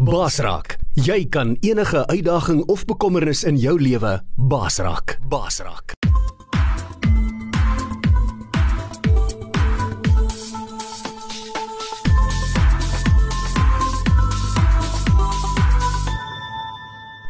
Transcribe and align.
Basraak, 0.00 0.78
jy 0.96 1.26
kan 1.28 1.50
enige 1.60 2.06
uitdaging 2.08 2.62
of 2.72 2.86
bekommernis 2.88 3.42
in 3.44 3.58
jou 3.60 3.74
lewe 3.76 4.14
basraak. 4.48 5.18
Basraak. 5.28 5.92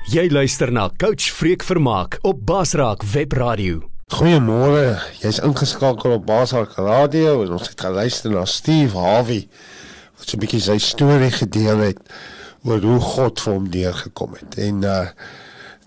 Jy 0.06 0.28
luister 0.30 0.70
na 0.70 0.86
Coach 0.94 1.34
Freek 1.34 1.66
Vermaak 1.66 2.20
op 2.22 2.46
Basraak 2.46 3.02
Webradio. 3.02 3.82
Goeiemôre. 4.14 5.00
Jy's 5.18 5.42
ingeskakel 5.42 6.20
op 6.20 6.26
Basraak 6.30 6.78
Radio 6.78 7.40
en 7.42 7.58
ons 7.58 7.66
het 7.66 7.80
geluister 7.80 8.30
na 8.30 8.46
Steve 8.46 8.94
Harvey 8.94 9.48
wat 10.20 10.28
so 10.28 10.36
'n 10.36 10.46
bietjie 10.46 10.62
sy 10.62 10.78
storie 10.78 11.34
gedeel 11.34 11.90
het 11.90 11.98
oor 12.64 12.82
hoe 12.84 13.00
God 13.00 13.40
vir 13.40 13.52
hom 13.52 13.68
deurgekom 13.70 14.36
het. 14.40 14.58
En 14.58 14.82
uh 14.84 15.04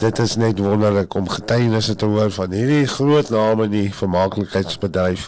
dit 0.02 0.20
is 0.20 0.36
net 0.42 0.58
wonderlik 0.60 1.14
om 1.14 1.30
getuienisse 1.30 1.94
te 1.96 2.08
hoor 2.10 2.32
van 2.34 2.52
hierdie 2.52 2.88
groot 2.90 3.30
name 3.30 3.68
in 3.70 3.76
die 3.76 3.92
vermaaklikheidsbedryf 3.94 5.28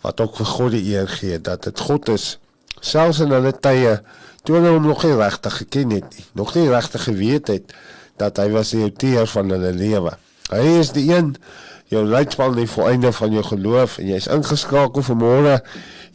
wat 0.00 0.22
ook 0.24 0.38
vir 0.40 0.48
God 0.48 0.72
die 0.72 0.82
eer 0.94 1.10
gee 1.20 1.36
dat 1.40 1.68
dit 1.68 1.82
God 1.84 2.08
is 2.08 2.38
selfs 2.80 3.20
in 3.20 3.34
hulle 3.36 3.52
tye 3.52 3.98
toe 4.42 4.56
hulle 4.56 4.72
hom 4.72 4.88
nog 4.88 5.04
nie 5.04 5.16
regtig 5.20 5.60
geken 5.62 5.92
het 5.98 6.16
nie, 6.16 6.24
nog 6.32 6.54
nie 6.56 6.68
regtig 6.72 7.04
geweet 7.10 7.52
het 7.52 7.76
dat 8.20 8.40
hy 8.40 8.48
was 8.56 8.72
die 8.72 8.82
outeur 8.88 9.28
van 9.28 9.52
hulle 9.52 9.72
lewe. 9.76 10.16
Hy 10.50 10.64
is 10.80 10.94
die 10.96 11.06
een 11.12 11.34
jou 11.92 12.02
leidsman 12.06 12.56
die 12.56 12.68
volleinde 12.70 13.12
van 13.12 13.32
jou 13.36 13.44
geloof 13.44 13.98
en 14.00 14.10
jy's 14.14 14.28
ingeskakel 14.32 15.04
vanmôre 15.06 15.60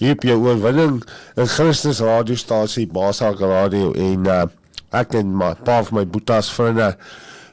hier 0.01 0.15
op 0.15 0.25
jou 0.27 0.37
oorwinning 0.47 0.99
in 1.35 1.47
Christus 1.47 2.01
radiostasie 2.03 2.87
Basak 2.87 3.39
Radio 3.39 3.93
en 3.93 4.27
uh, 4.27 4.43
ek 4.95 5.17
en 5.19 5.31
my 5.39 5.53
pa 5.67 5.81
van 5.87 5.99
my 6.01 6.05
boetas 6.09 6.51
vriende 6.55 6.91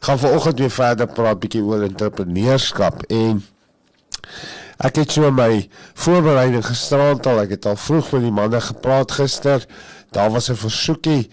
gaan 0.03 0.19
vanoggend 0.19 0.59
weer 0.59 0.75
verder 0.75 1.07
praat 1.07 1.41
bietjie 1.43 1.63
oor 1.63 1.87
entrepreneurskap 1.87 3.07
en 3.09 3.41
ek 4.83 5.03
het 5.03 5.15
so 5.15 5.31
my 5.31 5.69
voorbereiding 6.05 6.67
gisterand 6.67 7.27
al 7.31 7.43
ek 7.45 7.57
het 7.57 7.71
al 7.71 7.79
vroeg 7.79 8.13
met 8.17 8.27
die 8.27 8.37
manne 8.39 8.61
gepraat 8.61 9.15
gister 9.19 9.67
daar 10.13 10.31
was 10.31 10.51
'n 10.51 10.59
versoekie 10.59 11.31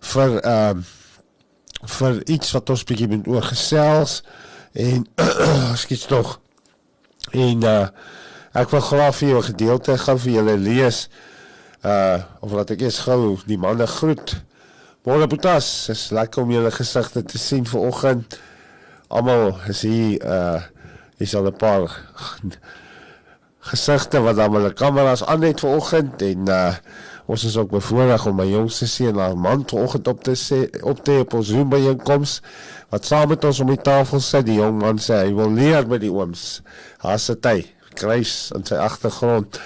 vir 0.00 0.40
ehm 0.40 0.82
uh, 0.82 0.90
vir 1.82 2.22
iets 2.30 2.52
wat 2.54 2.70
ons 2.70 2.84
bietjie 2.86 3.08
moet 3.10 3.28
oorgesels 3.28 4.20
en 4.72 5.06
skiet 5.82 6.06
tog. 6.08 6.38
En 7.30 7.62
uh 7.62 7.86
ek 8.52 8.70
wil 8.70 8.80
graag 8.80 9.14
vir 9.16 9.28
jou 9.28 9.38
'n 9.38 9.50
gedeelte 9.50 9.98
gaan 9.98 10.18
vir 10.18 10.32
julle 10.32 10.56
lees. 10.56 11.08
Uh 11.84 12.22
of 12.40 12.52
laat 12.52 12.70
ek 12.70 12.80
eers 12.80 12.98
gou 12.98 13.38
die 13.46 13.58
manne 13.58 13.86
groet. 13.86 14.42
Môre 15.04 15.26
Boetas, 15.26 15.88
is 15.88 16.10
lekker 16.10 16.42
om 16.42 16.50
julle 16.50 16.70
gesigte 16.70 17.22
te 17.22 17.38
sien 17.38 17.66
vanoggend. 17.66 18.38
Almal 19.08 19.56
is 19.68 19.82
hier 19.82 20.24
uh 20.24 20.62
is 21.18 21.34
al 21.34 21.46
'n 21.46 21.56
paar 21.56 21.90
gesigte 23.60 24.20
wat 24.20 24.36
dan 24.36 24.62
die 24.62 24.72
kameras 24.72 25.24
aan 25.24 25.42
het 25.42 25.60
vanoggend 25.60 26.22
en 26.22 26.48
uh 26.48 26.74
Ons 27.26 27.44
is 27.44 27.56
ook 27.56 27.70
bevoorreg 27.70 28.26
om 28.26 28.34
my 28.36 28.46
jongste 28.50 28.86
seun 28.90 29.14
na 29.14 29.30
man 29.34 29.62
vanoggend 29.66 30.08
op 30.10 30.24
te 30.26 30.34
sê 30.36 30.64
op 30.82 31.04
te 31.04 31.20
op 31.22 31.36
ons 31.38 31.52
Zoom 31.52 31.70
byeenkoms 31.70 32.40
wat 32.90 33.06
saam 33.06 33.30
met 33.32 33.44
ons 33.44 33.60
om 33.62 33.70
die 33.70 33.80
tafel 33.80 34.20
sit. 34.20 34.46
Die 34.46 34.58
jong 34.58 34.80
man 34.82 34.98
sê 34.98 35.22
hy 35.22 35.30
wil 35.38 35.54
leer 35.54 35.86
by 35.88 36.00
die 36.02 36.10
ooms. 36.12 36.60
Haas 37.04 37.30
dit 37.30 37.62
kruis 37.98 38.50
in 38.56 38.66
sy 38.68 38.78
agtergrond. 38.80 39.58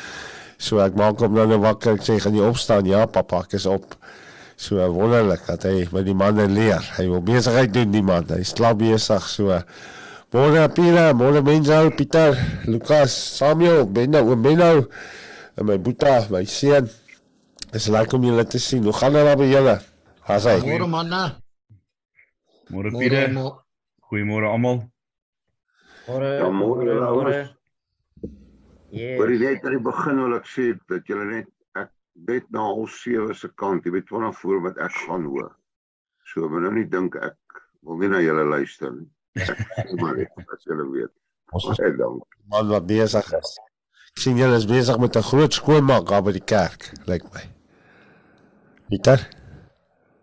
So 0.59 0.81
ek 0.85 0.97
maak 0.97 1.21
hom 1.21 1.37
nou 1.37 1.61
wakker. 1.65 1.99
Ek 1.99 2.07
sê 2.07 2.19
gaan 2.23 2.37
jy 2.37 2.47
opstaan? 2.47 2.89
Ja, 2.89 3.05
pappa, 3.11 3.45
ek 3.45 3.59
is 3.59 3.67
op. 3.71 3.97
So 4.57 4.81
wonderlik 4.93 5.45
dat 5.49 5.67
hy 5.69 5.85
met 5.93 6.07
die 6.09 6.17
manne 6.17 6.47
leer. 6.49 6.81
Hy 6.97 7.05
wil 7.11 7.25
besigheid 7.25 7.75
doen 7.75 7.93
die 7.93 8.05
man. 8.05 8.25
Hy 8.33 8.43
slaap 8.47 8.81
besig 8.81 9.29
so. 9.29 9.61
Môre 10.37 10.67
Pieter, 10.69 11.15
môre 11.17 11.41
Menzo, 11.41 11.79
Pieter, 11.97 12.35
Lukas, 12.67 13.13
Samuel, 13.39 13.87
Benno, 13.89 14.21
oom 14.27 14.43
Benno 14.45 14.67
en 15.57 15.65
my 15.65 15.79
boetie, 15.81 16.27
my 16.29 16.43
seun. 16.45 16.91
Dis 17.73 17.87
lekker 17.89 18.19
om 18.19 18.27
julle 18.29 18.45
te 18.45 18.61
sien. 18.61 18.85
Hoe 18.85 18.93
gaan 18.93 19.17
dit 19.17 19.31
by 19.41 19.47
julle? 19.49 19.77
Haai. 20.29 20.59
Môre 20.67 20.89
manne. 20.93 21.23
Môre 22.69 22.93
Pieter. 22.99 23.33
Goeiemôre 24.11 24.51
almal. 24.51 24.83
Môre. 26.09 26.33
Ja, 26.43 26.51
môre 26.53 27.01
ouers. 27.09 27.56
Ja. 28.97 29.17
Maar 29.19 29.31
net 29.31 29.65
aan 29.65 29.77
die 29.77 29.85
begin 29.85 30.23
wil 30.23 30.37
ek 30.39 30.47
sê 30.49 30.71
dat 30.89 31.09
julle 31.11 31.27
net 31.29 31.49
ek 31.77 31.91
net 32.29 32.47
na 32.55 32.65
ons 32.73 32.95
sewe 33.03 33.35
se 33.37 33.51
kant, 33.61 33.85
jy 33.85 33.93
weet 33.93 34.13
wanneer 34.15 34.37
voor 34.41 34.63
wat 34.65 34.81
ek 34.87 34.95
gaan 35.05 35.27
hoor. 35.29 35.51
So 36.33 36.49
moet 36.49 36.65
nou 36.65 36.73
nie 36.79 36.87
dink 36.89 37.19
ek 37.21 37.61
wil 37.85 38.01
nie 38.01 38.11
na 38.15 38.23
julle 38.25 38.47
luister 38.49 38.95
nie. 38.95 39.11
Ek 39.37 39.93
maar 40.01 40.17
net 40.17 40.33
as 40.57 40.65
julle 40.65 40.89
weet. 40.95 41.13
Ons 41.53 41.69
Ons 41.71 41.83
het 41.85 41.99
dan 42.01 42.17
man 42.51 42.73
wat 42.73 42.89
besig 42.89 43.29
is. 43.37 43.53
Ek 44.15 44.23
sien 44.25 44.41
julle 44.41 44.57
is 44.57 44.69
besig 44.71 44.99
met 45.03 45.17
'n 45.17 45.29
groot 45.29 45.53
skoonmaak 45.53 46.09
daar 46.09 46.25
by 46.25 46.33
die 46.33 46.47
kerk, 46.55 46.89
lyk 47.07 47.29
my. 47.35 47.45
Pieter? 48.89 49.21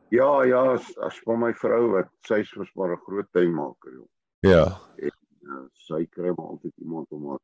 Ja, 0.10 0.44
ja, 0.50 0.74
as, 0.74 0.90
as 0.98 1.16
vir 1.26 1.38
my 1.38 1.54
vrou 1.54 1.84
wat 1.94 2.10
sy 2.26 2.42
is 2.42 2.54
mos 2.58 2.74
maar 2.76 2.98
'n 2.98 3.06
groot 3.06 3.30
tuinmaker. 3.32 4.02
Ja. 4.42 4.66
Uh, 4.98 5.66
sy 5.86 6.06
kry 6.10 6.34
maar 6.34 6.56
altyd 6.56 6.74
iemand 6.82 7.12
om 7.12 7.30
haar 7.30 7.42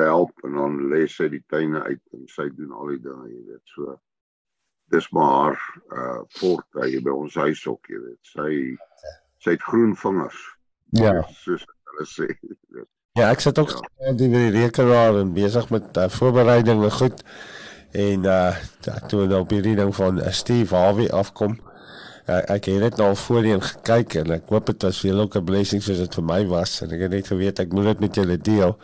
help 0.00 0.44
en 0.44 0.56
dan 0.56 0.78
lê 0.92 1.04
sy 1.10 1.28
die 1.28 1.42
tuine 1.52 1.82
uit 1.82 2.16
en 2.16 2.24
sy 2.32 2.48
doen 2.56 2.72
al 2.72 2.94
die 2.94 3.02
dinge, 3.04 3.28
jy 3.28 3.42
weet. 3.50 3.74
So 3.74 3.98
dis 4.92 5.08
maar 5.10 5.32
haar 5.32 5.60
uh 5.96 6.20
fort 6.38 6.80
hy 6.80 7.00
by 7.04 7.14
ons 7.24 7.34
huis 7.34 7.66
ook, 7.66 7.88
jy 7.88 8.00
weet. 8.06 8.32
Sy 8.34 8.50
sy 9.42 9.56
het 9.56 9.62
groen 9.66 9.96
vingers. 9.98 10.40
Ja. 10.98 11.22
Soos 11.42 11.64
hulle 11.64 12.06
sê. 12.08 12.28
weet. 12.76 12.88
Ja, 13.18 13.28
ek 13.28 13.42
sit 13.44 13.58
ook 13.60 13.74
ja. 13.76 14.14
die 14.16 14.30
by 14.32 14.46
die 14.46 14.54
rekenaar 14.62 15.18
en 15.20 15.34
besig 15.36 15.68
met 15.72 15.98
uh, 16.00 16.08
voorbereidinge 16.08 16.90
goed. 16.96 17.20
En 17.92 18.24
uh 18.24 18.96
toe 19.08 19.26
nou 19.26 19.42
op 19.44 19.52
hierdie 19.52 19.76
ding 19.76 19.92
van 19.94 20.20
uh, 20.20 20.30
Steve 20.32 20.76
Harvey 20.76 21.10
afkom. 21.12 21.58
Uh, 22.22 22.38
ek 22.54 22.70
het 22.70 22.80
net 22.80 23.00
nou 23.00 23.10
voorheen 23.18 23.60
gekyk 23.60 24.14
en 24.22 24.36
ek 24.38 24.52
hoop 24.54 24.70
dit 24.70 24.86
was 24.86 25.00
vir 25.02 25.10
julle 25.10 25.26
ook 25.26 25.36
'n 25.36 25.44
blessing 25.44 25.82
soos 25.82 25.98
dit 25.98 26.14
vir 26.14 26.24
my 26.24 26.40
was 26.46 26.80
en 26.82 26.94
ek 26.94 27.00
het 27.04 27.10
net 27.10 27.26
geweet 27.26 27.60
ek 27.60 27.72
moet 27.72 27.90
dit 27.92 28.00
met 28.00 28.14
julle 28.14 28.36
deel. 28.38 28.76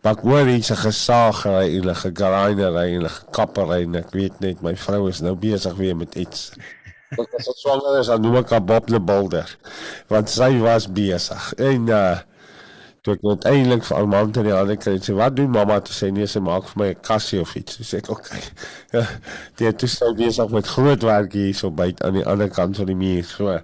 Maar 0.00 0.16
ek 0.16 0.22
hoor 0.24 0.46
hier's 0.48 0.70
'n 0.72 0.80
gesaagery 0.80 1.76
'n 1.76 1.94
gegrinder 1.94 2.76
en 2.76 3.04
'n 3.04 3.10
kappery 3.30 3.82
en 3.82 3.94
ek 3.94 4.10
weet 4.16 4.40
net 4.40 4.62
my 4.62 4.74
vrou 4.76 5.08
is 5.08 5.20
nou 5.20 5.34
besig 5.34 5.74
weer 5.76 5.96
met 5.96 6.14
iets. 6.14 6.52
Want 7.16 7.34
as 7.34 7.44
dit 7.44 7.58
swanger 7.58 7.98
is, 7.98 8.06
dan 8.06 8.20
noem 8.22 8.36
ek 8.36 8.50
haar 8.50 8.64
Bob 8.64 8.86
the 8.86 9.00
Builder. 9.00 9.56
Want 10.08 10.30
sy 10.30 10.58
was 10.58 10.86
besig. 10.86 11.52
En 11.58 11.88
uh 11.88 12.18
toe 13.00 13.14
ek 13.16 13.22
net 13.24 13.44
eintlik 13.48 13.84
vir 13.88 13.96
Armand 13.96 14.36
in 14.36 14.44
die 14.44 14.52
hande 14.52 14.76
kry 14.76 14.98
sê 15.00 15.14
wat 15.16 15.36
doen 15.36 15.48
mamma 15.50 15.78
toe 15.80 15.94
sê 15.96 16.10
nee 16.12 16.26
sy 16.28 16.40
maak 16.44 16.66
vir 16.68 16.80
my 16.82 16.88
'n 16.90 17.00
kassie 17.00 17.40
of 17.40 17.54
iets. 17.56 17.80
Sê 17.80 17.98
ek 17.98 18.10
okay. 18.10 18.40
Ja, 18.94 19.06
die 19.56 19.66
het 19.66 19.78
toe 19.78 19.88
sou 19.88 20.14
besig 20.14 20.48
met 20.50 20.66
groot 20.66 21.02
werk 21.02 21.32
hier 21.32 21.54
so 21.54 21.70
byt 21.70 22.02
aan 22.04 22.14
die 22.20 22.26
ander 22.26 22.48
kant 22.48 22.76
van 22.76 22.86
die 22.86 22.96
muur. 22.96 23.24
So 23.24 23.60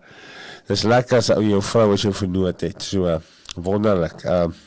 dis 0.69 0.85
lekker 0.85 1.19
as 1.19 1.31
ou 1.31 1.43
jou 1.43 1.63
vrou 1.63 1.93
as 1.93 2.03
jou 2.03 2.13
vernoot 2.13 2.61
het. 2.61 2.83
So 2.83 3.21
wonderlik. 3.57 4.25
Ehm 4.25 4.51
uh, 4.51 4.65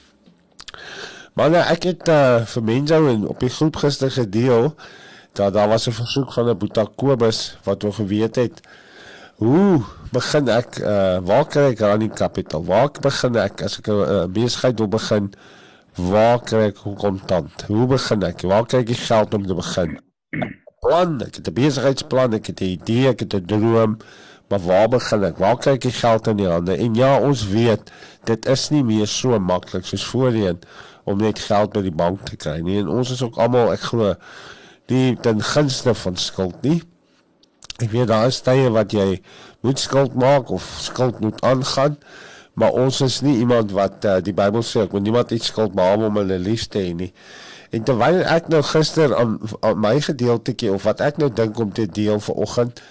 Maar 1.40 1.54
nou, 1.54 1.62
ek 1.72 1.86
het 1.88 2.10
uh, 2.12 2.42
vir 2.52 2.64
mense 2.68 2.98
in 3.14 3.22
op 3.32 3.40
die 3.40 3.50
groep 3.50 3.78
gister 3.80 4.12
gedeel 4.12 4.74
dat 5.40 5.54
daar 5.56 5.70
was 5.72 5.88
'n 5.88 5.96
versoek 5.96 6.34
van 6.36 6.50
'n 6.50 6.58
Boeta 6.58 6.84
Kobus 6.96 7.58
wat 7.64 7.82
wou 7.82 7.94
geweet 7.94 8.36
het 8.36 8.60
hoe 9.36 9.80
begin 10.12 10.50
ek 10.52 10.80
uh, 10.84 11.18
waar 11.24 11.48
kry 11.48 11.72
ek 11.72 11.80
running 11.80 12.12
capital? 12.16 12.66
Waar 12.66 12.92
begin 13.02 13.36
ek 13.36 13.62
as 13.64 13.80
ek 13.80 13.88
'n 13.88 14.04
uh, 14.04 14.26
besigheid 14.28 14.80
wil 14.80 14.92
begin? 14.92 15.32
Waar 15.96 16.44
kry 16.44 16.66
ek 16.74 16.84
kontant? 17.00 17.64
Hoe 17.68 17.88
begin 17.88 18.24
ek? 18.24 18.42
Waar 18.42 18.66
kry 18.66 18.80
ek 18.84 18.92
die 18.92 19.00
geld 19.00 19.34
om 19.34 19.48
te 19.48 19.56
begin? 19.56 20.00
Plan, 20.84 21.22
ek 21.22 21.36
het 21.40 21.48
'n 21.48 21.54
besigheidsplan, 21.54 22.34
ek 22.34 22.52
het 22.52 22.60
'n 22.60 22.76
idee, 22.76 23.08
ek 23.08 23.20
het 23.20 23.34
'n 23.34 23.46
droom, 23.46 23.98
maar 24.50 24.60
waar 24.60 24.90
begin 24.90 25.24
ek? 25.24 25.38
Waar 25.38 25.58
kry 25.58 25.72
ek 25.80 25.88
die 25.88 25.96
geld 26.04 26.28
in 26.28 26.38
die 26.38 26.52
hande? 26.52 26.76
En 26.76 26.96
ja, 26.96 27.20
ons 27.20 27.48
weet 27.48 27.92
dit 28.26 28.46
is 28.46 28.70
nie 28.70 28.84
meer 28.84 29.08
so 29.08 29.40
maklik 29.40 29.86
soos 29.86 30.04
voorheen 30.04 30.60
om 31.10 31.18
net 31.22 31.42
geld 31.42 31.74
by 31.74 31.84
die 31.86 31.96
bank 31.96 32.24
te 32.30 32.38
kry 32.40 32.60
nie. 32.66 32.80
En 32.84 32.92
ons 33.00 33.12
is 33.14 33.22
ook 33.26 33.40
almal, 33.42 33.74
ek 33.74 33.88
glo, 33.90 34.14
nie 34.94 35.18
ten 35.26 35.42
gunste 35.46 35.94
van 35.98 36.18
skuld 36.22 36.62
nie. 36.66 36.80
Ek 37.80 37.92
weet 37.94 38.10
daar 38.12 38.28
is 38.30 38.42
tye 38.44 38.70
wat 38.76 38.94
jy 38.94 39.22
moet 39.66 39.80
skuld 39.80 40.16
maak 40.20 40.52
of 40.54 40.66
skuld 40.84 41.20
moet 41.24 41.40
aangaan, 41.46 41.98
maar 42.60 42.76
ons 42.76 43.02
is 43.06 43.22
nie 43.24 43.38
iemand 43.40 43.72
wat 43.76 44.06
uh, 44.06 44.18
die 44.24 44.36
Bybel 44.36 44.66
sê 44.68 44.84
ek 44.84 44.96
moet 44.96 45.06
niemand 45.08 45.32
iets 45.36 45.52
skuld 45.54 45.76
behalwe 45.78 46.10
om 46.10 46.20
hulle 46.20 46.40
lief 46.44 46.68
te 46.68 46.82
hê 46.84 46.94
nie. 46.98 47.12
En 47.76 47.86
terwyl 47.86 48.24
ek 48.26 48.50
nou 48.52 48.62
gister 48.66 49.14
aan, 49.16 49.38
aan 49.62 49.80
my 49.80 49.96
gedeeltetjie 50.04 50.74
of 50.74 50.88
wat 50.90 51.04
ek 51.06 51.22
nou 51.22 51.30
dink 51.32 51.60
om 51.62 51.72
te 51.74 51.86
deel 51.86 52.20
vir 52.26 52.42
oggend 52.46 52.82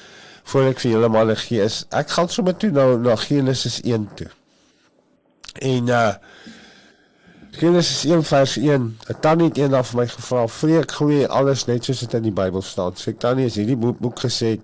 voor 0.48 0.70
ek 0.70 0.80
vir 0.80 0.94
julle 0.94 1.10
maar 1.12 1.34
gee 1.36 1.60
is 1.60 1.82
ek 1.92 2.14
gaan 2.14 2.30
sommer 2.32 2.56
toe 2.56 2.70
nou 2.72 2.94
na 3.02 3.16
Genesis 3.20 3.80
1 3.84 4.08
toe. 4.16 4.30
En 5.60 5.92
uh 5.92 6.12
Genesis 7.58 8.04
1 8.04 8.22
vers 8.22 8.56
1. 8.56 8.98
'n 9.08 9.16
Tannie 9.20 9.48
het 9.48 9.56
eendag 9.58 9.86
vir 9.86 9.96
my 9.98 10.06
gevra, 10.06 10.46
"Vreek 10.48 10.92
gooi 10.92 11.26
alles 11.26 11.64
net 11.64 11.84
soos 11.84 11.98
dit 11.98 12.14
in 12.14 12.22
die 12.22 12.32
Bybel 12.32 12.62
staan?" 12.62 12.92
Sê 12.94 13.08
ek, 13.08 13.18
"Tannie, 13.18 13.46
as 13.46 13.54
hierdie 13.54 13.76
boek, 13.76 13.98
boek 13.98 14.20
gesê 14.20 14.46
het 14.46 14.60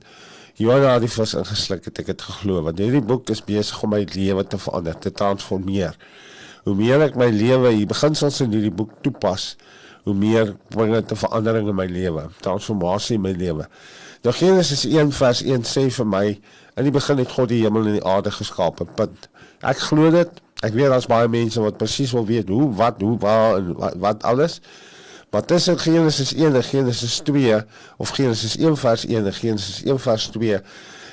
Johanna 0.55 0.99
die 0.99 1.09
vis 1.09 1.35
ingesluk 1.35 1.85
het, 1.85 1.99
ek 1.99 2.07
het 2.07 2.23
geglo 2.23 2.63
want 2.63 2.79
hierdie 2.79 3.03
boek 3.03 3.31
is 3.31 3.43
besig 3.45 3.83
om 3.83 3.91
my 3.91 4.07
lewe 4.15 4.47
te 4.47 4.59
verander, 4.59 4.99
te 4.99 5.13
transformeer. 5.13 5.97
Hoe 6.65 6.75
meer 6.75 7.03
ek 7.03 7.17
my 7.17 7.31
lewe, 7.31 7.71
die 7.71 7.87
beginsels 7.87 8.41
in 8.41 8.53
hierdie 8.53 8.71
boek 8.71 8.91
toepas, 9.03 9.57
hoe 10.05 10.15
meer 10.15 10.55
bring 10.69 10.93
dit 10.93 11.11
'n 11.11 11.17
verandering 11.17 11.69
in 11.69 11.75
my 11.75 11.87
lewe, 11.87 12.29
transformasie 12.41 13.17
in 13.17 13.23
my 13.23 13.33
lewe. 13.33 13.67
Nou 14.23 14.35
Genesis 14.35 14.85
1 14.85 15.13
vers 15.13 15.43
1 15.43 15.63
sê 15.63 15.91
vir 15.91 16.07
my, 16.07 16.41
in 16.77 16.85
die 16.85 16.93
begin 16.93 17.19
het 17.19 17.29
God 17.29 17.49
die 17.49 17.63
hemel 17.65 17.87
en 17.87 17.93
die 17.93 18.07
aarde 18.07 18.31
geskaap. 18.31 18.87
Punt. 18.95 19.29
Ek 19.63 19.79
glo 19.79 20.11
dit. 20.11 20.44
Ek 20.65 20.73
weet 20.73 20.91
daar's 20.93 21.09
baie 21.11 21.29
mense 21.29 21.61
wat 21.61 21.77
presies 21.81 22.15
wil 22.17 22.27
weet 22.27 22.49
hoe, 22.49 22.71
wat, 22.79 23.01
hoe, 23.05 23.19
waar 23.21 23.61
en 23.61 23.73
wat, 23.79 23.95
wat 24.01 24.27
alles. 24.31 24.61
Maar 25.35 25.45
tussen 25.45 25.79
Genesis 25.79 26.35
1 26.35 26.55
en 26.55 26.63
Genesis 26.63 27.19
2 27.27 27.57
of 27.97 28.09
Genesis 28.17 28.57
1 28.57 28.77
vers 28.77 29.07
1 29.07 29.27
en 29.27 29.33
Genesis 29.35 29.83
1 29.83 29.99
vers 30.01 30.27
2 30.27 30.61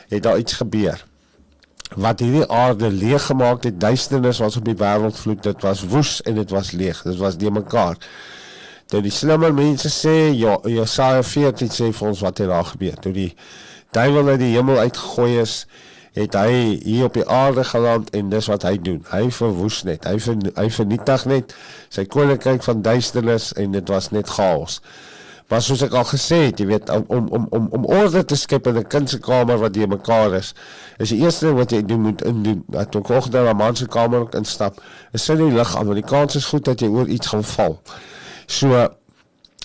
het 0.08 0.24
daar 0.24 0.38
iets 0.38 0.54
gebeur. 0.54 1.06
Wat 1.96 2.20
hierdie 2.20 2.48
aarde 2.48 2.92
leeg 2.92 3.26
gemaak 3.26 3.64
het, 3.64 3.80
duisternis 3.80 4.40
was 4.40 4.56
op 4.56 4.66
die 4.66 4.78
wêreld 4.78 5.18
vloed, 5.20 5.44
dit 5.44 5.62
was 5.62 5.84
woes 5.84 6.22
en 6.22 6.38
dit 6.40 6.50
was 6.50 6.72
leeg. 6.72 7.02
Dit 7.04 7.18
was 7.18 7.36
nie 7.36 7.52
mekaar. 7.52 7.98
Toe 8.92 9.02
die 9.02 9.12
slimmer 9.12 9.54
mense 9.56 9.90
sê, 9.92 10.14
ja, 10.36 10.58
Jesaja 10.68 11.24
14 11.24 11.74
sê 11.74 11.90
vir 11.92 12.08
ons 12.08 12.22
wat 12.24 12.44
het 12.44 12.52
daar 12.52 12.70
gebeur. 12.76 12.96
Toe 13.04 13.12
die 13.16 13.30
duiwel 13.92 14.36
uit 14.36 14.40
die 14.40 14.54
hemel 14.54 14.78
uitgegooi 14.86 15.42
is, 15.42 15.66
het 16.14 16.36
hy 16.36 16.80
hier 16.84 17.08
op 17.08 17.16
die 17.16 17.28
aarde 17.28 17.64
geland 17.64 18.10
en 18.10 18.30
dis 18.30 18.50
wat 18.52 18.66
hy 18.68 18.76
doen. 18.84 19.00
Hy 19.12 19.30
verwoes 19.32 19.84
net. 19.88 20.04
Hy 20.08 20.20
ver, 20.20 20.36
hy 20.58 20.68
vernietig 20.70 21.26
net 21.32 21.56
sy 21.90 22.06
koninkryk 22.06 22.64
van 22.68 22.84
duisternis 22.84 23.52
en 23.60 23.72
dit 23.78 23.92
was 23.92 24.12
net 24.12 24.30
chaos. 24.30 24.82
Maar 25.52 25.64
soos 25.64 25.82
ek 25.84 25.96
al 26.00 26.06
gesê 26.08 26.38
het, 26.46 26.60
jy 26.64 26.68
weet 26.70 26.92
om 26.92 27.28
om 27.28 27.48
om 27.52 27.66
om 27.76 27.88
orde 27.92 28.24
te 28.28 28.38
skep 28.40 28.68
in 28.72 28.78
'n 28.80 28.88
kind 28.88 29.10
se 29.10 29.20
kamer 29.20 29.58
wat 29.60 29.76
jy 29.76 29.88
mekaar 29.88 30.34
is, 30.36 30.54
is 30.98 31.10
die 31.10 31.20
eerste 31.24 31.46
ding 31.46 31.58
wat 31.58 31.72
jy 31.72 31.82
doen 31.86 32.02
moet 32.02 32.24
indoen. 32.24 32.64
Dat 32.68 32.96
ook 32.96 33.10
nog 33.10 33.30
daar 33.30 33.50
'n 33.54 33.58
man 33.58 33.76
se 33.76 33.88
kamer 33.88 34.28
instap, 34.36 34.82
is 35.12 35.24
sy 35.24 35.36
die 35.36 35.52
lig 35.52 35.76
aan 35.78 35.86
want 35.86 36.00
die 36.00 36.08
kans 36.08 36.36
is 36.36 36.46
goed 36.46 36.66
dat 36.66 36.80
jy 36.80 36.88
oor 36.88 37.08
iets 37.08 37.28
gaan 37.28 37.44
val. 37.44 37.82
So 38.46 38.88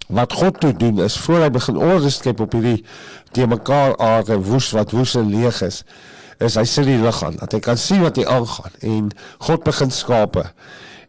wat 0.08 0.32
God 0.32 0.60
toe 0.60 0.72
doen 0.72 0.98
is 0.98 1.18
voor 1.18 1.40
hy 1.40 1.50
begin 1.50 1.76
orde 1.76 2.10
skep 2.10 2.40
op 2.40 2.52
hierdie 2.52 2.84
te 3.30 3.46
mekaar 3.46 3.96
aarde 3.96 4.38
woes 4.42 4.70
wat 4.70 4.90
woes 4.90 5.14
en 5.14 5.30
leeg 5.30 5.62
is 5.62 5.84
is 6.38 6.56
hy 6.58 6.64
sit 6.68 6.88
die 6.88 6.98
lig 7.00 7.22
aan 7.24 7.38
dat 7.40 7.54
hy 7.56 7.60
kan 7.64 7.78
sien 7.80 8.02
wat 8.04 8.18
hier 8.20 8.28
aangaan 8.28 8.74
en 8.80 9.10
God 9.48 9.64
begin 9.64 9.90
skape. 9.94 10.44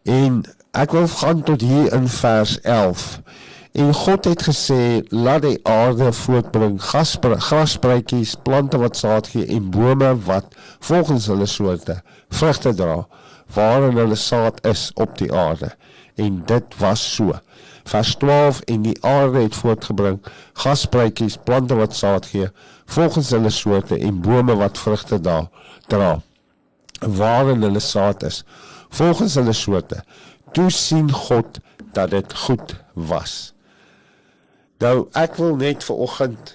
En 0.08 0.42
ek 0.72 0.94
wil 0.96 1.08
gaan 1.08 1.42
tot 1.44 1.64
hier 1.64 1.92
in 1.92 2.08
vers 2.08 2.60
11. 2.60 3.06
En 3.78 3.92
God 3.94 4.24
het 4.24 4.42
gesê 4.42 4.82
laat 5.12 5.44
die 5.44 5.58
aarde 5.68 6.12
voortbring 6.12 6.78
grasspruitjies, 6.82 8.34
plante 8.42 8.80
wat 8.80 8.96
saad 8.96 9.28
gee 9.28 9.46
en 9.46 9.68
bome 9.70 10.14
wat 10.26 10.54
volgens 10.80 11.28
hulle 11.30 11.46
soorte 11.46 12.00
vrugte 12.28 12.74
dra 12.74 13.04
waarin 13.54 13.96
hulle 13.96 14.16
saad 14.16 14.58
is 14.66 14.90
op 14.94 15.18
die 15.18 15.32
aarde. 15.32 15.70
En 16.16 16.42
dit 16.46 16.78
was 16.78 17.04
so. 17.14 17.38
Vers 17.88 18.14
12 18.20 18.60
en 18.60 18.82
die 18.82 18.96
aarde 19.04 19.44
het 19.46 19.54
voortgebring 19.56 20.18
grasspruitjies, 20.52 21.38
plante 21.44 21.74
wat 21.74 21.96
saad 21.96 22.26
gee 22.26 22.50
volgens 22.88 23.30
hulle 23.30 23.50
soorte 23.50 23.98
en 23.98 24.20
bome 24.20 24.54
wat 24.56 24.78
vrugte 24.78 25.20
dra 25.20 25.50
dra 25.86 26.20
waarin 26.98 27.62
hulle 27.62 27.80
saad 27.80 28.22
is. 28.22 28.44
Volgens 28.88 29.34
hulle 29.34 29.52
soorte 29.52 30.02
toe 30.52 30.70
sien 30.70 31.12
God 31.12 31.58
dat 31.92 32.10
dit 32.10 32.34
goed 32.34 32.74
was. 32.92 33.52
Nou 34.80 35.08
ek 35.12 35.36
wil 35.36 35.58
net 35.60 35.84
vir 35.84 36.00
oggend 36.06 36.54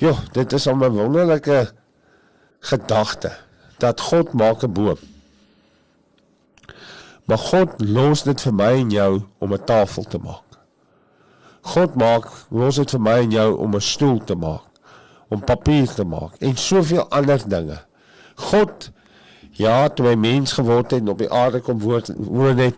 ja 0.00 0.14
dit 0.32 0.52
is 0.52 0.66
'n 0.68 0.78
wonderlike 0.78 1.72
gedagte 2.60 3.36
dat 3.78 4.00
God 4.00 4.32
maak 4.32 4.62
'n 4.62 4.72
boom. 4.72 4.98
Maar 7.24 7.38
God 7.38 7.70
los 7.80 8.22
dit 8.22 8.40
vir 8.40 8.54
my 8.54 8.72
en 8.80 8.90
jou 8.90 9.22
om 9.38 9.52
'n 9.52 9.64
tafel 9.64 10.04
te 10.04 10.18
maak. 10.18 10.48
God 11.60 11.94
maak 11.94 12.30
los 12.48 12.76
dit 12.76 12.90
vir 12.90 13.00
my 13.00 13.18
en 13.18 13.30
jou 13.30 13.56
om 13.56 13.74
'n 13.74 13.80
stoel 13.80 14.24
te 14.24 14.34
maak 14.34 14.66
om 15.28 15.44
papier 15.44 15.88
te 15.88 16.04
maak 16.04 16.36
en 16.38 16.56
soveel 16.56 17.08
ander 17.08 17.42
dinge. 17.48 17.78
God 18.34 18.90
ja, 19.56 19.88
toe 19.88 20.10
hy 20.10 20.16
mens 20.20 20.52
geword 20.56 20.92
het 20.92 21.00
en 21.00 21.14
op 21.14 21.22
die 21.22 21.32
aarde 21.32 21.62
kom 21.64 21.80
woon 21.80 22.60
het, 22.60 22.76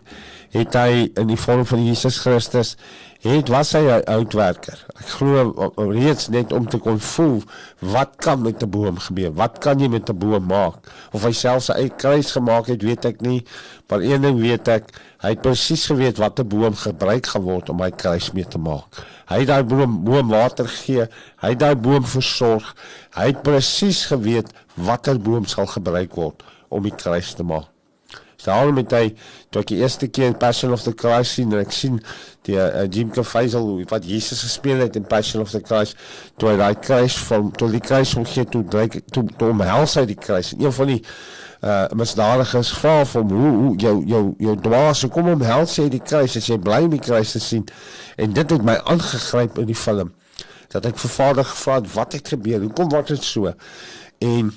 het 0.55 0.75
hy 0.79 1.09
in 1.19 1.29
die 1.29 1.37
vorm 1.37 1.65
van 1.67 1.81
Jesus 1.83 2.21
Christus 2.23 2.75
het 3.21 3.49
was 3.51 3.73
hy 3.75 3.83
'n 3.83 4.07
uitwerker. 4.07 4.79
Ek 4.95 5.07
glo 5.19 5.73
reeds 5.75 6.29
net 6.29 6.53
om 6.53 6.69
te 6.69 6.77
kon 6.77 6.99
voel 6.99 7.43
wat 7.79 8.15
kan 8.15 8.41
met 8.41 8.63
'n 8.63 8.69
boom 8.69 8.97
gebeur? 8.97 9.33
Wat 9.33 9.57
kan 9.59 9.79
jy 9.79 9.87
met 9.87 10.09
'n 10.09 10.17
boom 10.17 10.45
maak? 10.45 10.75
Of 11.11 11.23
hy 11.23 11.31
self 11.31 11.63
sy 11.63 11.73
eie 11.73 11.89
kruis 11.89 12.31
gemaak 12.31 12.67
het, 12.67 12.81
weet 12.81 13.05
ek 13.05 13.21
nie, 13.21 13.45
maar 13.87 13.99
een 13.99 14.21
ding 14.21 14.39
weet 14.39 14.67
ek, 14.67 14.83
hy 15.19 15.33
het 15.33 15.41
presies 15.43 15.85
geweet 15.91 16.17
wat 16.17 16.39
'n 16.39 16.47
boom 16.47 16.75
gebruik 16.75 17.27
geword 17.27 17.69
om 17.69 17.81
hy 17.81 17.89
kruis 17.91 18.31
mee 18.31 18.47
te 18.47 18.57
maak. 18.57 19.03
Hy 19.27 19.39
het 19.39 19.47
daai 19.47 19.63
boom 19.63 20.03
boom 20.03 20.29
water 20.29 20.67
gegee, 20.67 21.07
hy 21.41 21.49
het 21.49 21.59
daai 21.59 21.75
boom 21.75 22.05
versorg. 22.05 22.75
Hy 23.15 23.25
het 23.31 23.41
presies 23.41 24.05
geweet 24.05 24.47
watter 24.75 25.19
boom 25.19 25.45
sal 25.45 25.65
gebruik 25.65 26.15
word 26.15 26.43
om 26.69 26.83
die 26.83 26.95
kruis 26.95 27.33
te 27.33 27.43
maak. 27.43 27.67
Daarom 28.43 28.77
het 28.79 28.93
hy 28.95 29.05
toe 29.51 29.61
ek 29.63 29.71
die 29.73 29.79
eerste 29.81 30.07
keer 30.07 30.35
Passion 30.39 30.71
of 30.71 30.83
the 30.85 30.93
Christ 30.95 31.35
sien 31.35 31.51
en 31.51 31.59
ek 31.59 31.73
sien 31.75 31.97
die 32.47 32.55
uh, 32.55 32.85
Jim 32.87 33.11
Caviezel 33.11 33.67
wat 33.91 34.07
Jesus 34.07 34.45
gespeel 34.45 34.79
het 34.85 34.95
in 34.95 35.07
Passion 35.09 35.43
of 35.43 35.51
the 35.51 35.59
Christ 35.59 35.99
toe 36.39 36.53
hy 36.53 36.55
daai 36.61 36.79
kruis 36.79 37.17
van 37.27 37.51
toe 37.59 37.69
die 37.73 37.83
kruis 37.83 38.15
van 38.15 38.27
gee 38.29 38.47
toe 38.47 38.63
dryk 38.63 39.01
toe 39.11 39.25
toe 39.35 39.51
omhels 39.51 39.97
hy 39.99 40.05
die 40.09 40.17
kruis. 40.19 40.53
Een 40.55 40.73
van 40.79 40.93
die 40.95 41.01
uh 41.59 41.87
misdadigers 41.95 42.71
vra 42.79 43.05
van 43.05 43.31
hoe 43.31 43.51
hoe 43.55 43.73
jou 43.77 43.95
jou 44.07 44.23
jou 44.39 44.55
dwaas 44.63 45.03
kom 45.11 45.27
omhels 45.27 45.75
hy 45.77 45.89
die 45.91 45.99
kruis 45.99 46.37
as 46.39 46.47
jy 46.47 46.55
bly 46.57 46.85
om 46.85 46.93
die 46.95 47.03
kruis 47.03 47.35
te 47.35 47.41
sien. 47.43 47.65
En 48.15 48.33
dit 48.33 48.55
het 48.55 48.63
my 48.63 48.77
aangegryp 48.85 49.59
in 49.59 49.67
die 49.67 49.75
film 49.75 50.13
dat 50.69 50.85
ek 50.85 50.99
vir 51.01 51.09
Vader 51.09 51.45
gevra 51.49 51.79
het 51.81 51.93
wat 51.93 52.13
het 52.13 52.27
gebeur? 52.27 52.61
Hoekom 52.61 52.91
word 52.93 53.07
dit 53.07 53.23
so? 53.25 53.51
En 54.21 54.51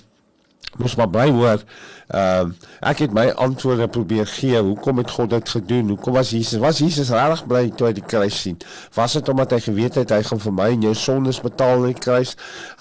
moes 0.79 0.95
maar 0.97 1.09
bly 1.11 1.31
hoor. 1.33 1.65
Ehm 2.13 2.51
uh, 2.53 2.71
ek 2.91 2.99
het 3.07 3.13
my 3.17 3.31
antwoorde 3.41 3.87
probeer 3.89 4.27
gee. 4.29 4.59
Hoekom 4.61 4.99
het 5.01 5.11
God 5.11 5.31
dit 5.31 5.49
gedoen? 5.49 5.89
Hoekom 5.89 6.13
was 6.13 6.31
Jesus? 6.31 6.61
Was 6.61 6.79
Jesus 6.79 7.09
regtig 7.09 7.47
bly 7.49 7.71
toe 7.73 7.87
hy 7.89 7.93
die 7.97 8.05
kruis 8.05 8.41
sien? 8.45 8.59
Was 8.99 9.17
dit 9.17 9.29
omdat 9.33 9.55
hy 9.57 9.61
geweet 9.65 9.97
het 9.97 10.13
hy 10.13 10.21
gaan 10.29 10.43
vir 10.43 10.55
my 10.59 10.69
en 10.75 10.85
jou 10.85 10.93
sondes 10.99 11.41
betaal 11.41 11.81
aan 11.81 11.95
die 11.95 12.05
kruis? 12.05 12.35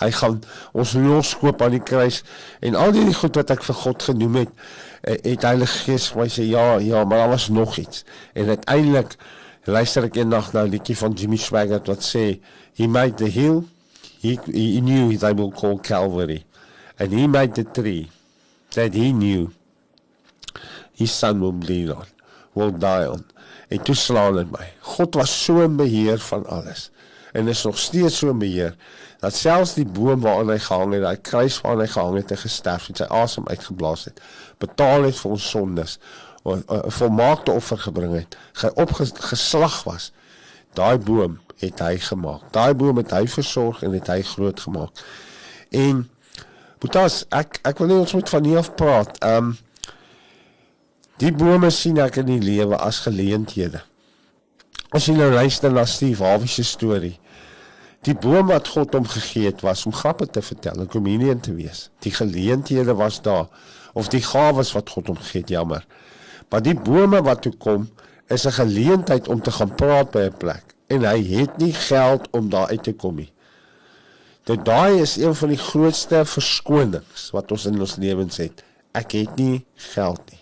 Hy 0.03 0.11
gaan 0.19 0.41
ons 0.75 0.97
loskoop 0.99 1.63
aan 1.63 1.77
die 1.77 1.83
kruis 1.93 2.25
en 2.59 2.75
al 2.75 2.91
die 2.91 3.07
goed 3.21 3.39
wat 3.39 3.55
ek 3.55 3.63
vir 3.69 3.79
God 3.85 4.03
genoem 4.09 4.39
het, 4.41 4.53
eh, 5.07 5.15
het 5.31 5.47
Heilige 5.47 5.85
Gees 5.85 6.11
vir 6.11 6.25
my 6.25 6.29
sê 6.35 6.51
ja, 6.51 6.67
ja, 6.83 7.05
maar 7.05 7.23
daar 7.23 7.35
was 7.37 7.47
nog 7.49 7.77
iets. 7.79 8.03
En 8.35 8.51
uiteindelik 8.51 9.15
luister 9.63 10.11
ek 10.11 10.19
eendag 10.19 10.51
na 10.51 10.65
'n 10.65 10.75
liedjie 10.75 10.97
van 10.97 11.13
Jimmy 11.13 11.37
Swaggart 11.37 11.87
wat 11.87 12.03
sê 12.03 12.41
he 12.75 12.87
made 12.87 13.15
the 13.15 13.31
hill 13.31 13.63
he, 14.19 14.39
he 14.45 14.81
knew 14.81 15.15
they 15.17 15.33
will 15.33 15.51
call 15.51 15.79
Calvary 15.79 16.43
and 16.99 17.13
he 17.13 17.27
made 17.27 17.55
the 17.55 17.63
tree 17.71 18.09
that 18.75 18.93
he 18.93 19.11
knew 19.11 19.51
his 20.93 21.11
son 21.11 21.39
will 21.39 21.53
bleed 21.53 21.89
on, 21.89 22.05
will 22.53 22.71
die 22.71 23.09
on. 23.09 23.25
En 23.71 23.83
toe 23.83 23.95
slaan 23.95 24.35
dit 24.35 24.51
my. 24.51 24.67
God 24.79 25.15
was 25.15 25.43
so 25.43 25.61
in 25.63 25.77
beheer 25.79 26.19
van 26.19 26.45
alles 26.45 26.89
en 27.31 27.47
is 27.47 27.63
nog 27.63 27.77
steeds 27.79 28.17
so 28.17 28.29
in 28.29 28.39
beheer 28.39 28.75
dat 29.19 29.35
selfs 29.35 29.75
die 29.77 29.85
boom 29.85 30.23
waaraan 30.25 30.49
hy 30.49 30.57
gehang 30.59 30.95
het, 30.95 31.03
daai 31.05 31.21
kruis 31.21 31.59
waaraan 31.61 31.85
hy 31.85 31.91
gehang 31.93 32.15
het 32.17 32.33
en 32.33 32.41
gesterf 32.41 32.87
het, 32.89 33.03
sy 33.03 33.07
asem 33.13 33.47
uitgeblaas 33.47 34.07
het, 34.09 34.19
betaal 34.59 35.05
het 35.07 35.19
vir 35.19 35.35
ons 35.37 35.49
sondes, 35.53 35.99
'n 36.43 36.63
volmaakte 36.97 37.53
offer 37.53 37.77
gebring 37.77 38.15
het, 38.17 38.37
hy 38.61 38.71
opgeslag 38.81 39.83
was. 39.83 40.11
Daai 40.73 40.97
boom 40.97 41.39
het 41.59 41.79
hy 41.79 41.97
gemaak. 41.99 42.47
Daai 42.51 42.73
boom 42.73 42.97
het 42.97 43.11
hy 43.11 43.27
versorg 43.27 43.83
en 43.83 43.93
het 43.93 44.07
hy 44.07 44.21
groot 44.21 44.59
gemaak. 44.59 45.03
En 45.69 46.09
Boetas, 46.81 47.25
ek 47.29 47.59
ek 47.67 47.77
wil 47.77 47.91
net 47.91 47.99
ons 48.07 48.15
moet 48.17 48.29
van 48.33 48.47
hier 48.47 48.59
af 48.63 48.71
praat. 48.79 49.19
Ehm 49.21 49.51
um, 49.51 49.57
die 51.21 51.29
bome 51.29 51.69
sien 51.69 51.99
ek 52.01 52.15
in 52.17 52.31
die 52.31 52.41
lewe 52.41 52.79
as 52.81 53.03
geleenthede. 53.05 53.83
As 54.89 55.05
jy 55.05 55.13
nou 55.13 55.27
luister 55.29 55.69
na 55.69 55.83
Steve 55.85 56.25
Harvey 56.25 56.49
se 56.49 56.65
storie. 56.65 57.13
Die 58.01 58.15
boom 58.17 58.49
wat 58.49 58.71
God 58.73 58.95
hom 58.97 59.05
gegee 59.05 59.51
het 59.51 59.61
was 59.61 59.85
om 59.85 59.93
grappe 59.93 60.25
te 60.25 60.41
vertel 60.41 60.81
en 60.81 60.89
komedie 60.89 61.35
te 61.45 61.53
wees. 61.53 61.91
Die 62.01 62.13
geleenthede 62.15 62.95
was 62.97 63.19
daar 63.21 63.45
of 63.93 64.09
die 64.09 64.23
gawes 64.25 64.73
wat 64.73 64.89
God 64.89 65.11
hom 65.13 65.19
gegee 65.21 65.43
het, 65.43 65.53
jammer. 65.53 65.85
Maar 66.49 66.65
die 66.65 66.73
bome 66.73 67.21
wat 67.21 67.45
toe 67.45 67.53
kom 67.61 67.89
is 68.27 68.47
'n 68.47 68.57
geleentheid 68.57 69.27
om 69.27 69.41
te 69.41 69.51
gaan 69.51 69.75
praat 69.75 70.11
by 70.11 70.25
'n 70.31 70.37
plek 70.37 70.73
en 70.87 71.05
hy 71.05 71.21
het 71.37 71.57
nie 71.57 71.73
geld 71.73 72.27
om 72.31 72.49
daar 72.49 72.67
uit 72.67 72.83
te 72.83 72.93
kom 72.93 73.15
nie. 73.15 73.31
Dit 74.43 74.65
daai 74.65 75.01
is 75.01 75.17
een 75.17 75.35
van 75.35 75.49
die 75.49 75.57
grootste 75.57 76.25
verskonings 76.25 77.29
wat 77.31 77.51
ons 77.51 77.65
in 77.65 77.79
ons 77.79 77.95
lewens 77.95 78.37
het. 78.37 78.63
Ek 78.93 79.11
het 79.11 79.35
nie 79.35 79.65
geld 79.93 80.21
nie. 80.31 80.41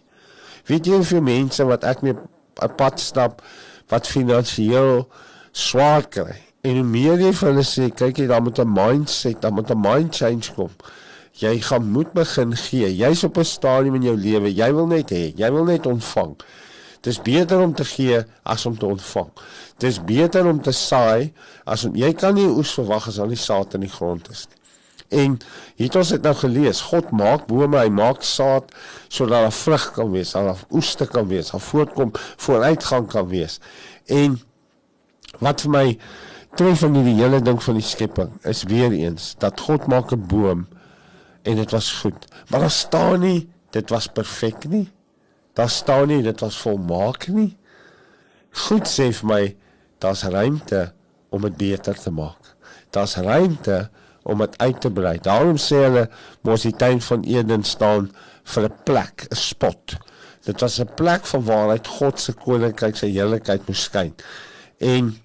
Weet 0.66 0.86
jy 0.86 0.94
hoeveel 0.94 1.22
mense 1.22 1.64
wat 1.66 1.84
ek 1.84 2.02
mee 2.02 2.14
'n 2.14 2.76
pad 2.76 3.00
stap 3.00 3.42
wat 3.90 4.08
finansiëel 4.08 5.08
swaar 5.52 6.08
kry 6.08 6.50
En 6.62 6.76
hoe 6.76 6.84
meer 6.84 7.22
jy 7.24 7.30
vir 7.32 7.48
hulle 7.54 7.64
sê, 7.64 7.86
kyk 7.96 8.18
jy 8.20 8.26
daar 8.28 8.42
moet 8.44 8.60
'n 8.60 8.74
mindset, 8.74 9.42
daar 9.42 9.54
moet 9.54 9.72
'n 9.72 9.80
mind 9.80 10.16
change 10.16 10.52
kom. 10.56 10.72
Jy 11.40 11.62
gaan 11.62 11.92
moet 11.92 12.12
begin 12.14 12.56
gee. 12.56 12.96
Jy's 12.98 13.24
op 13.24 13.38
'n 13.38 13.46
stadium 13.46 13.96
in 13.96 14.04
jou 14.04 14.18
lewe, 14.18 14.54
jy 14.54 14.74
wil 14.74 14.88
net 14.88 15.10
hê, 15.10 15.34
jy 15.36 15.52
wil 15.52 15.64
net 15.64 15.86
ontvang. 15.86 16.36
Dis 17.02 17.22
beter 17.22 17.62
om 17.64 17.74
te 17.74 17.86
gee 17.88 18.24
as 18.44 18.66
om 18.66 18.78
te 18.78 18.86
ontvang. 18.86 19.30
Dis 19.78 20.04
beter 20.04 20.48
om 20.48 20.62
te 20.62 20.72
saai 20.72 21.34
as 21.66 21.86
om 21.88 21.96
jy 21.96 22.14
kan 22.14 22.36
nie 22.36 22.48
oes 22.48 22.74
verwag 22.76 23.08
as 23.08 23.20
al 23.20 23.32
die 23.32 23.40
saad 23.40 23.74
in 23.74 23.88
die 23.88 23.94
grond 23.94 24.30
is 24.30 24.48
nie. 24.50 24.60
En 25.10 25.40
hier 25.76 25.88
het 25.88 25.96
ons 25.98 26.12
dit 26.14 26.22
nou 26.22 26.36
gelees, 26.38 26.82
God 26.92 27.10
maak 27.18 27.48
bome, 27.50 27.80
hy 27.80 27.90
maak 27.90 28.22
saad 28.26 28.70
sodat 29.08 29.48
daar 29.48 29.56
vrug 29.56 29.86
kan 29.96 30.12
wees, 30.14 30.36
daar 30.38 30.60
oeste 30.70 31.08
kan 31.10 31.26
wees, 31.32 31.50
daar 31.50 31.64
voortkom, 31.66 32.12
vooruitgang 32.38 33.08
kan 33.10 33.26
wees. 33.32 33.58
En 34.06 34.38
wat 35.42 35.66
vir 35.66 35.74
my 35.74 35.86
tref 36.60 36.84
van 36.84 36.94
die 36.98 37.16
hele 37.18 37.42
ding 37.42 37.58
van 37.64 37.80
die 37.80 37.86
skepping 37.86 38.36
is 38.50 38.64
weer 38.70 38.94
eens 38.94 39.34
dat 39.42 39.66
God 39.66 39.88
maak 39.90 40.14
'n 40.14 40.28
boom 40.30 40.68
en 41.44 41.56
dit 41.56 41.72
was 41.72 41.92
goed. 42.02 42.26
Maar 42.50 42.60
daar 42.60 42.72
staan 42.72 43.20
nie 43.20 43.50
dit 43.72 43.90
was 43.90 44.08
perfek 44.08 44.70
nie. 44.70 44.90
Daar 45.60 45.70
staan 45.70 46.08
nie 46.08 46.22
dit 46.24 46.40
was 46.40 46.58
volmaak 46.64 47.28
nie. 47.36 47.58
Goed 48.68 48.88
sê 48.88 49.10
vir 49.12 49.28
my 49.28 49.42
daar's 50.00 50.24
ruimte 50.24 50.86
om 51.36 51.44
dit 51.44 51.58
beter 51.60 51.98
te 52.00 52.12
maak. 52.16 52.54
Daar's 52.96 53.18
ruimte 53.20 53.90
om 54.24 54.40
dit 54.40 54.56
uit 54.58 54.80
te 54.82 54.92
brei. 54.92 55.18
Daarom 55.20 55.60
sê 55.60 55.82
hulle 55.84 56.06
mos 56.48 56.64
die 56.64 56.76
tuin 56.80 57.02
van 57.04 57.28
Eden 57.28 57.68
staan 57.68 58.08
vir 58.54 58.70
'n 58.70 58.78
plek, 58.86 59.28
'n 59.30 59.36
spot. 59.36 59.98
Dit 60.46 60.62
was 60.62 60.80
'n 60.80 60.94
plek 60.96 61.26
van 61.26 61.44
waaruit 61.44 61.88
God 61.88 62.20
se 62.20 62.34
koninkryk 62.34 62.96
sy 62.96 63.12
heerlikheid 63.12 63.68
moes 63.68 63.84
skyn. 63.84 64.16
En 64.78 65.18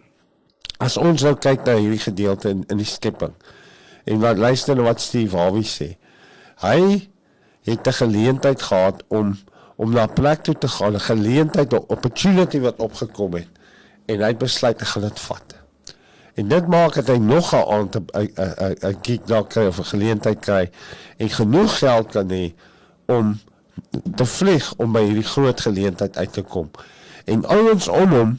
as 0.78 0.96
ons 0.96 1.22
nou 1.22 1.34
kyk 1.34 1.64
na 1.64 1.76
hierdie 1.76 2.04
gedeelte 2.10 2.48
in 2.48 2.64
in 2.68 2.76
die 2.76 2.92
skepping 2.96 3.34
en 4.04 4.20
wat 4.20 4.38
luister 4.38 4.74
na 4.76 4.82
wat 4.82 5.00
Steve 5.00 5.36
Harvey 5.36 5.62
sê. 5.62 5.96
Hy 6.60 7.08
het 7.64 7.86
'n 7.86 7.92
geleentheid 7.92 8.62
gehad 8.62 9.02
om 9.08 9.38
om 9.76 9.90
na 9.92 10.06
'n 10.06 10.12
plek 10.12 10.42
toe 10.42 10.58
te 10.58 10.68
gaan, 10.68 10.94
'n 10.94 11.00
geleentheid, 11.00 11.72
'n 11.72 11.84
opportunity 11.86 12.60
wat 12.60 12.76
opgekom 12.76 13.34
het 13.34 13.48
en 14.06 14.20
hy 14.20 14.36
besluit 14.36 14.78
te 14.78 14.84
gaan 14.84 15.02
dit 15.02 15.20
vat. 15.20 15.54
En 16.34 16.48
dit 16.48 16.66
maak 16.66 16.94
dat 16.94 17.06
hy 17.06 17.16
nog 17.16 17.52
'n 17.54 17.66
aand 17.72 17.96
'n 17.96 18.96
gig 19.02 19.20
daar 19.26 19.46
kry 19.46 19.66
of 19.66 19.78
'n 19.78 19.84
geleentheid 19.84 20.38
kry 20.38 20.70
en 21.16 21.28
genoeg 21.28 21.78
geld 21.78 22.10
kan 22.10 22.28
hê 22.30 22.52
om 23.06 23.40
te 24.16 24.26
vlieg 24.26 24.74
om 24.76 24.92
by 24.92 25.02
hierdie 25.02 25.30
groot 25.34 25.60
geleentheid 25.60 26.16
uit 26.16 26.32
te 26.32 26.42
kom. 26.42 26.70
En 27.24 27.44
ouens 27.44 27.88
om 27.88 28.12
hom 28.12 28.36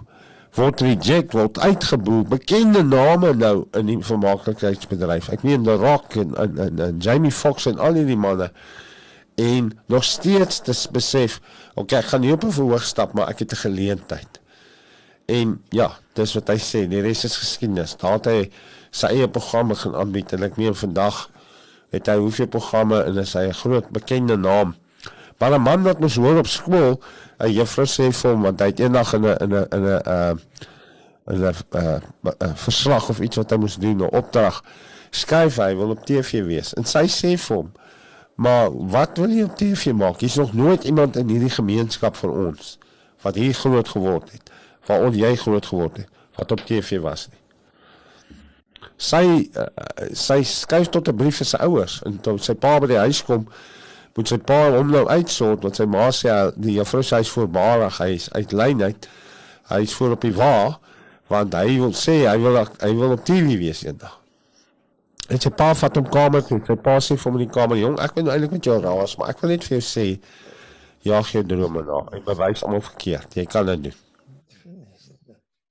word 0.56 0.82
reject 0.82 1.34
word 1.36 1.60
uitgeboel 1.60 2.24
bekende 2.24 2.84
name 2.84 3.34
nou 3.34 3.68
in 3.72 3.86
die 3.86 3.98
vermaaklikheidsbedryf. 4.00 5.30
Ek 5.30 5.44
meen 5.44 5.63
The 5.63 5.75
Rock 5.75 6.15
en 6.15 6.36
en, 6.36 6.58
en, 6.58 6.80
en 6.80 6.98
Jamie 6.98 7.32
Foxx 7.32 7.65
en 7.65 7.80
al 7.80 7.94
die 7.94 8.18
manne 8.18 8.51
en 9.36 9.72
nog 9.88 10.04
steeds 10.04 10.60
te 10.60 10.74
besef, 10.92 11.39
okay, 11.74 12.00
ek 12.00 12.06
gaan 12.06 12.22
nie 12.22 12.32
op 12.32 12.44
'n 12.44 12.51
verhoog 12.51 12.84
stap 12.84 13.13
maar 13.13 13.27
ek 13.27 13.39
het 13.39 13.51
'n 13.51 13.63
geleentheid. 13.68 14.39
En 15.25 15.62
ja, 15.70 15.92
dis 16.13 16.34
wat 16.34 16.48
hy 16.48 16.58
sê, 16.58 16.88
die 16.88 17.01
res 17.01 17.24
is 17.24 17.38
geskiedenis. 17.38 17.98
Daar 17.98 18.12
het 18.12 18.25
hy 18.25 18.51
sy 18.92 19.08
eie 19.08 19.27
programme 19.27 19.75
gaan 19.75 19.96
aanbied 19.96 20.34
en 20.34 20.44
ek 20.44 20.58
meen 20.58 20.75
vandag 20.75 21.30
het 21.89 22.08
hy 22.08 22.18
hoeveel 22.22 22.48
programme 22.48 23.04
en 23.04 23.18
is 23.18 23.34
hy 23.34 23.48
'n 23.48 23.54
groot 23.54 23.89
bekende 23.89 24.38
naam. 24.38 24.75
Maar 25.39 25.54
'n 25.54 25.62
man 25.62 25.84
wat 25.84 26.00
mos 26.00 26.15
hoor 26.15 26.38
op 26.38 26.48
skool, 26.48 27.01
'n 27.39 27.51
juffrou 27.51 27.86
sê 27.86 28.12
vir 28.12 28.32
hom 28.32 28.42
want 28.42 28.60
hy 28.60 28.65
het 28.65 28.80
eendag 28.80 29.13
in 29.13 29.25
'n 29.25 29.38
in 29.42 29.54
'n 29.54 29.68
in 29.72 29.84
'n 29.84 30.01
uh 30.08 30.34
'n 31.27 31.54
'n 31.74 32.04
uh, 32.44 32.56
verslag 32.56 33.10
of 33.10 33.20
iets 33.20 33.36
wat 33.36 33.50
hy 33.50 33.58
moes 33.58 33.75
doen, 33.75 33.98
'n 33.98 34.15
opdrag 34.15 34.63
skryf 35.10 35.58
hy 35.58 35.75
wil 35.75 35.89
op 35.89 36.06
TV 36.06 36.44
wees. 36.46 36.74
En 36.74 36.86
sy 36.86 37.08
sê 37.08 37.36
vir 37.38 37.56
hom: 37.56 37.72
"Maar 38.36 38.70
wat 38.72 39.18
wil 39.18 39.30
jy 39.30 39.44
op 39.44 39.56
TV 39.58 39.94
maak? 39.94 40.20
Hier's 40.20 40.36
nog 40.36 40.54
nooit 40.54 40.84
iemand 40.84 41.15
in 41.15 41.27
hierdie 41.27 41.50
gemeenskap 41.50 42.15
van 42.15 42.30
ons 42.30 42.77
wat 43.22 43.36
hier 43.36 43.54
groot 43.54 43.88
geword 43.88 44.32
het." 44.32 44.51
waar 44.86 45.13
jy 45.13 45.36
groot 45.36 45.65
geword 45.65 45.98
het 45.98 46.10
wat 46.36 46.51
op 46.51 46.65
TV 46.68 47.00
was 47.00 47.27
nie. 47.32 47.42
Sy 49.00 49.24
uh, 49.60 49.65
sy 50.15 50.42
skryf 50.48 50.89
tot 50.92 51.08
'n 51.08 51.15
brief 51.15 51.39
vir 51.42 51.48
sy 51.48 51.60
ouers 51.63 52.01
en 52.08 52.20
toe 52.22 52.38
sy 52.39 52.54
pa 52.54 52.80
by 52.80 52.88
die 52.92 53.00
huis 53.00 53.24
kom 53.24 53.48
moet 54.15 54.27
sy 54.27 54.38
pa 54.38 54.60
hom 54.75 54.92
nou 54.92 55.08
uitsort 55.08 55.63
want 55.63 55.75
sy 55.75 55.86
ma 55.86 56.10
sê 56.12 56.32
die 56.56 56.75
juffrou 56.77 57.04
sê 57.04 57.20
hy's 57.20 57.32
voorbarig 57.32 57.98
hy 58.00 58.12
is 58.15 58.30
uit 58.32 58.51
lyn 58.51 58.84
uit 58.84 59.08
hy 59.72 59.82
is 59.82 59.96
voor 59.96 60.15
op 60.15 60.22
die 60.22 60.36
wa 60.36 60.80
want 61.27 61.56
hy 61.56 61.80
wil 61.80 61.96
sê 61.96 62.24
hy 62.27 62.38
wil 62.38 62.60
hy 62.60 62.94
wil 62.94 63.18
op 63.18 63.25
TV 63.25 63.58
wees 63.60 63.84
eendag. 63.84 64.25
En 65.29 65.41
sy 65.41 65.50
pa 65.50 65.72
vat 65.74 65.96
hom 65.98 66.08
kamer 66.13 66.44
toe. 66.46 66.60
Sy 66.67 66.75
pa 66.86 67.00
sê 67.01 67.17
vir 67.17 67.29
hom 67.29 67.39
in 67.39 67.48
die 67.48 67.53
kamer: 67.53 67.77
"Jong, 67.82 68.00
ek 68.00 68.15
weet 68.15 68.27
eintlik 68.29 68.51
met 68.51 68.67
jou 68.70 68.79
raas, 68.82 69.17
maar 69.17 69.29
ek 69.34 69.41
wil 69.41 69.50
net 69.55 69.63
vir 69.65 69.79
jou 69.79 69.86
sê 69.86 70.08
ja, 71.05 71.22
jy 71.22 71.44
drome 71.44 71.82
na. 71.86 72.01
Ek 72.17 72.25
bewys 72.25 72.63
almal 72.63 72.82
verkeerd. 72.82 73.36
Jy 73.36 73.46
kan 73.50 73.65
dit 73.65 73.88
doen." 73.88 74.01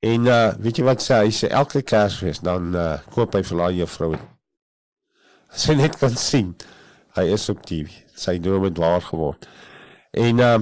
En 0.05 0.27
uh 0.27 0.53
weet 0.61 0.79
jy 0.79 0.85
wat 0.85 1.03
sê 1.03 1.23
hy 1.23 1.33
sê 1.33 1.49
elke 1.49 1.83
Kersfees 1.83 2.43
dan 2.45 2.75
uh 2.77 2.99
koop 3.15 3.37
hy 3.39 3.43
vir 3.47 3.61
haar 3.63 3.77
juffrou. 3.79 4.15
Sy 5.55 5.77
net 5.79 5.97
kan 6.01 6.17
sien. 6.19 6.55
Hy 7.15 7.29
is 7.37 7.47
op 7.49 7.63
TV. 7.65 7.93
Sy 8.19 8.41
droom 8.43 8.67
het 8.67 8.81
waar 8.83 9.05
geword. 9.07 9.47
En 10.13 10.43
uh 10.43 10.59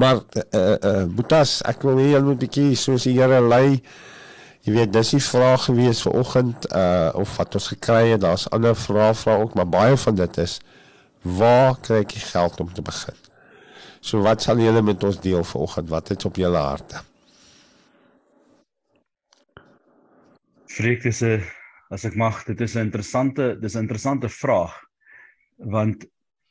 maar 0.00 0.22
uh 0.34 0.76
uh 0.78 1.04
Boetas, 1.10 1.60
ek 1.66 1.82
wil 1.86 1.98
hier 1.98 2.22
net 2.22 2.36
'n 2.36 2.40
bietjie 2.46 2.76
soos 2.78 3.04
die 3.04 3.18
Here 3.18 3.40
lei. 3.42 3.82
Jy 4.64 4.72
weet, 4.72 4.92
dis 4.96 5.10
die 5.12 5.20
vraag 5.20 5.66
gewees 5.66 5.98
vir 6.06 6.14
oggend 6.16 6.66
uh 6.72 7.10
of 7.20 7.34
wat 7.36 7.56
ons 7.58 7.66
gekry 7.74 8.14
het. 8.14 8.22
Daar's 8.22 8.46
ander 8.48 8.76
vrae 8.76 9.12
vra 9.20 9.36
ook, 9.42 9.54
maar 9.58 9.68
baie 9.68 9.96
van 10.00 10.16
dit 10.16 10.38
is 10.40 10.56
waar 11.20 11.76
kry 11.84 12.00
ek 12.04 12.14
geld 12.30 12.60
om 12.60 12.70
te 12.72 12.84
begin? 12.84 13.18
So 14.00 14.22
wat 14.24 14.44
sal 14.44 14.60
julle 14.60 14.80
met 14.84 15.04
ons 15.04 15.20
deel 15.20 15.44
vanoggend? 15.44 15.92
Wat 15.92 16.08
het 16.08 16.24
op 16.24 16.40
julle 16.40 16.60
harte? 16.60 17.02
Freek 20.72 21.02
dis 21.02 21.20
'n 21.22 21.44
as 21.90 22.04
ek 22.04 22.16
mag, 22.16 22.44
dit 22.44 22.60
is 22.60 22.74
'n 22.74 22.88
interessante 22.88 23.58
dis 23.60 23.74
'n 23.76 23.84
interessante 23.84 24.28
vraag 24.28 24.74
want 25.58 26.04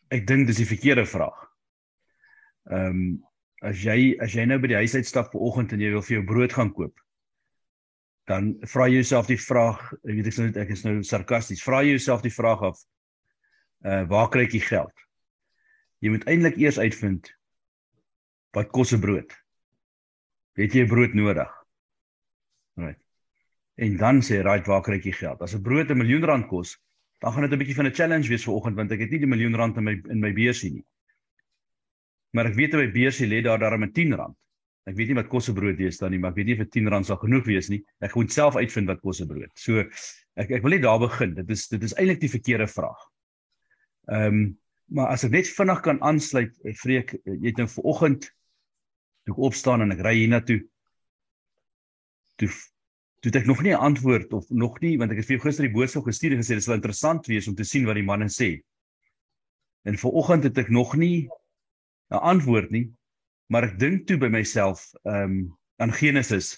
ek 0.09 0.27
dink 0.27 0.47
dis 0.47 0.61
die 0.61 0.69
verkeerde 0.69 1.05
vraag. 1.05 1.49
Ehm 2.69 2.85
um, 2.85 3.23
as 3.61 3.81
jy 3.81 4.15
as 4.19 4.33
jy 4.33 4.45
nou 4.45 4.59
by 4.59 4.67
die 4.67 4.81
huis 4.83 4.95
uitstap 4.95 5.31
vanoggend 5.31 5.71
en 5.71 5.79
jy 5.79 5.91
wil 5.91 6.01
vir 6.01 6.17
jou 6.17 6.25
brood 6.25 6.53
gaan 6.53 6.73
koop, 6.73 7.02
dan 8.29 8.53
vra 8.71 8.87
jy 8.87 9.01
jouself 9.01 9.27
die 9.27 9.39
vraag, 9.39 9.79
ek 10.03 10.17
weet 10.17 10.29
ek 10.31 10.35
sê 10.35 10.49
ek 10.63 10.73
is 10.75 10.83
nou 10.85 10.95
sarkasties, 11.03 11.63
vra 11.63 11.81
jy 11.83 11.97
jouself 11.97 12.23
die 12.23 12.33
vraag 12.33 12.63
af 12.71 12.83
uh 13.83 14.03
waar 14.07 14.29
kry 14.31 14.45
ek 14.47 14.55
die 14.55 14.63
geld? 14.63 14.93
Jy 16.03 16.13
moet 16.13 16.27
eintlik 16.31 16.59
eers 16.59 16.79
uitvind 16.79 17.31
wat 18.55 18.71
kos 18.71 18.93
'n 18.93 19.01
brood. 19.01 19.33
Het 20.55 20.73
jy 20.73 20.83
'n 20.83 20.93
brood 20.93 21.13
nodig? 21.13 21.51
Right. 22.77 22.99
En 23.75 23.97
dan 23.97 24.21
sê 24.21 24.41
right 24.43 24.67
waar 24.67 24.81
kry 24.81 24.95
ek 24.95 25.09
die 25.09 25.19
geld? 25.19 25.41
As 25.41 25.55
'n 25.55 25.61
brood 25.61 25.91
'n 25.91 25.97
miljoen 25.97 26.23
rand 26.23 26.47
kos, 26.47 26.79
dan 27.19 27.33
gaan 27.33 27.49
dit 27.49 27.51
'n 27.51 27.59
bietjie 27.59 27.75
van 27.75 27.87
'n 27.87 27.95
challenge 27.95 28.29
wees 28.29 28.45
vir 28.45 28.53
oggend 28.53 28.75
want 28.75 28.91
ek 28.91 28.99
het 28.99 29.11
nie 29.11 29.19
die 29.19 29.27
miljoen 29.27 29.55
rand 29.55 29.77
in 29.77 29.83
my 29.83 30.01
in 30.09 30.19
my 30.19 30.31
beursie 30.31 30.71
nie. 30.71 30.85
Maar 32.31 32.45
ek 32.45 32.55
weet 32.55 32.73
op 32.73 32.79
my 32.79 32.91
beursie 32.91 33.27
lê 33.27 33.41
daar 33.41 33.59
darem 33.59 33.83
'n 33.83 33.91
10 33.91 34.15
rand. 34.15 34.37
Ek 34.85 34.97
weet 34.97 35.07
nie 35.13 35.15
wat 35.15 35.29
kos 35.31 35.49
'n 35.49 35.55
brood 35.55 35.79
is 35.79 35.97
dan 35.97 36.11
nie, 36.11 36.19
maar 36.19 36.31
ek 36.31 36.37
weet 36.37 36.45
nie 36.45 36.57
vir 36.59 36.69
10 36.69 36.89
rand 36.89 37.05
sal 37.05 37.17
genoeg 37.17 37.45
wees 37.45 37.69
nie. 37.69 37.83
Ek 38.01 38.15
moet 38.15 38.31
self 38.31 38.55
uitvind 38.55 38.87
wat 38.87 39.01
kos 39.01 39.21
'n 39.21 39.27
brood. 39.27 39.51
So 39.55 39.79
ek 40.35 40.51
ek 40.51 40.61
wil 40.63 40.71
net 40.71 40.81
daar 40.81 40.99
begin. 40.99 41.33
Dit 41.35 41.49
is 41.49 41.67
dit 41.67 41.83
is 41.83 41.93
eintlik 41.93 42.19
die 42.19 42.29
verkeerde 42.29 42.67
vraag. 42.67 42.99
Ehm 44.09 44.27
um, 44.27 44.59
maar 44.93 45.07
as 45.07 45.23
ek 45.23 45.31
net 45.31 45.47
vinnig 45.47 45.81
kan 45.81 46.01
aansluit, 46.01 46.53
vreek 46.83 47.15
jy 47.25 47.47
het 47.47 47.57
nou 47.57 47.67
ver 47.67 47.83
oggend 47.83 48.27
toe 49.25 49.33
ek 49.33 49.39
opstaan 49.39 49.81
en 49.81 49.91
ek 49.95 50.03
ry 50.03 50.13
hiernatoe 50.19 50.59
toe 52.37 52.49
toe 53.23 53.31
het 53.31 53.39
ek 53.39 53.47
nog 53.47 53.63
nie 53.63 53.71
'n 53.71 53.79
antwoord 53.79 54.33
of 54.33 54.49
nog 54.49 54.81
nie 54.81 54.97
want 54.97 55.11
ek 55.11 55.17
het 55.17 55.25
vir 55.25 55.37
jou 55.37 55.45
gister 55.47 55.65
die 55.65 55.73
boodskap 55.73 56.03
gestuur 56.03 56.33
en 56.33 56.43
gesê 56.43 56.59
dit 56.59 56.63
sal 56.63 56.75
interessant 56.75 57.25
wees 57.27 57.47
om 57.47 57.55
te 57.55 57.63
sien 57.63 57.85
wat 57.85 57.95
die 57.95 58.03
manne 58.03 58.27
sê. 58.27 58.61
En 59.87 59.97
vanoggend 59.97 60.43
het 60.43 60.57
ek 60.57 60.69
nog 60.69 60.95
nie 60.95 61.29
'n 62.11 62.19
antwoord 62.19 62.71
nie, 62.71 62.91
maar 63.51 63.67
ek 63.67 63.79
dink 63.79 64.07
toe 64.07 64.17
by 64.21 64.29
myself 64.31 64.91
ehm 65.03 65.23
um, 65.23 65.35
aan 65.81 65.91
Genesis. 65.91 66.53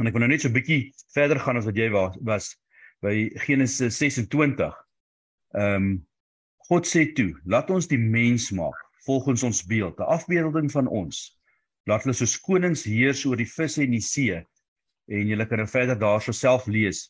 En 0.00 0.08
ek 0.08 0.14
wil 0.16 0.24
nou 0.24 0.30
net 0.32 0.42
so 0.42 0.48
'n 0.48 0.56
bietjie 0.56 0.92
verder 1.14 1.38
gaan 1.38 1.58
as 1.60 1.66
wat 1.68 1.76
jy 1.76 1.90
was, 1.92 2.16
was 2.24 2.56
by 3.04 3.28
Genesis 3.46 3.98
26. 3.98 4.74
Ehm 5.54 5.74
um, 5.74 5.88
God 6.68 6.84
sê 6.84 7.06
toe, 7.16 7.32
laat 7.48 7.70
ons 7.70 7.86
die 7.88 7.98
mens 7.98 8.50
maak 8.52 8.76
volgens 9.06 9.42
ons 9.42 9.64
beeld, 9.64 10.00
'n 10.00 10.10
afbeelding 10.16 10.70
van 10.70 10.86
ons. 10.86 11.38
Laat 11.88 12.04
hulle 12.04 12.14
so 12.14 12.26
konings 12.44 12.84
heers 12.84 13.24
oor 13.24 13.36
die 13.36 13.48
visse 13.48 13.82
en 13.82 13.90
die 13.90 14.04
see 14.04 14.36
en 15.08 15.28
julle 15.30 15.46
kan 15.48 15.66
verder 15.66 15.96
daarso 15.98 16.32
self 16.32 16.66
lees. 16.66 17.08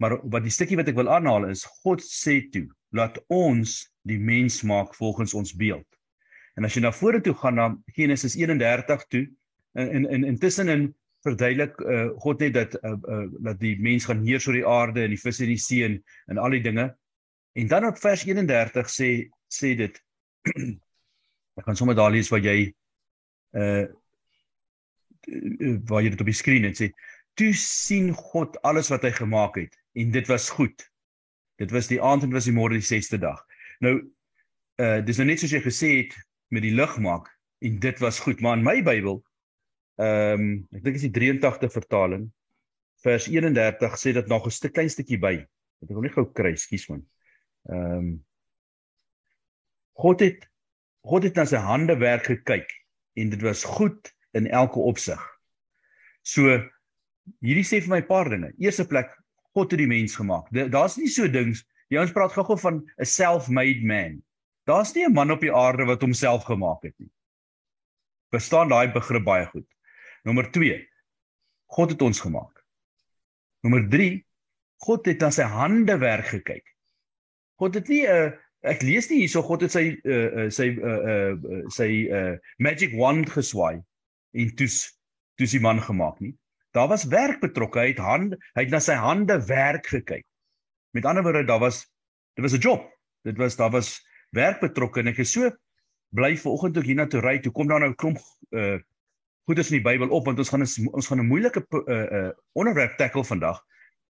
Maar 0.00 0.16
wat 0.32 0.42
die 0.42 0.50
stukkie 0.54 0.76
wat 0.80 0.88
ek 0.88 0.96
wil 0.96 1.12
aanhaal 1.12 1.50
is 1.50 1.66
God 1.84 2.00
sê 2.00 2.40
toe, 2.52 2.68
laat 2.96 3.18
ons 3.28 3.82
die 4.08 4.18
mens 4.18 4.62
maak 4.62 4.94
volgens 4.96 5.34
ons 5.34 5.52
beeld. 5.52 5.86
En 6.58 6.66
as 6.66 6.74
jy 6.74 6.82
na 6.82 6.92
vorentoe 6.92 7.34
gaan 7.34 7.58
na 7.58 7.68
Genesis 7.96 8.34
31 8.38 9.06
toe, 9.08 9.26
in 9.72 10.08
in 10.08 10.24
intussen 10.24 10.68
in 10.68 10.94
verduidelik 11.22 11.80
uh, 11.80 12.08
God 12.18 12.40
net 12.40 12.54
dat 12.54 12.74
uh, 12.80 12.96
uh, 12.96 13.26
dat 13.44 13.60
die 13.60 13.76
mens 13.80 14.06
gaan 14.08 14.24
heers 14.24 14.46
oor 14.48 14.56
die 14.56 14.66
aarde 14.66 15.04
en 15.04 15.12
die 15.12 15.20
visse 15.20 15.44
in 15.44 15.52
die 15.52 15.60
see 15.60 15.84
en, 15.84 15.98
en 16.32 16.40
al 16.40 16.56
die 16.56 16.62
dinge. 16.64 16.88
En 17.52 17.68
dan 17.68 17.86
op 17.90 17.98
vers 18.00 18.24
31 18.24 18.90
sê 18.90 19.10
sê 19.50 19.74
dit 19.76 20.00
ek 21.60 21.66
gaan 21.66 21.76
sommer 21.76 21.98
daar 21.98 22.12
lees 22.14 22.30
wat 22.32 22.46
jy 22.46 22.70
uh 23.58 23.86
waar 25.90 26.00
jy 26.00 26.14
dit 26.14 26.22
op 26.22 26.30
die 26.30 26.34
skerm 26.34 26.64
het 26.64 26.78
sê 26.80 26.86
toe 27.38 27.50
sien 27.54 28.08
God 28.16 28.56
alles 28.66 28.88
wat 28.90 29.04
hy 29.04 29.10
gemaak 29.12 29.58
het 29.60 29.76
en 30.00 30.14
dit 30.14 30.26
was 30.30 30.48
goed. 30.54 30.86
Dit 31.60 31.74
was 31.74 31.90
die 31.90 32.00
aand 32.00 32.24
en 32.24 32.32
was 32.32 32.48
die 32.48 32.56
môre 32.56 32.78
die 32.78 32.86
6ste 32.86 33.20
dag. 33.20 33.42
Nou 33.84 33.98
uh 34.80 34.98
dis 35.04 35.20
nou 35.20 35.28
net 35.28 35.42
soos 35.42 35.52
jy 35.52 35.60
gesê 35.60 35.92
het 35.98 36.16
met 36.50 36.62
die 36.66 36.74
lig 36.74 36.98
maak 36.98 37.30
en 37.60 37.78
dit 37.80 37.98
was 38.02 38.20
goed, 38.20 38.40
maar 38.40 38.58
in 38.58 38.66
my 38.66 38.80
Bybel 38.82 39.20
ehm 40.00 40.40
um, 40.40 40.52
ek 40.72 40.84
dink 40.84 40.96
is 40.96 41.06
die 41.08 41.14
83 41.14 41.72
vertaling 41.72 42.30
vers 43.04 43.26
31 43.28 43.96
sê 44.00 44.12
dit 44.16 44.26
nog 44.28 44.46
'n 44.46 44.50
stuk 44.50 44.72
klein 44.72 44.90
stukkie 44.90 45.18
by. 45.18 45.34
Ek 45.82 45.88
wil 45.88 46.02
net 46.02 46.12
gou 46.12 46.26
kry, 46.32 46.54
skus 46.56 46.88
man. 46.88 47.04
Ehm 47.68 47.98
um, 47.98 48.24
God 50.00 50.20
het 50.20 50.48
God 51.04 51.24
het 51.24 51.36
na 51.36 51.44
sy 51.48 51.56
hande 51.56 51.96
werk 51.96 52.26
gekyk 52.28 52.68
en 53.16 53.30
dit 53.30 53.42
was 53.42 53.64
goed 53.64 54.12
in 54.36 54.46
elke 54.46 54.80
opsig. 54.80 55.20
So 56.22 56.60
hierdie 57.40 57.64
sê 57.64 57.80
vir 57.80 57.88
my 57.88 58.00
'n 58.00 58.08
paar 58.08 58.28
dinge. 58.28 58.52
Eerste 58.58 58.86
plek, 58.86 59.10
God 59.54 59.70
het 59.70 59.78
die 59.78 59.86
mens 59.86 60.16
gemaak. 60.16 60.48
Daar's 60.50 60.96
nie 60.96 61.08
so 61.08 61.28
dings. 61.28 61.64
Die 61.90 61.98
ouens 61.98 62.12
praat 62.12 62.32
gou-gou 62.32 62.58
van 62.58 62.84
'n 62.98 63.04
self-made 63.04 63.82
man. 63.82 64.22
Daar's 64.70 64.94
nie 64.94 65.04
'n 65.06 65.12
man 65.12 65.30
op 65.30 65.40
die 65.40 65.54
aarde 65.54 65.84
wat 65.84 66.02
homself 66.02 66.44
gemaak 66.44 66.82
het 66.82 66.98
nie. 66.98 67.10
Verstaan 68.30 68.68
daai 68.68 68.92
begrip 68.92 69.24
baie 69.24 69.46
goed. 69.46 69.66
Nommer 70.22 70.50
2. 70.50 70.88
God 71.66 71.90
het 71.90 72.02
ons 72.02 72.20
gemaak. 72.20 72.64
Nommer 73.62 73.88
3. 73.88 74.24
God 74.76 75.06
het 75.06 75.20
na 75.20 75.30
sy 75.30 75.42
hande 75.42 75.98
werk 75.98 76.26
gekyk. 76.26 76.66
God 77.58 77.74
het 77.74 77.88
nie 77.88 78.06
'n 78.06 78.38
ek 78.62 78.82
lees 78.82 79.08
nie 79.10 79.22
hierso 79.24 79.42
God 79.42 79.62
het 79.64 79.72
sy 79.72 79.96
uh, 80.04 80.48
sy 80.52 80.68
uh, 80.76 81.32
uh, 81.32 81.68
sy 81.72 82.08
uh, 82.12 82.36
magic 82.58 82.92
wand 82.92 83.30
geswaai 83.32 83.80
en 84.36 84.56
toes 84.56 84.92
toes 85.36 85.50
die 85.56 85.60
man 85.60 85.80
gemaak 85.80 86.20
nie. 86.20 86.34
Daar 86.76 86.88
was 86.88 87.08
werk 87.08 87.40
betrokke. 87.40 87.80
Hy 87.80 87.88
het 87.88 87.98
hand 87.98 88.36
hy 88.54 88.64
het 88.66 88.70
na 88.70 88.80
sy 88.80 88.94
hande 88.94 89.40
werk 89.48 89.86
gekyk. 89.86 90.26
Met 90.92 91.04
ander 91.04 91.22
woorde, 91.22 91.44
daar 91.44 91.60
was 91.60 91.86
dit 92.36 92.44
was 92.44 92.52
'n 92.52 92.60
job. 92.60 92.84
Dit 93.24 93.36
was 93.36 93.56
daar 93.56 93.70
was 93.70 94.00
werk 94.36 94.60
betrokke 94.60 95.00
en 95.00 95.10
ek 95.12 95.18
is 95.24 95.32
so 95.32 95.50
bly 96.14 96.36
vanoggend 96.38 96.74
toe 96.74 96.84
hiernatoe 96.84 97.22
ry, 97.22 97.38
toe 97.42 97.52
kom 97.52 97.68
daar 97.70 97.80
nou 97.80 97.90
'n 97.90 97.96
klomp 97.96 98.18
uh 98.50 98.78
goeders 99.48 99.70
in 99.70 99.80
die 99.80 99.86
Bybel 99.86 100.10
op 100.14 100.26
want 100.26 100.38
ons 100.38 100.48
gaan 100.48 100.62
ons 100.92 101.06
gaan 101.06 101.20
'n 101.20 101.26
moeilike 101.26 101.64
uh 101.70 102.06
uh 102.18 102.30
onderwerp 102.52 102.96
tackle 102.98 103.24
vandag. 103.24 103.58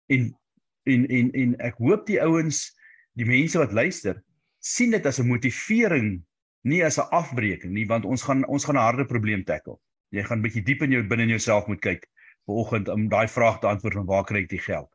En 0.06 0.36
en 0.84 1.06
en 1.06 1.30
en 1.32 1.56
ek 1.58 1.74
hoop 1.78 2.06
die 2.06 2.20
ouens, 2.22 2.76
die 3.12 3.26
mense 3.26 3.58
wat 3.58 3.72
luister, 3.72 4.22
sien 4.60 4.90
dit 4.90 5.06
as 5.06 5.18
'n 5.18 5.26
motivering, 5.26 6.24
nie 6.62 6.84
as 6.84 6.98
'n 6.98 7.10
afbreeking 7.10 7.72
nie, 7.72 7.86
want 7.86 8.04
ons 8.04 8.22
gaan 8.22 8.44
ons 8.46 8.64
gaan 8.64 8.76
'n 8.76 8.86
harde 8.86 9.04
probleem 9.04 9.44
tackle. 9.44 9.78
Jy 10.10 10.22
gaan 10.22 10.42
bietjie 10.42 10.62
diep 10.62 10.82
in 10.82 10.90
jou 10.90 11.02
binne 11.02 11.22
in 11.22 11.28
jouself 11.28 11.66
moet 11.66 11.80
kyk 11.80 12.06
vanoggend 12.46 12.88
om 12.88 13.08
daai 13.08 13.28
vraag 13.28 13.60
te 13.60 13.66
antwoord 13.66 13.94
van 13.94 14.06
waar 14.06 14.24
kry 14.24 14.38
ek 14.38 14.48
die 14.48 14.58
geld? 14.58 14.90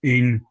En 0.00 0.46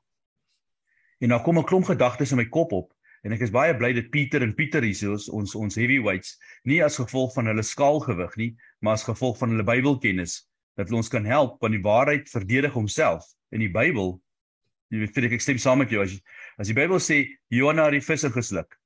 en 1.20 1.30
nou 1.30 1.42
kom 1.42 1.58
'n 1.58 1.64
klomp 1.64 1.86
gedagtes 1.86 2.32
in 2.32 2.38
my 2.38 2.46
kop 2.46 2.72
op 2.72 2.95
en 3.25 3.34
ek 3.34 3.41
is 3.48 3.53
baie 3.53 3.74
bly 3.77 3.91
dat 3.98 4.12
Pieter 4.13 4.44
en 4.46 4.53
Pieter 4.55 4.86
hier 4.86 5.15
is 5.15 5.27
ons 5.34 5.55
ons 5.58 5.77
heavyweights 5.79 6.36
nie 6.70 6.82
as 6.86 7.00
gevolg 7.01 7.34
van 7.34 7.50
hulle 7.50 7.65
skaalgewig 7.65 8.36
nie, 8.38 8.51
maar 8.86 9.00
as 9.00 9.05
gevolg 9.08 9.39
van 9.41 9.55
hulle 9.55 9.65
Bybelkennis 9.65 10.44
dat 10.77 10.89
hulle 10.89 11.01
ons 11.01 11.12
kan 11.12 11.25
help 11.25 11.58
want 11.63 11.74
die 11.74 11.84
waarheid 11.84 12.29
verdedig 12.29 12.75
homself 12.75 13.25
in 13.55 13.63
die 13.63 13.72
Bybel. 13.72 14.17
Jy 14.94 15.01
weet 15.01 15.17
ek, 15.25 15.38
ek 15.39 15.44
stem 15.44 15.60
saam 15.62 15.82
met 15.82 15.94
jou 15.94 16.03
as 16.03 16.17
as 16.62 16.70
die 16.70 16.77
Bybel 16.77 17.01
sê 17.01 17.24
Jonah 17.53 17.89
het 17.89 17.98
die 17.98 18.05
visse 18.05 18.29
gesluk. 18.32 18.77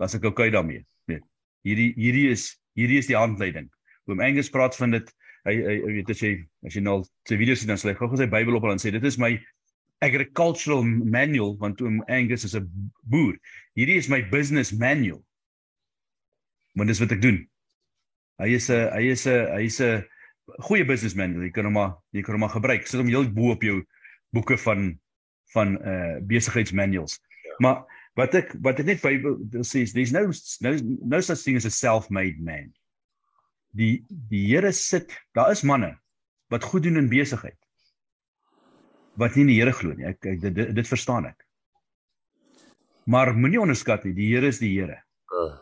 Was 0.00 0.16
ek 0.18 0.26
okay 0.28 0.50
daarmee? 0.50 0.82
Nee. 1.10 1.22
Hierdie 1.66 1.92
hierdie 1.98 2.28
is 2.32 2.50
hierdie 2.78 2.98
is 3.02 3.10
die 3.10 3.18
handleiding. 3.18 3.70
Oom 4.10 4.22
Angus 4.24 4.50
praat 4.50 4.76
van 4.80 4.98
dit 4.98 5.14
hy 5.46 5.54
hy 5.62 5.94
weet 6.00 6.10
as 6.12 6.22
jy 6.24 6.34
as 6.66 6.76
jy 6.76 6.82
nou 6.84 7.00
sy 7.28 7.38
video's 7.40 7.62
sien 7.62 7.70
dan 7.70 7.80
sê 7.80 7.92
hy 7.92 7.98
gou 8.00 8.10
sy 8.18 8.28
Bybel 8.30 8.58
op 8.58 8.66
en 8.68 8.82
sê 8.82 8.92
dit 8.92 9.06
is 9.06 9.20
my 9.20 9.36
agricultural 10.00 10.82
manual 10.84 11.56
want 11.60 11.80
oom 11.80 12.00
Angus 12.08 12.44
is 12.44 12.56
'n 12.56 12.68
boer. 13.02 13.36
Hierdie 13.76 13.98
is 14.00 14.08
my 14.08 14.22
business 14.22 14.72
manual. 14.72 15.24
Want 16.74 16.88
dis 16.88 17.00
wat 17.00 17.12
ek 17.12 17.22
doen. 17.22 17.48
Hy 18.40 18.54
is 18.56 18.70
'n 18.70 18.88
hy 18.92 19.10
is 19.10 19.26
'n 19.26 19.46
hy 19.52 19.64
is 19.64 19.80
'n 19.80 20.04
goeie 20.66 20.84
business 20.84 21.14
manual. 21.14 21.44
Jy 21.44 21.50
kan 21.50 21.64
hom 21.64 21.74
maar 21.74 21.96
jy 22.12 22.22
kan 22.22 22.34
hom 22.34 22.40
maar 22.40 22.56
gebruik. 22.56 22.86
Sit 22.86 23.00
hom 23.00 23.08
heel 23.08 23.28
bo 23.28 23.50
op 23.50 23.62
jou 23.62 23.84
boeke 24.32 24.58
van 24.58 24.98
van 25.52 25.78
uh 25.82 26.18
besigheidsmanuals. 26.22 27.20
Ja. 27.20 27.54
Maar 27.58 27.84
wat 28.14 28.34
ek 28.34 28.54
wat 28.62 28.80
ek 28.80 28.86
net 28.86 29.02
Bybel 29.02 29.36
sê 29.62 29.82
is 29.82 29.92
there's 29.92 30.12
no 30.12 30.30
no 30.60 30.78
no 31.04 31.20
such 31.20 31.42
thing 31.44 31.56
as 31.56 31.66
a 31.66 31.70
self-made 31.70 32.40
man 32.40 32.72
die 33.76 34.04
die 34.08 34.46
Here 34.50 34.72
sit, 34.72 35.12
daar 35.36 35.50
is 35.50 35.62
manne 35.62 35.94
wat 36.50 36.66
goed 36.66 36.82
doen 36.82 36.98
in 36.98 37.10
besigheid. 37.10 37.58
Wat 39.20 39.36
nie 39.36 39.44
in 39.44 39.52
die 39.52 39.58
Here 39.60 39.72
glo 39.76 39.94
nie. 39.96 40.08
Ek, 40.08 40.20
ek 40.24 40.40
dit, 40.40 40.54
dit 40.56 40.74
dit 40.76 40.88
verstaan 40.88 41.28
ek. 41.28 41.44
Maar 43.10 43.34
moenie 43.36 43.60
onderskat 43.60 44.06
nie, 44.06 44.14
die 44.16 44.30
Here 44.32 44.48
is 44.48 44.60
die 44.62 44.72
Here. 44.72 45.00
Uh. 45.34 45.58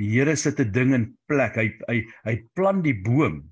Die 0.00 0.08
Here 0.14 0.36
sit 0.36 0.60
'n 0.60 0.72
ding 0.72 0.94
in 0.96 1.06
plek. 1.28 1.56
Hy 1.60 1.68
hy 1.88 1.98
hy 2.24 2.34
plant 2.56 2.84
die 2.84 2.96
boom 2.96 3.42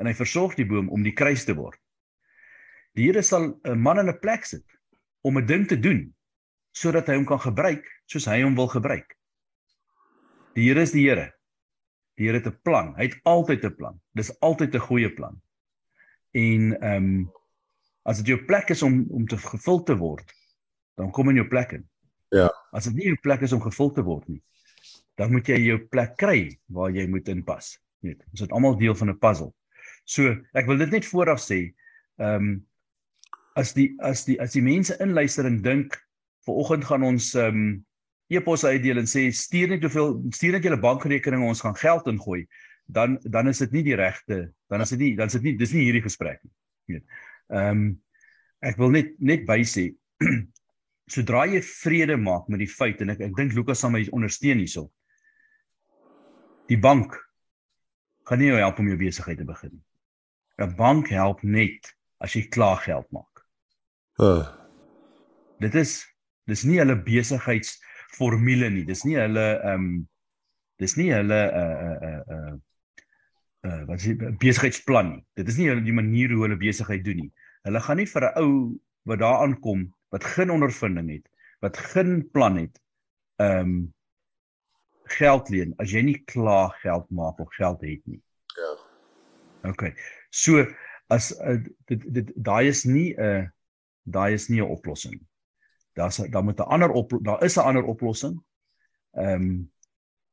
en 0.00 0.08
hy 0.08 0.14
versorg 0.16 0.56
die 0.56 0.68
boom 0.68 0.88
om 0.88 1.04
die 1.04 1.16
kruis 1.16 1.44
te 1.44 1.54
word. 1.54 1.78
Die 2.96 3.04
Here 3.08 3.22
sal 3.22 3.52
'n 3.64 3.78
man 3.78 4.00
in 4.00 4.08
'n 4.08 4.20
plek 4.20 4.44
sit 4.44 4.64
om 5.22 5.36
'n 5.36 5.46
ding 5.46 5.66
te 5.68 5.76
doen 5.76 6.14
sodat 6.72 7.08
hy 7.08 7.16
hom 7.18 7.26
kan 7.26 7.40
gebruik 7.42 7.84
soos 8.06 8.26
hy 8.26 8.42
hom 8.42 8.54
wil 8.56 8.68
gebruik. 8.68 9.16
Die 10.54 10.68
Here 10.68 10.80
is 10.80 10.92
die 10.92 11.04
Here. 11.04 11.32
Die 12.16 12.26
Here 12.26 12.38
het 12.38 12.46
'n 12.46 12.60
plan. 12.62 12.94
Hy 12.96 13.10
het 13.10 13.20
altyd 13.24 13.64
'n 13.64 13.76
plan. 13.76 14.00
Dis 14.14 14.32
altyd 14.40 14.74
'n 14.74 14.86
goeie 14.88 15.10
plan. 15.10 15.42
En 16.32 16.80
ehm 16.80 17.04
um, 17.04 17.32
as 18.08 18.20
dit 18.22 18.32
jou 18.32 18.38
plek 18.48 18.70
is 18.74 18.82
om 18.82 19.02
om 19.10 19.26
te 19.28 19.38
gevul 19.40 19.82
te 19.82 19.96
word, 19.96 20.32
dan 20.96 21.10
kom 21.10 21.28
in 21.32 21.40
jou 21.42 21.48
plek 21.48 21.76
in. 21.78 21.84
Ja. 22.34 22.48
As 22.72 22.86
dit 22.88 22.94
nie 22.94 23.10
jou 23.10 23.18
plek 23.22 23.42
is 23.46 23.52
om 23.52 23.62
gevul 23.62 23.92
te 23.92 24.04
word 24.06 24.28
nie, 24.28 24.40
dan 25.18 25.32
moet 25.32 25.48
jy 25.48 25.58
jou 25.66 25.78
plek 25.92 26.16
kry 26.16 26.58
waar 26.66 26.90
jy 26.94 27.06
moet 27.10 27.28
inpas. 27.28 27.76
Net. 28.06 28.22
Ons 28.32 28.46
het 28.46 28.52
almal 28.56 28.78
deel 28.80 28.94
van 28.96 29.10
'n 29.10 29.18
puzzle. 29.18 29.52
So, 30.04 30.36
ek 30.54 30.66
wil 30.66 30.78
dit 30.78 30.90
net 30.90 31.06
vooraf 31.06 31.40
sê, 31.40 31.74
ehm 32.18 32.36
um, 32.36 32.66
as 33.56 33.72
die 33.74 33.94
as 33.98 34.24
die 34.24 34.40
as 34.40 34.52
die 34.52 34.62
mense 34.62 34.96
inluister 35.00 35.44
en 35.44 35.62
dink, 35.62 35.98
vanoggend 36.46 36.84
gaan 36.84 37.02
ons 37.02 37.34
ehm 37.34 37.56
um, 37.56 37.86
e-pos 38.30 38.64
uitdeel 38.64 39.00
en 39.02 39.08
sê 39.10 39.26
stuur 39.34 39.72
net 39.74 39.82
hoeveel 39.82 40.12
stuur 40.30 40.54
net 40.54 40.66
julle 40.66 40.78
bankrekening 40.80 41.42
ons 41.48 41.62
gaan 41.64 41.76
geld 41.76 42.06
ingooi 42.12 42.44
dan 42.86 43.18
dan 43.22 43.50
is 43.50 43.58
dit 43.58 43.72
nie 43.74 43.82
die 43.88 43.98
regte 43.98 44.38
dan 44.70 44.84
is 44.84 44.92
dit 44.94 45.02
nie 45.02 45.10
dan 45.18 45.26
is 45.26 45.34
dit 45.38 45.48
nie 45.48 45.56
dis 45.58 45.74
nie 45.74 45.88
hierdie 45.88 46.04
gesprek 46.04 46.38
nie 46.44 46.98
weet 46.98 47.18
ehm 47.50 47.82
um, 47.82 47.90
ek 48.60 48.76
wil 48.76 48.92
net 48.92 49.14
net 49.18 49.46
by 49.48 49.62
sê 49.64 49.88
sodra 51.14 51.46
jy 51.48 51.62
vrede 51.64 52.16
maak 52.20 52.48
met 52.52 52.60
die 52.60 52.70
feit 52.70 53.00
en 53.00 53.14
ek 53.14 53.22
ek 53.28 53.36
dink 53.38 53.56
Lukas 53.56 53.80
sal 53.82 53.92
my 53.94 54.02
ondersteun 54.12 54.60
hierso 54.62 54.90
die 56.70 56.78
bank 56.78 57.16
gaan 58.28 58.42
nie 58.42 58.50
jou 58.50 58.60
help 58.60 58.78
om 58.78 58.90
jou 58.92 58.98
besigheid 59.00 59.40
te 59.40 59.48
begin 59.48 59.74
nie 59.74 60.66
'n 60.66 60.76
bank 60.76 61.08
help 61.08 61.42
net 61.42 61.94
as 62.20 62.36
jy 62.36 62.46
klaar 62.52 62.82
geld 62.84 63.08
maak 63.12 63.44
uh. 64.20 64.44
dit 65.60 65.74
is 65.74 66.04
dis 66.50 66.64
nie 66.66 66.78
hulle 66.82 66.98
besigheids 66.98 67.78
formule 68.16 68.70
nie. 68.70 68.86
Dis 68.88 69.04
nie 69.06 69.18
hulle 69.18 69.46
ehm 69.58 69.86
um, 69.86 69.92
dis 70.80 70.96
nie 70.96 71.10
hulle 71.12 71.38
uh 71.60 71.78
uh 71.86 71.96
uh 72.08 72.36
uh, 72.36 72.52
uh 73.66 73.84
wat 73.88 74.00
is 74.00 74.16
besigheidsplan 74.40 75.08
nie. 75.10 75.22
Dit 75.38 75.48
is 75.48 75.58
nie 75.60 75.68
die 75.84 75.94
manier 75.96 76.32
hoe 76.32 76.44
hulle 76.46 76.58
besigheid 76.60 77.04
doen 77.04 77.24
nie. 77.24 77.32
Hulle 77.68 77.80
gaan 77.84 78.00
nie 78.00 78.08
vir 78.08 78.26
'n 78.28 78.42
ou 78.42 78.52
wat 79.08 79.18
daar 79.18 79.42
aankom 79.44 79.88
wat 80.10 80.24
geen 80.24 80.50
ondervinding 80.50 81.10
het, 81.10 81.26
wat 81.60 81.76
geen 81.76 82.30
plan 82.30 82.56
het, 82.56 82.80
ehm 83.36 83.58
um, 83.58 83.94
geld 85.10 85.48
leen 85.50 85.74
as 85.78 85.90
jy 85.90 86.02
nie 86.02 86.18
klaar 86.24 86.70
geld 86.82 87.10
maak 87.10 87.38
of 87.38 87.54
geld 87.54 87.80
het 87.80 88.02
nie. 88.06 88.22
Ja. 88.56 88.70
OK. 89.70 89.92
So 90.30 90.66
as 91.08 91.32
uh, 91.40 91.58
dit 91.86 92.14
dit 92.14 92.32
daai 92.36 92.68
is 92.68 92.84
nie 92.84 93.14
'n 93.14 93.22
uh, 93.22 93.48
daai 94.02 94.34
is 94.34 94.48
nie 94.48 94.60
'n 94.60 94.70
oplossing 94.70 95.20
daar's 96.00 96.16
daar 96.16 96.44
moet 96.44 96.58
'n 96.58 96.62
ander 96.62 96.90
op 96.90 97.18
daar 97.22 97.42
is 97.42 97.56
'n 97.56 97.60
ander 97.60 97.84
oplossing. 97.84 98.42
Ehm 99.10 99.42
um, 99.42 99.72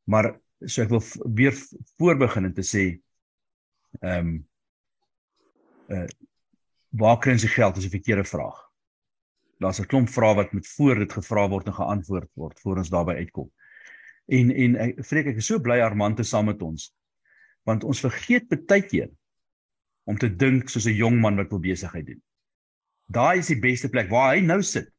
maar 0.04 0.40
so 0.60 0.82
ek 0.82 0.90
wil 0.90 1.04
weer 1.34 1.54
voorbegin 1.98 2.44
en 2.44 2.54
te 2.54 2.62
sê 2.74 3.02
ehm 4.00 4.28
um, 4.28 4.48
uh 5.88 6.08
waar 6.98 7.20
kry 7.20 7.36
ons 7.36 7.44
die 7.44 7.52
geld 7.52 7.78
is 7.78 7.86
'n 7.86 7.94
verkeerde 7.94 8.24
vraag. 8.24 8.58
Daar's 9.60 9.80
'n 9.80 9.86
klomp 9.86 10.10
vrae 10.10 10.36
wat 10.36 10.54
met 10.54 10.68
voor 10.68 10.96
dit 10.96 11.14
gevra 11.14 11.50
word 11.50 11.68
en 11.68 11.74
geantwoord 11.74 12.30
word 12.34 12.60
voor 12.60 12.78
ons 12.78 12.90
daarby 12.90 13.14
uitkom. 13.14 13.52
En 14.26 14.52
en 14.52 14.76
ek 14.76 15.06
vreek 15.06 15.26
ek 15.26 15.36
is 15.36 15.46
so 15.46 15.60
bly 15.60 15.80
Armand 15.82 16.18
te 16.18 16.24
saam 16.24 16.46
met 16.46 16.62
ons. 16.62 16.94
Want 17.64 17.84
ons 17.84 18.00
vergeet 18.00 18.48
baie 18.68 18.82
keer 18.82 19.10
om 20.04 20.18
te 20.18 20.30
dink 20.36 20.70
soos 20.70 20.88
'n 20.88 20.96
jong 20.96 21.20
man 21.20 21.36
wat 21.36 21.50
wil 21.50 21.60
besigheid 21.60 22.06
doen. 22.06 22.22
Daai 23.08 23.40
is 23.40 23.48
die 23.48 23.60
beste 23.60 23.90
plek 23.90 24.10
waar 24.10 24.36
hy 24.36 24.42
nou 24.42 24.62
sit. 24.62 24.92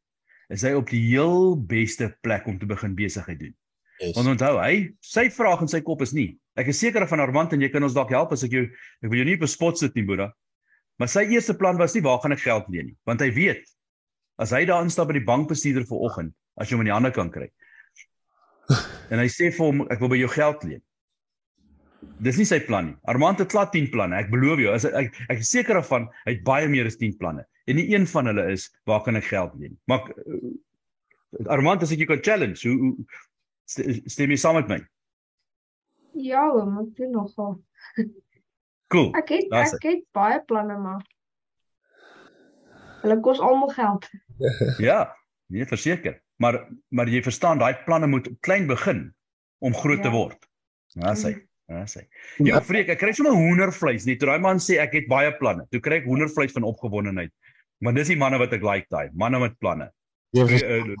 Is 0.49 0.61
hy 0.61 0.73
op 0.73 0.89
die 0.89 1.01
heel 1.11 1.55
beste 1.57 2.17
plek 2.21 2.47
om 2.47 2.59
te 2.59 2.65
begin 2.65 2.95
besigheid 2.95 3.39
doen. 3.39 3.55
Yes. 3.99 4.15
Want 4.15 4.27
onthou, 4.27 4.57
hy 4.61 4.95
sy 4.99 5.29
vraag 5.29 5.61
in 5.61 5.67
sy 5.67 5.81
kop 5.81 6.01
is 6.01 6.13
nie. 6.15 6.39
Ek 6.59 6.69
is 6.73 6.79
seker 6.81 7.05
van 7.07 7.23
Armand 7.23 7.53
en 7.55 7.63
jy 7.63 7.69
kan 7.71 7.83
ons 7.87 7.95
dalk 7.95 8.11
help 8.11 8.33
as 8.35 8.43
ek 8.43 8.53
jou 8.57 8.65
ek 8.67 9.07
wil 9.09 9.21
jou 9.21 9.27
nie 9.29 9.37
op 9.39 9.47
spot 9.47 9.79
sit 9.79 9.95
nie, 9.95 10.03
Boeta. 10.07 10.29
Maar 10.99 11.07
sy 11.11 11.23
eerste 11.31 11.55
plan 11.55 11.77
was 11.79 11.95
nie 11.95 12.03
waar 12.03 12.19
gaan 12.19 12.35
ek 12.35 12.43
geld 12.43 12.67
leen 12.73 12.91
nie, 12.91 12.97
want 13.07 13.21
hy 13.23 13.29
weet 13.35 13.63
as 14.39 14.51
hy 14.55 14.65
daar 14.67 14.83
instap 14.83 15.09
by 15.09 15.17
die 15.17 15.25
bankbestuurder 15.27 15.87
vanoggend, 15.87 16.33
as 16.59 16.69
jy 16.69 16.75
hom 16.77 16.83
aan 16.83 16.91
die 16.91 16.95
ander 16.95 17.15
kant 17.15 17.33
kry. 17.35 17.49
En 19.09 19.17
hy 19.17 19.25
sê 19.31 19.49
vir 19.55 19.65
hom 19.65 19.85
ek 19.89 20.03
wil 20.03 20.11
by 20.11 20.19
jou 20.19 20.29
geld 20.29 20.63
leen. 20.67 20.81
Dis 22.23 22.37
nie 22.39 22.45
sy 22.47 22.59
plan 22.63 22.91
nie. 22.91 22.95
Armand 23.11 23.39
het 23.41 23.49
klaar 23.51 23.71
10 23.73 23.89
planne. 23.91 24.19
Ek 24.19 24.29
beloof 24.31 24.61
jou, 24.61 24.71
as 24.75 24.85
ek 24.87 24.93
ek, 24.99 25.17
ek 25.33 25.41
is 25.43 25.49
seker 25.51 25.79
daarvan 25.79 26.05
hy 26.27 26.35
het 26.35 26.43
baie 26.47 26.67
meer 26.71 26.87
as 26.87 26.99
10 26.99 27.15
planne. 27.19 27.43
En 27.67 27.75
nie 27.79 27.87
een 27.91 28.05
van 28.11 28.29
hulle 28.31 28.45
is 28.53 28.69
waar 28.87 29.01
kan 29.05 29.19
ek 29.19 29.27
geld 29.31 29.55
leen? 29.59 29.75
Maar 29.89 30.07
uh, 30.13 30.53
Armand, 31.51 31.83
as 31.83 31.91
ek 31.95 32.03
jou 32.03 32.09
kan 32.09 32.21
challenge, 32.25 32.61
hoe, 32.67 32.77
hoe 32.77 32.93
st- 33.69 33.99
stem 34.13 34.31
jy 34.33 34.39
saam 34.41 34.59
met 34.59 34.71
my? 34.71 34.79
Ja, 36.19 36.45
oom, 36.51 36.77
ek 36.83 36.95
doen 36.97 37.11
nogal. 37.15 37.55
Cool. 38.89 39.11
Ek 39.19 39.29
het 39.29 39.49
Daar's 39.51 39.75
ek 39.77 39.85
het 39.87 40.03
baie 40.17 40.39
planne 40.49 40.75
maar 40.81 41.03
hulle 43.03 43.19
kos 43.23 43.39
almal 43.39 43.71
geld. 43.75 44.07
Ja, 44.87 45.03
nee, 45.51 45.65
verseker. 45.67 46.19
Maar 46.39 46.61
maar 46.95 47.07
jy 47.11 47.21
verstaan 47.23 47.59
daai 47.59 47.75
planne 47.85 48.07
moet 48.07 48.27
klein 48.45 48.67
begin 48.67 49.05
om 49.59 49.75
groot 49.75 50.01
te 50.01 50.07
Ja. 50.09 50.15
word. 50.15 50.49
Ja, 50.95 51.13
sê. 51.15 51.35
Ja, 51.69 51.83
sê. 51.85 52.05
Ja. 52.39 52.55
Ja, 52.55 52.61
vreek, 52.65 52.89
ek 52.89 52.99
kry 52.99 53.11
sommer 53.13 53.35
hoendervleis 53.37 54.05
nie. 54.07 54.17
Toe 54.17 54.31
daai 54.31 54.39
man 54.41 54.57
sê 54.63 54.79
ek 54.81 54.93
het 54.97 55.07
baie 55.11 55.31
planne. 55.37 55.67
Toe 55.71 55.79
kry 55.83 55.99
ek 56.01 56.07
hoendervleis 56.09 56.55
van 56.55 56.63
opgewondenheid. 56.65 57.31
Maar 57.79 57.93
dis 57.93 58.09
die 58.11 58.17
manne 58.19 58.39
wat 58.41 58.53
ek 58.55 58.63
like 58.65 58.87
daai, 58.89 59.11
manne 59.13 59.39
met 59.39 59.53
planne. 59.59 59.91
Jy 60.35 60.43
uh, 60.45 60.95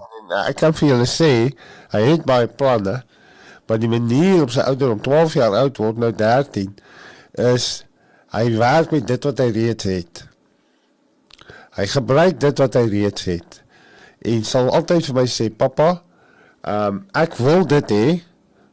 ek 0.49 0.57
kan 0.61 0.73
vir 0.73 0.87
julle 0.89 1.05
sê 1.09 1.31
hy 1.93 1.99
het 2.05 2.23
baie 2.25 2.47
planne, 2.47 2.99
maar 3.69 3.79
die 3.81 3.91
manier 3.91 4.41
op 4.41 4.53
sy 4.53 4.65
ouderdom 4.65 5.01
12 5.05 5.37
jaar 5.37 5.55
oud 5.61 5.77
word 5.77 6.01
nou 6.01 6.09
13 6.15 6.73
is 7.53 7.67
hy 8.33 8.45
werk 8.57 8.91
met 8.93 9.07
dit 9.09 9.25
wat 9.29 9.41
hy 9.41 9.49
reeds 9.53 9.87
het. 9.89 10.23
Hy 11.77 11.85
gebruik 11.89 12.39
dit 12.41 12.61
wat 12.61 12.77
hy 12.77 12.85
reeds 12.89 13.25
het. 13.29 13.59
En 14.25 14.41
sal 14.45 14.69
altyd 14.75 15.05
vir 15.09 15.15
my 15.21 15.25
sê, 15.29 15.49
"Pappa, 15.49 16.01
ehm 16.61 16.87
um, 16.87 17.03
ek 17.13 17.37
wil 17.37 17.65
dit 17.65 17.91
hê, 17.91 18.21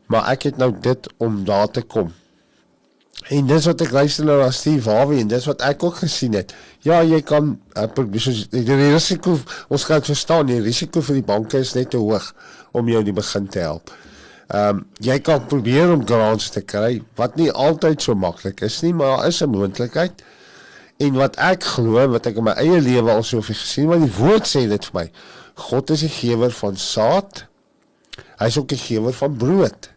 maar 0.09 0.33
ek 0.33 0.49
het 0.51 0.57
nou 0.57 0.73
dit 0.81 1.09
om 1.17 1.45
daar 1.45 1.71
te 1.71 1.83
kom." 1.83 2.13
En 3.29 3.47
dis 3.47 3.67
wat 3.67 3.81
ek 3.81 3.91
luister 3.91 4.25
nou 4.25 4.39
na 4.41 4.51
Steve 4.51 4.91
Harvey 4.91 5.21
en 5.21 5.29
dis 5.29 5.47
wat 5.47 5.61
ek 5.61 5.83
ook 5.83 5.97
gesien 6.05 6.33
het. 6.33 6.55
Ja, 6.85 7.03
jy 7.03 7.23
kan 7.23 7.59
uh, 7.75 7.87
die 8.51 8.93
risiko 8.93 9.39
ons 9.69 9.85
kan 9.85 10.03
verstaan, 10.03 10.47
die 10.47 10.61
risiko 10.61 11.01
vir 11.01 11.15
die 11.15 11.27
banke 11.27 11.59
is 11.59 11.75
net 11.75 11.91
te 11.91 11.97
hoog 11.97 12.35
om 12.73 12.89
jou 12.89 12.99
in 12.99 13.09
die 13.09 13.17
begin 13.17 13.49
te 13.49 13.59
help. 13.59 13.91
Ehm 14.47 14.77
um, 14.77 14.83
jy 15.03 15.19
kan 15.27 15.47
probeer 15.51 15.91
om 15.91 16.05
grants 16.07 16.53
te 16.55 16.61
kry 16.63 17.01
wat 17.19 17.35
nie 17.37 17.49
altyd 17.51 18.03
so 18.03 18.15
maklik 18.15 18.61
is 18.63 18.79
nie, 18.85 18.93
maar 18.95 19.17
daar 19.17 19.27
is 19.27 19.43
'n 19.43 19.51
moontlikheid. 19.51 20.23
En 20.97 21.13
wat 21.15 21.37
ek 21.37 21.65
glo, 21.65 22.09
wat 22.09 22.27
ek 22.27 22.37
in 22.37 22.45
my 22.45 22.55
eie 22.57 22.81
lewe 22.81 23.11
al 23.11 23.23
soveel 23.23 23.55
gesien, 23.55 23.89
want 23.89 24.03
die 24.03 24.17
woord 24.19 24.47
sê 24.47 24.69
dit 24.69 24.85
vir 24.85 24.95
my. 24.95 25.11
God 25.55 25.91
is 25.91 26.01
die 26.01 26.13
gewer 26.13 26.51
van 26.51 26.77
saad. 26.77 27.45
Hy's 28.39 28.59
ook 28.59 28.69
die 28.69 28.79
gewer 28.79 29.13
van 29.13 29.37
brood. 29.37 29.91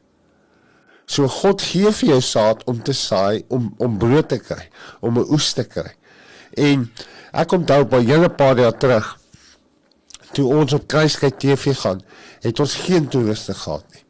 So 1.06 1.28
God 1.28 1.62
gee 1.62 1.92
vir 1.92 2.10
jou 2.10 2.22
saad 2.22 2.64
om 2.64 2.82
te 2.84 2.94
saai 2.94 3.44
om 3.48 3.74
om 3.78 3.98
brood 3.98 4.30
te 4.30 4.38
kry, 4.38 4.70
om 5.00 5.18
'n 5.18 5.30
oes 5.30 5.54
te 5.54 5.64
kry. 5.64 5.94
En 6.58 6.92
ek 7.34 7.52
onthou 7.52 7.84
by 7.86 8.02
julle 8.02 8.30
paar 8.30 8.58
jaar 8.58 8.78
terug 8.78 9.18
toe 10.34 10.46
ons 10.46 10.74
op 10.74 10.88
Kruiskyk 10.88 11.40
TV 11.40 11.74
gaan, 11.78 12.02
het 12.42 12.60
ons 12.60 12.76
geen 12.76 13.08
toeriste 13.08 13.54
gehad 13.54 13.86
nie. 13.94 14.04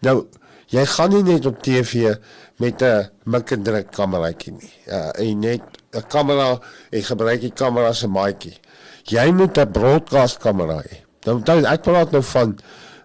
Nou, 0.00 0.26
jy 0.72 0.84
gaan 0.86 1.10
nie 1.14 1.22
net 1.22 1.46
op 1.46 1.62
TV 1.62 2.16
met 2.58 2.82
'n 2.82 3.10
mik 3.24 3.50
en 3.50 3.62
druk 3.62 3.90
kameraatjie 3.90 4.52
nie. 4.52 4.72
Ja, 4.86 5.10
en 5.10 5.38
net 5.38 5.62
'n 5.92 6.06
kamera 6.08 6.58
en 6.90 7.02
gebruik 7.02 7.40
die 7.40 7.52
kamera 7.52 7.92
se 7.92 8.08
maatjie. 8.08 8.56
Jy 9.04 9.30
moet 9.32 9.58
'n 9.58 9.70
broadcast 9.70 10.38
kamera 10.38 10.82
hê. 10.82 11.04
Nou 11.24 11.36
onthou, 11.36 11.64
ek 11.64 11.82
praat 11.82 12.10
nou 12.10 12.22
van 12.22 12.58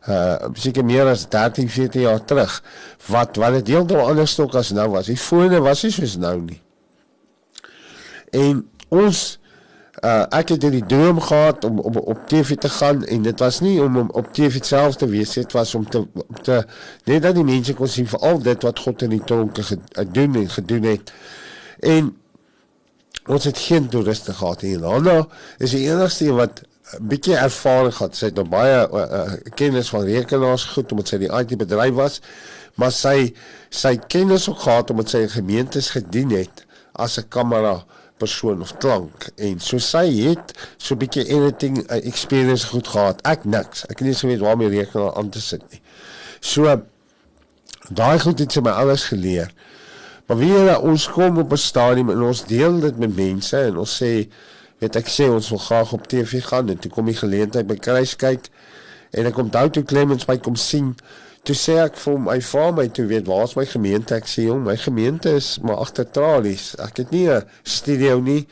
uh 0.10 0.50
seker 0.54 0.86
meer 0.86 1.06
as 1.06 1.28
13, 1.30 1.70
14 1.70 2.02
jaar 2.02 2.26
terug 2.26 2.64
wat 3.06 3.36
wat 3.36 3.54
dit 3.54 3.68
heeltemal 3.68 4.08
anders 4.08 4.32
stok 4.32 4.56
as 4.56 4.72
nou 4.72 4.90
was. 4.90 5.06
Die 5.06 5.18
fone 5.18 5.62
was 5.62 5.84
nie 5.84 5.92
soos 5.92 6.16
nou 6.18 6.42
nie. 6.42 6.62
En 8.32 8.70
ons 8.90 9.40
uh 10.02 10.24
ek 10.34 10.56
het 10.56 10.64
hierdie 10.66 10.86
droom 10.90 11.20
gehad 11.22 11.66
om, 11.66 11.80
om 11.80 11.98
op 11.98 12.22
TV 12.28 12.56
te 12.58 12.70
gaan 12.70 13.04
en 13.06 13.22
dit 13.22 13.40
was 13.40 13.60
nie 13.62 13.76
om, 13.82 13.98
om 13.98 14.10
op 14.18 14.32
TV 14.34 14.64
self 14.66 14.96
te 14.98 15.06
wees 15.06 15.34
dit 15.38 15.52
was 15.54 15.76
om 15.76 15.86
te 15.90 16.02
te 16.42 16.64
net 17.06 17.22
dat 17.22 17.36
die 17.38 17.46
mense 17.46 17.76
kon 17.78 17.88
sien 17.88 18.10
vir 18.10 18.20
al 18.20 18.42
dit 18.42 18.66
wat 18.66 18.80
God 18.80 19.06
in 19.06 19.14
die 19.14 19.22
tronke 19.26 19.64
gedoen 19.64 20.36
en 20.42 20.50
gedoen 20.50 20.90
het. 20.90 21.14
En 21.80 22.10
ons 23.28 23.44
het 23.44 23.58
geen 23.58 23.90
toeriste 23.90 24.34
gehad 24.34 24.62
hier. 24.66 24.82
Hanna 24.82 25.28
is 25.58 25.76
die 25.78 25.86
enigste 25.86 26.34
wat 26.34 26.64
bietjie 27.00 27.38
ervaring 27.38 27.94
gehad. 27.96 28.18
Sy 28.18 28.32
het 28.32 28.42
nog 28.42 28.50
baie 28.52 28.82
uh, 28.82 29.06
uh, 29.06 29.38
kennis 29.56 29.94
van 29.94 30.06
rekenaars 30.08 30.66
goed 30.74 30.92
omdat 30.92 31.14
sy 31.14 31.22
die 31.22 31.30
IT 31.30 31.56
bedryf 31.62 31.96
was, 31.96 32.20
maar 32.82 32.92
sy 32.96 33.32
sy 33.70 33.96
kennis 34.12 34.50
ook 34.50 34.66
gehad 34.66 34.90
omdat 34.90 35.14
sy 35.14 35.26
in 35.28 35.34
gemeentes 35.38 35.94
gedien 35.94 36.34
het 36.36 36.66
as 36.92 37.20
'n 37.20 37.30
kamera 37.30 37.84
persoon 38.22 38.62
of 38.66 38.76
klank 38.84 39.28
en 39.36 39.60
so 39.64 39.82
sy 39.82 40.06
het 40.28 40.54
so 40.78 40.96
'n 40.96 41.02
bietjie 41.02 41.26
editing 41.26 41.82
uh, 41.82 41.98
experience 42.06 42.70
goed 42.70 42.88
gehad. 42.88 43.22
Ek 43.26 43.46
niks. 43.46 43.84
Ek 43.90 44.00
het 44.00 44.08
nie 44.08 44.18
so 44.18 44.28
weet 44.28 44.46
waarmee 44.46 44.70
rekenaar 44.70 45.16
aan 45.18 45.30
te 45.30 45.42
sit 45.42 45.64
nie. 45.72 45.82
So 46.40 46.70
daai 47.90 48.20
goed 48.20 48.40
het 48.40 48.52
sy 48.52 48.62
my 48.62 48.72
alles 48.72 49.10
geleer. 49.12 49.52
Maar 50.28 50.38
jy 50.48 50.76
ons 50.80 51.10
kom 51.12 51.38
op 51.38 51.52
'n 51.52 51.58
stadium 51.58 52.10
en 52.10 52.22
ons 52.22 52.46
deel 52.46 52.80
dit 52.80 52.98
met 52.98 53.16
mense 53.16 53.58
en 53.58 53.78
ons 53.78 53.98
sê 54.04 54.30
weet 54.80 54.96
ek 54.96 55.10
sê 55.10 55.28
ons 55.30 55.50
wil 55.50 55.60
graag 55.60 55.92
op 55.94 56.08
TV 56.08 56.42
gaan 56.44 56.70
en 56.70 56.80
toe 56.80 56.92
kom 56.92 57.06
die 57.06 57.18
geleentheid 57.18 57.68
by 57.68 57.76
kruis 57.76 58.16
kyk 58.16 58.48
en 59.12 59.26
ek 59.26 59.38
onthou 59.38 59.70
toe 59.70 59.84
Clemens 59.84 60.26
my 60.28 60.38
kom 60.38 60.56
sien 60.56 60.96
toe 61.44 61.56
sê 61.58 61.78
ek 61.82 61.96
vir 61.98 62.14
hom 62.14 62.28
hy 62.30 62.42
vra 62.46 62.68
my 62.78 62.84
toe 62.94 63.08
weet 63.10 63.30
waar's 63.30 63.56
my 63.58 63.66
gemeente? 63.66 64.14
Ek 64.14 64.30
sê 64.30 64.46
hom 64.50 64.68
my 64.68 64.76
gemeente 64.78 65.34
is 65.40 65.56
maar 65.66 65.82
agter 65.82 66.06
tralies. 66.06 66.76
Ek 66.78 67.02
het 67.02 67.10
nie 67.12 67.30
'n 67.30 67.42
studio 67.64 68.20
nie. 68.22 68.46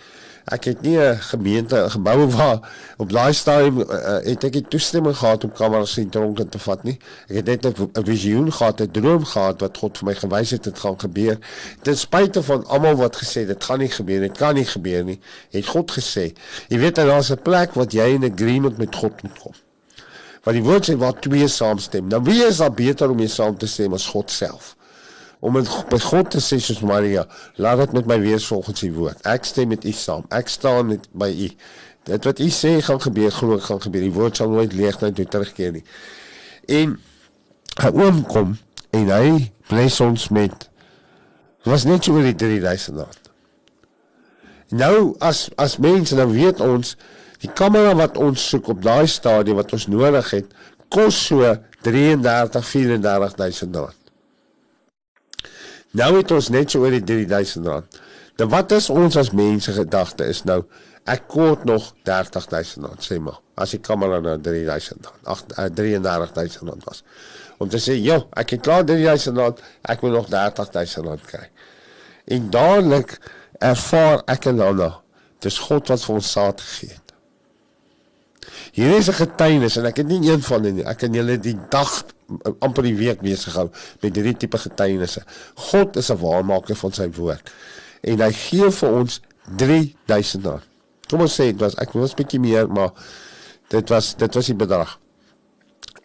Ek 0.50 0.64
het 0.66 0.82
nie 0.82 0.98
'n 0.98 1.22
gemeente 1.22 1.78
gebou 1.90 2.26
waar 2.36 2.66
op 2.98 3.12
daai 3.12 3.34
stadium 3.34 3.80
uh, 3.82 4.18
het 4.26 4.44
ek 4.44 4.54
nie 4.54 4.66
toestemming 4.74 5.16
gehad 5.16 5.44
om 5.44 5.54
kameras 5.54 5.98
in 5.98 6.10
tronke 6.10 6.50
te 6.50 6.58
vat 6.58 6.84
nie. 6.84 6.98
Ek 7.30 7.36
het 7.36 7.46
net 7.46 7.66
'n 7.66 8.06
visioen 8.06 8.52
gehad 8.52 8.82
'n 8.82 8.92
droom 8.92 9.26
gehad 9.26 9.62
wat 9.62 9.78
God 9.78 9.98
vir 9.98 10.06
my 10.06 10.16
gewys 10.16 10.52
het 10.52 10.64
dit 10.64 10.80
gaan 10.80 11.00
gebeur. 11.00 11.38
Ten 11.84 11.98
spyte 11.98 12.44
van 12.44 12.66
almal 12.66 12.96
wat 12.96 13.22
gesê 13.22 13.46
dit 13.46 13.64
gaan 13.64 13.80
nie 13.80 13.94
gebeur 13.94 14.20
dit 14.20 14.38
kan 14.38 14.56
nie 14.56 14.66
gebeur 14.66 15.04
nie 15.04 15.20
het 15.52 15.66
God 15.66 15.92
gesê 15.92 16.34
jy 16.70 16.78
weet 16.80 16.96
daar's 16.96 17.30
'n 17.30 17.42
plek 17.42 17.74
wat 17.74 17.94
jy 17.94 18.18
in 18.18 18.32
agreement 18.34 18.78
met 18.78 18.96
God 18.96 19.22
moet 19.22 19.40
kom 19.40 19.69
Want 20.50 20.64
die 20.64 20.66
woord 20.66 20.88
sê 20.88 20.96
waar 20.98 21.14
twee 21.22 21.46
saamstem. 21.48 22.08
Nou 22.10 22.24
wie 22.26 22.40
is 22.42 22.58
daar 22.58 22.74
beter 22.74 23.12
om 23.14 23.20
mee 23.22 23.30
saam 23.30 23.58
te 23.58 23.68
stem 23.70 23.94
as 23.94 24.08
God 24.10 24.32
self? 24.34 24.72
Om 25.46 25.54
met 25.54 25.68
by 25.92 26.00
God 26.02 26.32
te 26.34 26.40
sê 26.42 26.58
soos 26.58 26.80
Maria, 26.82 27.28
laat 27.62 27.84
dit 27.84 27.92
met 28.00 28.10
my 28.10 28.18
wees 28.24 28.48
volgens 28.50 28.82
u 28.82 28.90
woord. 28.96 29.22
Ek 29.30 29.46
stem 29.46 29.70
met 29.70 29.86
u 29.86 29.94
saam. 29.94 30.26
Ek 30.34 30.50
staan 30.50 30.90
met 30.90 31.06
by 31.14 31.30
u. 31.30 31.52
Dit 32.10 32.26
wat 32.26 32.42
u 32.42 32.48
sê 32.50 32.72
gaan 32.82 32.98
gebeur, 33.04 33.30
glo 33.38 33.60
ek 33.60 33.68
gaan 33.68 33.84
gebeur. 33.84 34.08
Die 34.08 34.16
woord 34.18 34.42
sal 34.42 34.50
nooit 34.50 34.74
leeg 34.74 34.98
nou 35.04 35.12
toe 35.14 35.28
terugkeer 35.38 35.78
nie. 35.78 35.84
En 36.82 36.98
hy 37.84 37.94
oom 38.02 38.26
kom 38.34 38.58
en 38.90 39.14
hy 39.14 39.30
bless 39.70 40.02
ons 40.02 40.32
met 40.34 40.66
was 41.70 41.86
net 41.86 42.10
so 42.10 42.18
oor 42.18 42.26
die 42.26 42.34
3000 42.34 42.98
rand. 43.04 43.32
Nou 44.82 45.14
as 45.22 45.46
as 45.62 45.78
mense 45.78 46.18
dan 46.18 46.34
weet 46.34 46.66
ons 46.66 46.98
die 47.44 47.52
kamera 47.56 47.94
wat 47.96 48.18
ons 48.20 48.50
soek 48.52 48.68
op 48.74 48.84
daai 48.84 49.08
stadium 49.08 49.60
wat 49.60 49.74
ons 49.76 49.88
nodig 49.92 50.32
het 50.36 50.52
kos 50.92 51.18
so 51.30 51.56
33 51.86 52.66
34000 52.66 53.76
rand. 53.76 53.96
Nou 55.98 56.12
het 56.18 56.32
ons 56.36 56.50
net 56.54 56.72
so 56.72 56.84
oor 56.84 56.94
die 56.94 57.04
3000 57.06 57.66
rand. 57.70 58.00
Nou 58.40 58.48
wat 58.52 58.72
is 58.76 58.90
ons 58.94 59.18
as 59.20 59.32
mense 59.36 59.74
gedagte 59.74 60.28
is 60.30 60.44
nou 60.48 60.64
ek 61.10 61.26
kort 61.32 61.64
nog 61.66 61.94
30000 62.06 62.86
rand 62.86 63.06
sê 63.06 63.18
maar 63.24 63.40
as 63.60 63.74
die 63.76 63.82
kamera 63.84 64.20
nou 64.24 64.36
3000 64.44 65.10
rand 65.10 65.32
8 65.36 65.56
uh, 65.58 65.70
33000 65.80 66.70
rand 66.70 66.88
was. 66.88 67.04
Om 67.60 67.68
te 67.70 67.78
sê, 67.78 67.98
"Jo, 68.00 68.28
ek 68.32 68.50
het 68.50 68.62
klaar 68.62 68.86
3000 68.86 69.38
rand, 69.38 69.60
ek 69.82 70.02
wil 70.02 70.12
nog 70.12 70.30
30000 70.30 71.06
rand 71.06 71.26
kry." 71.26 71.50
En 72.26 72.50
dadelik 72.50 73.18
ervaar 73.60 74.22
ek 74.26 74.46
en 74.46 74.60
Anna, 74.60 75.02
dis 75.40 75.58
God 75.58 75.88
wat 75.88 76.04
vir 76.04 76.16
ons 76.16 76.32
saad 76.32 76.62
gegee 76.62 76.94
het. 76.94 77.09
Hier 78.72 78.98
is 78.98 79.10
'n 79.10 79.14
getuienis 79.14 79.78
en 79.78 79.86
ek 79.86 79.98
het 79.98 80.08
nie 80.08 80.32
een 80.32 80.42
van 80.42 80.64
hulle 80.64 80.84
ek 80.86 80.98
kan 80.98 81.14
julle 81.14 81.38
die 81.38 81.58
dag 81.70 82.04
amper 82.60 82.84
die 82.84 82.96
week 82.96 83.22
besig 83.22 83.54
hou 83.54 83.70
met 84.02 84.16
hierdie 84.16 84.38
tipe 84.38 84.58
getuienisse. 84.58 85.24
God 85.56 85.98
is 85.98 86.10
'n 86.10 86.18
waarmaker 86.18 86.76
van 86.76 86.92
sy 86.92 87.10
woord. 87.10 87.52
en 88.02 88.22
hy 88.24 88.32
gee 88.32 88.70
vir 88.72 88.96
ons 89.02 89.20
3000 89.60 90.46
rand. 90.46 90.66
Kom 91.10 91.22
ons 91.26 91.36
sê 91.40 91.50
dit 91.52 91.62
was 91.64 91.76
ek 91.82 91.96
was 91.98 92.16
bietjie 92.18 92.40
meer, 92.40 92.70
maar 92.70 92.94
dit 93.74 93.90
was 93.90 94.14
dit 94.20 94.36
was 94.36 94.50
die 94.52 94.58
bedrag. 94.58 95.00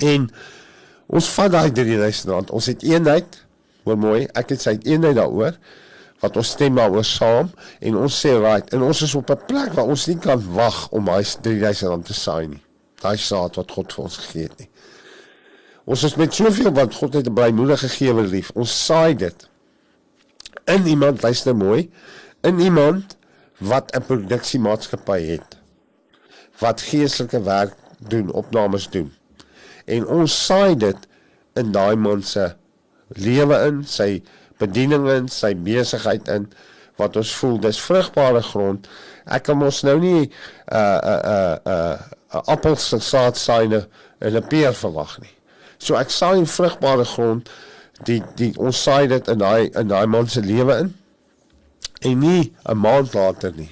En 0.03 0.29
ons 1.07 1.29
vat 1.37 1.53
daai 1.53 1.71
3000 1.73 2.33
rand. 2.33 2.51
Ons 2.51 2.71
het 2.73 2.83
eenheid. 2.83 3.41
Hoor 3.85 3.99
mooi, 4.01 4.21
ek 4.33 4.55
het 4.55 4.65
sy 4.65 4.79
eenheid 4.81 5.19
daaroor 5.19 5.59
wat 6.25 6.37
ons 6.41 6.55
stem 6.57 6.77
daaroor 6.81 7.05
saam 7.05 7.51
en 7.85 7.97
ons 8.01 8.21
sê 8.25 8.35
right 8.41 8.77
en 8.77 8.85
ons 8.89 9.03
is 9.07 9.15
op 9.15 9.31
'n 9.31 9.47
plek 9.49 9.73
waar 9.77 9.91
ons 9.95 10.07
nie 10.09 10.19
kan 10.19 10.41
wag 10.57 10.89
om 10.91 11.09
hy 11.13 11.23
3000 11.23 11.91
rand 11.91 12.07
te 12.07 12.15
saai 12.15 12.47
nie. 12.49 12.63
Daai 13.03 13.17
saad 13.17 13.57
wat 13.61 13.71
God 13.71 13.93
vir 13.93 14.05
ons 14.05 14.17
gegee 14.17 14.49
het 14.49 14.59
nie. 14.59 14.71
Ons 15.85 16.05
is 16.09 16.17
met 16.17 16.33
soveel 16.33 16.73
wat 16.73 16.95
God 16.95 17.15
het 17.15 17.29
'n 17.29 17.35
blymoedige 17.35 17.89
gegewe 17.89 18.23
lief. 18.23 18.51
Ons 18.55 18.73
saai 18.87 19.15
dit 19.15 19.49
in 20.67 20.87
iemand 20.87 21.23
luister 21.23 21.57
mooi, 21.57 21.91
in 22.43 22.61
iemand 22.61 23.17
wat 23.59 23.93
'n 23.93 24.03
produksiemaatskappy 24.03 25.21
het. 25.21 25.57
Wat 26.59 26.81
geestelike 26.81 27.43
werk 27.43 27.75
doen, 27.99 28.33
opnames 28.33 28.91
doen. 28.91 29.13
En 29.85 30.07
ons 30.07 30.45
saai 30.47 30.77
dit 30.77 30.97
in 31.55 31.73
daai 31.73 31.97
man 31.97 32.23
se 32.23 32.55
lewe 33.09 33.67
in, 33.67 33.85
sy 33.85 34.23
bediening 34.59 35.09
in, 35.11 35.29
sy 35.29 35.55
besigheid 35.55 36.29
in 36.29 36.49
wat 37.01 37.17
ons 37.17 37.33
voel 37.35 37.59
dis 37.59 37.81
vrugbare 37.83 38.43
grond. 38.43 38.89
Ek 39.27 39.47
kan 39.49 39.59
mos 39.59 39.83
nou 39.83 39.99
nie 39.99 40.31
'n 40.71 40.77
'n 40.77 41.59
'n 41.67 41.99
'n 42.35 42.43
appels 42.47 42.89
se 42.89 42.99
saad 42.99 43.37
saai 43.37 43.65
in 43.65 44.37
'n 44.37 44.49
peer 44.49 44.75
verwag 44.75 45.19
nie. 45.21 45.35
So 45.79 45.97
ek 45.97 46.11
saai 46.11 46.39
in 46.39 46.47
vrugbare 46.47 47.05
grond 47.05 47.51
die 48.05 48.23
die 48.37 48.53
ons 48.59 48.83
saai 48.83 49.07
dit 49.07 49.29
in 49.29 49.39
daai 49.39 49.71
in 49.75 49.89
daai 49.89 50.07
man 50.07 50.29
se 50.29 50.41
lewe 50.41 50.79
in 50.79 50.95
en 52.01 52.19
nie 52.19 52.53
'n 52.69 52.79
maand 52.79 53.15
later 53.15 53.53
nie. 53.57 53.71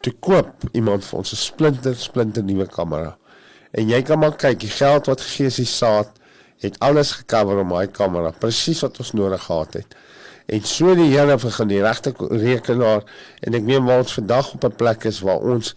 Toe 0.00 0.12
koop 0.20 0.52
iemand 0.72 1.04
vir 1.04 1.18
ons 1.18 1.32
'n 1.32 1.36
splinter 1.36 1.94
splinter 1.96 2.42
nuwe 2.42 2.66
kamera. 2.66 3.16
En 3.70 3.88
jy 3.88 4.02
kan 4.02 4.18
maar 4.18 4.36
kyk, 4.36 4.60
die 4.60 4.68
geld 4.68 5.06
wat 5.06 5.20
gegee 5.20 5.46
is 5.46 5.56
die 5.56 5.64
saad 5.64 6.19
het 6.60 6.78
alles 6.78 7.12
gekover 7.12 7.62
om 7.62 7.72
daai 7.72 7.88
kamera 7.88 8.30
presies 8.30 8.82
wat 8.84 8.98
ons 8.98 9.12
nodig 9.12 9.42
gehad 9.42 9.80
het. 9.80 9.96
En 10.50 10.64
so 10.66 10.94
die 10.98 11.08
Here 11.12 11.36
begin 11.38 11.68
die 11.70 11.80
regte 11.82 12.12
rekenaar 12.18 13.04
en 13.40 13.54
ek 13.54 13.66
meen 13.66 13.84
waar 13.86 14.02
ons 14.04 14.16
vandag 14.18 14.52
op 14.54 14.64
'n 14.64 14.76
plek 14.76 15.04
is 15.04 15.20
waar 15.20 15.40
ons 15.40 15.74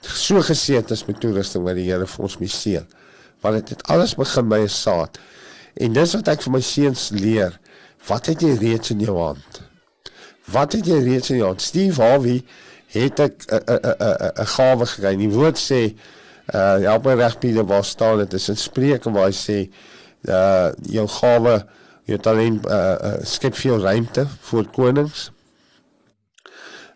so 0.00 0.40
geseënd 0.40 0.90
is 0.90 1.04
met 1.06 1.20
toerusting 1.20 1.64
wat 1.64 1.74
die 1.74 1.90
Here 1.90 2.06
vir 2.06 2.22
ons 2.24 2.38
mee 2.38 2.48
seën. 2.48 2.86
Want 3.40 3.54
dit 3.54 3.68
het 3.68 3.86
alles 3.90 4.14
begin 4.14 4.48
by 4.48 4.60
'n 4.62 4.68
saad. 4.68 5.18
En 5.74 5.92
dis 5.92 6.14
wat 6.14 6.28
ek 6.28 6.42
vir 6.42 6.52
my 6.52 6.60
seuns 6.60 7.10
leer. 7.10 7.58
Wat 8.06 8.26
het 8.26 8.40
jy 8.40 8.56
reeds 8.60 8.90
in 8.90 9.00
jou 9.00 9.18
hand? 9.18 9.62
Wat 10.44 10.72
het 10.72 10.86
jy 10.86 11.02
reeds 11.02 11.30
in 11.30 11.36
jou 11.36 11.46
hand? 11.46 11.62
Steve 11.62 12.02
Harvey 12.02 12.44
het 12.86 13.20
'n 13.20 13.30
'n 13.48 13.62
'n 13.68 14.32
'n 14.40 14.46
gawe 14.46 14.86
gekry. 14.86 15.16
Die 15.16 15.30
woord 15.30 15.58
sê 15.58 15.94
uh 16.54 16.78
help 16.78 17.04
my 17.04 17.14
reg 17.14 17.38
Pieter 17.38 17.66
waar 17.66 17.84
staan 17.84 18.18
dit 18.18 18.32
is 18.32 18.48
in 18.48 18.56
Spreuke 18.56 19.10
waar 19.10 19.30
hy 19.30 19.32
sê 19.32 19.70
uh 20.30 20.70
jou 20.86 21.06
gawe 21.08 21.54
jou 22.10 22.18
talent 22.22 22.66
uh, 22.66 22.96
uh 22.98 23.14
skep 23.26 23.56
vir 23.58 23.72
jou 23.72 23.78
ruimte 23.82 24.26
vir 24.50 24.68
konings. 24.74 25.30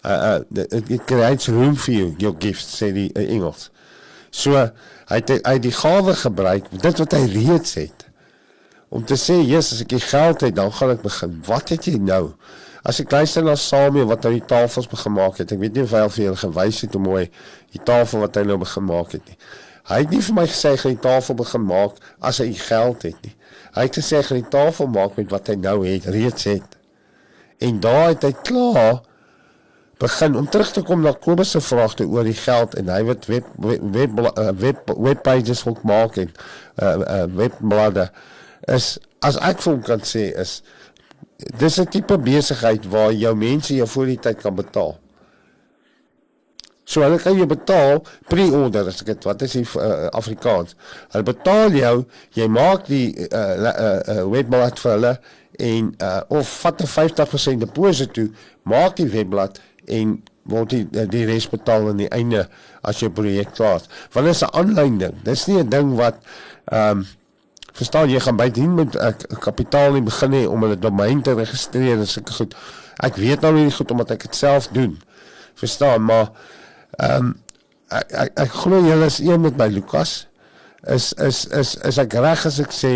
Uh 0.05 0.39
uh 0.55 0.67
it 0.71 1.07
creates 1.07 1.49
room 1.49 1.75
for 1.75 1.93
you 1.93 2.15
your 2.19 2.37
gifts 2.39 2.79
sê 2.83 2.93
die 2.95 3.11
uh, 3.15 3.25
Engels. 3.27 3.71
So 4.31 4.55
hy 5.11 5.21
het 5.23 5.33
hy 5.47 5.57
die 5.62 5.75
gawe 5.75 6.15
gebruik 6.15 6.71
dit 6.71 7.03
wat 7.03 7.17
hy 7.17 7.25
reeds 7.35 7.79
het 7.81 8.07
om 8.89 9.05
te 9.05 9.19
sê 9.19 9.41
Jesus 9.43 9.79
as 9.81 9.83
ek 9.85 9.97
die 9.97 10.03
geld 10.03 10.45
het 10.47 10.55
dan 10.57 10.71
gaan 10.73 10.95
ek 10.95 11.03
begin. 11.03 11.35
Wat 11.47 11.73
het 11.75 11.89
jy 11.89 11.99
nou? 11.99 12.37
As 12.87 13.01
ek 13.03 13.11
luister 13.11 13.43
na 13.43 13.57
Samuel 13.59 14.07
wat 14.07 14.29
hy 14.29 14.37
die 14.37 14.47
tafels 14.47 14.87
begin 14.87 15.17
maak 15.17 15.41
het. 15.43 15.53
Ek 15.53 15.59
weet 15.59 15.75
nie 15.75 15.83
of 15.83 15.95
hy 15.95 16.03
al 16.07 16.12
vir 16.15 16.25
julle 16.29 16.43
gewys 16.45 16.83
het 16.85 16.95
hoe 16.95 17.03
mooi 17.03 17.25
die 17.75 17.83
tafel 17.83 18.23
wat 18.23 18.39
hy 18.39 18.45
nou 18.47 18.61
begin 18.62 18.87
maak 18.87 19.17
het 19.17 19.27
nie. 19.27 19.39
Hy 19.87 20.01
het 20.03 20.11
nie 20.11 20.22
vir 20.22 20.35
my 20.35 20.46
gesê 20.51 20.75
gaan 20.81 20.96
die 20.96 21.03
tafel 21.03 21.38
begin 21.38 21.66
maak 21.66 21.99
as 22.20 22.40
hy 22.42 22.53
geld 22.59 23.05
het 23.07 23.18
nie. 23.22 23.35
Hy 23.77 23.85
het 23.87 23.99
gesê 24.01 24.22
gaan 24.27 24.40
die 24.40 24.51
tafel 24.51 24.88
maak 24.90 25.18
met 25.20 25.31
wat 25.31 25.51
hy 25.53 25.59
nou 25.61 25.79
het, 25.87 26.09
reeds 26.11 26.49
het. 26.51 26.79
En 27.62 27.79
daar 27.81 28.09
het 28.14 28.27
hy 28.27 28.33
klaar 28.46 29.05
begin 29.99 30.37
om 30.37 30.49
terug 30.49 30.72
te 30.72 30.83
kom 30.85 31.01
na 31.05 31.12
Kobus 31.12 31.55
se 31.55 31.61
vraagte 31.61 32.05
oor 32.05 32.27
die 32.29 32.37
geld 32.37 32.75
en 32.77 32.90
hy 32.92 32.99
wat 33.09 33.29
web 33.31 33.46
web 33.64 33.85
web, 33.94 34.18
uh, 34.27 34.51
web, 34.61 34.90
web 34.92 35.22
pages 35.25 35.62
wil 35.64 35.79
maak 35.88 36.18
en 36.20 36.33
uh, 36.83 36.96
uh, 36.99 37.22
webblade 37.38 38.11
is 38.75 38.96
as 39.25 39.38
ek 39.40 39.62
vir 39.64 39.72
hom 39.72 39.83
kan 39.87 40.05
sê 40.05 40.29
is 40.37 40.59
dis 41.61 41.81
'n 41.81 41.88
tipe 41.92 42.18
besigheid 42.20 42.85
waar 42.92 43.12
jou 43.12 43.35
mense 43.35 43.75
jou 43.75 43.88
voor 43.88 44.07
die 44.12 44.20
tyd 44.20 44.40
kan 44.42 44.55
betaal. 44.55 44.96
So 46.87 47.03
hulle 47.03 47.18
kan 47.18 47.35
jou 47.35 47.49
betaal 47.51 47.99
pre-order 48.31 48.87
as 48.87 49.03
ek 49.03 49.11
dit 49.11 49.27
wat 49.27 49.42
is 49.42 49.57
die 49.59 49.64
uh, 49.66 50.07
Afrikaans. 50.14 50.77
Hulle 51.11 51.27
betaal 51.27 51.75
jou, 51.75 51.96
jy 52.38 52.46
maak 52.46 52.87
die 52.87 53.09
uh, 53.27 53.42
uh, 53.59 53.72
uh, 53.75 54.22
webblad 54.31 54.79
vir 54.79 54.92
hulle 54.92 55.12
en 55.66 55.90
uh, 56.05 56.20
of 56.38 56.53
vat 56.62 56.85
'n 56.85 56.92
50% 56.92 57.64
deposito 57.64 58.12
toe, 58.12 58.29
maak 58.62 58.96
die 59.01 59.09
webblad 59.11 59.59
en 59.90 60.20
word 60.46 60.70
die 60.70 61.07
die 61.11 61.25
res 61.27 61.49
betaal 61.51 61.90
aan 61.90 62.03
die 62.05 62.11
einde 62.14 62.46
as 62.87 63.03
jou 63.03 63.11
projek 63.11 63.55
klaar 63.59 63.81
is. 63.83 63.88
Want 64.14 64.27
dit 64.31 64.35
is 64.35 64.42
'n 64.46 64.55
aanlyn 64.55 64.99
ding. 64.99 65.14
Dis 65.25 65.46
nie 65.46 65.59
'n 65.59 65.68
ding 65.68 65.94
wat 65.96 66.22
ehm 66.70 66.99
um, 66.99 67.07
verstaan 67.77 68.09
jy 68.09 68.20
gaan 68.20 68.37
bydien 68.37 68.75
met 68.75 68.94
uh, 68.94 69.12
kapitaal 69.40 69.92
nie 69.92 70.03
begin 70.03 70.33
hê 70.33 70.46
om 70.49 70.62
hulle 70.62 70.79
domein 70.79 71.22
te 71.22 71.35
registreer 71.35 71.99
en 71.99 72.07
sulke 72.07 72.33
goed. 72.33 72.55
Ek 73.05 73.16
weet 73.16 73.40
nou 73.40 73.53
nie 73.53 73.70
goed 73.70 73.90
omdat 73.90 74.11
ek 74.11 74.22
dit 74.22 74.35
self 74.35 74.68
doen. 74.72 74.96
Verstaan, 75.55 76.03
maar 76.03 76.31
ehm 76.97 77.27
um, 77.27 77.35
ek 77.95 78.13
ek, 78.13 78.31
ek 78.47 78.53
glo 78.63 78.81
julle 78.83 79.07
is 79.07 79.21
een 79.23 79.41
met 79.41 79.57
my 79.57 79.69
Lukas. 79.71 80.27
Is 80.83 81.13
is 81.23 81.47
is 81.47 81.77
is 81.87 81.99
ek 81.99 82.15
reg 82.15 82.47
as 82.47 82.61
ek 82.61 82.73
sê 82.75 82.93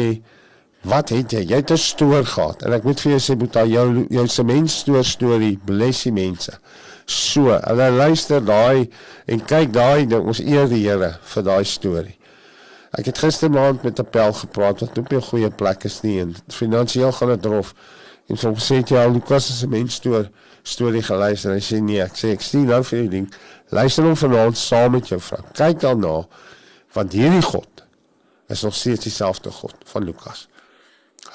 wat 0.90 1.12
het 1.14 1.32
jy? 1.32 1.44
Jy 1.50 1.56
het 1.62 1.72
'n 1.72 1.76
stoor 1.76 2.24
gehad 2.24 2.62
en 2.62 2.72
ek 2.72 2.84
moet 2.84 3.00
vir 3.00 3.12
jou 3.12 3.20
sê 3.20 3.36
Boeta 3.36 3.64
jou 3.64 4.06
jou 4.10 4.26
sement 4.26 4.70
stoor 4.70 5.04
storie 5.04 5.58
bless 5.64 6.02
die 6.02 6.12
mense. 6.12 6.58
So, 7.06 7.50
hulle 7.50 7.90
luister 7.90 8.40
daai 8.40 8.90
en 9.26 9.40
kyk 9.44 9.72
daai 9.72 10.06
ding 10.06 10.26
ons 10.26 10.40
eer 10.40 10.68
die 10.70 10.84
Here 10.86 11.18
vir 11.22 11.42
daai 11.42 11.64
storie. 11.64 12.16
Ek 12.98 13.06
het 13.06 13.18
gistermaand 13.18 13.82
met 13.82 13.98
'n 13.98 14.10
pel 14.10 14.32
gepraat 14.32 14.80
wat 14.80 14.98
op 14.98 15.12
'n 15.12 15.22
goeie 15.22 15.50
plek 15.50 15.84
is 15.84 16.02
nie 16.02 16.20
en 16.20 16.34
finansiëel 16.48 17.12
gaan 17.12 17.28
dit 17.28 17.46
rof. 17.46 17.74
En 18.28 18.36
so 18.36 18.54
sê 18.54 18.82
jy 18.82 18.96
al 18.96 19.12
die 19.12 19.20
kosse 19.20 19.52
se 19.52 19.66
mens 19.66 19.94
stoor 19.94 20.28
storie 20.62 21.02
geluister 21.02 21.50
en 21.50 21.56
hy 21.56 21.62
sê 21.62 21.80
nee, 21.82 22.02
ek 22.02 22.16
sê 22.16 22.32
ek 22.32 22.42
sien 22.42 22.66
nou 22.66 22.82
vir 22.82 22.98
die 23.00 23.08
ding. 23.08 23.32
Luister 23.70 24.02
hom 24.02 24.16
vanaand 24.18 24.58
saam 24.58 24.96
met 24.96 25.06
jou 25.06 25.20
vrou. 25.22 25.44
Kyk 25.54 25.82
dan 25.84 26.00
na 26.02 26.14
want 26.90 27.12
hierdie 27.14 27.44
God 27.46 27.84
is 28.50 28.64
nog 28.66 28.74
steeds 28.74 29.04
dieselfde 29.06 29.52
God 29.54 29.76
van 29.92 30.02
Lukas. 30.04 30.48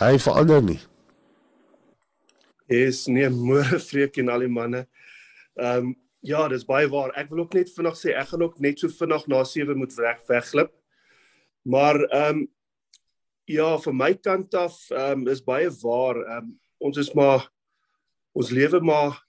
Hy 0.01 0.17
verander 0.19 0.59
nie. 0.63 0.81
Is 2.67 3.05
nee, 3.07 3.29
môre 3.31 3.79
vreek 3.79 4.19
en 4.19 4.33
al 4.33 4.43
die 4.43 4.51
manne. 4.51 4.83
Ehm 5.55 5.93
um, 5.93 5.93
ja, 6.25 6.47
dis 6.49 6.65
baie 6.65 6.89
waar. 6.89 7.13
Ek 7.21 7.29
wil 7.29 7.43
ook 7.43 7.53
net 7.53 7.69
vinnig 7.69 7.95
sê 7.99 8.15
ek 8.17 8.31
gaan 8.31 8.43
ook 8.43 8.59
net 8.59 8.81
so 8.81 8.89
vinnig 8.89 9.27
na 9.31 9.43
7 9.45 9.77
moet 9.77 9.93
weg 9.95 10.19
wegglip. 10.27 10.73
Maar 11.63 12.01
ehm 12.03 12.41
um, 12.41 12.45
ja, 13.47 13.71
van 13.77 13.95
my 13.95 14.11
kant 14.17 14.59
af 14.59 14.75
ehm 14.91 15.23
um, 15.23 15.27
is 15.31 15.43
baie 15.45 15.71
waar. 15.85 16.19
Ehm 16.19 16.49
um, 16.49 16.53
ons 16.83 16.99
is 16.99 17.13
maar 17.15 17.47
ons 18.35 18.51
lewe 18.51 18.83
maar 18.83 19.23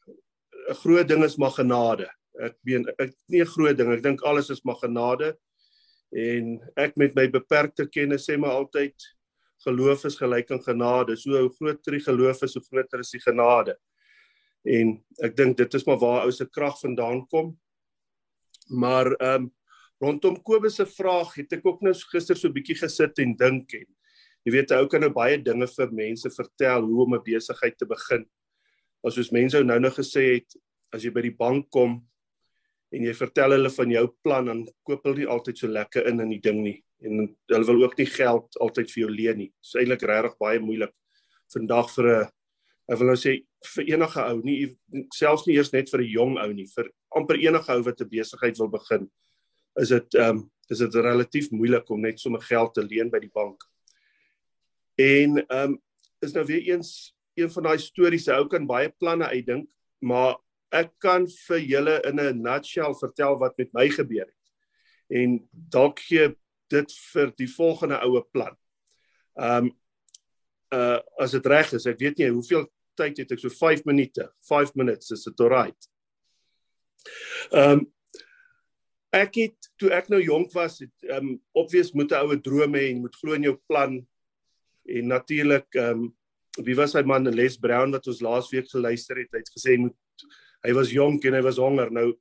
'n 0.66 0.80
groot 0.82 1.08
ding 1.08 1.22
is 1.22 1.36
maar 1.36 1.54
genade. 1.54 2.10
Ek 2.40 2.56
meen 2.64 2.84
ek 2.98 3.14
nie 3.28 3.40
'n 3.40 3.46
groot 3.46 3.76
ding. 3.76 3.92
Ek 3.92 4.02
dink 4.02 4.22
alles 4.22 4.50
is 4.50 4.64
maar 4.64 4.76
genade. 4.76 5.36
En 6.12 6.60
ek 6.76 6.96
met 6.96 7.14
my 7.14 7.26
beperkte 7.28 7.86
kennis 7.90 8.28
sê 8.28 8.38
maar 8.38 8.56
altyd 8.56 8.94
geloof 9.64 10.04
is 10.04 10.16
gelyk 10.16 10.50
aan 10.50 10.62
genade. 10.62 11.16
So 11.16 11.30
hoe 11.30 11.50
groter 11.50 11.92
die 11.92 12.04
geloof 12.04 12.42
is, 12.42 12.54
hoe 12.54 12.62
groter 12.62 13.00
is 13.00 13.10
die 13.10 13.20
genade. 13.20 13.76
En 14.66 14.96
ek 15.22 15.36
dink 15.36 15.56
dit 15.56 15.74
is 15.74 15.86
maar 15.86 15.98
waar 15.98 16.24
ou 16.26 16.32
se 16.32 16.46
krag 16.46 16.78
vandaan 16.80 17.26
kom. 17.26 17.58
Maar 18.68 19.12
ehm 19.16 19.46
um, 19.46 19.52
rondom 19.98 20.36
Kobus 20.44 20.74
se 20.76 20.84
vraag 20.84 21.30
het 21.38 21.54
ek 21.56 21.66
ook 21.66 21.80
nou 21.80 21.94
gister 22.12 22.36
so 22.36 22.48
'n 22.48 22.52
bietjie 22.52 22.76
gesit 22.76 23.18
en 23.18 23.32
dink 23.36 23.72
en 23.72 23.86
jy 24.44 24.52
weet 24.52 24.70
ou 24.76 24.86
kan 24.86 25.00
nou 25.00 25.10
baie 25.10 25.38
dinge 25.38 25.66
vir 25.66 25.92
mense 25.92 26.30
vertel 26.30 26.84
hoe 26.84 27.04
om 27.04 27.14
'n 27.14 27.24
besigheid 27.24 27.78
te 27.78 27.86
begin. 27.86 28.26
As 29.04 29.14
soos 29.14 29.32
mense 29.32 29.62
nou 29.64 29.78
nou 29.80 29.90
gesê 29.90 30.34
het 30.34 30.56
as 30.92 31.02
jy 31.02 31.10
by 31.10 31.22
die 31.22 31.36
bank 31.38 31.70
kom 31.70 32.04
en 32.96 33.04
jy 33.04 33.12
vertel 33.16 33.52
hulle 33.56 33.70
van 33.70 33.90
jou 33.92 34.06
plan 34.24 34.48
dan 34.48 34.62
koop 34.86 35.04
hulle 35.04 35.22
nie 35.22 35.32
altyd 35.36 35.58
so 35.60 35.68
lekker 35.68 36.08
in 36.08 36.22
in 36.24 36.32
die 36.32 36.42
ding 36.42 36.62
nie 36.64 36.78
en 37.04 37.26
hulle 37.52 37.68
wil 37.68 37.84
ook 37.84 37.98
nie 38.00 38.08
geld 38.08 38.56
altyd 38.64 38.88
vir 38.92 39.02
jou 39.02 39.10
leen 39.12 39.38
nie. 39.42 39.50
Dit 39.52 39.68
is 39.68 39.76
eintlik 39.82 40.04
regtig 40.08 40.38
baie 40.40 40.60
moeilik 40.62 40.94
vandag 41.52 41.90
vir 41.94 42.08
'n 42.14 42.28
ek 42.88 42.98
wil 42.98 43.08
nou 43.10 43.18
sê 43.18 43.32
vir 43.74 43.84
enige 43.90 44.20
ou, 44.22 44.40
nie 44.46 44.76
selfs 45.14 45.46
nie 45.46 45.56
eers 45.56 45.72
net 45.72 45.90
vir 45.90 46.00
'n 46.00 46.10
jong 46.10 46.38
ou 46.38 46.52
nie, 46.52 46.66
vir 46.66 46.90
amper 47.14 47.36
enige 47.36 47.72
ou 47.72 47.82
wat 47.82 48.00
'n 48.00 48.08
besigheid 48.08 48.58
wil 48.58 48.68
begin, 48.68 49.10
is 49.80 49.88
dit 49.88 50.14
ehm 50.14 50.38
um, 50.38 50.50
is 50.70 50.78
dit 50.78 50.94
relatief 50.94 51.50
moeilik 51.50 51.90
om 51.90 52.00
net 52.00 52.18
sommer 52.18 52.40
geld 52.40 52.74
te 52.74 52.82
leen 52.82 53.10
by 53.10 53.18
die 53.18 53.34
bank. 53.34 53.62
En 54.98 55.38
ehm 55.38 55.72
um, 55.72 55.82
is 56.22 56.32
nou 56.32 56.44
weer 56.44 56.62
eens 56.72 57.14
een 57.36 57.50
van 57.50 57.62
daai 57.62 57.78
stories, 57.78 58.28
ou 58.28 58.46
kan 58.48 58.66
baie 58.66 58.88
planne 58.88 59.26
uitdink 59.28 59.68
maar 60.00 60.36
ek 60.74 60.92
kan 61.02 61.26
vir 61.26 61.60
julle 61.62 62.00
in 62.08 62.20
'n 62.20 62.42
nutshell 62.42 62.94
vertel 62.94 63.38
wat 63.38 63.58
met 63.58 63.72
my 63.72 63.88
gebeur 63.88 64.26
het. 64.26 64.46
En 65.10 65.48
dalk 65.52 66.00
gee 66.00 66.34
dit 66.68 66.92
vir 67.12 67.32
die 67.36 67.48
volgende 67.48 68.00
oue 68.02 68.22
plan. 68.32 68.56
Ehm 69.38 69.66
um, 69.66 69.74
uh 70.74 71.00
as 71.22 71.30
dit 71.30 71.46
reg 71.46 71.72
is, 71.72 71.86
ek 71.86 71.98
weet 71.98 72.18
nie 72.18 72.30
hoeveel 72.30 72.66
tyd 72.98 73.18
het 73.18 73.32
ek 73.32 73.38
so 73.38 73.48
5 73.50 73.84
minute. 73.84 74.32
5 74.48 74.74
minutes 74.74 75.10
is 75.10 75.24
dit 75.24 75.40
alright. 75.40 75.88
Ehm 77.52 77.78
um, 77.78 77.86
ek 79.16 79.38
het 79.38 79.70
toe 79.80 79.90
ek 79.94 80.10
nou 80.12 80.20
jonk 80.20 80.52
was, 80.52 80.80
het 80.82 81.08
ehm 81.08 81.36
um, 81.36 81.40
obvious 81.54 81.92
moet 81.92 82.10
'n 82.10 82.26
oue 82.26 82.40
drome 82.40 82.78
hê 82.78 82.90
en 82.90 83.00
moet 83.00 83.16
glo 83.16 83.34
in 83.34 83.42
jou 83.42 83.56
plan. 83.66 84.00
En 84.84 85.06
natuurlik 85.06 85.74
ehm 85.74 86.06
um, 86.06 86.16
wie 86.64 86.76
was 86.76 86.94
hy 86.96 87.02
man 87.02 87.28
Les 87.28 87.58
Brown 87.60 87.92
wat 87.92 88.06
ons 88.06 88.20
laasweek 88.24 88.68
geluister 88.70 89.18
het, 89.20 89.28
hy 89.32 89.38
het 89.38 89.52
gesê 89.52 89.76
hy 89.76 89.80
moet 89.84 89.96
hy 90.66 90.74
was 90.74 90.90
jonk 90.90 91.24
en 91.24 91.36
hy 91.38 91.42
was 91.46 91.60
honger. 91.62 91.90
Nou 91.94 92.12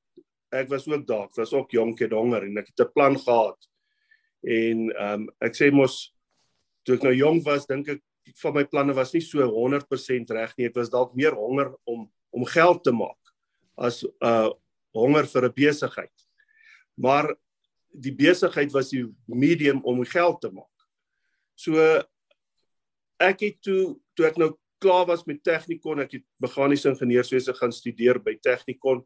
ek 0.56 0.70
was 0.72 0.86
ook 0.88 1.06
daar, 1.08 1.26
ek 1.28 1.40
was 1.42 1.54
ook 1.54 1.74
jonk 1.76 2.02
en 2.06 2.14
honger 2.16 2.46
en 2.48 2.58
ek 2.62 2.70
het 2.72 2.86
'n 2.86 2.94
plan 2.94 3.18
gehad. 3.18 3.58
En 4.44 4.92
ehm 4.92 5.22
um, 5.22 5.30
ek 5.42 5.56
sê 5.58 5.72
mos 5.72 6.14
toe 6.86 6.96
ek 6.96 7.04
nou 7.04 7.14
jonk 7.14 7.44
was, 7.46 7.66
dink 7.66 7.90
ek 7.90 8.02
van 8.42 8.54
my 8.54 8.64
planne 8.66 8.94
was 8.94 9.14
nie 9.14 9.22
so 9.22 9.42
100% 9.42 10.30
reg 10.34 10.54
nie. 10.58 10.68
Ek 10.68 10.76
was 10.76 10.90
dalk 10.90 11.16
meer 11.16 11.34
honger 11.34 11.74
om 11.86 12.12
om 12.36 12.46
geld 12.46 12.84
te 12.84 12.92
maak 12.92 13.20
as 13.78 14.04
uh 14.22 14.52
honger 14.96 15.28
vir 15.28 15.46
'n 15.46 15.54
besigheid. 15.56 16.16
Maar 16.98 17.36
die 17.92 18.16
besigheid 18.16 18.72
was 18.72 18.90
die 18.90 19.06
medium 19.28 19.82
om 19.84 20.04
geld 20.06 20.42
te 20.42 20.52
maak. 20.52 20.88
So 21.56 21.80
ek 23.20 23.40
het 23.40 23.62
toe 23.62 24.00
toe 24.16 24.28
ek 24.28 24.38
nou 24.38 24.54
klaar 24.86 25.06
was 25.10 25.26
met 25.26 25.44
Technikon, 25.44 26.04
ek 26.06 26.20
het 26.20 26.26
meganiese 26.44 26.92
ingenieurswese 26.94 27.56
gaan 27.58 27.74
studeer 27.74 28.22
by 28.22 28.38
Technikon 28.42 29.06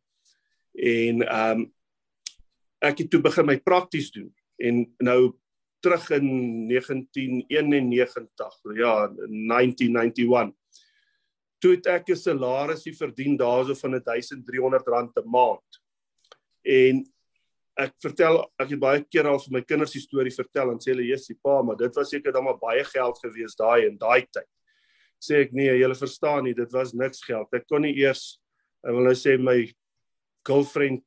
en 0.75 1.23
ehm 1.25 1.65
um, 1.65 1.67
ek 2.79 3.01
het 3.01 3.09
toe 3.11 3.19
begin 3.19 3.43
my 3.43 3.57
prakties 3.59 4.07
doen 4.15 4.29
en 4.63 4.85
nou 5.03 5.33
terug 5.83 6.05
in 6.15 6.27
1991 6.69 8.55
ja 8.79 8.93
1991 9.11 10.55
toe 11.59 11.73
het 11.75 11.89
ek 11.91 12.09
'n 12.09 12.15
salarisie 12.15 12.95
verdien 12.95 13.35
daarso 13.37 13.75
van 13.75 13.99
1300 13.99 14.87
rand 14.87 15.11
'n 15.17 15.27
maand. 15.27 15.81
En 16.63 17.03
ek 17.75 17.93
vertel 17.99 18.39
ek 18.59 18.69
het 18.69 18.79
baie 18.79 19.03
keer 19.03 19.27
al 19.27 19.39
vir 19.39 19.53
my 19.53 19.61
kinders 19.61 19.91
die 19.91 20.01
storie 20.01 20.35
vertel 20.35 20.71
en 20.71 20.79
sê 20.79 20.91
hulle 20.91 21.07
jessie 21.07 21.35
pa 21.43 21.61
maar 21.61 21.77
dit 21.79 21.95
was 21.95 22.09
seker 22.09 22.31
dan 22.31 22.43
maar 22.43 22.59
baie 22.59 22.83
geld 22.83 23.19
gewees 23.23 23.55
daai 23.55 23.87
in 23.87 23.97
daai 23.97 24.25
tyd 24.31 24.47
sê 25.19 25.43
ek 25.45 25.53
nee 25.53 25.77
julle 25.79 25.95
verstaan 25.95 26.43
nie 26.43 26.53
dit 26.53 26.73
was 26.73 26.93
niks 26.93 27.23
geld 27.27 27.53
ek 27.53 27.67
kon 27.67 27.82
nie 27.82 27.95
eers 27.99 28.39
ek 28.84 28.95
wil 28.95 29.03
nou 29.03 29.15
sê 29.15 29.38
my 29.38 29.60
girlfriend 30.47 31.03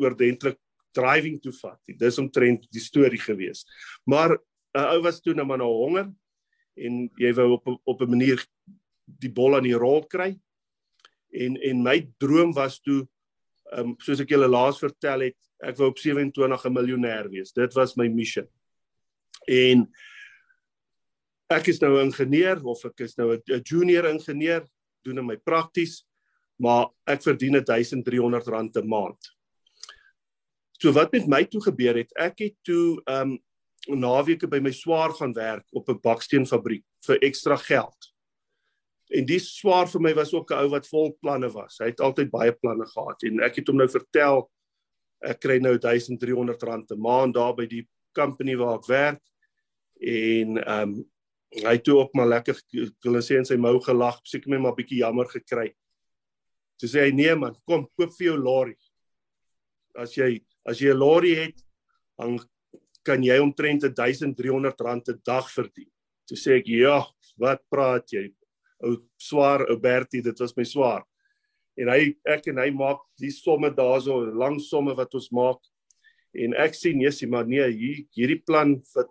oordentlik 0.00 0.58
driving 0.96 1.38
toe 1.42 1.52
vat. 1.60 1.78
Dis 1.98 2.18
omtrent 2.22 2.66
die 2.72 2.82
storie 2.82 3.20
gewees. 3.20 3.64
Maar 4.06 4.38
'n 4.74 4.86
ou 4.94 5.02
was 5.02 5.20
toe 5.20 5.34
nou 5.34 5.46
maar 5.46 5.58
nou 5.58 5.70
honger 5.70 6.12
en 6.76 7.10
jy 7.18 7.32
wou 7.34 7.52
op 7.52 7.80
op 7.84 8.00
'n 8.00 8.10
manier 8.10 8.44
die 9.06 9.30
bol 9.30 9.56
aan 9.56 9.64
die 9.64 9.78
rol 9.78 10.06
kry. 10.06 10.38
En 11.32 11.56
en 11.56 11.82
my 11.82 12.08
droom 12.18 12.52
was 12.52 12.80
toe 12.80 13.08
um, 13.72 13.96
soos 13.98 14.20
ek 14.20 14.30
julle 14.30 14.48
laas 14.48 14.78
vertel 14.78 15.20
het, 15.20 15.36
ek 15.62 15.76
wou 15.76 15.90
op 15.90 15.98
27 15.98 16.64
'n 16.64 16.72
miljonair 16.72 17.28
wees. 17.28 17.52
Dit 17.52 17.74
was 17.74 17.96
my 17.96 18.08
mission. 18.08 18.48
En 19.46 19.90
ek 21.50 21.68
is 21.68 21.80
nou 21.80 21.98
'n 21.98 22.06
ingenieur 22.10 22.62
of 22.64 22.84
ek 22.84 23.00
is 23.00 23.16
nou 23.18 23.34
'n 23.34 23.62
junior 23.64 24.06
ingenieur, 24.06 24.66
doen 25.04 25.18
in 25.18 25.26
my 25.26 25.36
prakties, 25.36 26.06
maar 26.58 26.88
ek 27.06 27.22
verdien 27.22 27.56
1300 27.64 28.46
rand 28.46 28.76
'n 28.76 28.88
maand. 28.88 29.18
So 30.78 30.92
wat 30.92 31.12
met 31.12 31.26
my 31.26 31.44
toe 31.44 31.60
gebeur 31.60 31.96
het, 31.96 32.12
ek 32.16 32.38
het 32.38 32.54
toe 32.64 33.02
um 33.06 33.38
naweke 33.88 34.48
by 34.48 34.60
my 34.60 34.70
swaar 34.70 35.12
gaan 35.12 35.32
werk 35.32 35.66
op 35.72 35.88
'n 35.88 36.00
baksteenfabriek 36.00 36.84
vir 37.06 37.18
ekstra 37.22 37.56
geld. 37.56 38.12
En 39.10 39.26
die 39.26 39.38
swaar 39.38 39.88
vir 39.88 40.00
my 40.00 40.14
was 40.14 40.32
ook 40.32 40.50
'n 40.50 40.62
ou 40.62 40.68
wat 40.68 40.86
vol 40.86 41.16
planne 41.20 41.50
was. 41.52 41.78
Hy 41.78 41.86
het 41.86 42.00
altyd 42.00 42.30
baie 42.30 42.52
planne 42.52 42.86
gehad 42.86 43.22
en 43.24 43.40
ek 43.40 43.56
het 43.56 43.66
hom 43.66 43.76
nou 43.76 43.88
vertel 43.88 44.50
ek 45.22 45.40
kry 45.40 45.58
nou 45.58 45.78
1300 45.78 46.62
rand 46.62 46.90
'n 46.90 47.00
maand 47.00 47.34
daar 47.34 47.54
by 47.54 47.66
die 47.66 47.86
company 48.14 48.56
waar 48.56 48.78
ek 48.78 48.86
werk. 48.86 49.22
En 50.00 50.68
um 50.68 51.10
hy 51.50 51.78
toe 51.78 51.98
ook 51.98 52.14
maar 52.14 52.28
lekker 52.30 52.56
wil 53.04 53.20
sê 53.22 53.40
in 53.40 53.44
sy 53.44 53.56
mou 53.56 53.78
gelag, 53.80 54.20
seker 54.24 54.50
my 54.50 54.58
maar 54.58 54.76
bietjie 54.76 55.02
jammer 55.02 55.26
gekry. 55.26 55.72
Toe 56.78 56.88
sê 56.88 57.08
hy 57.08 57.10
nee 57.12 57.34
man, 57.34 57.56
kom 57.66 57.88
koop 57.98 58.14
vir 58.16 58.30
jou 58.30 58.38
lorry. 58.38 58.76
As 59.98 60.14
jy 60.16 60.38
As 60.66 60.80
jy 60.80 60.92
'n 60.92 61.00
lorry 61.00 61.34
het, 61.34 61.56
dan 62.18 62.38
kan 63.02 63.22
jy 63.22 63.38
omtrent 63.40 63.82
1300 63.82 64.80
rand 64.80 65.08
'n 65.08 65.20
dag 65.24 65.48
verdien. 65.48 65.90
Toe 66.28 66.36
sê 66.36 66.58
ek, 66.58 66.66
"Ja, 66.68 67.06
wat 67.38 67.62
praat 67.70 68.06
jy? 68.12 68.32
Ou 68.82 68.96
swaar, 69.18 69.68
ou 69.70 69.76
Bertie, 69.76 70.22
dit 70.22 70.38
was 70.38 70.56
my 70.56 70.64
swaar." 70.64 71.04
En 71.76 71.88
hy 71.88 72.14
ek 72.26 72.48
en 72.48 72.58
hy 72.58 72.70
maak 72.70 73.00
die 73.18 73.30
somme 73.30 73.70
daarso, 73.70 74.20
lang 74.36 74.58
somme 74.60 74.94
wat 74.94 75.14
ons 75.14 75.30
maak. 75.30 75.58
En 76.34 76.54
ek 76.54 76.72
sê 76.72 76.94
nee, 76.94 77.08
sê 77.08 77.28
maar 77.28 77.46
nee, 77.46 77.66
hier 77.72 78.06
hierdie 78.14 78.44
plan 78.44 78.76
vir 78.94 79.04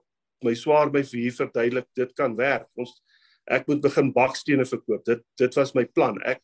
my 0.43 0.53
swaar 0.57 0.91
by 0.91 1.03
vir 1.03 1.19
hier 1.19 1.35
verduidelik, 1.35 1.87
dit 1.95 2.13
kan 2.17 2.35
werk. 2.37 2.69
Ons 2.79 3.01
ek 3.49 3.67
moet 3.67 3.81
begin 3.81 4.13
bakstene 4.13 4.65
verkoop. 4.65 5.03
Dit 5.05 5.23
dit 5.41 5.57
was 5.57 5.73
my 5.75 5.85
plan. 5.85 6.19
Ek 6.25 6.41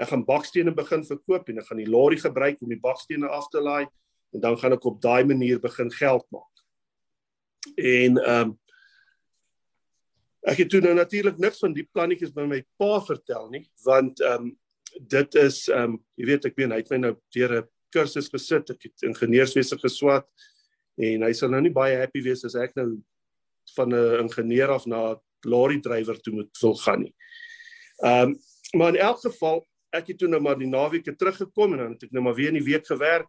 ek 0.00 0.08
gaan 0.08 0.24
bakstene 0.24 0.72
begin 0.74 1.04
verkoop 1.04 1.50
en 1.50 1.60
ek 1.60 1.68
gaan 1.68 1.80
die 1.82 1.90
lorry 1.90 2.16
gebruik 2.20 2.62
om 2.64 2.72
die 2.72 2.80
bakstene 2.80 3.28
af 3.28 3.50
te 3.52 3.60
laai 3.60 3.86
en 4.32 4.40
dan 4.40 4.56
gaan 4.56 4.72
ek 4.76 4.86
op 4.88 5.00
daai 5.04 5.24
manier 5.28 5.60
begin 5.60 5.92
geld 5.92 6.26
maak. 6.32 6.64
En 7.76 8.18
ehm 8.18 8.52
um, 8.52 8.58
ek 10.42 10.64
het 10.64 10.72
toe 10.72 10.80
nou 10.82 10.94
natuurlik 10.98 11.38
niks 11.38 11.60
van 11.62 11.74
die 11.76 11.84
plannetjies 11.86 12.32
by 12.34 12.48
my 12.50 12.58
pa 12.80 12.96
vertel 13.06 13.46
nie, 13.52 13.62
want 13.86 14.20
ehm 14.20 14.48
um, 14.48 14.56
dit 15.00 15.36
is 15.40 15.66
ehm 15.68 15.94
um, 15.94 16.00
jy 16.18 16.26
weet 16.32 16.48
ek 16.50 16.58
meen 16.58 16.74
hy 16.74 16.80
het 16.82 16.90
my 16.90 16.98
nou 17.04 17.14
deur 17.36 17.60
'n 17.60 17.68
kursus 17.92 18.28
gesit, 18.32 18.70
ek 18.70 18.88
het 18.88 19.06
ingenieurswese 19.06 19.78
geswat 19.78 20.26
en 20.96 21.22
hy 21.22 21.32
sal 21.32 21.52
nou 21.52 21.60
nie 21.60 21.72
baie 21.72 21.96
happy 21.96 22.22
wees 22.24 22.44
as 22.44 22.56
ek 22.56 22.74
nou 22.76 22.96
van 23.74 23.94
'n 23.94 24.20
ingenieur 24.22 24.68
af 24.68 24.86
na 24.86 25.20
lorry 25.46 25.80
drywer 25.80 26.20
toe 26.20 26.34
moet 26.34 26.58
wil 26.60 26.74
gaan 26.74 27.00
nie. 27.00 27.14
Ehm 28.04 28.28
um, 28.28 28.36
maar 28.72 28.94
in 28.94 29.00
elk 29.00 29.20
geval 29.20 29.66
ek 29.90 30.06
het 30.06 30.18
toe 30.18 30.28
nou 30.28 30.40
maar 30.40 30.58
die 30.58 30.68
naweek 30.68 31.04
teruggekom 31.04 31.72
en 31.72 31.78
dan 31.78 31.92
het 31.92 32.02
ek 32.02 32.12
nou 32.12 32.24
maar 32.24 32.34
weer 32.34 32.48
in 32.48 32.60
die 32.60 32.70
week 32.72 32.86
gewerk 32.86 33.28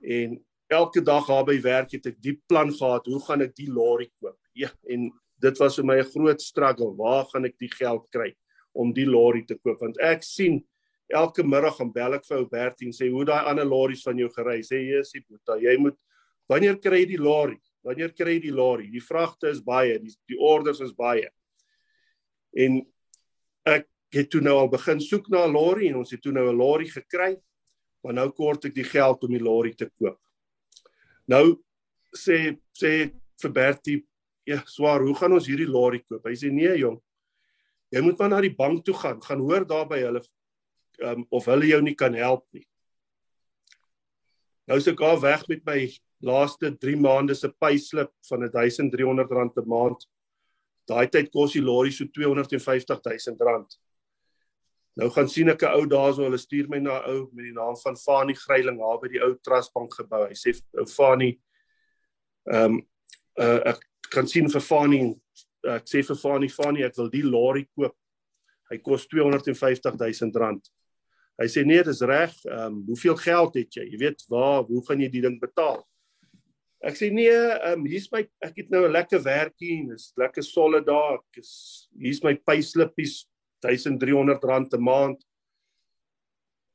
en 0.00 0.44
elke 0.66 1.02
dag 1.02 1.26
daar 1.26 1.44
by 1.44 1.60
werk 1.60 1.92
het 1.92 2.06
ek 2.06 2.22
die 2.22 2.42
plan 2.46 2.72
gehad 2.72 3.06
hoe 3.06 3.20
gaan 3.20 3.42
ek 3.42 3.54
die 3.54 3.70
lorry 3.70 4.10
koop? 4.20 4.38
Ja 4.52 4.70
en 4.88 5.12
dit 5.36 5.58
was 5.58 5.76
vir 5.76 5.84
my 5.84 5.98
'n 5.98 6.10
groot 6.10 6.42
struggle. 6.42 6.94
Waar 6.96 7.24
gaan 7.24 7.44
ek 7.44 7.58
die 7.58 7.68
geld 7.68 8.08
kry 8.10 8.34
om 8.72 8.92
die 8.92 9.06
lorry 9.06 9.44
te 9.44 9.54
koop? 9.54 9.80
Want 9.80 9.98
ek 10.00 10.22
sien 10.22 10.64
elke 11.08 11.44
middag 11.44 11.76
gaan 11.76 11.92
bel 11.92 12.16
ek 12.16 12.24
vir 12.28 12.38
ou 12.38 12.48
Bertie 12.48 12.88
en 12.88 12.96
sê 12.96 13.10
hoe 13.12 13.24
daai 13.28 13.44
ander 13.50 13.66
lorries 13.68 14.02
van 14.06 14.18
jou 14.18 14.30
gery 14.32 14.60
sê 14.64 14.80
jy 14.80 15.00
is 15.02 15.12
die 15.12 15.22
boeta 15.28 15.58
jy 15.60 15.76
moet 15.80 15.96
wanneer 16.48 16.78
kry 16.80 17.02
jy 17.02 17.10
die 17.14 17.20
lorry 17.20 17.58
wanneer 17.84 18.12
kry 18.16 18.38
jy 18.38 18.46
die 18.48 18.56
lorry 18.56 18.90
die 18.90 19.04
vragte 19.04 19.50
is 19.52 19.62
baie 19.62 19.98
die 20.02 20.14
die 20.30 20.38
orders 20.40 20.80
is 20.80 20.94
baie 20.96 21.30
en 22.56 22.82
ek 23.68 23.88
het 24.14 24.30
toe 24.30 24.40
nou 24.44 24.54
al 24.58 24.70
begin 24.70 25.00
soek 25.00 25.28
na 25.28 25.46
'n 25.46 25.52
lorry 25.52 25.88
en 25.88 26.00
ons 26.02 26.10
het 26.10 26.22
toe 26.22 26.32
nou 26.32 26.48
'n 26.50 26.56
lorry 26.56 26.88
gekry 26.88 27.34
maar 28.04 28.18
nou 28.18 28.28
kort 28.36 28.68
ek 28.68 28.76
die 28.76 28.86
geld 28.86 29.24
om 29.24 29.32
die 29.32 29.42
lorry 29.42 29.72
te 29.72 29.88
koop. 29.96 30.18
Nou 31.32 31.56
sê 32.14 32.58
sê 32.76 33.08
vir 33.40 33.52
Bertie, 33.52 33.96
ja, 34.46 34.60
swaar, 34.68 35.02
hoe 35.02 35.16
gaan 35.16 35.34
ons 35.34 35.48
hierdie 35.48 35.68
lorry 35.68 36.02
koop? 36.04 36.26
Hy 36.28 36.36
sê 36.38 36.52
nee, 36.52 36.76
jong. 36.82 37.00
Jy 37.94 38.02
moet 38.04 38.20
maar 38.20 38.30
na 38.34 38.42
die 38.44 38.54
bank 38.54 38.84
toe 38.84 38.94
gaan, 38.98 39.22
gaan 39.24 39.42
hoor 39.42 39.64
daar 39.68 39.88
by 39.88 40.02
hulle 40.02 40.22
um, 41.00 41.24
of 41.34 41.48
hulle 41.48 41.70
jou 41.70 41.80
nie 41.82 41.96
kan 41.98 42.14
help 42.18 42.44
nie. 42.54 42.66
Nou 44.68 44.78
is 44.80 44.88
ek 44.90 45.00
al 45.04 45.20
weg 45.22 45.48
met 45.48 45.64
my 45.66 45.78
laaste 46.24 46.72
3 46.80 46.96
maande 47.00 47.34
se 47.36 47.48
payslip 47.60 48.10
van 48.28 48.48
1300 48.48 49.30
rand 49.30 49.56
'n 49.56 49.68
maand. 49.68 50.06
Daai 50.88 51.06
tyd 51.08 51.30
kos 51.32 51.52
die 51.52 51.62
lorry 51.62 51.90
so 51.90 52.04
250 52.04 53.00
000 53.04 53.36
rand. 53.40 53.78
Nou 54.96 55.08
gaan 55.10 55.28
sien 55.28 55.48
ek 55.48 55.62
'n 55.62 55.74
ou 55.74 55.86
daarso, 55.86 56.22
hulle 56.22 56.38
stuur 56.38 56.68
my 56.68 56.78
na 56.78 57.00
'n 57.00 57.10
ou 57.10 57.30
met 57.32 57.44
die 57.44 57.52
naam 57.52 57.76
van 57.76 57.96
Fani 57.96 58.34
Greiling 58.34 58.78
daar 58.78 59.00
by 59.00 59.08
die 59.08 59.22
ou 59.22 59.34
Trustbank 59.34 59.94
gebou. 59.94 60.28
Hy 60.28 60.34
sê 60.34 60.54
ou 60.78 60.86
Fani 60.86 61.38
ehm 62.52 62.74
um, 62.74 62.86
uh, 63.38 63.60
ek 63.72 63.80
kan 64.10 64.26
sien 64.26 64.48
vir 64.48 64.60
Fani 64.60 65.14
ek 65.64 65.88
sê 65.88 66.04
vir 66.04 66.16
Fani 66.16 66.48
Fani 66.48 66.84
ek 66.84 66.96
wil 66.96 67.10
die 67.10 67.22
lorry 67.22 67.66
koop. 67.76 67.96
Hy 68.70 68.78
kos 68.78 69.06
250 69.06 69.96
000 69.98 70.40
rand. 70.40 70.62
Hy 71.40 71.46
sê 71.46 71.64
nee, 71.66 71.82
dis 71.82 72.02
reg. 72.02 72.32
Ehm 72.44 72.66
um, 72.66 72.84
hoeveel 72.86 73.16
geld 73.16 73.54
het 73.54 73.76
jy? 73.76 73.88
Jy 73.90 73.98
weet 73.98 74.24
waar, 74.28 74.62
hoe 74.62 74.84
gaan 74.86 75.00
jy 75.00 75.08
die 75.08 75.22
ding 75.22 75.40
betaal? 75.40 75.82
Ek 76.84 76.98
sê 76.98 77.08
nee, 77.08 77.32
ehm 77.32 77.80
um, 77.80 77.86
hier's 77.88 78.10
my 78.12 78.20
ek 78.44 78.58
het 78.60 78.72
nou 78.72 78.84
'n 78.84 78.92
lekker 78.92 79.22
werkie 79.24 79.78
en 79.80 79.94
is 79.94 80.12
lekker 80.20 80.44
solid 80.44 80.84
daar. 80.84 81.16
Ek 81.16 81.40
is 81.40 81.88
hier's 81.96 82.22
my 82.22 82.34
payslipies 82.36 83.24
1300 83.64 84.44
rand 84.44 84.74
'n 84.74 84.84
maand. 84.84 85.24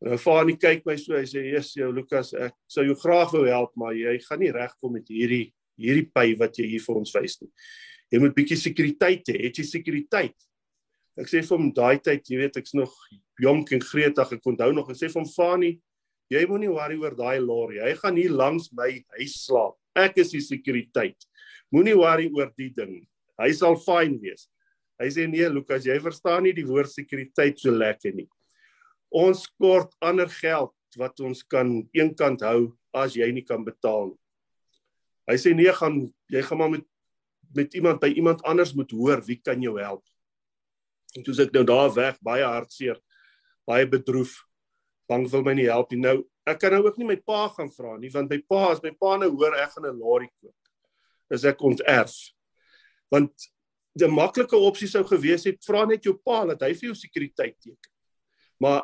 Nou 0.01 0.17
Fani 0.17 0.55
kyk 0.57 0.85
my 0.85 0.95
so, 0.95 1.13
hy 1.13 1.25
sê: 1.27 1.43
"Jesus, 1.51 1.75
jou 1.75 1.91
Lukas, 1.93 2.33
ek 2.33 2.55
sou 2.67 2.83
jou 2.85 2.95
graag 2.95 3.31
wou 3.33 3.45
help, 3.45 3.71
maar 3.75 3.93
jy 3.93 4.17
gaan 4.25 4.39
nie 4.39 4.51
regkom 4.51 4.93
met 4.93 5.07
hierdie 5.07 5.53
hierdie 5.77 6.09
py 6.11 6.35
wat 6.39 6.57
jy 6.57 6.65
hier 6.67 6.81
vir 6.81 6.95
ons 6.95 7.13
wys 7.13 7.41
nie. 7.41 7.51
Jy 8.11 8.19
moet 8.19 8.35
bietjie 8.35 8.57
sekuriteit 8.57 9.27
hê. 9.29 9.37
Het 9.45 9.57
jy 9.57 9.63
sekuriteit?" 9.63 10.35
Ek 11.19 11.27
sê 11.27 11.43
vir 11.43 11.57
hom 11.57 11.71
daai 11.73 11.99
tyd, 11.99 12.23
jy 12.29 12.37
weet, 12.37 12.57
ek's 12.57 12.73
nog 12.73 12.93
jonk 13.41 13.73
en 13.73 13.81
gretig. 13.81 14.31
Ek 14.31 14.45
onthou 14.45 14.73
nog, 14.73 14.89
ek 14.89 14.95
sê 14.95 15.11
vir 15.11 15.21
hom 15.21 15.29
Fani, 15.29 15.79
jy 16.31 16.45
moenie 16.47 16.71
worry 16.71 16.97
oor 16.97 17.15
daai 17.15 17.39
lorry. 17.39 17.79
Hy 17.79 17.93
gaan 17.99 18.15
hier 18.15 18.31
langs 18.31 18.71
my 18.71 19.03
huis 19.17 19.45
slaap. 19.45 19.78
Ek 19.97 20.19
is 20.21 20.33
die 20.33 20.43
sekuriteit. 20.43 21.17
Moenie 21.73 21.97
worry 21.97 22.29
oor 22.33 22.51
die 22.57 22.71
ding. 22.73 23.01
Hy 23.39 23.51
sal 23.55 23.77
fyn 23.79 24.17
wees. 24.21 24.47
Hy 24.99 25.07
sê 25.15 25.25
nee, 25.31 25.47
Lukas, 25.47 25.87
jy 25.87 25.95
verstaan 26.03 26.43
nie 26.43 26.55
die 26.55 26.67
woord 26.67 26.91
sekuriteit 26.91 27.61
so 27.61 27.71
lekker 27.71 28.15
nie. 28.17 28.27
Ons 29.15 29.45
kort 29.57 29.95
ander 30.03 30.29
geld 30.29 30.75
wat 30.99 31.21
ons 31.23 31.41
kan 31.47 31.69
eenkant 31.95 32.43
hou 32.45 32.73
as 32.95 33.15
jy 33.15 33.29
nie 33.33 33.45
kan 33.45 33.63
betaal 33.65 34.11
nie. 34.11 34.19
Hy 35.29 35.37
sê 35.37 35.53
nee, 35.53 35.71
gaan 35.77 36.01
jy 36.33 36.41
gaan 36.45 36.59
maar 36.61 36.73
met 36.77 36.87
met 37.55 37.73
iemand 37.73 37.97
by 38.01 38.11
iemand 38.13 38.43
anders 38.45 38.75
moet 38.77 38.91
hoor 38.93 39.23
wie 39.25 39.39
kan 39.41 39.61
jou 39.61 39.73
help. 39.81 40.03
En 41.17 41.25
toe 41.25 41.33
ek 41.41 41.53
nou 41.55 41.63
daar 41.65 41.89
weg 41.95 42.19
baie 42.21 42.45
hartseer, 42.45 42.99
baie 43.65 43.87
bedroef, 43.89 44.35
bang 45.09 45.25
wil 45.31 45.41
my 45.45 45.55
nie 45.57 45.65
help 45.69 45.89
nie. 45.89 46.01
Nou 46.03 46.17
ek 46.49 46.59
kan 46.61 46.73
nou 46.75 46.83
ook 46.85 46.97
nie 46.99 47.07
my 47.11 47.17
pa 47.25 47.47
gaan 47.55 47.69
vra 47.73 47.95
nie 47.99 48.11
want 48.13 48.31
my 48.31 48.39
pa 48.49 48.71
as 48.73 48.83
my 48.83 48.91
pa 48.91 49.17
nou 49.21 49.29
hoor 49.35 49.55
ek 49.59 49.75
gaan 49.75 49.87
'n 49.89 49.99
lorry 49.99 50.29
koop. 50.41 50.55
Is 51.31 51.45
ek 51.45 51.61
onterf. 51.61 52.15
Want 53.11 53.31
die 53.93 54.07
maklike 54.07 54.57
opsie 54.57 54.87
sou 54.87 55.03
gewees 55.03 55.45
het 55.45 55.63
vra 55.65 55.85
net 55.85 56.03
jou 56.03 56.15
pa 56.25 56.45
dat 56.45 56.61
hy 56.61 56.73
vir 56.73 56.89
jou 56.89 56.95
sekuriteit 56.95 57.57
teken. 57.59 57.91
Maar 58.59 58.83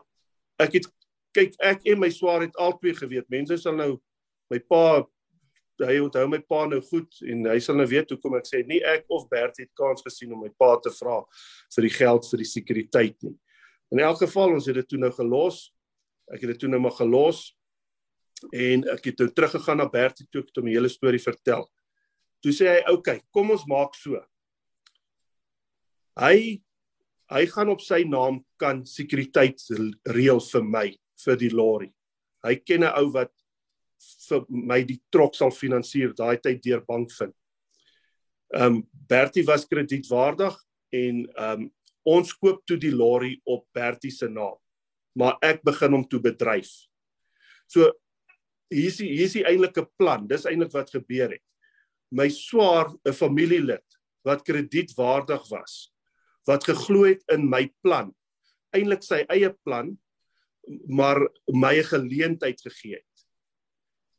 ek 0.60 0.80
het 0.80 0.88
kyk 1.36 1.56
ek 1.60 1.86
en 1.92 2.00
my 2.00 2.10
swaar 2.10 2.42
het 2.46 2.56
albei 2.56 2.94
geweet. 2.96 3.30
Mense 3.30 3.58
sal 3.58 3.76
nou 3.76 4.02
my 4.52 4.60
pa 4.60 5.04
hy 5.84 5.98
onthou 6.00 6.28
my 6.32 6.40
pa 6.48 6.62
nou 6.72 6.80
goed 6.88 7.18
en 7.28 7.50
hy 7.52 7.58
sal 7.60 7.76
nou 7.76 7.88
weet 7.90 8.14
hoekom 8.14 8.38
ek 8.40 8.48
sê 8.48 8.62
nie 8.68 8.80
ek 8.88 9.10
of 9.12 9.28
Bert 9.32 9.60
het 9.60 9.72
kans 9.76 10.04
gesien 10.06 10.32
om 10.32 10.46
my 10.46 10.52
pa 10.56 10.78
te 10.80 10.92
vra 10.96 11.20
vir 11.76 11.88
die 11.88 11.96
geld 11.98 12.30
vir 12.32 12.44
die 12.44 12.48
sekuriteit 12.48 13.18
nie. 13.28 13.36
In 13.92 14.00
elk 14.00 14.22
geval 14.24 14.56
ons 14.56 14.70
het 14.70 14.80
dit 14.80 14.88
toe 14.94 15.00
nou 15.02 15.12
gelos. 15.16 15.75
Ek 16.34 16.42
het 16.42 16.54
dit 16.54 16.60
toe 16.60 16.70
nou 16.70 16.80
maar 16.82 16.98
gelos 16.98 17.52
en 18.52 18.84
ek 18.92 19.06
het 19.06 19.18
toe 19.18 19.30
teruggegaan 19.34 19.78
na 19.78 19.90
Bert 19.90 20.22
toe 20.32 20.44
hom 20.56 20.66
die 20.66 20.76
hele 20.76 20.90
storie 20.90 21.22
vertel. 21.22 21.70
Toe 22.42 22.52
sê 22.52 22.68
hy, 22.68 22.80
"Oké, 22.92 22.94
okay, 22.94 23.22
kom 23.32 23.52
ons 23.52 23.66
maak 23.66 23.96
so 23.96 24.22
hy 26.20 26.62
hy 27.34 27.46
gaan 27.50 27.72
op 27.74 27.82
sy 27.82 28.04
naam 28.06 28.44
kan 28.62 28.84
sekuriteit 28.86 29.64
reël 30.14 30.42
vir 30.52 30.64
my 30.64 30.86
vir 31.26 31.40
die 31.42 31.50
lorry. 31.50 31.90
Hy 32.46 32.56
ken 32.62 32.84
'n 32.84 32.94
ou 33.02 33.10
wat 33.14 33.32
vir 34.30 34.46
my 34.50 34.84
die 34.84 35.02
trok 35.12 35.36
sal 35.36 35.52
finansier 35.52 36.14
daai 36.14 36.38
tyd 36.38 36.62
deur 36.62 36.86
bank 36.86 37.12
vind. 37.12 37.34
Ehm 38.54 38.76
um, 38.76 38.88
Bertie 39.10 39.46
was 39.46 39.66
kredietwaardig 39.66 40.56
en 40.94 41.26
ehm 41.26 41.62
um, 41.62 41.72
ons 42.06 42.34
koop 42.34 42.62
toe 42.68 42.78
die 42.78 42.94
lorry 42.94 43.42
op 43.46 43.66
Bertie 43.74 44.12
se 44.12 44.30
naam. 44.30 44.58
Maar 45.16 45.38
ek 45.42 45.64
begin 45.64 45.96
hom 45.96 46.06
toe 46.08 46.20
bedryf. 46.24 46.70
So 47.72 47.92
hier 48.72 48.90
is 48.92 49.00
hier 49.00 49.26
is 49.26 49.36
die 49.38 49.46
eintlike 49.48 49.86
plan. 50.00 50.28
Dis 50.28 50.46
eintlik 50.50 50.74
wat 50.76 50.92
gebeur 50.94 51.32
het. 51.38 51.44
My 52.12 52.30
swaar 52.30 52.92
'n 53.06 53.14
familielid 53.14 53.86
wat 54.26 54.44
kredietwaardig 54.44 55.50
was 55.50 55.92
wat 56.46 56.64
geglo 56.64 57.06
het 57.06 57.24
in 57.34 57.50
my 57.50 57.66
plan. 57.82 58.14
Eintlik 58.76 59.04
sy 59.04 59.24
eie 59.30 59.50
plan, 59.66 59.98
maar 60.88 61.20
my 61.54 61.82
geleentheid 61.86 62.62
gegee 62.62 63.00
het. 63.00 63.26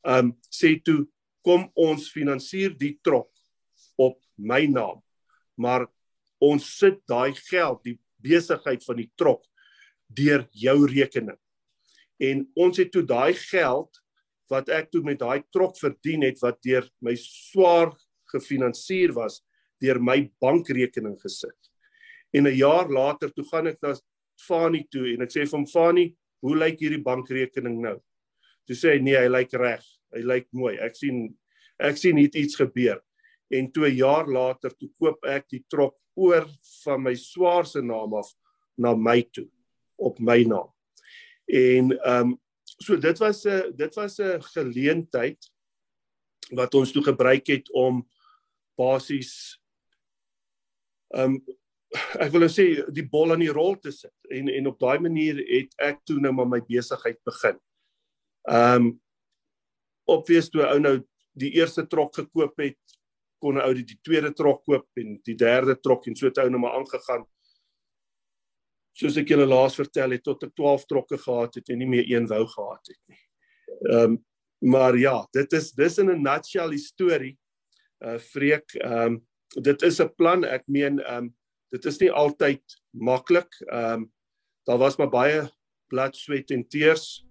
Um 0.06 0.34
sê 0.50 0.76
toe 0.82 1.06
kom 1.46 1.68
ons 1.74 2.10
finansier 2.10 2.74
die 2.74 2.96
trok 3.02 3.30
op 3.98 4.18
my 4.36 4.66
naam. 4.66 5.02
Maar 5.58 5.86
ons 6.42 6.66
sit 6.78 6.98
daai 7.08 7.34
geld, 7.34 7.82
die 7.84 7.98
besigheid 8.22 8.84
van 8.84 8.96
die 8.96 9.10
trok 9.18 9.44
deur 10.08 10.46
jou 10.52 10.86
rekening. 10.86 11.38
En 12.22 12.46
ons 12.56 12.78
het 12.78 12.90
toe 12.92 13.04
daai 13.04 13.34
geld 13.36 14.00
wat 14.50 14.70
ek 14.72 14.90
toe 14.92 15.02
met 15.04 15.20
daai 15.20 15.42
trok 15.52 15.76
verdien 15.78 16.24
het 16.26 16.40
wat 16.42 16.60
deur 16.64 16.86
my 17.04 17.16
swaar 17.18 17.92
gefinansier 18.32 19.14
was 19.16 19.42
deur 19.82 20.00
my 20.00 20.22
bankrekening 20.40 21.18
gesit. 21.20 21.58
En 22.32 22.46
'n 22.46 22.56
jaar 22.56 22.88
later 22.88 23.30
toe 23.30 23.44
gaan 23.44 23.66
ek 23.66 23.78
na 23.82 23.94
Fani 24.46 24.86
toe 24.90 25.14
en 25.14 25.22
ek 25.22 25.30
sê 25.30 25.48
vir 25.48 25.58
hom 25.58 25.66
Fani, 25.66 26.14
hoe 26.42 26.56
lyk 26.56 26.80
hierdie 26.80 27.02
bankrekening 27.02 27.80
nou? 27.80 28.00
Toe 28.66 28.76
sê 28.76 28.96
hy 28.96 29.00
nee, 29.00 29.16
hy 29.16 29.28
lyk 29.28 29.52
reg. 29.52 29.84
Hy 30.12 30.20
lyk 30.20 30.46
mooi. 30.52 30.78
Ek 30.78 30.94
sien 30.96 31.36
ek 31.78 31.96
sien 31.96 32.16
hier 32.16 32.30
iets 32.34 32.56
gebeur. 32.56 33.00
En 33.50 33.70
toe 33.72 33.88
'n 33.88 33.96
jaar 33.96 34.26
later 34.26 34.70
toe 34.70 34.90
koop 34.98 35.24
ek 35.24 35.48
die 35.48 35.64
trok 35.68 35.96
oor 36.16 36.46
van 36.84 37.02
my 37.02 37.14
swaarse 37.14 37.82
naam 37.82 38.14
af 38.14 38.32
na 38.78 38.94
my 38.94 39.22
toe 39.22 39.48
op 39.96 40.18
my 40.18 40.42
naam. 40.42 40.72
En 41.46 41.92
ehm 41.98 42.32
um, 42.32 42.40
so 42.78 42.98
dit 42.98 43.18
was 43.18 43.44
'n 43.44 43.72
dit 43.76 43.94
was 43.94 44.18
'n 44.18 44.42
geleentheid 44.42 45.52
wat 46.50 46.74
ons 46.74 46.92
toe 46.92 47.02
gebruik 47.02 47.46
het 47.46 47.70
om 47.72 48.08
basies 48.76 49.60
ehm 51.08 51.34
um, 51.34 51.44
ek 52.18 52.32
wil 52.32 52.40
nou 52.44 52.50
sê 52.50 52.66
die 52.92 53.06
bol 53.08 53.32
aan 53.32 53.44
die 53.44 53.52
rol 53.52 53.76
te 53.78 53.92
sit 53.94 54.30
en 54.30 54.48
en 54.48 54.66
op 54.66 54.78
daai 54.80 54.98
manier 54.98 55.38
het 55.38 55.74
ek 55.78 56.02
toe 56.04 56.18
nou 56.20 56.32
maar 56.32 56.48
my 56.48 56.60
besigheid 56.60 57.18
begin. 57.24 57.58
Ehm 58.48 58.74
um, 58.74 59.00
obvious 60.06 60.50
toe 60.50 60.62
ou 60.66 60.78
nou 60.78 61.00
die 61.36 61.50
eerste 61.58 61.86
trok 61.86 62.14
gekoop 62.14 62.60
het, 62.62 62.78
kon 63.42 63.56
'n 63.56 63.64
ou 63.64 63.72
die, 63.74 63.84
die 63.84 63.98
tweede 64.02 64.32
trok 64.32 64.64
koop 64.64 64.86
en 64.96 65.20
die 65.24 65.34
derde 65.34 65.76
trok 65.80 66.06
en 66.06 66.16
so 66.16 66.26
het 66.26 66.38
ou 66.38 66.48
nou 66.50 66.60
maar 66.60 66.78
aangegaan. 66.78 67.26
Soos 68.96 69.16
ek 69.20 69.28
julle 69.28 69.44
laas 69.48 69.76
vertel 69.76 70.16
het 70.16 70.24
tot 70.24 70.46
ek 70.46 70.54
12 70.56 70.86
trokke 70.88 71.18
gehad 71.20 71.58
het 71.58 71.68
en 71.72 71.82
nie 71.82 71.88
meer 71.90 72.06
een 72.08 72.28
wou 72.30 72.44
gehad 72.48 72.92
het 72.92 73.02
nie. 73.12 73.22
Ehm 73.92 74.16
um, 74.16 74.24
maar 74.64 74.96
ja, 74.96 75.18
dit 75.36 75.52
is 75.52 75.72
dis 75.76 75.98
in 76.00 76.08
'n 76.10 76.22
nutshell 76.22 76.78
storie. 76.80 77.36
Uh 78.00 78.18
vreek 78.32 78.72
ehm 78.80 79.18
um, 79.18 79.26
dit 79.62 79.82
is 79.82 80.00
'n 80.00 80.14
plan. 80.16 80.44
Ek 80.44 80.64
meen 80.66 81.00
ehm 81.00 81.28
um, 81.28 81.34
dit 81.70 81.84
is 81.84 81.98
nie 82.00 82.10
altyd 82.10 82.64
maklik. 82.90 83.52
Ehm 83.68 83.92
um, 83.92 84.12
daar 84.64 84.78
was 84.78 84.96
maar 84.96 85.10
baie 85.10 85.50
bloed, 85.88 86.16
sweat 86.16 86.50
en 86.50 86.68
tears 86.68 87.26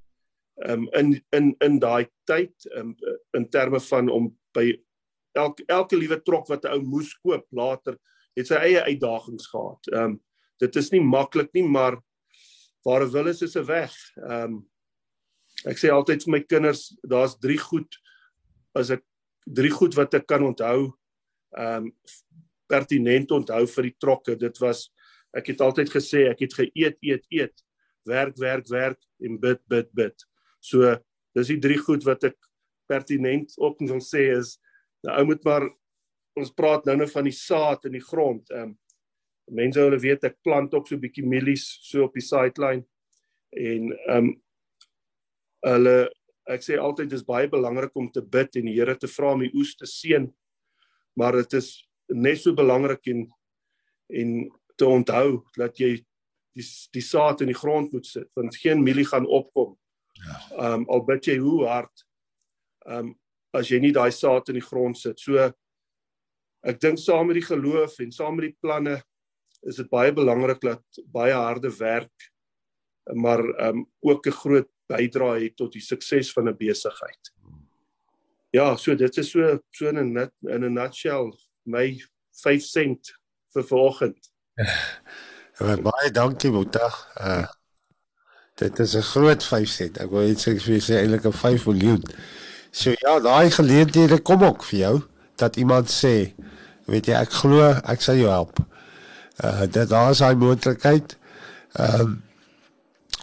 ehm 0.55 0.85
um, 0.85 0.89
in 0.93 1.25
in 1.31 1.55
in 1.59 1.79
daai 1.79 2.07
tyd 2.23 2.53
um, 2.75 2.95
in 3.33 3.49
terme 3.49 3.79
van 3.79 4.09
om 4.09 4.29
by 4.53 4.71
elke 5.35 5.63
elke 5.67 5.97
liewe 5.97 6.21
trok 6.21 6.47
wat 6.47 6.63
'n 6.63 6.77
ou 6.77 6.81
moes 6.81 7.13
koop 7.19 7.45
later 7.51 7.97
het 8.35 8.47
sy 8.47 8.55
eie 8.55 8.83
uitdagings 8.83 9.47
gehad. 9.47 9.91
Ehm 9.91 10.03
um, 10.03 10.21
dit 10.59 10.75
is 10.75 10.91
nie 10.91 11.03
maklik 11.03 11.51
nie, 11.53 11.63
maar 11.67 11.99
waar 12.85 13.03
'n 13.03 13.11
wil 13.11 13.27
is 13.27 13.41
is 13.41 13.55
'n 13.55 13.65
weg. 13.65 13.93
Ehm 14.17 14.43
um, 14.43 14.69
ek 15.65 15.77
sê 15.77 15.89
altyd 15.89 16.23
vir 16.23 16.31
my 16.31 16.41
kinders, 16.43 16.95
daar's 17.01 17.37
drie 17.39 17.57
goed 17.57 17.89
as 18.75 18.89
ek 18.89 19.03
drie 19.45 19.71
goed 19.71 19.95
wat 19.95 20.13
ek 20.13 20.27
kan 20.27 20.43
onthou 20.43 20.93
ehm 21.57 21.85
um, 21.85 21.93
pertinent 22.67 23.31
onthou 23.31 23.65
vir 23.67 23.83
die 23.83 23.95
trokke. 23.99 24.35
Dit 24.35 24.57
was 24.59 24.89
ek 25.35 25.47
het 25.47 25.61
altyd 25.61 25.89
gesê 25.89 26.29
ek 26.29 26.39
het 26.39 26.53
geëet, 26.53 26.97
eet, 27.01 27.25
eet, 27.29 27.63
werk, 28.05 28.37
werk, 28.37 28.67
werk 28.69 29.01
en 29.21 29.39
bid, 29.39 29.61
bid, 29.67 29.89
bid. 29.93 30.15
So 30.59 30.95
dis 31.35 31.47
die 31.47 31.59
drie 31.59 31.77
goed 31.77 32.05
wat 32.05 32.23
ek 32.23 32.37
pertinent 32.87 33.53
ook 33.57 33.79
wil 33.79 34.01
sê 34.01 34.29
is 34.37 34.57
nou 35.03 35.17
ou 35.19 35.25
moet 35.25 35.43
maar 35.45 35.69
ons 36.35 36.51
praat 36.51 36.85
nou 36.85 36.95
nou 36.97 37.07
van 37.07 37.23
die 37.23 37.35
saad 37.35 37.85
in 37.85 37.97
die 37.99 38.05
grond. 38.05 38.49
Ehm 38.51 38.71
um, 38.71 38.73
mense 39.51 39.79
hulle 39.79 39.99
weet 40.01 40.23
ek 40.23 40.41
plant 40.43 40.73
ook 40.73 40.87
so 40.87 40.95
'n 40.95 41.01
bietjie 41.01 41.25
mielies 41.25 41.65
so 41.81 42.03
op 42.03 42.13
die 42.13 42.25
sideline 42.25 42.85
en 43.51 43.91
ehm 43.93 44.17
um, 44.17 44.41
hulle 45.65 46.09
ek 46.45 46.61
sê 46.61 46.77
altyd 46.77 47.09
dis 47.09 47.25
baie 47.25 47.47
belangrik 47.49 47.95
om 47.97 48.09
te 48.11 48.21
bid 48.21 48.59
en 48.59 48.67
die 48.69 48.75
Here 48.77 48.95
te 48.97 49.09
vra 49.09 49.33
om 49.33 49.41
die 49.41 49.53
oes 49.57 49.73
te 49.75 49.87
seën. 49.89 50.27
Maar 51.17 51.41
dit 51.41 51.53
is 51.57 51.69
net 52.13 52.41
so 52.41 52.53
belangrik 52.53 53.07
en 53.07 53.25
en 54.13 54.51
te 54.77 54.85
onthou 54.85 55.41
dat 55.57 55.79
jy 55.81 55.95
die 56.55 56.65
die 56.93 57.01
saad 57.01 57.41
in 57.41 57.49
die 57.49 57.57
grond 57.57 57.91
moet 57.93 58.05
sit 58.05 58.29
want 58.37 58.55
geen 58.61 58.83
mielie 58.83 59.07
gaan 59.07 59.25
opkom. 59.25 59.73
Ja. 60.13 60.37
Ehm 60.51 60.81
um, 60.81 60.89
al 60.89 61.05
bid 61.05 61.25
jy 61.31 61.37
hoe 61.41 61.65
hard 61.67 62.05
ehm 62.85 62.99
um, 62.99 63.15
as 63.55 63.71
jy 63.71 63.79
nie 63.79 63.93
daai 63.95 64.11
saad 64.11 64.49
in 64.51 64.59
die 64.59 64.67
grond 64.67 64.97
sit. 64.99 65.19
So 65.19 65.39
ek 66.65 66.79
dink 66.81 66.99
saam 66.99 67.27
met 67.27 67.39
die 67.39 67.47
geloof 67.47 67.99
en 68.03 68.11
saam 68.11 68.35
met 68.35 68.51
die 68.51 68.57
planne 68.61 68.99
is 69.65 69.75
dit 69.81 69.89
baie 69.89 70.13
belangrik 70.13 70.61
dat 70.61 71.03
baie 71.11 71.33
harde 71.33 71.71
werk 71.77 72.31
maar 73.13 73.43
um, 73.67 73.85
ook 73.99 74.27
'n 74.27 74.31
groot 74.31 74.69
bydrae 74.87 75.43
het 75.43 75.55
tot 75.55 75.73
die 75.73 75.81
sukses 75.81 76.31
van 76.33 76.49
'n 76.49 76.57
besigheid. 76.57 77.33
Ja, 78.49 78.75
so 78.75 78.95
dit 78.95 79.17
is 79.17 79.29
so 79.29 79.59
so 79.69 79.87
in 79.87 79.97
'n 79.97 80.31
in 80.41 80.63
'n 80.63 80.73
nutshell 80.73 81.33
my 81.63 82.01
5 82.31 82.61
sent 82.61 83.13
vir 83.53 83.63
vanoggend. 83.63 84.31
Ja, 85.59 85.77
baie 85.77 86.11
dankie 86.11 86.51
Boeta. 86.51 86.91
Uh 87.15 87.47
Dit 88.55 88.79
is 88.79 88.95
'n 88.95 89.01
groot 89.01 89.43
5 89.43 89.67
sent. 89.69 89.97
Ek 89.97 90.09
wil 90.09 90.27
net 90.27 90.39
sê 90.39 90.55
vir 90.59 90.79
sê 90.79 90.93
eintlik 90.95 91.25
'n 91.25 91.31
5 91.31 91.65
miljoen. 91.65 92.03
So 92.71 92.89
ja, 92.89 93.19
daai 93.19 93.51
geleenthede 93.51 94.21
kom 94.21 94.43
ook 94.43 94.63
vir 94.63 94.79
jou 94.79 95.01
dat 95.35 95.55
iemand 95.55 95.91
sê, 95.91 96.33
weet 96.85 97.05
jy, 97.05 97.13
ek 97.13 97.31
glo 97.31 97.71
ek 97.83 98.01
sal 98.01 98.15
jou 98.15 98.29
help. 98.29 98.59
Uh 99.43 99.67
dit 99.67 99.89
daar 99.89 100.11
is 100.11 100.23
daai 100.23 100.35
moontlikheid. 100.35 101.17
Ehm 101.73 102.01
um, 102.01 102.23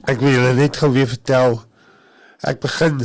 ek 0.04 0.18
wil 0.20 0.34
julle 0.34 0.54
net 0.54 0.76
gou 0.76 0.90
weer 0.92 1.06
vertel. 1.08 1.60
Ek 2.42 2.60
begin 2.60 3.04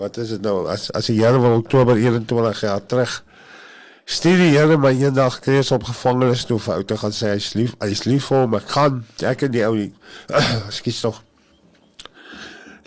wat 0.00 0.16
is 0.16 0.32
dit 0.34 0.42
nou 0.42 0.64
as 0.72 0.88
as 0.96 1.10
die 1.10 1.18
Here 1.20 1.40
wil 1.40 1.58
Oktober 1.60 1.98
21 2.00 2.60
jaar 2.64 2.86
terug 2.86 3.20
stuur 4.10 4.38
die 4.40 4.52
Here 4.54 4.78
my 4.80 4.94
eendag 4.96 5.38
krees 5.44 5.70
op 5.76 5.84
gevangenes 5.86 6.46
toe 6.48 6.58
vir 6.58 6.80
ou 6.80 6.84
te 6.88 6.96
gaan 7.02 7.12
sê 7.14 7.34
hy's 7.34 7.52
lief 7.58 7.74
hy's 7.84 8.06
lief 8.08 8.30
vir 8.30 8.40
hom 8.42 8.56
ek 8.58 8.72
gaan 8.74 9.02
ek 9.32 9.44
en 9.46 9.52
die 9.54 9.66
ou 9.66 9.74
skiet 10.78 11.02
tog 11.04 11.20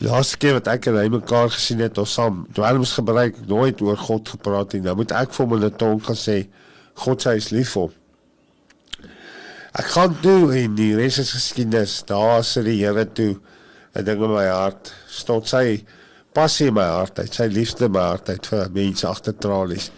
Laaste 0.04 0.40
keer 0.42 0.58
wat 0.58 0.68
ek 0.68 0.90
en 0.90 0.98
hy 1.00 1.06
mekaar 1.14 1.54
gesien 1.54 1.80
het 1.80 2.00
ons 2.02 2.16
saam 2.18 2.42
dwelms 2.58 2.96
gebruik 2.98 3.38
nooit 3.48 3.80
oor 3.86 4.00
God 4.10 4.34
gepraat 4.34 4.74
nie 4.74 4.84
nou 4.88 4.98
moet 5.00 5.14
ek 5.16 5.32
vir 5.38 5.46
hom 5.46 5.58
in 5.60 5.68
'n 5.70 5.78
tong 5.80 6.02
gesê 6.10 6.40
God 7.06 7.22
sê 7.24 7.38
hy's 7.38 7.54
lief 7.54 7.76
vir 7.78 7.86
hom 7.86 7.94
Ek 9.74 9.90
gaan 9.96 10.14
toe 10.22 10.54
en 10.54 10.76
die 10.78 10.92
res 10.94 11.18
is 11.18 11.34
geskiedenis. 11.34 12.04
Daar 12.06 12.44
sit 12.46 12.68
die 12.68 12.78
Here 12.84 13.06
toe 13.06 13.40
'n 13.96 14.04
ding 14.06 14.22
in 14.22 14.34
my 14.34 14.46
hart. 14.46 14.94
Stot 15.08 15.48
sy 15.48 15.84
passie 16.34 16.68
in 16.68 16.74
my 16.74 16.86
hart 16.86 17.20
uit 17.20 17.34
sy 17.34 17.48
liefde 17.48 17.86
in 17.86 17.92
my 17.92 18.00
hart 18.00 18.30
uit 18.30 18.46
vir 18.46 18.70
mense 18.72 19.08
agter 19.08 19.34
tralies. 19.34 19.92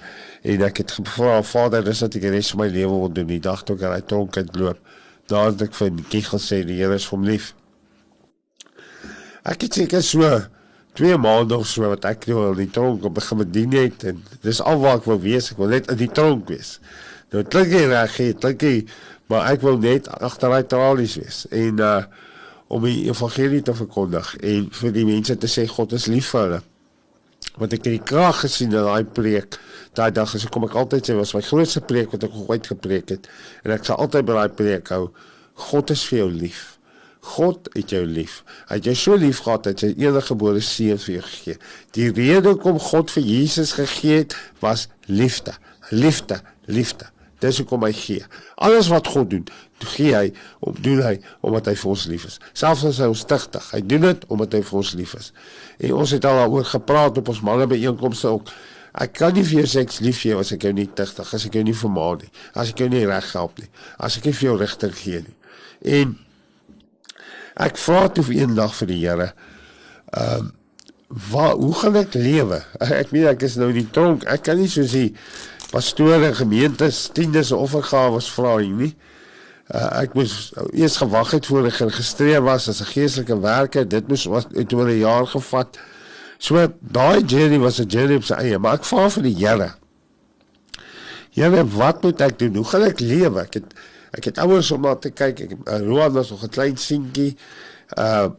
En 0.44 0.62
ek 0.62 0.78
het 0.78 0.92
gevra 0.92 1.42
Vader 1.44 1.84
dis 1.84 2.02
wat 2.02 2.16
ek 2.16 2.22
die 2.22 2.32
res 2.32 2.52
van 2.52 2.60
my 2.60 2.68
lewe 2.68 3.00
wil 3.00 3.12
doen. 3.12 3.28
Die 3.28 3.40
dag 3.40 3.64
toe 3.64 3.76
ek 3.76 3.84
uit 3.84 4.08
tronk 4.08 4.38
uitloop 4.38 4.80
daar 5.28 5.52
het 5.52 5.62
ek 5.62 5.74
vir 5.74 5.90
die 6.12 6.22
gesê 6.22 6.62
die 6.66 6.78
Here 6.78 6.96
is 6.96 7.06
vir 7.10 7.18
hom 7.18 7.26
lief. 7.26 7.54
Ek 9.46 9.62
het 9.66 9.74
seker 9.74 10.04
so 10.06 10.30
twee 10.96 11.18
maande 11.18 11.58
of 11.58 11.68
so 11.68 11.90
wat 11.90 12.06
ek 12.06 12.28
nou 12.30 12.52
in 12.52 12.62
die 12.62 12.72
tronk 12.72 13.04
begin 13.14 13.42
bedien 13.42 13.74
het 13.76 14.06
en 14.12 14.22
dis 14.46 14.62
al 14.62 14.80
waar 14.80 15.02
ek 15.02 15.10
wou 15.10 15.18
wees, 15.22 15.52
ek 15.52 15.60
wil 15.62 15.74
net 15.74 15.90
in 15.92 16.00
die 16.00 16.12
tronk 16.12 16.50
wees. 16.50 16.78
Nou 17.34 17.44
klink 17.44 17.74
jy 17.74 17.84
reg, 17.90 18.16
klink 18.40 18.64
jy, 18.64 18.76
maar 19.32 19.50
ek 19.52 19.66
wil 19.66 19.80
net 19.82 20.10
agter 20.20 20.54
daai 20.54 20.68
tralies 20.70 21.18
wees 21.22 21.44
en 21.52 21.84
uh 21.84 21.98
om 22.68 22.82
die 22.82 23.06
evangelie 23.06 23.62
te 23.62 23.76
verkondig 23.78 24.32
en 24.42 24.70
vir 24.74 24.94
die 24.94 25.06
mense 25.06 25.36
te 25.38 25.50
sê 25.50 25.68
God 25.70 25.94
is 25.94 26.08
lief 26.10 26.32
vir 26.34 26.42
hulle. 26.42 26.62
Want 27.62 27.76
ek 27.78 27.84
het 27.86 27.94
die 27.94 28.08
krag 28.10 28.40
gesien 28.42 28.74
in 28.74 28.88
daai 28.88 29.06
preek. 29.06 29.60
Daai 29.96 30.10
dag 30.16 30.34
as 30.36 30.48
ek 30.48 30.52
kom 30.52 30.66
ek 30.68 30.74
altyd 30.82 31.08
sê 31.08 31.16
was 31.16 31.36
my 31.38 31.44
grootste 31.46 31.84
preek 31.86 32.16
wat 32.16 32.26
ek 32.26 32.40
ooit 32.42 32.72
gepreek 32.74 33.14
het 33.14 33.30
en 33.64 33.76
ek 33.78 33.86
sal 33.88 34.02
altyd 34.02 34.28
by 34.28 34.40
daai 34.40 34.58
preek 34.58 34.90
hou. 34.96 35.12
God 35.70 35.94
is 35.94 36.04
vir 36.10 36.24
jou 36.24 36.32
lief. 36.34 36.64
God 37.26 37.70
het 37.74 37.94
jou 37.94 38.04
lief. 38.06 38.42
Hy 38.70 38.80
het 38.80 38.90
jou 38.90 38.98
so 39.00 39.18
lief 39.18 39.42
gehad 39.46 39.66
dat 39.66 39.82
hy 39.82 39.94
sy 39.94 40.06
eniggebore 40.06 40.62
seun 40.62 41.02
vir 41.06 41.16
jou 41.16 41.24
gegee. 41.30 41.58
Die 41.98 42.12
rede 42.14 42.54
hoekom 42.54 42.78
God 42.92 43.14
vir 43.14 43.26
Jesus 43.26 43.74
gegee 43.78 44.24
het, 44.24 44.36
was 44.62 44.88
liefde. 45.10 45.56
Liefde, 45.90 46.42
liefde. 46.70 47.10
Dis 47.44 47.60
hoekom 47.62 47.84
hy 47.88 47.92
gee. 47.96 48.26
Alles 48.64 48.90
wat 48.92 49.08
God 49.12 49.30
doen, 49.34 49.44
gee 49.96 50.14
hy 50.16 50.30
om 50.66 50.78
doen 50.82 51.02
hy 51.04 51.16
omdat 51.46 51.68
hy 51.70 51.76
vir 51.82 51.92
ons 51.92 52.06
lief 52.10 52.28
is. 52.30 52.40
Selfs 52.56 52.86
as 52.88 53.02
hy 53.04 53.10
ons 53.12 53.26
stigtig, 53.26 53.68
hy 53.74 53.82
doen 53.84 54.08
dit 54.08 54.24
omdat 54.34 54.56
hy 54.58 54.64
vir 54.66 54.80
ons 54.82 54.94
lief 55.00 55.16
is. 55.20 55.32
En 55.84 55.98
ons 56.00 56.16
het 56.16 56.26
al 56.26 56.42
daaroor 56.42 56.66
gepraat 56.72 57.20
op 57.22 57.34
ons 57.34 57.44
manne 57.46 57.68
byeenkomste 57.70 58.32
ook. 58.38 58.54
Ek 59.04 59.18
kan 59.20 59.36
nie 59.36 59.44
vir 59.44 59.62
jou 59.62 59.68
sê 59.68 59.84
ek 59.84 59.98
lief 60.00 60.22
vir 60.24 60.32
jou 60.32 60.44
as 60.46 60.54
ek 60.56 60.70
jou 60.70 60.74
nie 60.74 60.88
tigtig, 60.88 61.34
as 61.36 61.46
ek 61.46 61.58
jou 61.60 61.66
nie 61.68 61.76
vermaan 61.76 62.22
nie, 62.24 62.32
as 62.56 62.72
ek 62.72 62.86
jou 62.86 62.88
nie 62.90 63.04
reg 63.06 63.34
help 63.36 63.60
nie, 63.60 63.68
as 64.00 64.16
ek 64.18 64.30
nie 64.30 64.38
vir 64.40 64.50
jou 64.50 64.60
rigting 64.62 64.96
gee 64.96 65.26
nie. 65.26 65.36
En 66.00 66.16
Ek 67.56 67.78
vra 67.80 68.08
toe 68.12 68.26
eendag 68.36 68.74
vir 68.82 68.92
die 68.92 69.02
Here. 69.06 69.32
Ehm 70.12 70.46
um, 70.46 70.54
waar 71.32 71.54
hoe 71.54 71.74
gaan 71.78 71.96
ek 72.00 72.16
lewe? 72.18 72.58
Ek 73.02 73.12
weet 73.14 73.28
ek 73.30 73.44
is 73.46 73.56
nou 73.62 73.70
in 73.70 73.78
die 73.78 73.92
tronk. 73.94 74.26
Ek 74.28 74.42
kan 74.48 74.58
nie 74.60 74.68
soos 74.68 74.92
die 74.92 75.14
pastore 75.76 76.32
gemeentes 76.38 77.10
tiendes 77.14 77.52
offergawe 77.56 78.22
vra 78.38 78.56
nie. 78.64 78.94
Uh, 79.66 80.04
ek 80.04 80.14
moes 80.16 80.54
eers 80.78 81.00
gewag 81.02 81.34
het 81.36 81.50
voor 81.50 81.68
ek 81.68 81.80
geregistreer 81.82 82.44
was 82.46 82.70
as 82.72 82.82
'n 82.82 82.92
geestelike 82.94 83.40
werker. 83.42 83.88
Dit 83.88 84.08
moes 84.08 84.26
was 84.26 84.46
het 84.54 84.74
oor 84.74 84.88
'n 84.88 85.02
jaar 85.02 85.28
gevat. 85.28 85.80
So 86.38 86.68
daai 86.80 87.26
journey 87.26 87.60
was 87.60 87.80
'n 87.80 87.90
journey 87.90 88.16
op 88.16 88.24
sy 88.24 88.34
eie, 88.34 88.60
maar 88.60 88.80
ek 88.80 88.86
vra 88.86 89.10
vir 89.10 89.24
die 89.24 89.36
Here. 89.36 89.74
Here, 91.32 91.66
wat 91.68 92.04
moet 92.04 92.22
ek 92.22 92.40
doen? 92.40 92.56
Hoe 92.56 92.66
gaan 92.66 92.84
ek 92.84 93.00
lewe? 93.00 93.42
Ek 93.42 93.54
het 93.54 93.74
Ek 94.16 94.30
het 94.30 94.38
ouers 94.40 94.72
om 94.72 94.86
na 94.86 94.96
te 94.96 95.12
kyk. 95.12 95.42
Ek 95.44 95.54
uh, 95.58 95.80
Roan 95.84 96.14
was 96.16 96.30
nog 96.32 96.44
'n 96.44 96.50
klein 96.50 96.78
seentjie. 96.78 97.36
Uh 97.98 98.30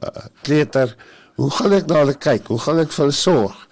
kleuter. 0.42 0.96
Hoe 1.36 1.50
gaan 1.50 1.72
ek 1.72 1.86
na 1.86 2.00
hulle 2.00 2.14
kyk? 2.14 2.46
Hoe 2.46 2.58
gaan 2.58 2.78
ek 2.78 2.92
vir 2.92 3.04
hulle 3.04 3.16
sorg? 3.16 3.65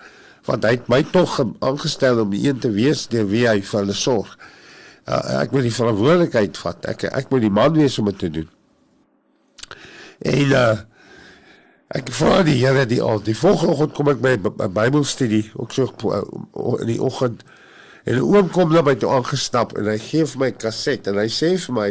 Want 0.45 0.64
hy 0.64 0.74
het 0.76 0.88
my 0.92 1.03
tog 1.12 1.38
aangestel 1.64 2.20
om 2.20 2.32
die 2.34 2.42
een 2.49 2.59
te 2.61 2.70
wees 2.74 3.07
deur 3.12 3.28
wie 3.30 3.47
hy 3.49 3.61
vir 3.64 3.80
hulle 3.80 3.97
sorg. 3.97 4.34
Uh, 5.05 5.40
ek 5.42 5.53
moet 5.53 5.68
die 5.68 5.76
verantwoordelikheid 5.76 6.59
vat. 6.61 6.88
Ek 6.88 7.07
ek 7.09 7.30
moet 7.32 7.45
die 7.45 7.53
man 7.53 7.76
wees 7.76 7.99
om 8.01 8.09
dit 8.12 8.18
te 8.18 8.32
doen. 8.40 8.51
En 10.24 10.59
uh 10.64 10.74
ek 11.95 12.09
vra 12.11 12.40
die 12.42 12.57
Here 12.59 12.86
die 12.90 13.03
al 13.05 13.20
die 13.22 13.36
volgende 13.36 13.74
oggend 13.74 13.92
kom 13.95 14.09
ek 14.11 14.22
by 14.24 14.30
'n 14.34 14.72
Bybelstudie 14.72 15.51
ook 15.55 15.72
so 15.72 15.84
in 16.80 16.88
die 16.88 16.99
oggend 16.99 17.45
En 18.05 18.14
'n 18.14 18.20
oom 18.20 18.51
kom 18.51 18.72
na 18.72 18.82
my 18.84 18.95
toe 18.95 19.11
aangestap 19.11 19.72
en 19.80 19.86
hy 19.88 19.99
gee 19.99 20.24
vir 20.28 20.40
my 20.40 20.51
kaset 20.53 21.07
en 21.09 21.16
hy 21.16 21.28
sê 21.32 21.55
vir 21.57 21.74
my: 21.74 21.90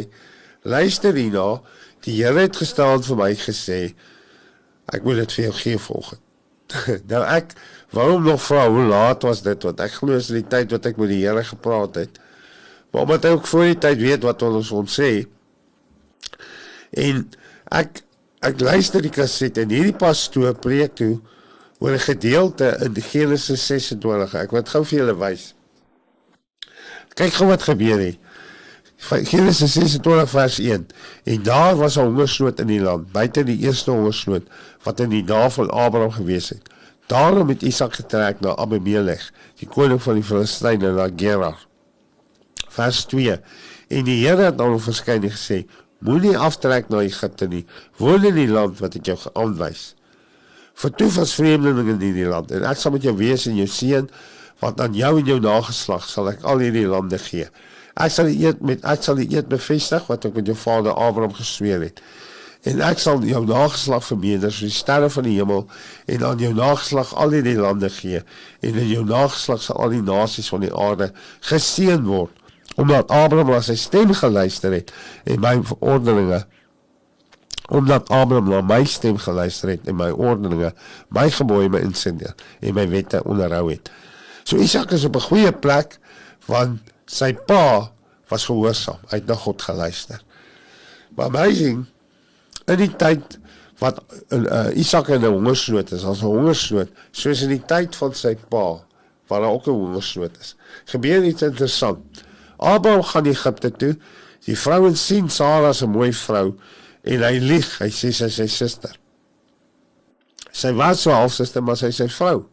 "Luister 0.61 1.13
hierna, 1.17 1.61
die 2.05 2.17
Here 2.21 2.39
het 2.39 2.55
gestaan 2.55 3.01
vir 3.03 3.17
my 3.17 3.31
gesê 3.33 3.95
ek 4.93 5.03
moet 5.03 5.23
dit 5.23 5.33
vir 5.33 5.45
jou 5.45 5.53
gee 5.53 5.77
volgens." 5.77 6.21
nou 7.11 7.23
ek 7.25 7.55
waarom 7.93 8.23
nog 8.25 8.41
vra 8.41 8.67
hoe 8.69 8.85
laat 8.89 9.21
was 9.21 9.41
dit 9.45 9.63
want 9.63 9.81
ek 9.85 9.99
glo 9.99 10.17
is 10.17 10.31
die 10.33 10.45
tyd 10.49 10.71
wat 10.73 10.85
ek 10.89 10.97
met 10.97 11.11
die 11.13 11.21
Here 11.25 11.43
gepraat 11.45 11.99
het. 12.01 12.19
Maar 12.91 13.05
omdat 13.05 13.23
hy 13.25 13.33
ook 13.35 13.47
voor 13.49 13.69
die 13.69 13.77
tyd 13.85 14.01
weet 14.01 14.25
wat 14.25 14.41
ons 14.45 14.71
ons 14.73 14.99
sê. 14.99 15.11
En 16.93 17.23
ek 17.73 18.03
ek 18.43 18.59
luister 18.59 19.01
die 19.01 19.13
kaset 19.13 19.57
en 19.61 19.71
hierdie 19.71 19.95
pastoor 19.95 20.57
preek 20.59 20.97
toe 20.99 21.21
oor 21.79 21.93
'n 21.95 22.07
gedeelte 22.09 22.77
in 22.85 22.95
Genesis 23.01 23.65
26. 23.67 24.35
Ek 24.35 24.51
wil 24.51 24.61
dit 24.61 24.69
gou 24.69 24.83
vir 24.85 24.99
julle 24.99 25.15
wys. 25.17 25.53
Kyk 27.13 27.33
gou 27.33 27.47
wat 27.47 27.63
gebeur 27.63 27.99
het. 27.99 28.17
Genesis 29.03 29.73
26 29.73 30.29
vers 30.29 30.59
1. 30.59 30.87
En 31.23 31.43
daar 31.43 31.75
was 31.75 31.97
'n 31.97 32.07
hongersnood 32.07 32.59
in 32.59 32.67
die 32.67 32.81
land, 32.81 33.11
buite 33.11 33.43
die 33.43 33.59
eerste 33.59 33.91
hongersnood 33.91 34.47
wat 34.83 34.99
in 34.99 35.09
die 35.09 35.23
dae 35.23 35.49
van 35.49 35.69
Abraham 35.69 36.11
gewees 36.11 36.49
het. 36.49 36.69
Daarom 37.11 37.49
het 37.51 37.63
Isak 37.67 37.97
getrek 37.99 38.39
na 38.39 38.55
Abimelech, 38.55 39.31
die 39.59 39.67
koning 39.67 40.01
van 40.01 40.19
die 40.19 40.23
Filistyne 40.25 40.93
na 40.95 41.09
Gerar. 41.15 41.59
Vers 42.73 43.03
2. 43.11 43.39
En 43.93 44.05
die 44.07 44.21
Here 44.23 44.47
het 44.49 44.61
hom 44.61 44.79
verskyn 44.81 45.23
en 45.23 45.33
gesê: 45.33 45.63
Moenie 46.03 46.37
aftrek 46.37 46.89
na 46.91 47.03
Egipte 47.03 47.47
nie. 47.47 47.65
Woon 47.99 48.25
in 48.27 48.35
die 48.35 48.49
land 48.49 48.79
wat 48.83 48.95
ek 48.99 49.11
jou 49.11 49.17
aanwys. 49.39 49.93
Vertoef 50.79 51.19
as 51.21 51.35
vreemdeling 51.37 51.93
in 51.93 52.01
hierdie 52.01 52.27
land 52.27 52.51
en 52.51 52.65
ek 52.65 52.79
sal 52.81 52.95
met 52.95 53.05
jou 53.05 53.13
wees 53.19 53.45
en 53.47 53.59
jou 53.59 53.67
seën 53.69 54.07
want 54.63 54.79
aan 54.81 54.95
jou 54.97 55.11
en 55.19 55.27
jou 55.27 55.37
nageslag 55.43 56.05
sal 56.09 56.31
ek 56.31 56.43
al 56.49 56.63
hierdie 56.63 56.87
lande 56.89 57.19
gee. 57.21 57.45
Ek 57.93 58.11
sal 58.11 58.31
die 58.31 58.39
eed 58.41 58.63
met 58.65 58.85
ek 58.89 59.05
sal 59.05 59.19
die 59.19 59.27
eed 59.35 59.51
bevestig 59.51 60.07
wat 60.09 60.25
ek 60.25 60.39
met 60.39 60.49
jou 60.49 60.55
vader 60.57 60.95
Abraham 60.97 61.35
gesweer 61.37 61.83
het. 61.85 62.01
En 62.63 62.79
ek 62.79 63.01
sal 63.03 63.23
jou 63.27 63.41
nageslag 63.45 64.05
vermeerder 64.07 64.51
soos 64.51 64.71
die 64.71 64.77
sterre 64.77 65.09
van 65.11 65.25
die 65.27 65.35
hemel 65.35 65.65
en 66.07 66.23
aan 66.23 66.39
jou 66.39 66.53
nageslag 66.55 67.11
al 67.19 67.35
hierdie 67.35 67.57
lande 67.59 67.89
gee 67.91 68.21
en 68.63 68.79
in 68.79 68.87
jou 68.87 69.03
nageslag 69.07 69.61
sal 69.61 69.81
al 69.83 69.91
die 69.91 70.03
nasies 70.05 70.47
van 70.53 70.63
die 70.63 70.71
aarde 70.71 71.11
geseën 71.49 72.05
word 72.07 72.31
omdat 72.79 73.11
Abraham 73.11 73.51
na 73.51 73.59
sy 73.61 73.75
stem 73.77 74.13
geluister 74.15 74.73
het 74.73 74.93
en 75.27 75.43
my 75.43 75.57
verordeninge 75.67 76.39
omdat 77.73 78.09
Abraham 78.09 78.49
na 78.49 78.61
my 78.61 78.83
stem 78.87 79.17
geluister 79.17 79.73
het 79.75 79.87
en 79.87 79.99
my 79.99 80.09
ordeninge 80.11 80.73
my 81.15 81.27
gebooie 81.31 81.71
my 81.71 81.83
insinne 81.83 82.33
en 82.59 82.75
my 82.75 82.87
wette 82.91 83.21
onderhou 83.23 83.69
het. 83.71 83.91
So 84.43 84.59
Isak 84.59 84.91
is 84.91 85.05
op 85.07 85.15
'n 85.15 85.27
goeie 85.29 85.51
plek 85.51 85.99
want 86.45 86.79
sy 87.05 87.33
pa 87.33 87.91
was 88.27 88.45
gehoorsaam. 88.45 88.99
Hy 89.09 89.15
het 89.15 89.27
na 89.27 89.35
God 89.35 89.61
geluister. 89.61 90.21
Maar 91.15 91.25
amazing 91.25 91.85
in 92.65 92.77
die 92.77 92.91
tyd 92.95 93.39
wat 93.81 93.99
uh, 94.31 94.69
Isak 94.79 95.09
in 95.11 95.21
'n 95.21 95.31
hongersnood 95.31 95.91
is, 95.91 96.05
as 96.05 96.21
'n 96.21 96.31
hongersnood, 96.31 96.89
soos 97.11 97.41
in 97.41 97.49
die 97.49 97.65
tyd 97.65 97.95
van 97.95 98.13
sy 98.13 98.35
pa 98.49 98.83
waar 99.27 99.41
daar 99.41 99.51
ook 99.51 99.67
'n 99.67 99.71
hongersnood 99.71 100.37
is. 100.39 100.55
Gebeur 100.85 101.23
iets 101.23 101.41
interessant. 101.41 102.23
Abraham 102.57 103.03
gaan 103.03 103.25
Egipte 103.25 103.71
toe. 103.71 103.97
Die 104.45 104.57
vrouens 104.57 105.05
sien 105.05 105.29
Sara 105.29 105.67
as 105.67 105.81
'n 105.81 105.89
mooi 105.89 106.13
vrou 106.13 106.55
en 107.03 107.21
hy 107.21 107.37
lieg. 107.39 107.79
Hy 107.79 107.89
sê 107.89 108.11
sy 108.11 108.25
is 108.25 108.35
sy 108.35 108.47
suster. 108.47 108.95
Sy 110.51 110.71
was 110.73 111.01
so 111.01 111.11
halfsuster, 111.11 111.63
maar 111.63 111.77
sy 111.77 111.85
is 111.85 111.95
sy 111.95 112.07
vrou. 112.07 112.45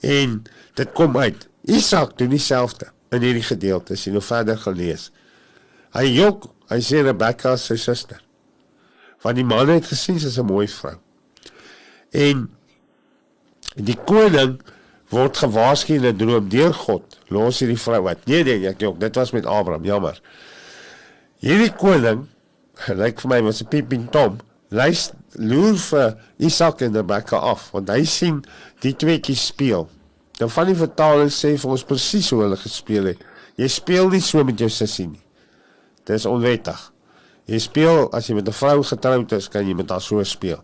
En 0.00 0.44
dit 0.74 0.92
kom 0.92 1.16
uit. 1.16 1.48
Isak 1.62 2.18
doen 2.18 2.28
dieselfde 2.28 2.86
in 3.10 3.22
hierdie 3.22 3.42
gedeelte 3.42 3.94
jy 3.94 4.12
nou 4.12 4.22
verder 4.22 4.56
gelees. 4.56 5.10
Hy 5.92 6.06
jok, 6.14 6.46
hy 6.70 6.78
sê 6.78 7.02
Rebekka 7.02 7.52
is 7.52 7.64
sy 7.64 7.76
suster. 7.76 8.20
Want 9.22 9.36
die 9.36 9.44
man 9.44 9.68
het 9.68 9.86
gesien 9.86 10.20
sy's 10.20 10.38
'n 10.38 10.46
mooi 10.46 10.68
vrou. 10.68 10.96
En 12.10 12.50
die 13.74 13.98
koning 14.04 14.60
word 15.10 15.36
gewaarsku 15.36 15.94
in 15.94 16.06
'n 16.06 16.16
droom 16.16 16.48
deur 16.48 16.74
God. 16.74 17.18
Los 17.28 17.58
hierdie 17.58 17.78
vrou 17.78 18.02
wat. 18.02 18.26
Nee 18.26 18.44
nee, 18.44 18.68
ek 18.68 18.80
jok, 18.80 19.00
dit 19.00 19.14
was 19.14 19.30
met 19.30 19.46
Abraham, 19.46 19.84
jammer. 19.84 20.20
Hierdie 21.38 21.72
koning 21.72 22.28
lyk 22.88 23.20
vir 23.20 23.28
my 23.28 23.42
was 23.42 23.62
'n 23.62 23.68
pieping 23.68 24.10
tom. 24.10 24.38
Lys 24.70 25.10
loer 25.34 25.76
vir 25.76 26.16
Isak 26.38 26.80
en 26.80 26.94
Rebekka 26.94 27.36
af 27.36 27.70
want 27.72 27.88
hy 27.88 28.04
sien 28.04 28.44
die 28.80 28.94
tweeetjies 28.94 29.46
speel. 29.46 29.88
Dan 30.38 30.50
van 30.50 30.66
die 30.66 30.78
vertaling 30.78 31.30
sê 31.30 31.56
vir 31.58 31.70
ons 31.70 31.84
presies 31.84 32.30
hoe 32.30 32.42
hulle 32.42 32.56
gespeel 32.56 33.04
het. 33.04 33.18
Jy 33.56 33.68
speel 33.68 34.08
nie 34.08 34.20
so 34.20 34.44
met 34.44 34.58
jou 34.58 34.68
sussie 34.68 35.06
nie. 35.06 35.20
Dis 36.04 36.26
onwettig. 36.26 36.92
Jy 37.50 37.58
speel 37.58 38.06
as 38.14 38.28
jy 38.30 38.36
met 38.38 38.48
'n 38.48 38.54
vrou 38.54 38.82
getroud 38.86 39.32
is, 39.32 39.48
kan 39.48 39.66
jy 39.66 39.74
met 39.74 39.90
haar 39.90 40.00
so 40.00 40.22
speel. 40.24 40.62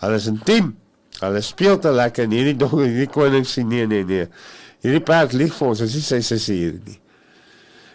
Hulle 0.00 0.16
is 0.16 0.26
intiem. 0.26 0.74
Hulle 1.20 1.40
speel 1.40 1.78
te 1.78 1.92
lekker 1.92 2.24
en 2.24 2.30
hierdie 2.30 2.56
dog 2.56 2.72
hierdie 2.80 3.10
koning 3.10 3.44
sê 3.46 3.62
nee 3.62 3.86
nee 3.86 4.04
nee. 4.04 4.28
Hierdie 4.82 5.02
perd 5.04 5.32
lieg 5.32 5.54
vir 5.54 5.68
ons, 5.68 5.80
as 5.80 5.94
hy 5.94 6.00
sê 6.00 6.20
sy 6.22 6.38
sê 6.40 6.54
hier 6.58 6.78
nie. 6.84 6.98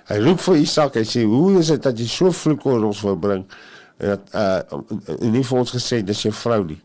Hy 0.09 0.17
roep 0.23 0.41
vir 0.41 0.61
Isak 0.63 0.95
en 0.97 1.05
sê 1.05 1.23
hoe 1.27 1.59
is 1.59 1.69
dit 1.73 1.83
dat 1.85 1.97
jy 1.99 2.07
so 2.09 2.31
vloek 2.33 2.65
oor 2.65 2.87
ons 2.87 3.01
wil 3.05 3.17
bring? 3.17 3.45
Dat 4.01 4.33
uh 4.33 4.79
nie 5.21 5.43
vir 5.43 5.59
ons 5.59 5.73
gesê 5.75 6.01
dis 6.05 6.23
jou 6.25 6.33
vrou 6.33 6.63
nie. 6.65 6.79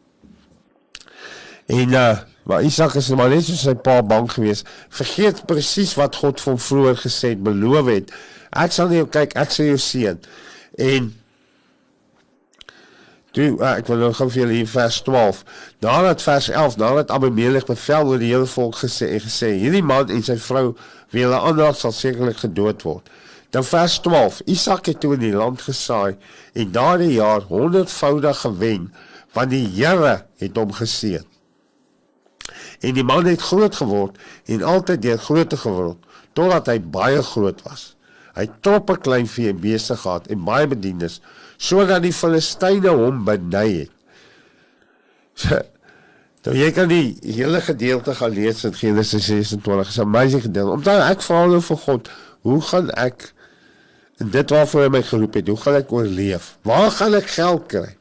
En 1.73 1.95
uh 1.95 2.15
maar 2.45 2.61
Isak 2.63 2.99
is 3.01 3.09
maar 3.17 3.31
net 3.33 3.47
so 3.47 3.57
sy 3.57 3.73
pa 3.75 4.03
bang 4.05 4.29
geweest. 4.29 4.69
Vergeet 4.93 5.47
presies 5.49 5.95
wat 5.97 6.17
God 6.21 6.41
van 6.45 6.59
vroeër 6.61 6.99
gesê 7.01 7.33
het, 7.33 7.41
beloof 7.41 7.89
het. 7.89 8.13
Ek 8.53 8.73
sal 8.77 8.93
jou 8.93 9.07
kyk, 9.09 9.33
ek 9.41 9.55
sal 9.55 9.71
jou 9.73 9.79
seën. 9.81 10.19
En 10.77 11.09
Toe, 13.35 13.49
uh, 13.59 13.73
ek 13.81 13.89
wil 13.91 13.99
nou 13.99 14.13
gou 14.15 14.29
vir 14.31 14.45
julle 14.45 14.57
hier 14.61 14.69
vers 14.71 15.01
12. 15.03 15.41
Nadat 15.83 16.23
vers 16.23 16.49
11, 16.53 16.77
nadat 16.79 17.11
Abimelech 17.11 17.67
bevel 17.67 18.13
oor 18.13 18.23
die 18.23 18.31
hele 18.31 18.47
volk 18.47 18.79
gesê 18.85 19.09
en 19.17 19.25
gesê, 19.25 19.51
hierdie 19.59 19.83
man 19.83 20.13
en 20.15 20.23
sy 20.23 20.37
vrou 20.39 20.69
wie 21.11 21.25
hulle 21.25 21.41
aanraak 21.49 21.75
sal 21.81 21.95
sekerlik 21.95 22.39
gedood 22.45 22.85
word. 22.87 23.11
Dan 23.55 23.67
vers 23.67 23.99
12, 24.07 24.41
Isak 24.55 24.87
het 24.91 25.01
toe 25.03 25.17
in 25.17 25.25
die 25.25 25.35
land 25.35 25.63
gesaai 25.67 26.15
en 26.55 26.73
daardie 26.75 27.17
jaar 27.17 27.43
100voudig 27.51 28.41
gewen, 28.47 28.89
want 29.35 29.51
die 29.51 29.67
Here 29.67 30.15
het 30.43 30.59
hom 30.59 30.75
geseën. 30.75 31.27
En 32.87 32.95
die 32.95 33.07
man 33.07 33.27
het 33.27 33.43
groot 33.43 33.75
geword 33.83 34.19
en 34.47 34.63
altyd 34.63 35.03
deur 35.03 35.19
grootte 35.19 35.59
geword 35.59 35.99
totdat 36.39 36.71
hy 36.71 36.79
baie 36.83 37.23
groot 37.23 37.63
was. 37.67 37.95
Hy 38.35 38.47
trop 38.67 38.91
'n 38.91 39.03
klein 39.03 39.27
vee 39.27 39.55
besig 39.55 40.01
gehad 40.03 40.27
en 40.27 40.45
baie 40.45 40.67
bedienis 40.67 41.21
sodat 41.65 42.05
die 42.05 42.13
Filistyne 42.13 42.93
hom 42.93 43.23
beny 43.27 43.69
het. 43.85 43.93
So, 45.35 45.61
nou 46.45 46.55
jy 46.59 46.69
kan 46.77 46.91
die 46.91 47.17
hele 47.25 47.63
gedeelte 47.65 48.15
gaan 48.19 48.35
lees 48.37 48.65
in 48.69 48.75
Genesis 48.77 49.31
26. 49.31 49.89
Dis 49.89 49.99
'n 49.99 50.07
amazing 50.07 50.43
gedeelte. 50.43 50.77
Omdat 50.77 51.11
ek 51.11 51.23
vra 51.23 51.47
nou 51.47 51.61
vir 51.61 51.77
God, 51.87 52.11
hoe 52.43 52.61
gaan 52.61 52.91
ek 52.91 53.33
en 54.21 54.31
dit 54.31 54.51
waarvoor 54.51 54.83
hy 54.83 54.89
my 54.89 55.03
geroep 55.03 55.35
het, 55.35 55.49
hoe 55.49 55.57
gaan 55.57 55.75
ek 55.75 55.93
oorleef? 55.93 56.57
Waar 56.63 56.91
gaan 56.91 57.15
ek 57.15 57.27
geld 57.27 57.67
kry? 57.67 57.97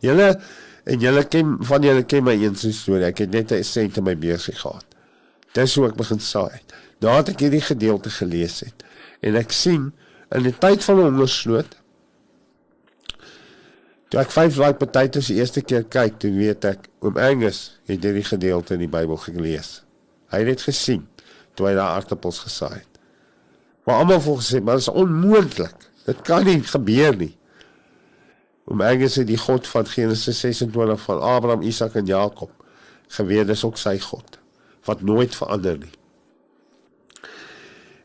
Julle 0.00 0.40
en 0.84 0.98
julle 0.98 1.24
ken 1.24 1.56
van 1.60 1.82
julle 1.82 2.02
ken 2.02 2.24
my 2.24 2.34
een 2.34 2.56
storie. 2.56 3.06
Ek 3.06 3.18
het 3.18 3.30
net 3.30 3.52
'n 3.52 3.62
sent 3.62 3.96
in 3.96 4.04
my 4.04 4.16
beursie 4.16 4.54
gehad. 4.54 4.84
Dis 5.52 5.74
hoe 5.74 5.86
ek 5.86 5.96
begin 5.96 6.18
saai. 6.18 6.60
Nadat 7.00 7.28
ek 7.28 7.40
hierdie 7.40 7.60
gedeelte 7.60 8.10
gelees 8.10 8.60
het 8.60 8.84
en 9.20 9.36
ek 9.36 9.52
sien 9.52 9.92
in 10.34 10.42
die 10.42 10.58
tyd 10.58 10.84
van 10.84 10.98
hongersnood 10.98 11.81
Toe 14.12 14.20
ek 14.20 14.32
vyf 14.34 14.58
like 14.60 14.76
potatoes 14.76 15.30
die 15.32 15.38
eerste 15.40 15.62
keer 15.64 15.86
kyk, 15.88 16.18
toe 16.20 16.28
weet 16.36 16.66
ek 16.68 16.90
oom 17.00 17.16
Angus 17.16 17.78
het 17.88 18.02
hierdie 18.04 18.26
gedeelte 18.28 18.76
in 18.76 18.84
die 18.84 18.90
Bybel 18.92 19.16
gelees. 19.16 19.78
Hy 20.28 20.42
het 20.42 20.50
dit 20.50 20.64
gesien 20.66 21.06
toe 21.56 21.70
hy 21.70 21.72
daar 21.78 21.96
aardappels 21.96 22.42
gesaai 22.44 22.82
het. 22.82 23.00
Maar 23.88 24.02
almal 24.02 24.20
het 24.20 24.42
gesê, 24.42 24.60
maar 24.60 24.76
dit 24.76 24.84
is 24.84 24.92
onmoontlik. 24.92 25.88
Dit 26.04 26.20
kan 26.28 26.44
nie 26.44 26.60
gebeur 26.60 27.16
nie. 27.16 27.32
Oom 28.68 28.84
Angus 28.84 29.16
het 29.16 29.30
die 29.32 29.40
God 29.40 29.66
van 29.72 29.88
Genesis 29.88 30.44
26 30.44 31.00
van 31.08 31.24
Abraham, 31.32 31.64
Isak 31.64 31.96
en 31.96 32.06
Jakob 32.06 32.52
geweet 33.16 33.48
dis 33.48 33.64
ook 33.64 33.80
sy 33.80 33.96
God 34.00 34.38
wat 34.84 35.02
nooit 35.06 35.32
verander 35.36 35.80
nie. 35.80 35.92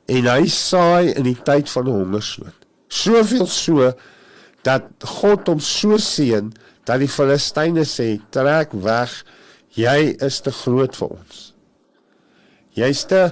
En 0.08 0.28
hy 0.32 0.48
saai 0.52 1.12
in 1.18 1.26
die 1.28 1.40
tyd 1.44 1.68
van 1.72 1.90
hongersnood. 1.92 2.68
Soveel 2.88 3.48
so 3.52 3.92
dat 4.68 5.10
God 5.20 5.48
hom 5.48 5.60
so 5.64 5.98
seën 6.02 6.52
dat 6.88 7.02
die 7.04 7.12
Filistyne 7.12 7.86
sê 7.88 8.16
trek 8.36 8.74
weg 8.86 9.14
jy 9.78 10.16
is 10.24 10.42
te 10.42 10.54
groot 10.64 10.96
vir 10.98 11.14
ons. 11.18 11.44
Jy's 12.78 13.04
te 13.10 13.24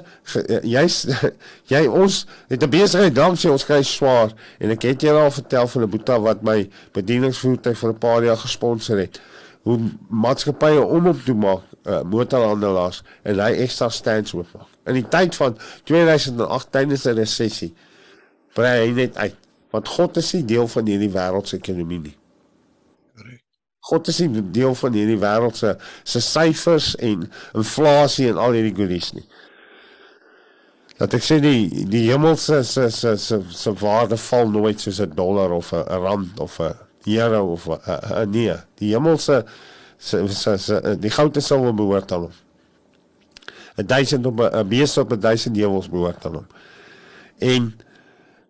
jy's 0.66 1.04
jy 1.74 1.84
ons 1.86 2.24
het 2.50 2.64
'n 2.64 2.70
besigheid 2.70 3.16
dank 3.16 3.38
sê 3.38 3.52
ons 3.52 3.68
kry 3.68 3.82
swaar 3.86 4.34
en 4.60 4.74
ek 4.74 4.90
het 4.90 5.06
julle 5.06 5.22
al 5.22 5.32
vertel 5.32 5.68
van 5.68 5.84
'n 5.84 5.90
boeta 5.90 6.20
wat 6.20 6.42
my 6.42 6.70
bedieningsvoertuig 6.94 7.78
vir 7.78 7.90
'n 7.90 8.00
paar 8.00 8.24
jaar 8.24 8.42
gesponsor 8.42 8.98
het 8.98 9.22
hoe 9.66 9.80
maatskappye 10.10 10.82
om 10.82 11.08
op 11.08 11.22
toe 11.26 11.36
maak 11.36 11.64
uh, 11.86 12.02
motorhandelaars 12.02 13.04
en 13.24 13.40
hy 13.40 13.52
ekstra 13.66 13.90
stands 13.90 14.34
oop 14.34 14.50
maak 14.54 14.70
in 14.90 15.00
die 15.00 15.10
tyd 15.10 15.36
van 15.36 15.58
2008 15.90 16.72
tydens 16.72 17.06
'n 17.06 17.18
resessie 17.18 17.74
brei 18.54 18.76
hy 18.86 18.92
net 18.94 19.18
uit 19.18 19.45
want 19.76 19.92
God 19.92 20.18
is 20.22 20.34
nie 20.36 20.46
deel 20.48 20.68
van 20.72 20.88
hierdie 20.90 21.12
wêreldse 21.14 21.60
ekonomie 21.60 22.02
nie. 22.08 22.16
Korrek. 23.16 23.42
God 23.90 24.08
is 24.12 24.22
nie 24.24 24.44
deel 24.56 24.76
van 24.80 24.96
hierdie 24.98 25.20
wêreldse 25.22 25.76
se 26.04 26.22
syfers 26.24 26.94
en 27.04 27.28
inflasie 27.54 28.32
en 28.32 28.40
al 28.42 28.58
hierdie 28.58 28.76
goodies 28.78 29.12
nie. 29.18 29.26
Dat 30.96 31.14
ek 31.18 31.26
sê 31.28 31.42
die 31.44 31.86
die 31.92 32.06
hemelse 32.08 32.62
se 32.64 32.88
se 32.94 33.16
se 33.20 33.42
se 33.52 33.74
waarde 33.82 34.18
val 34.30 34.50
nooit 34.50 34.80
soos 34.80 35.02
'n 35.04 35.16
dollar 35.16 35.52
of 35.52 35.74
'n 35.74 35.84
rand 36.06 36.40
of 36.40 36.60
'n 36.60 36.74
euro 37.06 37.52
of 37.52 37.68
'n 37.68 38.32
nee. 38.32 38.56
Die 38.80 38.94
hemelse 38.96 39.44
se 39.98 40.28
se 40.28 40.58
se 40.58 40.98
die 41.00 41.12
goud 41.12 41.38
is 41.38 41.48
sou 41.48 41.74
behoort 41.74 42.12
aan 42.12 42.28
hom. 42.30 42.36
'n 43.78 43.86
1000 43.86 44.26
op 44.26 44.40
'n 44.40 44.68
beeste 44.68 45.02
op 45.02 45.12
'n 45.12 45.20
1000 45.20 45.56
hemels 45.56 45.90
behoort 45.90 46.26
aan 46.26 46.34
hom. 46.34 46.48
En 47.38 47.76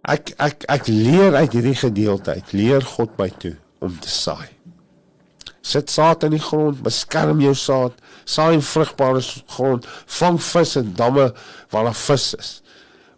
Ek 0.06 0.36
ek 0.38 0.68
ek 0.70 0.90
leer 0.92 1.34
uit 1.34 1.56
hierdie 1.58 1.78
gedeelte 1.80 2.36
uit. 2.38 2.52
Leer 2.54 2.84
God 2.86 3.16
my 3.18 3.32
toe 3.42 3.56
om 3.82 3.96
te 4.02 4.12
saai. 4.12 4.52
Sit 5.66 5.90
saad 5.90 6.24
in 6.28 6.36
die 6.36 6.44
grond, 6.46 6.84
beskerm 6.86 7.42
jou 7.42 7.56
saad, 7.58 7.96
saai 8.30 8.60
in 8.60 8.62
vrugbare 8.62 9.24
grond, 9.56 9.88
vang 10.20 10.38
vis 10.52 10.76
in 10.78 10.92
damme 11.00 11.32
waar 11.74 11.90
daar 11.90 11.98
vis 11.98 12.28
is. 12.38 12.52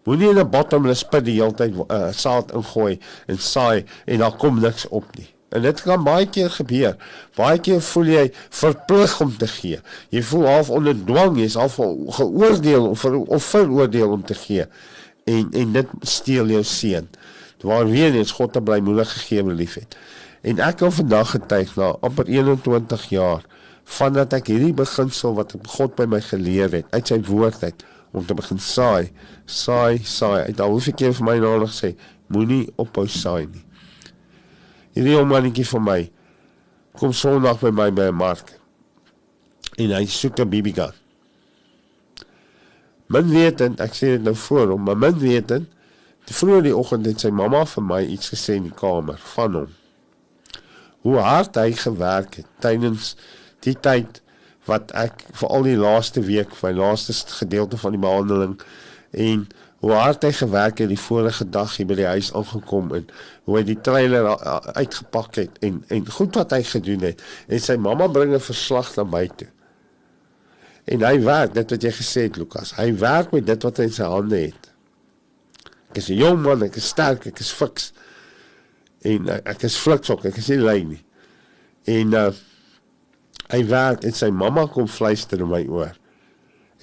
Moenie 0.08 0.30
in 0.32 0.40
'n 0.40 0.50
bottomless 0.50 1.04
pit 1.04 1.26
die 1.26 1.42
hele 1.42 1.52
tyd 1.52 1.76
uh, 1.76 2.12
saad 2.16 2.54
ingooi 2.56 3.00
en 3.28 3.38
saai 3.38 3.84
en 4.06 4.24
daar 4.24 4.38
kom 4.40 4.62
niks 4.64 4.88
op 4.88 5.04
nie. 5.18 5.28
En 5.52 5.62
dit 5.62 5.82
kan 5.82 6.04
baie 6.04 6.28
keer 6.28 6.50
gebeur. 6.50 6.96
Baie 7.36 7.60
keer 7.60 7.82
voel 7.82 8.06
jy 8.06 8.32
verplig 8.50 9.22
om 9.22 9.38
te 9.38 9.48
gee. 9.48 9.80
Jy 10.10 10.24
voel 10.24 10.46
half 10.48 10.70
onder 10.70 10.96
dwang, 10.96 11.40
jy's 11.40 11.56
half 11.56 11.76
geoordeel 12.20 12.88
of 12.88 13.00
ver, 13.00 13.20
of 13.20 13.44
veroordeel 13.44 14.12
om 14.12 14.24
te 14.24 14.36
gee 14.36 14.68
en 15.28 15.52
en 15.62 15.76
dit 15.76 15.94
steel 16.02 16.54
jou 16.56 16.64
seën. 16.64 17.08
Waar 17.66 17.90
weer 17.90 18.16
eens 18.16 18.32
God 18.38 18.54
te 18.54 18.62
blymoedig 18.62 19.12
gegee 19.14 19.44
en 19.44 19.56
liefhet. 19.58 19.98
En 20.42 20.60
ek 20.64 20.80
wil 20.84 20.94
vandag 20.94 21.34
getuig 21.36 21.76
na 21.76 21.94
amper 22.06 22.30
21 22.32 23.10
jaar 23.12 23.46
vandat 23.88 24.34
ek 24.36 24.50
hierdie 24.52 24.76
beginsel 24.76 25.36
wat 25.38 25.56
God 25.78 25.96
by 25.96 26.06
my 26.12 26.20
geleer 26.24 26.74
het 26.76 26.92
uit 26.92 27.14
sy 27.14 27.22
woord 27.28 27.64
uit 27.64 27.86
om 28.16 28.26
te 28.26 28.36
begin 28.36 28.60
saai, 28.60 29.12
saai, 29.46 30.00
saai. 30.04 30.48
Uit 30.48 30.62
al 30.64 30.74
hoef 30.74 30.88
ek 30.92 31.04
vir 31.08 31.26
my 31.28 31.38
nodig 31.44 31.74
sê, 31.76 31.94
moenie 32.34 32.66
ophou 32.82 33.08
saai 33.12 33.48
nie. 33.48 33.64
Hierdie 34.98 35.18
oomannetjie 35.20 35.68
vir 35.72 35.84
my 35.84 36.00
kom 36.98 37.14
Sondag 37.14 37.62
by 37.62 37.72
my 37.72 37.92
by 37.92 38.08
'n 38.10 38.16
mark. 38.18 38.56
En 39.78 39.92
hy 39.94 40.06
soek 40.06 40.40
'n 40.40 40.50
BB 40.50 40.74
gun. 40.74 41.07
Min 43.08 43.30
wetend, 43.32 43.80
ek 43.80 43.96
sê 43.96 44.14
dit 44.18 44.24
nou 44.24 44.36
voor 44.36 44.74
hom, 44.74 44.84
maar 44.84 45.00
min 45.00 45.20
wetend, 45.22 45.70
die 46.28 46.36
vroeër 46.36 46.66
die 46.66 46.76
oggend 46.76 47.08
het 47.08 47.24
sy 47.24 47.32
mamma 47.32 47.64
vir 47.72 47.86
my 47.88 48.02
iets 48.04 48.34
gesê 48.34 48.58
in 48.60 48.68
die 48.68 48.76
kamer 48.76 49.20
van 49.34 49.62
hom. 49.62 49.76
Hoe 51.08 51.20
hard 51.24 51.56
hy 51.56 51.72
gewerk 51.80 52.42
het 52.42 52.50
tydens 52.64 53.14
die 53.64 53.78
tyd 53.80 54.20
wat 54.68 54.92
ek 55.00 55.24
vir 55.40 55.54
al 55.56 55.64
die 55.64 55.78
laaste 55.80 56.26
week, 56.28 56.52
my 56.60 56.74
laaste 56.76 57.16
gedeelte 57.38 57.80
van 57.80 57.96
die 57.96 58.04
behandeling 58.04 58.58
en 59.16 59.48
hoe 59.86 59.94
hard 59.94 60.26
hy 60.26 60.34
gewerk 60.36 60.82
het 60.84 60.90
die 60.92 61.00
vorige 61.00 61.46
dag 61.54 61.76
hier 61.78 61.88
by 61.88 61.96
die 62.00 62.10
huis 62.10 62.34
aangekom 62.36 62.90
en 62.98 63.06
hoe 63.48 63.60
hy 63.60 63.64
die 63.70 63.78
trailer 63.88 64.28
uitgepak 64.76 65.38
het 65.40 65.60
en 65.64 65.84
en 65.94 66.10
goed 66.18 66.36
wat 66.36 66.56
hy 66.58 66.64
gedoen 66.66 67.06
het 67.12 67.22
en 67.48 67.62
sy 67.64 67.78
mamma 67.80 68.10
bring 68.12 68.34
'n 68.34 68.44
verslag 68.44 68.96
na 68.98 69.04
my 69.04 69.28
toe. 69.28 69.48
En 70.88 71.04
hy 71.04 71.18
werk 71.24 71.54
dit 71.54 71.72
wat 71.76 71.84
jy 71.84 71.92
gesê 71.92 72.28
het 72.28 72.38
Lukas. 72.40 72.74
Hy 72.78 72.92
werk 73.00 73.34
met 73.36 73.46
dit 73.48 73.64
wat 73.68 73.78
hy 73.82 73.88
in 73.90 73.96
sy 73.96 74.08
hande 74.08 74.40
het. 74.40 74.70
Ek 75.92 76.00
is 76.00 76.10
'n 76.10 76.20
jong 76.20 76.42
man, 76.42 76.64
ek 76.64 76.78
is 76.80 76.88
sterk, 76.88 77.28
ek 77.28 77.40
is 77.40 77.52
fiks. 77.52 77.92
En 79.04 79.30
ek 79.30 79.64
is 79.64 79.78
fliks 79.78 80.10
ook, 80.10 80.26
ek 80.26 80.38
is 80.38 80.48
nie 80.50 80.60
lui 80.60 80.84
nie. 80.84 81.04
En 81.86 82.14
uh 82.14 82.32
Hy 83.48 83.62
werk 83.70 84.04
en 84.04 84.16
sy 84.16 84.28
mamma 84.36 84.66
kom 84.68 84.90
fluister 84.92 85.40
in 85.40 85.48
my 85.52 85.62
oor. 85.72 85.94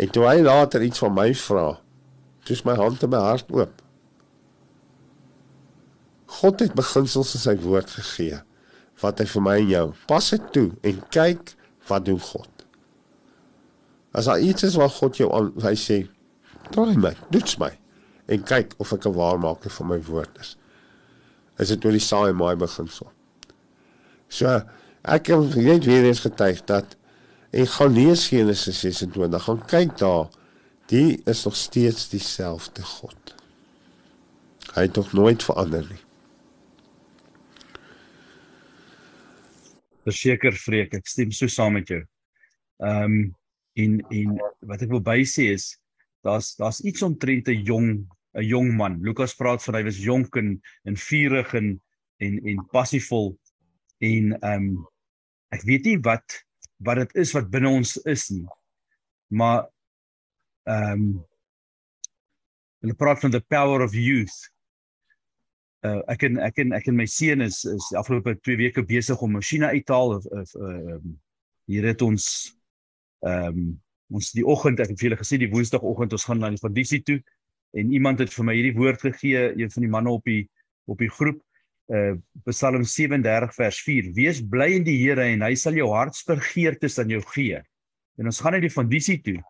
En 0.01 0.11
toe 0.11 0.25
hy 0.25 0.39
later 0.41 0.83
iets 0.83 1.03
van 1.03 1.13
my 1.13 1.29
vra, 1.37 1.67
dis 2.49 2.65
my 2.65 2.77
hand 2.79 3.05
en 3.05 3.13
my 3.13 3.21
hart 3.21 3.51
oop. 3.53 3.83
God 6.41 6.65
het 6.65 6.75
beginsels 6.75 7.35
in 7.37 7.45
sy 7.45 7.55
woord 7.63 7.93
gegee 7.99 8.41
wat 9.03 9.21
hy 9.21 9.29
vir 9.29 9.45
my 9.45 9.59
en 9.61 9.71
jou. 9.75 9.85
Pas 10.09 10.31
dit 10.33 10.51
toe 10.57 10.67
en 10.89 11.05
kyk 11.13 11.53
wat 11.91 12.09
doen 12.09 12.21
God. 12.33 12.54
As 14.15 14.29
daar 14.31 14.41
iets 14.41 14.63
is 14.63 14.77
wat 14.79 14.95
God 15.01 15.19
jou 15.19 15.31
aan 15.35 15.51
hy 15.65 15.75
sê, 15.79 16.05
draai 16.71 16.95
my, 16.97 17.13
doets 17.35 17.59
my 17.59 17.73
en 18.31 18.45
kyk 18.47 18.77
of 18.81 18.93
ek 18.95 19.07
'n 19.07 19.17
waarmaker 19.19 19.71
van 19.71 19.89
my 19.91 20.01
woord 20.07 20.39
is. 20.41 20.57
Is 21.59 21.69
dit 21.69 21.85
oor 21.85 21.93
die 21.93 22.01
saai 22.01 22.31
en 22.31 22.37
maai 22.37 22.57
beginsel. 22.57 23.11
So 24.29 24.63
ek 25.05 25.27
het 25.27 25.57
net 25.57 25.85
weer 25.85 26.05
eens 26.05 26.21
getuig 26.21 26.65
dat 26.65 26.97
en 27.51 27.67
gaan 27.67 27.93
lees 27.93 28.29
Genesis 28.29 28.81
26, 28.81 29.45
gaan 29.45 29.67
kyk 29.67 29.99
daar. 29.99 30.29
Die 30.87 31.23
is 31.25 31.45
nog 31.45 31.57
steeds 31.57 32.09
dieselfde 32.09 32.83
God. 32.83 33.35
Hy 34.75 34.83
het 34.83 34.97
nog 34.97 35.13
nooit 35.13 35.43
verander 35.43 35.87
nie. 35.91 36.03
Verseker 40.05 40.53
vreek, 40.53 40.95
ek 40.95 41.07
stem 41.07 41.31
so 41.33 41.47
saam 41.47 41.73
met 41.79 41.89
jou. 41.89 42.03
Ehm 42.79 43.03
um, 43.05 43.35
en 43.75 43.99
en 44.11 44.37
wat 44.69 44.85
ek 44.85 44.93
wil 44.93 45.03
bysê 45.05 45.51
is 45.55 45.75
daar's 46.25 46.55
daar's 46.59 46.81
iets 46.85 47.03
omtrent 47.03 47.49
'n 47.49 47.65
jong 47.67 47.89
'n 48.35 48.47
jong 48.47 48.75
man. 48.77 49.01
Lukas 49.03 49.35
praat 49.35 49.63
van 49.63 49.75
hy 49.75 49.85
was 49.85 49.99
jonk 49.99 50.37
en 50.37 50.61
en 50.85 50.97
vurig 50.97 51.55
en 51.55 51.83
en 52.19 52.39
en 52.47 52.67
passievol 52.73 53.39
en 53.99 54.33
ehm 54.41 54.53
um, 54.55 54.87
ek 55.55 55.63
weet 55.63 55.85
nie 55.85 55.99
wat 55.99 56.45
wat 56.85 56.97
dit 56.97 57.15
is 57.23 57.33
wat 57.33 57.51
binne 57.51 57.69
ons 57.69 57.97
is 58.05 58.29
nie. 58.31 58.47
Maar 59.29 59.69
ehm 60.65 60.93
um, 60.93 61.25
hulle 62.85 62.95
praat 62.95 63.21
van 63.21 63.31
the 63.31 63.41
power 63.41 63.81
of 63.81 63.95
youth 63.95 64.55
uh, 65.85 66.01
ek 66.13 66.27
en 66.29 66.41
ek 66.45 66.59
en 66.65 66.75
ek 66.77 66.89
en 66.91 66.99
my 66.99 67.07
seun 67.09 67.45
is 67.45 67.63
is 67.69 67.89
die 67.93 67.99
afgelope 68.01 68.37
2 68.41 68.59
weke 68.61 68.85
besig 68.89 69.21
om 69.23 69.37
masjiene 69.39 69.71
uit 69.73 69.87
te 69.87 69.97
haal 69.97 70.19
of 70.19 70.27
of 70.27 70.55
ehm 70.61 70.97
uh, 70.97 71.01
hier 71.65 71.87
het 71.89 72.03
ons 72.05 72.25
ehm 73.25 73.59
um, 73.59 73.73
ons 74.15 74.31
die 74.37 74.45
oggend 74.45 74.83
ek 74.85 74.93
het 74.93 75.01
vir 75.01 75.09
julle 75.09 75.19
gesê 75.19 75.39
die 75.41 75.51
woensdagoggend 75.51 76.13
ons 76.13 76.27
gaan 76.29 76.43
na 76.43 76.51
die 76.53 76.61
kondisie 76.61 77.01
toe. 77.03 77.17
En 77.75 77.91
iemand 77.93 78.21
het 78.23 78.31
vir 78.31 78.47
my 78.47 78.55
hierdie 78.55 78.77
woord 78.77 79.01
gegee 79.03 79.47
een 79.57 79.73
van 79.73 79.83
die 79.87 79.91
manne 79.91 80.13
op 80.13 80.29
die 80.29 80.45
op 80.91 81.01
die 81.01 81.11
groep. 81.11 81.41
Uh 81.89 82.15
Psalm 82.49 82.85
37 82.85 83.55
vers 83.57 83.81
4 83.85 84.11
wees 84.17 84.43
bly 84.45 84.71
in 84.77 84.85
die 84.87 84.99
Here 85.01 85.25
en 85.33 85.43
hy 85.45 85.55
sal 85.59 85.77
jou 85.77 85.89
hartsbegeertes 85.93 86.99
aan 87.01 87.13
jou 87.17 87.23
gee. 87.33 87.63
En 88.21 88.31
ons 88.31 88.41
gaan 88.41 88.57
na 88.57 88.61
die 88.63 88.73
kondisie 88.73 89.19
toe. 89.25 89.41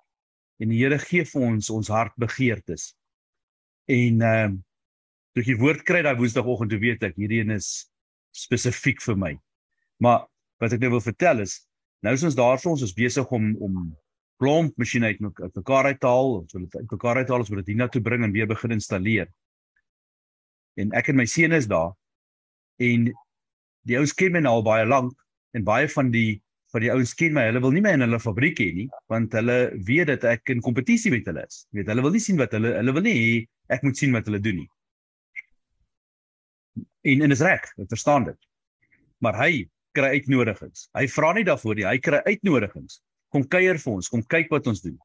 En 0.62 0.70
die 0.70 0.81
Here 0.81 0.99
gee 1.03 1.27
vir 1.29 1.49
ons 1.51 1.70
ons 1.75 1.91
hartbegeertes. 1.93 2.93
En 3.91 4.22
ehm 4.22 4.55
uh, 4.55 4.62
toe 5.35 5.43
ek 5.43 5.51
die 5.51 5.59
woord 5.59 5.83
kry 5.83 6.01
daai 6.07 6.14
woensdagoggend 6.14 6.70
toe 6.70 6.79
weet 6.79 7.03
ek 7.11 7.16
hierdie 7.18 7.41
een 7.43 7.57
is 7.57 7.91
spesifiek 8.35 9.01
vir 9.03 9.16
my. 9.18 9.33
Maar 9.99 10.29
wat 10.62 10.77
ek 10.77 10.85
nou 10.85 10.93
wil 10.95 11.03
vertel 11.03 11.43
is 11.43 11.59
nou 12.05 12.12
is 12.16 12.24
ons 12.28 12.36
daarso 12.36 12.74
ons 12.74 12.84
is 12.84 12.94
besig 12.96 13.30
om 13.32 13.55
om 13.64 13.84
klomp 14.42 14.76
masjiene 14.80 15.12
uit 15.12 15.20
uit 15.22 15.57
mekaar 15.61 15.90
uit 15.92 16.00
te 16.00 16.11
haal, 16.11 16.32
ons 16.42 16.57
wil 16.57 16.64
dit 16.66 16.76
uit 16.76 16.94
mekaar 16.96 17.20
uit 17.22 17.28
haal, 17.30 17.44
ons 17.44 17.50
wil 17.52 17.61
dit 17.62 17.72
hiernatoe 17.72 18.02
bring 18.05 18.24
en 18.26 18.34
weer 18.34 18.48
begin 18.50 18.74
installeer. 18.76 19.28
En 20.80 20.90
ek 20.98 21.12
en 21.12 21.20
my 21.20 21.26
seun 21.30 21.55
is 21.55 21.68
daar 21.70 21.92
en 22.82 23.07
die 23.86 23.98
ouens 24.00 24.14
ken 24.16 24.34
my 24.34 24.42
nou 24.42 24.59
al 24.59 24.66
baie 24.66 24.86
lank 24.88 25.14
en 25.55 25.66
baie 25.66 25.88
van 25.92 26.11
die 26.14 26.40
van 26.74 26.82
die 26.82 26.90
ouens 26.90 27.12
ken 27.14 27.36
my. 27.36 27.44
Hulle 27.46 27.61
wil 27.62 27.70
nie 27.76 27.84
my 27.84 27.92
in 27.94 28.02
hulle 28.02 28.18
fabriek 28.18 28.59
hê 28.59 28.70
nie 28.74 28.88
want 29.12 29.34
hulle 29.38 29.59
weet 29.86 30.11
dat 30.11 30.26
ek 30.34 30.50
in 30.57 30.64
kompetisie 30.64 31.12
met 31.14 31.28
hulle 31.30 31.44
is. 31.46 31.62
Jy 31.70 31.80
weet, 31.80 31.92
hulle 31.92 32.07
wil 32.07 32.16
nie 32.16 32.24
sien 32.24 32.40
wat 32.40 32.57
hulle 32.57 32.74
hulle 32.74 32.96
wil 32.96 33.07
nie 33.07 33.14
hê 33.20 33.28
ek 33.76 33.86
moet 33.86 34.00
sien 34.00 34.16
wat 34.16 34.26
hulle 34.28 34.42
doen 34.42 34.64
nie. 34.64 34.70
En 37.14 37.22
en 37.24 37.36
is 37.36 37.44
reg, 37.44 37.70
ek 37.78 37.92
verstaan 37.92 38.26
dit. 38.26 38.50
Maar 39.22 39.38
hy 39.44 39.52
kry 39.97 40.18
uitnodigings. 40.18 40.88
Hy 40.97 41.07
vra 41.11 41.32
nie 41.36 41.47
daarvoor 41.47 41.78
nie, 41.78 41.86
hy 41.88 41.99
kry 42.03 42.20
uitnodigings. 42.26 43.01
Kom 43.34 43.47
kuier 43.51 43.80
vir 43.80 43.92
ons, 43.97 44.11
kom 44.11 44.22
kyk 44.30 44.53
wat 44.53 44.68
ons 44.70 44.82
doen. 44.84 44.97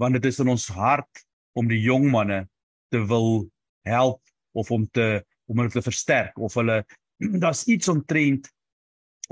Want 0.00 0.18
dit 0.18 0.28
is 0.28 0.40
in 0.42 0.50
ons 0.52 0.66
hart 0.74 1.24
om 1.58 1.68
die 1.70 1.80
jong 1.84 2.08
manne 2.12 2.44
te 2.92 3.00
wil 3.08 3.46
help 3.88 4.20
of 4.58 4.70
om 4.74 4.86
te 4.86 5.22
om 5.50 5.60
hulle 5.60 5.72
te 5.72 5.82
versterk 5.84 6.38
of 6.40 6.54
hulle 6.56 6.80
daar's 7.42 7.66
iets 7.68 7.90
omtrent 7.92 8.48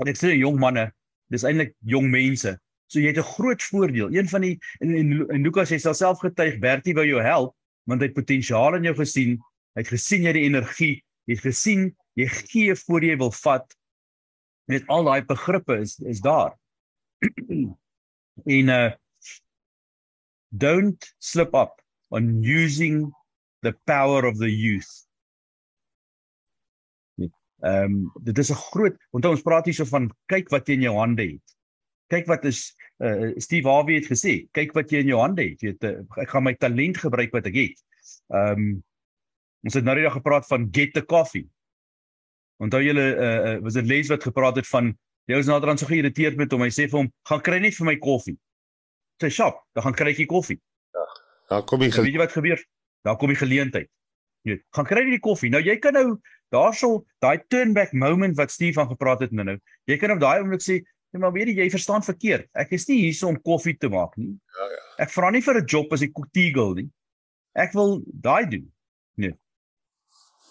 en 0.01 0.09
ek 0.09 0.19
sê 0.19 0.33
jong 0.37 0.59
manne, 0.61 0.87
dis 1.33 1.45
eintlik 1.45 1.73
jong 1.89 2.09
mense. 2.13 2.53
So 2.89 3.01
jy 3.01 3.13
het 3.13 3.21
'n 3.21 3.33
groot 3.37 3.61
voordeel. 3.61 4.13
Een 4.13 4.29
van 4.29 4.45
die 4.45 4.57
en, 4.81 4.93
en, 4.93 5.13
en 5.33 5.43
Lukas 5.43 5.73
sê 5.73 5.79
self 5.81 6.21
getuig 6.21 6.59
Bertie 6.61 6.93
wou 6.93 7.05
jou 7.05 7.21
help 7.21 7.55
want 7.89 7.99
hy 7.99 8.07
het 8.07 8.15
potensiaal 8.15 8.77
in 8.77 8.85
jou 8.87 8.95
gesien. 8.95 9.39
Hy 9.75 9.81
het 9.81 9.89
gesien 9.91 10.23
jy 10.23 10.33
die 10.33 10.47
energie 10.47 10.95
Jy 11.27 11.37
het 11.37 11.45
gesien, 11.45 11.87
jy 12.19 12.27
gee 12.27 12.75
voor 12.83 13.05
jy 13.05 13.15
wil 13.21 13.31
vat. 13.43 13.65
Net 14.71 14.87
al 14.87 15.07
daai 15.07 15.23
begrippe 15.27 15.77
is 15.83 15.97
is 15.99 16.21
daar. 16.23 16.53
en 18.57 18.69
uh 18.69 18.91
don't 20.49 21.15
slip 21.17 21.55
up 21.55 21.81
on 22.09 22.43
using 22.43 23.13
the 23.61 23.73
power 23.85 24.25
of 24.25 24.37
the 24.37 24.51
youth. 24.51 24.91
Ehm 27.63 27.83
um, 27.83 28.11
dit 28.21 28.37
is 28.37 28.51
'n 28.51 28.63
groot 28.69 28.95
onthou 29.11 29.33
ons 29.33 29.41
praat 29.41 29.65
hier 29.65 29.75
so 29.75 29.85
van 29.85 30.11
kyk 30.25 30.49
wat 30.49 30.67
jy 30.67 30.73
in 30.73 30.87
jou 30.87 30.97
hande 30.97 31.23
het. 31.23 31.57
Kyk 32.07 32.27
wat 32.27 32.45
is 32.45 32.75
uh 32.99 33.31
Steve 33.37 33.69
Harvey 33.69 33.95
het 33.95 34.09
gesê, 34.11 34.47
kyk 34.51 34.73
wat 34.73 34.91
jy 34.91 34.99
in 34.99 35.13
jou 35.15 35.19
hande 35.19 35.49
het. 35.49 35.61
Jy 35.61 35.71
weet 35.71 35.83
uh, 35.83 36.21
ek 36.21 36.29
gaan 36.29 36.43
my 36.43 36.53
talent 36.53 36.97
gebruik 36.97 37.31
wat 37.31 37.47
ek 37.47 37.55
het. 37.55 37.85
Ehm 38.29 38.59
um, 38.59 38.83
Ons 39.63 39.77
het 39.79 39.85
nou 39.87 39.95
net 39.95 40.11
gepraat 40.11 40.47
van 40.49 40.67
get 40.75 40.91
the 40.93 41.05
coffee. 41.05 41.47
Onthou 42.63 42.81
julle 42.83 43.05
uh, 43.13 43.31
uh 43.53 43.57
was 43.63 43.77
dit 43.77 43.87
Les 43.89 44.09
wat 44.11 44.23
gepraat 44.23 44.59
het 44.59 44.67
van 44.69 44.91
jy 45.29 45.39
is 45.39 45.49
nader 45.49 45.71
aan 45.71 45.79
so 45.79 45.89
geïrriteerd 45.89 46.37
met 46.39 46.51
hom. 46.51 46.63
Hy 46.65 46.71
sê 46.73 46.87
vir 46.91 46.99
hom, 47.01 47.09
"Gaan 47.29 47.41
kry 47.41 47.59
net 47.59 47.75
vir 47.75 47.87
my 47.87 47.97
koffie." 47.97 48.37
Sy 49.21 49.29
shop, 49.29 49.59
dan 49.75 49.83
gaan 49.83 49.97
kry 49.99 50.13
jy 50.13 50.25
koffie. 50.25 50.59
Ja. 50.93 51.05
Daar 51.49 51.63
kom 51.63 51.81
jy 51.81 51.91
weet 51.91 52.13
jy 52.13 52.21
wat 52.21 52.31
gebeur? 52.31 52.63
Daar 53.03 53.17
kom 53.17 53.29
die 53.29 53.39
geleentheid. 53.39 53.89
Jy 54.43 54.55
weet, 54.55 54.63
gaan 54.75 54.85
kry 54.85 55.03
jy 55.03 55.17
die 55.17 55.19
koffie. 55.23 55.49
Nou 55.49 55.61
jy 55.61 55.77
kan 55.79 55.93
nou 55.93 56.19
daarso 56.51 57.05
daai 57.21 57.39
turn 57.47 57.73
back 57.73 57.93
moment 57.93 58.37
wat 58.37 58.51
Steve 58.51 58.73
van 58.73 58.87
gepraat 58.87 59.21
het 59.21 59.31
nou 59.31 59.45
nou. 59.45 59.57
Jy 59.87 59.97
kan 59.97 60.11
op 60.11 60.19
daai 60.19 60.41
oomblik 60.41 60.61
sê, 60.61 60.83
"Ja, 61.13 61.19
maar 61.19 61.31
weet 61.31 61.47
jy, 61.47 61.63
jy 61.63 61.69
verstaan 61.69 62.03
verkeerd. 62.03 62.47
Ek 62.53 62.71
is 62.71 62.87
nie 62.87 62.99
hier 63.01 63.27
om 63.27 63.41
koffie 63.41 63.77
te 63.77 63.89
maak 63.89 64.17
nie. 64.17 64.39
Ja 64.57 64.65
ja. 64.69 65.03
Ek 65.03 65.09
vra 65.09 65.31
nie 65.31 65.41
vir 65.41 65.61
'n 65.61 65.65
job 65.65 65.93
as 65.93 66.01
'n 66.01 66.11
koetigel 66.11 66.75
nie. 66.75 66.89
Ek 67.55 67.73
wil 67.73 68.03
daai 68.05 68.49
doen." 68.49 68.71
Nee 69.15 69.33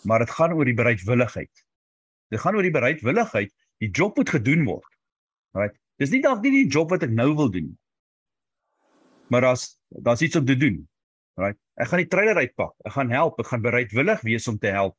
maar 0.02 0.18
dit 0.18 0.30
gaan 0.30 0.52
oor 0.52 0.66
die 0.66 0.76
bereidwilligheid. 0.76 1.64
Dit 2.32 2.40
gaan 2.40 2.56
oor 2.56 2.64
die 2.64 2.72
bereidwilligheid. 2.72 3.52
Die 3.82 3.90
job 3.92 4.16
moet 4.16 4.32
gedoen 4.32 4.64
word. 4.64 4.88
Right? 5.58 5.76
Dis 6.00 6.12
nie 6.14 6.22
dalk 6.24 6.40
nie 6.44 6.54
die 6.62 6.68
job 6.72 6.92
wat 6.94 7.04
ek 7.04 7.12
nou 7.12 7.32
wil 7.36 7.50
doen. 7.52 7.68
Maar 9.32 9.50
daar's 9.50 9.66
daar's 9.92 10.24
iets 10.24 10.38
om 10.40 10.46
te 10.48 10.56
doen. 10.56 10.80
Right? 11.40 11.58
Ek 11.76 11.90
gaan 11.90 12.00
die 12.00 12.08
trailer 12.08 12.40
uitpak. 12.40 12.72
Ek 12.88 12.96
gaan 12.96 13.12
help. 13.12 13.40
Ek 13.40 13.50
gaan 13.52 13.64
bereidwillig 13.64 14.24
wees 14.24 14.48
om 14.48 14.58
te 14.60 14.72
help. 14.72 14.96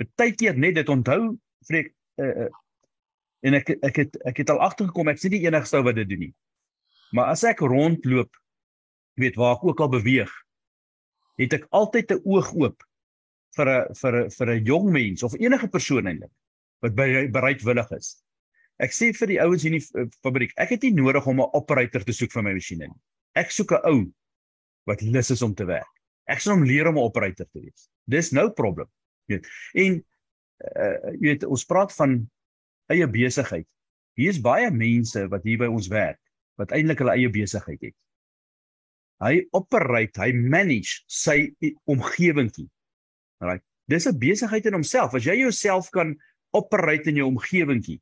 Partykeer 0.00 0.56
net 0.58 0.78
dit 0.80 0.88
onthou, 0.88 1.34
vreek 1.68 1.92
uh, 2.18 2.46
uh, 2.46 2.48
en 3.44 3.58
ek 3.58 3.74
ek 3.84 3.98
het 4.00 4.16
ek 4.32 4.40
het 4.42 4.50
al 4.50 4.62
agtergekom 4.64 5.10
ek's 5.12 5.26
nie 5.26 5.36
die 5.36 5.44
enigste 5.44 5.78
ou 5.78 5.84
wat 5.86 5.98
dit 6.00 6.08
doen 6.08 6.24
nie. 6.26 6.32
Maar 7.12 7.34
as 7.34 7.44
ek 7.46 7.60
rondloop, 7.60 8.32
weet 9.20 9.36
waar 9.36 9.58
ek 9.58 9.66
ook 9.68 9.82
al 9.84 9.92
beweeg, 9.92 10.32
het 11.38 11.58
ek 11.60 11.68
altyd 11.70 12.16
'n 12.16 12.24
oog 12.24 12.48
oop 12.56 12.86
vir 13.58 13.68
'n 13.68 13.94
vir 14.00 14.16
'n 14.22 14.30
vir 14.30 14.48
'n 14.56 14.64
jong 14.64 14.88
mens 14.90 15.22
of 15.22 15.36
enige 15.36 15.68
persoon 15.68 16.08
eintlik 16.08 16.32
wat 16.82 16.94
bereidwillig 16.94 17.90
is. 17.96 18.16
Ek 18.82 18.94
sê 18.94 19.12
vir 19.14 19.30
die 19.30 19.40
ouens 19.42 19.64
in 19.68 19.76
die 19.76 20.06
fabriek, 20.24 20.52
ek 20.60 20.74
het 20.74 20.82
nie 20.86 20.96
nodig 20.96 21.26
om 21.26 21.40
'n 21.40 21.54
operator 21.54 22.04
te 22.04 22.12
soek 22.12 22.32
vir 22.32 22.42
my 22.42 22.54
masjiene 22.54 22.88
nie. 22.88 23.00
Ek 23.34 23.50
soek 23.50 23.72
'n 23.72 23.86
ou 23.86 24.12
wat 24.86 25.02
lus 25.02 25.30
is 25.30 25.42
om 25.42 25.54
te 25.54 25.64
werk. 25.64 25.92
Ek 26.26 26.40
sal 26.40 26.54
hom 26.54 26.64
leer 26.64 26.88
om 26.88 26.96
'n 26.98 27.06
operator 27.06 27.46
te 27.46 27.60
wees. 27.60 27.88
Dis 28.08 28.32
nou 28.32 28.50
probleem. 28.50 28.88
Jy 29.28 29.38
weet. 29.38 29.46
En 29.74 30.04
uh, 30.76 31.12
jy 31.12 31.28
weet 31.28 31.44
ons 31.44 31.64
praat 31.64 31.92
van 31.92 32.30
eie 32.90 33.06
besigheid. 33.06 33.66
Hier 34.18 34.30
is 34.30 34.40
baie 34.40 34.70
mense 34.70 35.28
wat 35.28 35.44
hier 35.44 35.58
by 35.58 35.70
ons 35.70 35.88
werk 35.88 36.20
wat 36.60 36.72
eintlik 36.72 36.98
hulle 36.98 37.14
eie 37.16 37.30
besigheid 37.32 37.80
het. 37.80 37.96
Hy 39.22 39.46
operate, 39.54 40.20
hy 40.20 40.32
manage 40.34 41.04
sy 41.06 41.54
omgewingkie. 41.86 42.68
Right. 43.40 43.62
Dis 43.88 44.06
'n 44.06 44.18
besigheid 44.18 44.66
in 44.66 44.74
homself. 44.74 45.14
As 45.14 45.24
jy 45.24 45.36
jouself 45.38 45.90
kan 45.90 46.16
operate 46.52 47.10
in 47.10 47.20
jou 47.20 47.28
omgewingkie. 47.32 47.98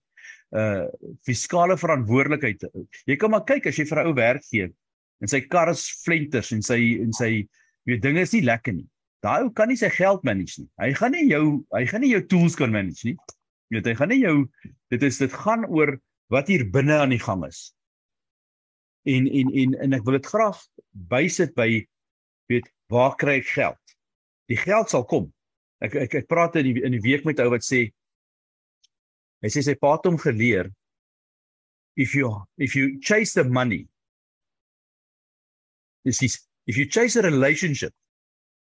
Uh 0.51 0.87
fiskale 1.27 1.77
verantwoordelikheid. 1.79 2.67
Jy 3.07 3.17
kan 3.17 3.31
maar 3.31 3.47
kyk 3.47 3.71
as 3.71 3.79
jy 3.79 3.87
vir 3.87 4.03
'n 4.03 4.11
ou 4.11 4.15
werk 4.19 4.47
gee 4.51 4.71
en 5.21 5.29
sy 5.29 5.43
kar 5.47 5.71
is 5.73 5.85
flenters 6.05 6.53
en 6.53 6.63
sy 6.65 6.79
en 7.01 7.13
sy 7.17 7.31
weet 7.89 8.03
dinge 8.03 8.25
is 8.25 8.33
nie 8.35 8.45
lekker 8.47 8.75
nie. 8.75 8.89
Daai 9.25 9.45
ou 9.45 9.51
kan 9.53 9.69
nie 9.69 9.77
sy 9.77 9.91
geld 9.93 10.25
manage 10.25 10.63
nie. 10.63 10.69
Hy 10.81 10.93
gaan 10.97 11.13
nie 11.13 11.27
jou 11.29 11.45
hy 11.77 11.85
gaan 11.91 12.05
nie 12.05 12.15
jou 12.15 12.23
tools 12.33 12.57
kan 12.57 12.73
manage 12.73 13.05
nie. 13.05 13.17
Jy 13.71 13.79
weet 13.79 13.91
hy 13.93 13.97
gaan 13.99 14.13
nie 14.15 14.23
jou 14.23 14.37
dit 14.93 15.05
is 15.07 15.21
dit 15.21 15.37
gaan 15.45 15.67
oor 15.69 15.99
wat 16.33 16.49
hier 16.49 16.65
binne 16.73 16.97
aan 17.03 17.13
die 17.13 17.23
gang 17.23 17.45
is. 17.47 17.71
En 19.09 19.29
en 19.29 19.53
en 19.63 19.77
en 19.87 19.99
ek 19.99 20.07
wil 20.07 20.19
dit 20.19 20.33
graag 20.33 20.59
bysit 21.13 21.55
by 21.59 21.69
weet 22.51 22.69
waar 22.91 23.15
kry 23.21 23.39
ek 23.41 23.53
geld? 23.53 23.97
Die 24.51 24.59
geld 24.59 24.91
sal 24.91 25.05
kom. 25.07 25.29
Ek 25.85 25.95
ek 25.95 26.21
ek 26.23 26.31
praat 26.31 26.57
in 26.61 26.71
die 26.71 26.85
in 26.85 26.97
die 26.97 27.05
week 27.05 27.27
met 27.29 27.41
ou 27.45 27.51
wat 27.53 27.65
sê 27.67 27.91
hy 29.43 29.49
sê 29.53 29.65
sy 29.65 29.77
pa 29.79 29.95
het 29.97 30.07
hom 30.09 30.19
geleer 30.21 30.69
if 31.97 32.15
you 32.15 32.31
if 32.57 32.77
you 32.77 32.99
chase 33.01 33.33
the 33.35 33.45
money 33.45 33.87
this 36.05 36.23
is 36.23 36.39
if 36.67 36.77
you 36.77 36.87
chase 36.87 37.17
a 37.17 37.23
relationship 37.23 37.93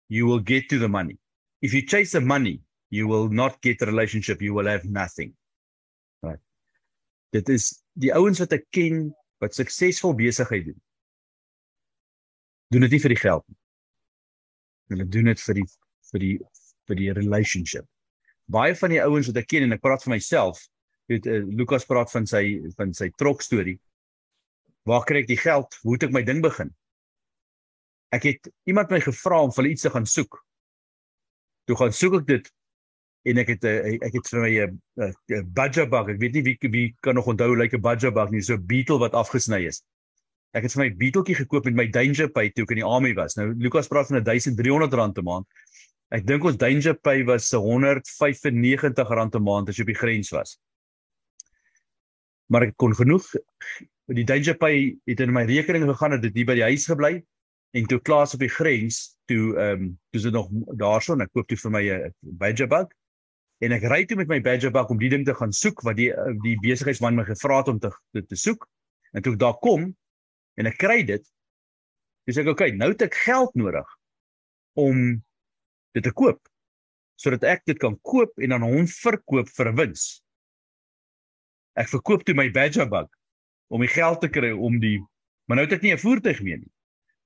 you 0.10 0.26
will 0.26 0.40
get 0.40 0.68
to 0.70 0.80
the 0.80 0.88
money. 0.90 1.18
If 1.62 1.74
you 1.74 1.86
chase 1.86 2.12
the 2.12 2.22
money 2.22 2.62
you 2.90 3.08
will 3.08 3.30
not 3.30 3.62
get 3.62 3.80
the 3.80 3.86
relationship 3.86 4.42
you 4.42 4.54
will 4.54 4.66
have 4.66 4.84
nothing. 4.86 5.34
Right. 6.22 6.40
Dit 7.32 7.50
is 7.50 7.84
die 7.94 8.12
ouens 8.18 8.42
wat 8.42 8.56
ek 8.58 8.66
ken 8.74 9.12
wat 9.40 9.54
suksesvol 9.56 10.16
besigheid 10.18 10.72
doen. 10.72 10.80
Doen 12.74 12.88
dit 12.88 12.98
nie 12.98 13.02
vir 13.06 13.14
die 13.14 13.22
geld 13.22 13.46
nie. 13.48 13.60
Hulle 14.90 15.06
doen 15.06 15.30
dit 15.30 15.46
vir 15.46 15.62
die 15.62 15.68
vir 16.10 16.26
die 16.26 16.36
vir 16.90 16.98
die 16.98 17.12
relationship 17.14 17.86
baie 18.50 18.76
van 18.76 18.94
die 18.94 19.02
ouens 19.04 19.30
wat 19.30 19.40
ek 19.44 19.48
ken 19.52 19.68
en 19.68 19.78
ek 19.78 19.82
praat 19.86 20.04
vir 20.04 20.16
myself 20.18 20.62
weet 21.10 21.26
uh, 21.26 21.42
Lukas 21.58 21.88
praat 21.90 22.12
van 22.14 22.28
sy 22.30 22.44
van 22.78 22.94
sy 22.94 23.10
trok 23.18 23.42
storie. 23.42 23.78
Waar 24.88 25.06
kry 25.10 25.24
ek 25.24 25.32
die 25.32 25.40
geld? 25.42 25.74
Hoe 25.82 25.96
moet 25.96 26.06
ek 26.06 26.14
my 26.14 26.22
ding 26.26 26.44
begin? 26.46 26.70
Ek 28.14 28.26
het 28.26 28.50
iemand 28.70 28.94
my 28.94 29.02
gevra 29.04 29.42
om 29.46 29.54
vir 29.54 29.72
iets 29.72 29.86
te 29.86 29.92
gaan 29.94 30.08
soek. 30.10 30.40
Toe 31.70 31.78
gaan 31.78 31.94
soek 31.94 32.22
ek 32.22 32.30
dit 32.30 32.50
en 33.30 33.42
ek 33.42 33.52
het 33.56 33.66
uh, 33.68 33.76
ek 34.08 34.16
het 34.16 34.32
vir 34.32 34.42
my 34.46 34.52
'n 34.54 34.78
uh, 35.02 35.12
uh, 35.36 35.44
budget 35.58 35.90
bag. 35.90 36.14
Ek 36.16 36.22
weet 36.22 36.38
nie 36.38 36.46
wie 36.46 36.58
wie 36.74 36.88
kan 37.06 37.18
nog 37.18 37.30
onthou 37.30 37.52
lyk 37.56 37.74
like 37.74 37.78
'n 37.78 37.86
budget 37.86 38.14
bag 38.14 38.32
nie, 38.32 38.42
so 38.42 38.54
'n 38.54 38.66
beetle 38.66 39.00
wat 39.00 39.14
afgesny 39.14 39.66
is. 39.66 39.84
Ek 40.54 40.64
het 40.64 40.74
vir 40.74 40.86
my 40.86 40.90
beetletjie 40.98 41.36
gekoop 41.46 41.66
met 41.66 41.76
my 41.76 41.88
danger 41.88 42.30
pay 42.30 42.50
toe 42.50 42.64
ek 42.64 42.72
in 42.72 42.82
die 42.82 42.90
army 42.90 43.14
was. 43.14 43.36
Nou 43.38 43.54
Lukas 43.54 43.88
praat 43.88 44.08
van 44.08 44.24
1300 44.24 44.94
rand 44.94 45.18
'n 45.18 45.24
maand. 45.24 45.48
Ek 46.10 46.26
dink 46.26 46.44
ons 46.44 46.58
danger 46.58 46.96
pay 46.98 47.22
was 47.24 47.52
195 47.54 49.10
rand 49.14 49.36
'n 49.36 49.44
maand 49.44 49.70
as 49.70 49.78
jy 49.78 49.86
op 49.86 49.94
die 49.94 50.02
grens 50.02 50.32
was. 50.34 50.58
Maar 52.50 52.70
ek 52.70 52.78
kon 52.78 52.96
genoeg 52.96 53.26
die 54.18 54.26
danger 54.26 54.58
pay 54.58 54.98
het 55.06 55.20
in 55.22 55.34
my 55.34 55.46
rekening 55.46 55.86
gegaan 55.86 56.16
het 56.18 56.24
dit 56.26 56.42
hier 56.42 56.48
by 56.50 56.56
die 56.58 56.66
huis 56.66 56.88
gebly 56.90 57.20
en 57.78 57.86
toe 57.86 58.00
klaar 58.02 58.26
op 58.26 58.42
die 58.42 58.50
grens 58.50 59.20
toe 59.30 59.54
ehm 59.54 59.84
um, 59.84 59.92
toe 60.10 60.22
sit 60.22 60.34
nog 60.34 60.50
daarson 60.82 61.22
ek 61.22 61.32
koop 61.34 61.48
toe 61.48 61.58
vir 61.58 61.72
my 61.72 61.84
'n 61.84 62.14
badger 62.22 62.68
bug. 62.68 62.90
En 63.62 63.72
ek 63.72 63.84
ry 63.84 64.06
toe 64.06 64.18
met 64.18 64.28
my 64.28 64.42
badger 64.42 64.72
bug 64.72 64.90
om 64.90 64.98
die 64.98 65.10
ding 65.10 65.26
te 65.26 65.36
gaan 65.36 65.54
soek 65.54 65.82
wat 65.86 65.96
die 65.96 66.10
die 66.42 66.58
besigheidsman 66.58 67.16
my 67.16 67.24
gevra 67.24 67.58
het 67.58 67.68
om 67.68 67.80
te 67.80 67.92
te, 68.14 68.26
te 68.26 68.36
soek. 68.36 68.66
En 69.14 69.22
toe 69.22 69.34
ek 69.34 69.40
daar 69.40 69.60
kom 69.62 69.94
en 70.58 70.66
ek 70.66 70.78
kry 70.78 71.04
dit 71.04 71.26
dis 72.26 72.38
ek 72.38 72.48
okay 72.48 72.72
nou 72.72 72.90
het 72.92 73.02
ek 73.02 73.14
geld 73.14 73.54
nodig 73.56 73.86
om 74.74 75.22
dit 75.94 76.04
te 76.04 76.14
koop 76.14 76.42
sodat 77.20 77.44
ek 77.44 77.66
dit 77.66 77.80
kan 77.80 77.98
koop 78.02 78.32
en 78.40 78.56
dan 78.56 78.64
hom 78.64 78.88
verkoop 78.88 79.50
vir 79.50 79.72
'n 79.72 79.76
wins 79.76 80.24
ek 81.76 81.90
verkoop 81.90 82.26
toe 82.26 82.36
my 82.36 82.50
badger 82.52 82.90
bug 82.90 83.10
om 83.70 83.82
die 83.86 83.94
geld 83.94 84.22
te 84.22 84.30
kry 84.30 84.52
om 84.52 84.80
die 84.82 84.98
maar 85.50 85.58
nou 85.58 85.66
het 85.66 85.78
ek 85.80 85.86
nie 85.86 85.94
'n 85.94 85.98
voertuig 85.98 86.42
meer 86.42 86.60
nie. 86.60 86.72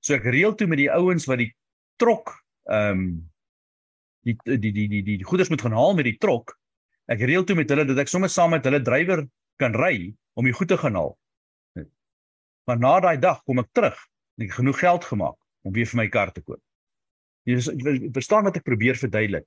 So 0.00 0.14
ek 0.14 0.24
reël 0.24 0.54
toe 0.54 0.66
met 0.66 0.78
die 0.78 0.90
ouens 0.90 1.26
wat 1.26 1.38
die 1.38 1.52
trok 1.96 2.32
ehm 2.68 2.90
um, 2.90 3.30
die 4.24 4.36
die 4.44 4.72
die 4.72 4.88
die 4.88 5.02
die 5.02 5.24
goederes 5.24 5.50
moet 5.50 5.60
gaan 5.60 5.76
haal 5.76 5.94
met 5.94 6.04
die 6.04 6.16
trok. 6.18 6.56
Ek 7.06 7.20
reël 7.20 7.44
toe 7.44 7.56
met 7.56 7.68
hulle 7.68 7.84
dat 7.84 7.98
ek 7.98 8.08
sommer 8.08 8.28
saam 8.28 8.50
met 8.50 8.64
hulle 8.64 8.80
drywer 8.80 9.26
kan 9.60 9.74
ry 9.74 10.14
om 10.32 10.44
die 10.44 10.56
goed 10.56 10.68
te 10.68 10.78
gaan 10.78 10.94
haal. 10.94 11.18
Maar 12.64 12.78
na 12.78 13.00
daai 13.00 13.18
dag 13.20 13.42
kom 13.44 13.58
ek 13.58 13.68
terug 13.72 13.98
en 14.36 14.44
ek 14.44 14.48
het 14.48 14.56
genoeg 14.56 14.78
geld 14.78 15.04
gemaak 15.04 15.36
om 15.62 15.72
weer 15.72 15.86
vir 15.86 15.96
my 16.00 16.08
kar 16.08 16.32
te 16.32 16.40
koop. 16.40 16.62
Jy 17.44 17.58
verstaan 18.14 18.46
wat 18.48 18.56
ek 18.56 18.64
probeer 18.66 18.96
verduidelik. 18.96 19.46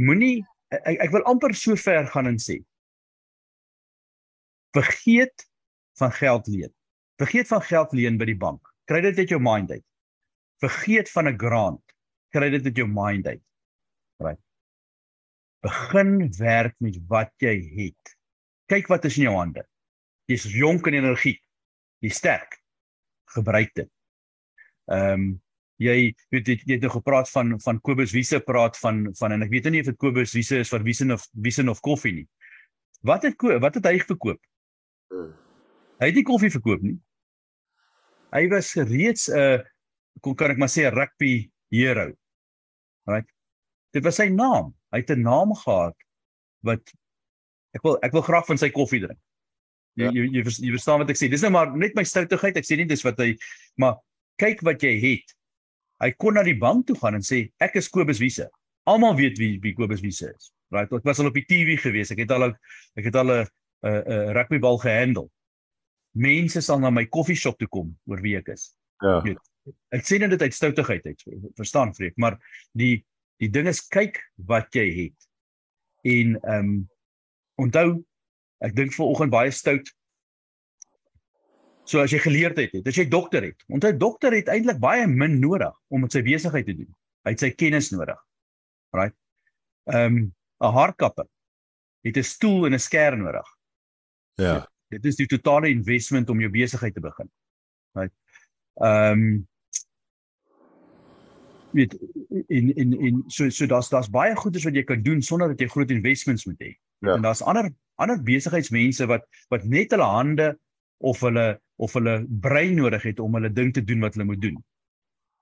Moenie 0.00 0.40
ek, 0.72 0.96
ek 1.08 1.12
wil 1.12 1.26
amper 1.28 1.54
so 1.56 1.76
ver 1.76 2.06
gaan 2.12 2.30
en 2.30 2.38
sê 2.40 2.60
vergeet 4.76 5.44
van 5.98 6.12
geld 6.12 6.46
leen. 6.46 6.72
Vergeet 7.18 7.48
van 7.50 7.62
geld 7.64 7.92
leen 7.96 8.18
by 8.20 8.28
die 8.28 8.38
bank. 8.38 8.62
Kry 8.88 9.00
dit 9.04 9.18
uit 9.18 9.32
jou 9.32 9.40
mind 9.42 9.72
uit. 9.72 9.84
Vergeet 10.62 11.10
van 11.10 11.28
'n 11.28 11.38
grant. 11.38 11.84
Kry 12.30 12.50
dit 12.50 12.64
uit 12.64 12.76
jou 12.76 12.88
mind 12.88 13.26
uit. 13.26 13.42
Right. 14.20 14.40
Begin 15.60 16.32
werk 16.38 16.74
met 16.78 16.98
wat 17.08 17.32
jy 17.42 17.56
het. 17.74 18.16
Kyk 18.66 18.86
wat 18.86 19.04
is 19.04 19.16
in 19.16 19.22
jou 19.28 19.36
hande. 19.36 19.64
Jy's 20.28 20.44
jonk 20.44 20.86
en 20.86 20.94
energiek. 20.94 21.42
Jy's 21.98 22.16
sterk. 22.16 22.60
Gebruik 23.34 23.74
dit. 23.74 23.90
Ehm 24.86 25.12
um, 25.12 25.42
jy 25.78 26.12
weet 26.34 26.48
jy, 26.50 26.56
jy 26.66 26.76
het 26.76 26.86
nog 26.86 26.96
gepraat 26.98 27.30
van 27.30 27.54
van 27.62 27.80
Kobus 27.80 28.12
Wiese 28.12 28.40
praat 28.44 28.78
van 28.82 29.06
van 29.18 29.34
en 29.36 29.46
ek 29.46 29.52
weet 29.52 29.70
nie 29.70 29.82
of 29.84 29.90
dit 29.92 29.98
Kobus 29.98 30.34
Wiese 30.34 30.62
is 30.64 30.72
vir 30.72 30.84
Wiese 30.86 31.06
of 31.14 31.26
Wiese 31.32 31.64
of 31.70 31.80
koffie 31.80 32.14
nie. 32.20 32.28
Wat 33.06 33.22
het 33.22 33.38
wat 33.62 33.78
het 33.78 33.86
hy 33.86 33.98
verkoop? 34.02 34.40
Hmm. 35.14 35.34
Hy 35.98 36.10
het 36.10 36.18
nie 36.18 36.26
koffie 36.26 36.50
verkoop 36.50 36.82
nie. 36.82 36.98
Hy 38.34 38.44
was 38.52 38.74
reeds 38.74 39.28
'n 39.30 39.38
uh, 39.38 39.58
kon 40.20 40.34
kan 40.34 40.50
ek 40.50 40.58
maar 40.58 40.70
sê 40.70 40.86
'n 40.86 40.94
rugby 40.94 41.50
hero. 41.70 42.12
Right. 43.06 43.28
Dit 43.94 44.04
was 44.04 44.16
sy 44.16 44.28
naam. 44.28 44.74
Hy 44.92 44.98
het 44.98 45.10
'n 45.10 45.22
naam 45.22 45.54
gehad 45.54 45.96
wat 46.62 46.82
ek 47.72 47.82
wil 47.82 47.98
ek 48.02 48.12
wil 48.12 48.22
graag 48.22 48.46
van 48.46 48.58
sy 48.58 48.70
koffie 48.70 49.00
drink. 49.00 49.20
Jy 49.94 50.04
ja. 50.04 50.10
jy, 50.10 50.26
jy 50.30 50.42
jy 50.42 50.70
verstaan 50.74 50.98
wat 50.98 51.10
ek 51.10 51.16
sê. 51.16 51.30
Dis 51.30 51.42
nou 51.42 51.50
maar 51.50 51.70
net 51.76 51.94
my 51.94 52.04
stoutigheid. 52.04 52.56
Ek 52.56 52.66
sê 52.66 52.76
nie 52.76 52.86
dis 52.86 53.02
wat 53.02 53.18
hy 53.18 53.36
maar 53.76 53.98
kyk 54.38 54.62
wat 54.62 54.82
jy 54.82 54.98
het. 54.98 55.37
Hy 56.02 56.12
kon 56.14 56.38
na 56.38 56.44
die 56.46 56.58
bank 56.58 56.86
toe 56.86 56.96
gaan 56.98 57.18
en 57.18 57.24
sê 57.26 57.48
ek 57.62 57.78
is 57.80 57.90
Kobus 57.90 58.20
Wiese. 58.22 58.48
Almal 58.88 59.16
weet 59.18 59.38
wie 59.40 59.58
wie 59.62 59.74
Kobus 59.74 60.02
Wiese 60.04 60.30
is. 60.30 60.52
Right. 60.70 60.92
Ek 60.92 61.06
was 61.06 61.18
al 61.18 61.30
op 61.30 61.36
die 61.36 61.46
TV 61.48 61.78
gewees. 61.80 62.12
Ek 62.12 62.22
het 62.22 62.32
al 62.34 62.50
ek 62.50 63.08
het 63.08 63.16
al 63.16 63.32
'n 63.32 63.46
'n 63.82 64.32
rugbybal 64.36 64.78
gehandel. 64.78 65.30
Mense 66.14 66.60
sal 66.60 66.80
na 66.80 66.90
my 66.90 67.06
koffieshop 67.06 67.58
toe 67.58 67.68
kom 67.68 67.96
oor 68.06 68.20
wie 68.20 68.36
ek 68.36 68.48
is. 68.48 68.74
Ja. 69.02 69.20
Weet, 69.22 69.38
ek 69.92 70.04
sê 70.04 70.18
net 70.18 70.30
dit 70.30 70.42
uit 70.42 70.54
stoutigheid 70.54 71.06
uit. 71.06 71.24
Verstaan 71.56 71.94
vreek, 71.94 72.16
maar 72.16 72.38
die 72.72 73.04
die 73.38 73.50
ding 73.50 73.68
is 73.68 73.86
kyk 73.86 74.18
wat 74.36 74.74
jy 74.74 74.86
het. 75.04 75.28
En 76.02 76.38
ehm 76.42 76.58
um, 76.58 76.88
onthou 77.58 78.04
ek 78.62 78.74
dink 78.74 78.92
vanoggend 78.94 79.30
baie 79.30 79.50
stout. 79.50 79.90
So 81.88 82.02
as 82.04 82.12
jy 82.12 82.20
geleerdheid 82.20 82.74
het, 82.76 82.86
as 82.86 82.98
jy 83.00 83.06
dokter 83.08 83.46
het. 83.48 83.62
Onthou 83.72 83.94
dokter 83.96 84.34
het 84.36 84.50
eintlik 84.52 84.80
baie 84.82 85.06
min 85.08 85.38
nodig 85.40 85.72
om 85.88 86.04
met 86.04 86.12
sy 86.12 86.20
besigheid 86.26 86.66
te 86.68 86.76
doen. 86.76 86.90
Hy 87.24 87.32
het 87.32 87.44
sy 87.44 87.50
kennis 87.56 87.90
nodig. 87.94 88.18
Right? 88.96 89.16
Ehm 89.88 90.18
um, 90.18 90.34
'n 90.60 90.74
haarkapper 90.74 91.26
het 92.04 92.16
'n 92.16 92.22
stoel 92.22 92.66
en 92.66 92.74
'n 92.74 92.78
skerm 92.78 93.22
nodig. 93.22 93.46
Ja. 94.34 94.68
Dit 94.88 95.04
is 95.04 95.16
die 95.16 95.26
totale 95.26 95.68
investment 95.68 96.30
om 96.30 96.40
jou 96.40 96.50
besigheid 96.50 96.94
te 96.94 97.00
begin. 97.00 97.30
Right. 97.92 98.12
Ehm 98.74 99.12
um, 99.12 99.48
weet 101.72 101.96
in 102.46 102.74
in 102.74 102.92
in 103.00 103.24
so 103.26 103.48
so 103.48 103.66
daar's 103.66 103.88
daar's 103.88 104.10
baie 104.10 104.36
goedes 104.36 104.64
wat 104.64 104.74
jy 104.74 104.84
kan 104.84 105.02
doen 105.02 105.22
sonder 105.22 105.48
dat 105.48 105.60
jy 105.60 105.68
groot 105.68 105.90
investments 105.90 106.46
moet 106.46 106.60
hê. 106.60 106.72
Ja. 106.98 107.14
En 107.14 107.22
daar's 107.22 107.42
ander 107.42 107.70
ander 107.94 108.22
besigheidsmense 108.22 109.06
wat 109.06 109.26
wat 109.48 109.64
net 109.64 109.90
hulle 109.90 110.04
hande 110.04 110.58
of 110.96 111.20
hulle 111.20 111.60
of 111.78 111.94
hulle 111.94 112.20
brein 112.28 112.76
nodig 112.78 113.04
het 113.10 113.20
om 113.22 113.34
hulle 113.38 113.50
ding 113.54 113.72
te 113.74 113.84
doen 113.84 114.02
wat 114.04 114.16
hulle 114.16 114.28
moet 114.28 114.42
doen. 114.42 114.58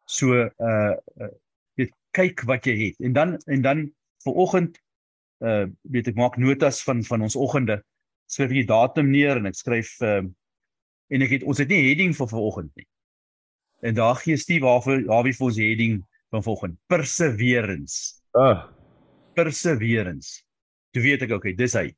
So 0.07 0.37
uh, 0.37 0.95
uh 0.97 1.33
weet 1.77 1.93
kyk 2.17 2.47
wat 2.49 2.65
jy 2.69 2.77
het. 2.87 3.01
En 3.05 3.13
dan 3.13 3.37
en 3.47 3.63
dan 3.63 3.85
vir 4.25 4.41
oggend 4.45 4.81
uh 5.45 5.67
weet 5.83 6.13
ek 6.13 6.19
maak 6.21 6.39
notas 6.41 6.83
van 6.87 7.05
van 7.05 7.25
ons 7.27 7.37
oggende 7.37 7.81
skryf 8.31 8.53
jy 8.53 8.65
datum 8.67 9.11
neer 9.13 9.41
en 9.41 9.49
ek 9.51 9.59
skryf 9.59 9.97
ehm 10.03 10.31
uh, 10.31 10.35
en 11.15 11.23
ek 11.23 11.37
het 11.37 11.45
ons 11.47 11.61
het 11.63 11.71
nie 11.71 11.85
heading 11.87 12.15
vir 12.19 12.29
vanoggend 12.31 12.73
nie. 12.75 12.87
En 13.87 13.95
daar 13.95 14.17
gee 14.19 14.37
Steve 14.37 14.65
waarvoor 14.65 15.05
Harvey 15.07 15.35
vir 15.37 15.47
ons 15.47 15.61
heading 15.61 16.01
van 16.35 16.43
vanoggend. 16.43 16.79
Perseverance. 16.91 18.17
Ah. 18.35 18.67
Perseverance. 19.39 20.43
Jy 20.97 21.05
weet 21.05 21.27
ek 21.29 21.37
okay, 21.37 21.55
dis 21.55 21.77
hy. 21.79 21.91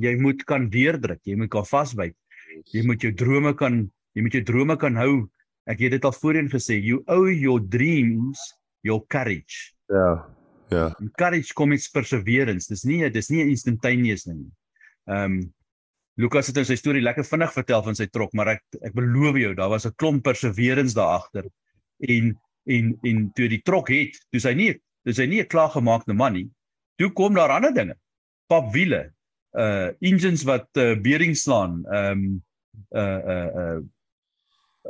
Jy 0.00 0.14
moet 0.20 0.44
kan 0.48 0.68
deurdruk, 0.72 1.20
jy 1.28 1.36
moet 1.36 1.52
kan 1.52 1.66
vasbyt. 1.66 2.16
Jy 2.72 2.82
moet 2.86 3.02
jou 3.02 3.12
drome 3.14 3.54
kan 3.54 3.90
jy 4.16 4.22
moet 4.24 4.32
jou 4.32 4.44
drome 4.48 4.76
kan 4.80 4.96
hou. 4.96 5.26
Ek 5.68 5.82
het 5.82 5.96
dit 5.96 6.04
al 6.04 6.14
voorheen 6.14 6.48
gesê, 6.48 6.78
you 6.80 7.02
owe 7.06 7.32
your 7.32 7.60
dreams 7.60 8.40
your 8.86 9.02
courage. 9.12 9.74
Ja. 9.90 10.24
Ja. 10.70 10.90
Courage 11.18 11.54
kom 11.54 11.70
met 11.70 11.84
perseverance. 11.92 12.70
Dis 12.70 12.84
nie 12.84 13.02
dis 13.10 13.30
nie 13.30 13.44
instantaneous 13.46 14.26
nie. 14.30 14.48
Ehm 15.10 15.38
um, 15.38 15.44
Lukas 16.16 16.46
het 16.48 16.56
in 16.56 16.64
sy 16.64 16.78
storie 16.80 17.02
lekker 17.04 17.26
vinnig 17.28 17.50
vertel 17.52 17.82
van 17.84 17.96
sy 17.98 18.06
trok, 18.08 18.30
maar 18.32 18.54
ek 18.54 18.62
ek 18.88 18.94
beloof 18.96 19.36
jou, 19.36 19.50
daar 19.54 19.68
was 19.68 19.84
'n 19.84 19.92
klomp 20.00 20.22
perseverance 20.24 20.96
daar 20.96 21.20
agter. 21.20 21.44
En 22.00 22.32
en 22.64 22.98
en 23.04 23.32
toe 23.36 23.48
die 23.48 23.60
trok 23.60 23.90
het, 23.92 24.16
toe 24.32 24.40
sy 24.40 24.54
nie 24.54 24.72
dis 25.04 25.18
hy 25.18 25.26
nie 25.26 25.40
'n 25.42 25.46
klaargemaakte 25.46 26.14
man 26.14 26.32
nie. 26.32 26.48
Toe 26.96 27.12
kom 27.12 27.34
daar 27.34 27.50
ander 27.50 27.74
dinge. 27.74 27.96
Papwiele, 28.48 29.12
uh 29.56 29.90
engines 30.00 30.44
wat 30.44 30.68
uh, 30.76 30.94
bearing 31.00 31.36
slaan, 31.36 31.82
ehm 31.90 32.12
um, 32.12 32.42
uh 32.92 33.20
uh 33.34 33.50
uh 33.62 33.78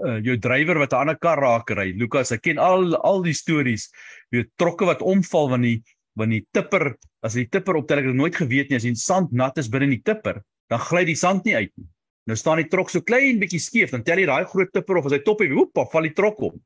uh 0.06 0.18
jou 0.26 0.36
drywer 0.38 0.78
wat 0.78 0.92
'n 0.92 1.00
ander 1.06 1.18
kar 1.18 1.40
raak 1.40 1.70
ry. 1.70 1.92
Lukas, 1.96 2.32
ek 2.32 2.42
ken 2.42 2.58
al 2.58 2.94
al 2.96 3.22
die 3.22 3.34
stories. 3.34 3.90
Jy 4.30 4.44
trokke 4.56 4.86
wat 4.86 5.02
omval 5.02 5.50
want 5.50 5.62
die 5.62 5.82
want 6.16 6.32
die 6.32 6.46
tipper, 6.52 6.96
as 7.22 7.34
die 7.36 7.48
tipper 7.48 7.76
optel 7.76 8.00
ek 8.00 8.08
het 8.08 8.16
nooit 8.16 8.36
geweet 8.36 8.70
nie 8.70 8.76
as 8.76 8.88
die 8.88 8.94
sand 8.94 9.32
nat 9.32 9.58
is 9.58 9.68
binne 9.68 9.84
in 9.84 9.98
die 9.98 10.04
tipper, 10.04 10.40
dan 10.68 10.80
gly 10.80 11.04
die 11.04 11.18
sand 11.18 11.44
nie 11.44 11.54
uit 11.54 11.72
nie. 11.76 11.88
Nou 12.26 12.36
staan 12.36 12.58
die 12.58 12.70
trok 12.72 12.90
so 12.90 13.04
klein 13.06 13.38
bietjie 13.38 13.60
skeef, 13.62 13.92
dan 13.92 14.02
tel 14.02 14.18
jy 14.18 14.26
daai 14.26 14.48
groot 14.50 14.72
tipper 14.72 14.98
of 14.98 15.06
as 15.06 15.12
hy 15.12 15.20
top 15.22 15.44
het, 15.44 15.52
hoep, 15.52 15.76
val 15.92 16.08
die 16.08 16.16
trok 16.16 16.40
om. 16.48 16.56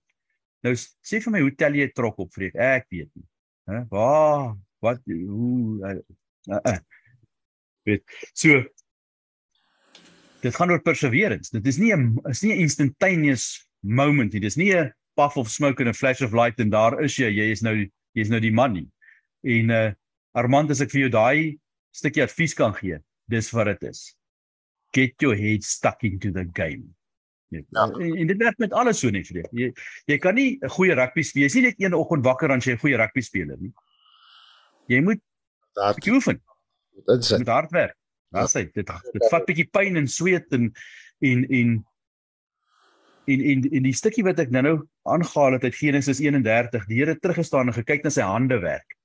Nou 0.64 0.72
sê 0.76 1.20
vir 1.20 1.34
my 1.34 1.42
hoe 1.44 1.52
tel 1.58 1.76
jy 1.76 1.88
'n 1.88 1.96
trok 1.96 2.18
op, 2.18 2.32
vreek? 2.32 2.54
Ek 2.54 2.86
weet 2.88 3.10
nie. 3.14 3.26
Hæ? 3.68 3.84
Waar? 3.90 4.56
Wat 4.80 5.00
hoe 5.04 5.80
uh, 5.84 5.98
uh, 6.48 6.60
uh. 6.64 6.78
Weet 7.84 8.04
so 8.32 8.62
dit 10.40 10.56
gaan 10.56 10.70
oor 10.72 10.82
perseverance. 10.82 11.52
Dit 11.52 11.66
is 11.66 11.78
nie 11.78 11.92
'n 11.92 12.18
is 12.30 12.42
nie 12.42 12.52
'n 12.54 12.60
instantaneous 12.60 13.68
moment 13.80 14.32
nie. 14.32 14.40
Dis 14.40 14.56
nie 14.56 14.72
'n 14.74 14.92
puff 15.16 15.36
of 15.36 15.50
smoke 15.50 15.80
and 15.80 15.88
a 15.88 15.92
flash 15.92 16.22
of 16.22 16.32
light 16.32 16.58
en 16.60 16.70
daar 16.70 17.02
is 17.02 17.16
jy. 17.16 17.28
Jy 17.28 17.50
is 17.50 17.62
nou 17.62 17.74
jy 17.76 17.90
is 18.20 18.28
nou 18.28 18.40
die 18.40 18.52
man 18.52 18.72
nie. 18.72 18.88
En 19.44 19.70
uh 19.70 19.92
Armand 20.32 20.70
as 20.70 20.80
ek 20.80 20.90
vir 20.90 21.00
jou 21.00 21.10
daai 21.10 21.58
stukkie 21.92 22.22
advies 22.22 22.54
kan 22.54 22.72
gee, 22.72 22.98
dis 23.28 23.50
wat 23.50 23.66
dit 23.66 23.90
is. 23.90 24.16
Get 24.92 25.14
your 25.20 25.36
head 25.36 25.64
stuck 25.64 26.04
into 26.04 26.30
the 26.30 26.48
game. 26.54 26.94
Ja. 27.50 27.60
En, 27.72 28.16
en 28.16 28.26
dit 28.26 28.38
werk 28.38 28.58
met 28.58 28.72
alles 28.72 29.00
so 29.00 29.10
net 29.10 29.26
vir 29.26 29.42
jou. 29.42 29.48
Jy 29.52 29.72
jy 30.06 30.18
kan 30.18 30.34
nie 30.34 30.58
'n 30.62 30.68
goeie 30.68 30.94
rugby 30.94 31.22
speel. 31.22 31.42
Jy's 31.42 31.54
nie 31.54 31.62
net 31.62 31.80
een 31.80 31.94
oggend 31.94 32.24
wakker 32.24 32.48
dan 32.48 32.60
jy 32.60 32.72
'n 32.72 32.78
goeie 32.78 32.96
rugby 32.96 33.20
speler 33.20 33.56
nie. 33.58 33.72
Jy 34.86 35.00
moet 35.00 35.20
Dat 35.74 36.06
oefen. 36.08 36.40
Dit 37.06 37.24
is 37.24 37.30
Jy 37.32 37.38
moet 37.42 37.54
hard 37.54 37.72
werk. 37.76 37.96
Daar's 38.34 38.54
hy. 38.54 38.64
Dit 38.74 38.90
dit 39.12 39.26
vat 39.32 39.46
bietjie 39.46 39.68
pyn 39.72 39.98
en 40.00 40.08
sweet 40.10 40.52
en 40.56 40.70
en 41.20 41.44
en 41.44 41.74
en 43.30 43.42
en, 43.52 43.66
en 43.78 43.86
die 43.86 43.96
stukkie 43.96 44.24
wat 44.26 44.40
ek 44.42 44.52
nou-nou 44.54 44.76
aangehaal 45.10 45.58
het 45.58 45.66
uit 45.68 45.76
Genesis 45.78 46.22
31, 46.22 46.86
die 46.90 47.00
Here 47.02 47.16
teruggestaan 47.18 47.70
en 47.70 47.76
gekyk 47.76 48.04
na 48.06 48.12
sy 48.14 48.26
hande 48.26 48.58
werk. 48.62 48.96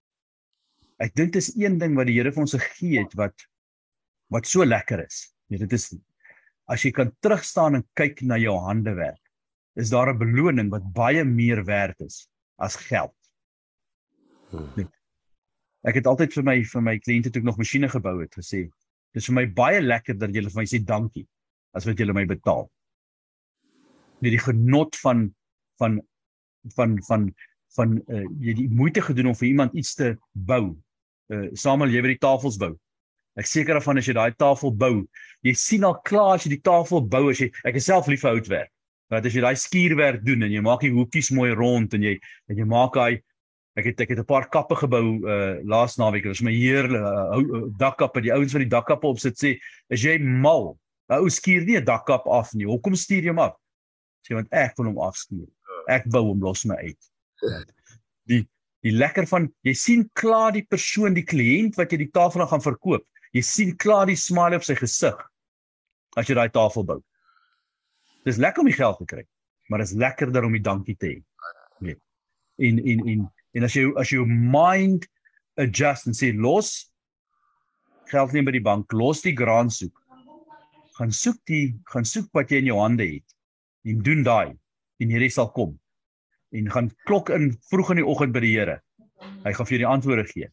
Ek 1.04 1.14
dink 1.18 1.34
dis 1.36 1.52
een 1.60 1.78
ding 1.82 1.98
wat 1.98 2.08
die 2.10 2.18
Here 2.18 2.32
vir 2.34 2.46
ons 2.46 2.56
gegee 2.58 3.04
het 3.04 3.16
wat 3.20 3.48
wat 4.34 4.48
so 4.50 4.66
lekker 4.66 5.04
is. 5.04 5.28
Ja, 5.54 5.60
dit 5.62 5.74
is 5.78 5.92
as 6.72 6.82
jy 6.82 6.92
kan 6.96 7.12
terugstaan 7.22 7.78
en 7.78 7.86
kyk 7.98 8.24
na 8.26 8.40
jou 8.42 8.56
hande 8.66 8.96
werk, 8.98 9.22
is 9.78 9.92
daar 9.94 10.10
'n 10.14 10.18
beloning 10.18 10.70
wat 10.74 10.86
baie 10.94 11.24
meer 11.24 11.64
werd 11.66 12.00
is 12.02 12.28
as 12.58 12.76
geld. 12.76 13.14
Nee. 14.76 14.88
Ek 15.86 16.00
het 16.00 16.08
altyd 16.10 16.34
vir 16.34 16.46
my 16.48 16.56
vir 16.66 16.84
my 16.86 16.96
kliënte 16.98 17.32
toe 17.32 17.44
ek 17.44 17.48
nog 17.48 17.60
masjiene 17.62 17.90
gebou 17.92 18.18
het 18.24 18.34
gesê, 18.38 18.66
dis 19.14 19.28
vir 19.30 19.36
my 19.38 19.46
baie 19.58 19.82
lekker 19.84 20.18
dat 20.18 20.34
julle 20.34 20.50
vir 20.50 20.64
my 20.64 20.68
sê 20.70 20.82
dankie 20.82 21.26
as 21.78 21.86
wat 21.86 22.00
julle 22.00 22.16
my 22.16 22.26
betaal. 22.30 22.66
Net 24.24 24.34
die 24.34 24.42
genot 24.42 24.98
van 25.04 25.28
van 25.82 26.00
van 26.76 26.98
van 27.10 27.30
van 27.76 28.00
uh, 28.08 28.24
jy 28.40 28.56
die 28.62 28.70
moeite 28.72 29.04
gedoen 29.04 29.34
om 29.34 29.38
vir 29.38 29.50
iemand 29.52 29.76
iets 29.76 29.94
te 30.00 30.16
bou. 30.34 30.74
Uh 31.30 31.50
Samuel, 31.54 31.94
jy 31.94 32.02
weet 32.02 32.16
die 32.16 32.24
tafels 32.24 32.58
bou. 32.62 32.74
Ek 33.36 33.50
seker 33.52 33.76
daarvan 33.76 34.00
as 34.00 34.08
jy 34.08 34.16
daai 34.16 34.36
tafel 34.40 34.72
bou, 34.72 35.04
jy 35.44 35.54
sien 35.60 35.84
al 35.84 35.98
klaar 36.08 36.38
as 36.38 36.46
jy 36.48 36.56
die 36.56 36.64
tafel 36.64 37.04
bou 37.04 37.28
as 37.34 37.42
jy 37.44 37.50
ek 37.68 37.78
is 37.82 37.90
self 37.92 38.08
lief 38.08 38.24
vir 38.24 38.38
houtwerk. 38.38 38.72
Want 39.12 39.28
as 39.28 39.36
jy 39.36 39.44
daai 39.44 39.60
skuurwerk 39.60 40.24
doen 40.26 40.48
en 40.48 40.54
jy 40.56 40.64
maak 40.66 40.86
die 40.86 40.94
hoekies 40.96 41.30
mooi 41.36 41.52
rond 41.54 41.94
en 41.94 42.06
jy 42.08 42.16
en 42.50 42.62
jy 42.62 42.68
maak 42.70 42.96
daai 42.96 43.20
ek 43.76 43.90
het 43.92 44.02
ek 44.06 44.10
het 44.14 44.20
'n 44.20 44.26
paar 44.26 44.48
kappe 44.50 44.76
gebou 44.76 45.20
uh 45.28 45.60
laas 45.64 45.98
naweek. 45.98 46.24
Dit 46.24 46.32
was 46.32 46.42
my 46.42 46.54
heerlike 46.54 46.96
uh, 46.96 47.38
uh, 47.40 47.68
dakkappe. 47.78 48.22
Die 48.22 48.34
ouens 48.34 48.54
wat 48.54 48.64
die 48.64 48.72
dakkappe 48.72 49.08
opsit 49.08 49.36
sê, 49.36 49.60
"Is 49.90 50.02
jy 50.04 50.18
mal? 50.20 50.80
'n 51.10 51.20
Ou 51.20 51.30
skuur 51.30 51.66
nie 51.66 51.78
'n 51.78 51.86
dakkap 51.86 52.28
af 52.28 52.54
nie. 52.54 52.66
Hoekom 52.66 52.96
stuur 52.96 53.22
jy 53.22 53.30
hom 53.30 53.40
af?" 53.40 53.56
Sê 54.26 54.34
want 54.34 54.48
ek 54.52 54.78
wil 54.78 54.86
hom 54.86 55.00
afskuur. 55.06 55.48
Ek 55.88 56.08
bou 56.10 56.24
hom 56.32 56.42
los 56.42 56.66
my 56.66 56.76
uit. 56.76 57.12
Die 58.26 58.48
die 58.86 58.94
lekker 58.94 59.26
van 59.28 59.50
jy 59.66 59.74
sien 59.74 60.10
klaar 60.14 60.52
die 60.54 60.66
persoon, 60.66 61.14
die 61.14 61.26
kliënt 61.26 61.76
wat 61.76 61.92
jy 61.92 61.98
die 61.98 62.12
tafel 62.14 62.42
aan 62.42 62.52
gaan 62.54 62.62
verkoop. 62.62 63.06
Jy 63.34 63.42
sien 63.42 63.76
klaar 63.76 64.06
die 64.06 64.16
smile 64.16 64.56
op 64.56 64.64
sy 64.64 64.76
gesig 64.78 65.18
as 66.16 66.30
jy 66.30 66.36
daai 66.38 66.50
tafel 66.54 66.86
bou. 66.86 67.00
Dis 68.26 68.38
lekker 68.38 68.64
om 68.64 68.70
die 68.70 68.78
geld 68.78 68.98
te 69.02 69.06
kry, 69.06 69.24
maar 69.70 69.84
dit 69.84 69.90
is 69.90 69.98
lekkerder 70.00 70.46
om 70.48 70.54
die 70.56 70.64
dankie 70.64 70.96
te 70.96 71.08
hê. 71.08 71.18
Weet. 71.84 72.00
En 72.58 72.80
en 72.80 73.08
en 73.14 73.26
en 73.56 73.68
as 73.68 73.76
jy 73.78 73.88
as 74.00 74.12
jy 74.12 74.20
jou 74.20 74.28
mind 74.28 75.08
adjust 75.62 76.10
en 76.10 76.18
sê 76.18 76.34
los 76.36 76.74
geld 78.12 78.36
nie 78.36 78.44
by 78.46 78.54
die 78.56 78.64
bank, 78.64 78.94
los 78.94 79.24
die 79.26 79.34
graan 79.36 79.72
soek. 79.74 79.94
Gaan 81.00 81.12
soek 81.12 81.40
die 81.50 81.74
gaan 81.92 82.06
soek 82.08 82.30
wat 82.38 82.52
jy 82.52 82.62
in 82.64 82.70
jou 82.72 82.78
hande 82.80 83.08
het 83.08 83.36
en 83.90 84.04
doen 84.06 84.24
daai 84.26 84.56
en 85.02 85.12
hierdie 85.12 85.32
sal 85.34 85.50
kom. 85.56 85.76
En 86.56 86.70
gaan 86.72 86.92
klok 87.10 87.32
in 87.36 87.52
vroeg 87.72 87.96
in 87.96 88.04
die 88.04 88.08
oggend 88.08 88.36
by 88.36 88.44
die 88.46 88.54
Here. 88.56 88.80
Hy 89.44 89.54
gaan 89.56 89.68
vir 89.68 89.76
jou 89.76 89.82
die 89.82 89.92
antwoorde 89.92 90.26
gee. 90.30 90.48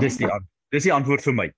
Dis 0.00 0.18
die 0.20 0.28
dis 0.74 0.88
die 0.88 0.92
antwoord 0.92 1.24
vir 1.24 1.36
my. 1.36 1.48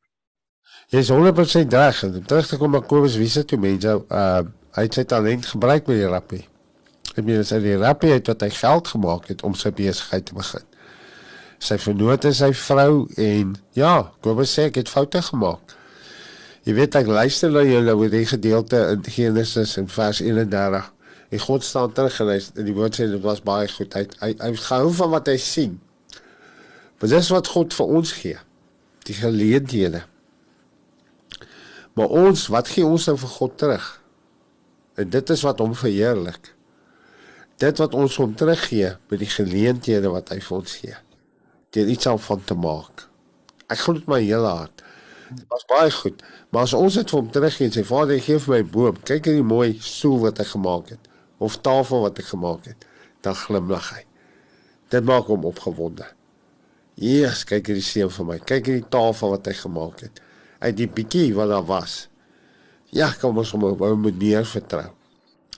Jy's 0.95 1.11
100% 1.11 1.75
reg. 1.75 2.03
Om 2.07 2.27
terug 2.29 2.47
te 2.47 2.59
kom 2.61 2.75
na 2.75 2.83
Kobus 2.85 3.19
Wiese 3.19 3.45
toe 3.47 3.59
mense 3.61 3.99
uh 4.07 4.41
hy 4.71 4.85
het 4.87 4.95
sy 4.95 5.03
talent 5.11 5.49
gebruik 5.51 5.89
met 5.91 5.99
die 5.99 6.07
rappie. 6.07 6.45
Ek 7.17 7.25
meen 7.27 7.41
as 7.43 7.51
hy 7.51 7.59
die 7.65 7.79
rappie 7.81 8.13
het 8.13 8.29
wat 8.31 8.45
hy 8.47 8.53
geld 8.55 8.91
gemaak 8.93 9.27
het 9.33 9.43
om 9.43 9.57
sy 9.59 9.73
besigheid 9.75 10.29
te 10.29 10.37
begin. 10.37 10.70
Sy 11.61 11.77
vernoot 11.77 12.25
is 12.25 12.39
sy 12.41 12.55
vrou 12.57 13.05
en 13.21 13.53
ja, 13.77 13.95
Kobus 14.25 14.55
sê 14.57 14.71
ek 14.71 14.79
het 14.81 14.89
foute 14.89 15.21
gemaak. 15.27 15.75
Jy 16.65 16.77
weet 16.77 16.97
ek 16.97 17.09
luister 17.09 17.53
na 17.53 17.63
julle 17.65 17.93
oor 17.97 18.13
die 18.13 18.27
gedeelte 18.29 18.81
in 18.95 19.05
Genesis 19.05 19.77
in 19.81 19.89
vers 19.93 20.23
31. 20.25 20.89
En 21.31 21.43
God 21.45 21.65
staan 21.65 21.93
terug 21.97 22.17
en 22.25 22.31
hy 22.33 22.39
en 22.41 22.67
die 22.69 22.77
woord 22.77 22.97
sê 22.97 23.07
dit 23.13 23.23
was 23.25 23.43
baie 23.45 23.69
goed. 23.69 23.93
Hy 23.97 24.07
hy, 24.23 24.31
hy 24.41 24.51
gehou 24.57 24.93
van 25.03 25.13
wat 25.13 25.29
hy 25.29 25.37
sien. 25.41 25.77
Maar 27.01 27.13
dis 27.13 27.29
wat 27.33 27.53
God 27.53 27.77
vir 27.77 27.93
ons 28.01 28.15
gee. 28.21 28.41
Die 29.09 29.17
geleenthede. 29.17 30.03
Maar 31.97 32.17
ons, 32.25 32.47
wat 32.53 32.73
gee 32.73 32.87
ons 32.87 33.09
nou 33.09 33.17
vir 33.21 33.35
God 33.37 33.61
terug? 33.61 33.87
En 35.01 35.13
dit 35.13 35.37
is 35.37 35.45
wat 35.45 35.61
hom 35.61 35.77
verheerlik. 35.77 36.53
Dit 37.61 37.81
wat 37.81 37.97
ons 37.97 38.17
hom 38.21 38.33
teruggee 38.37 38.95
met 39.13 39.21
die 39.21 39.29
geleenthede 39.29 40.13
wat 40.13 40.33
hy 40.33 40.41
vir 40.45 40.59
ons 40.61 40.77
gee. 40.81 40.97
Deur 41.75 41.89
iets 41.89 42.07
aan 42.11 42.21
van 42.21 42.45
te 42.45 42.55
maak. 42.59 43.07
Ek 43.71 43.79
glo 43.85 43.99
dit 43.99 44.09
my 44.11 44.19
hele 44.23 44.51
hart. 44.51 44.83
Dit 45.31 45.47
was 45.53 45.67
baie 45.71 45.91
goed. 45.95 46.23
Maar 46.51 46.67
as 46.67 46.75
ons 46.75 46.97
dit 46.99 47.13
vir 47.13 47.19
hom 47.21 47.31
teruggee 47.31 47.69
en 47.71 47.75
sê 47.75 47.85
Vader, 47.87 48.19
gee 48.23 48.39
vir 48.43 48.57
my 48.57 48.63
boom. 48.75 48.97
Kyk 49.07 49.31
hierdie 49.31 49.47
mooi 49.47 49.77
stoel 49.85 50.19
wat 50.27 50.43
hy 50.43 50.49
gemaak 50.51 50.95
het 50.97 51.11
of 51.41 51.57
tafel 51.65 52.03
wat 52.05 52.19
hy 52.21 52.25
gemaak 52.29 52.67
het, 52.69 52.83
dan 53.25 53.37
glimlag 53.47 53.87
hy. 53.95 54.03
Dit 54.93 55.07
maak 55.09 55.31
hom 55.33 55.47
opgewonde. 55.49 56.05
Jesus, 57.01 57.47
kyk 57.49 57.71
hierdie 57.71 57.85
seun 57.87 58.11
vir 58.13 58.27
my. 58.29 58.37
Kyk 58.45 58.69
hierdie 58.69 58.89
tafel 58.93 59.33
wat 59.33 59.49
hy 59.49 59.55
gemaak 59.57 60.03
het. 60.05 60.21
Uit 60.61 60.77
die 60.77 60.89
bietjie 60.99 61.31
wat 61.39 61.49
daar 61.49 61.65
was. 61.65 61.95
Ja, 62.93 63.09
kom 63.21 63.39
ons 63.41 63.55
hom 63.55 63.65
wou 63.81 63.95
met 64.03 64.19
meer 64.21 64.45
vertrou. 64.45 64.91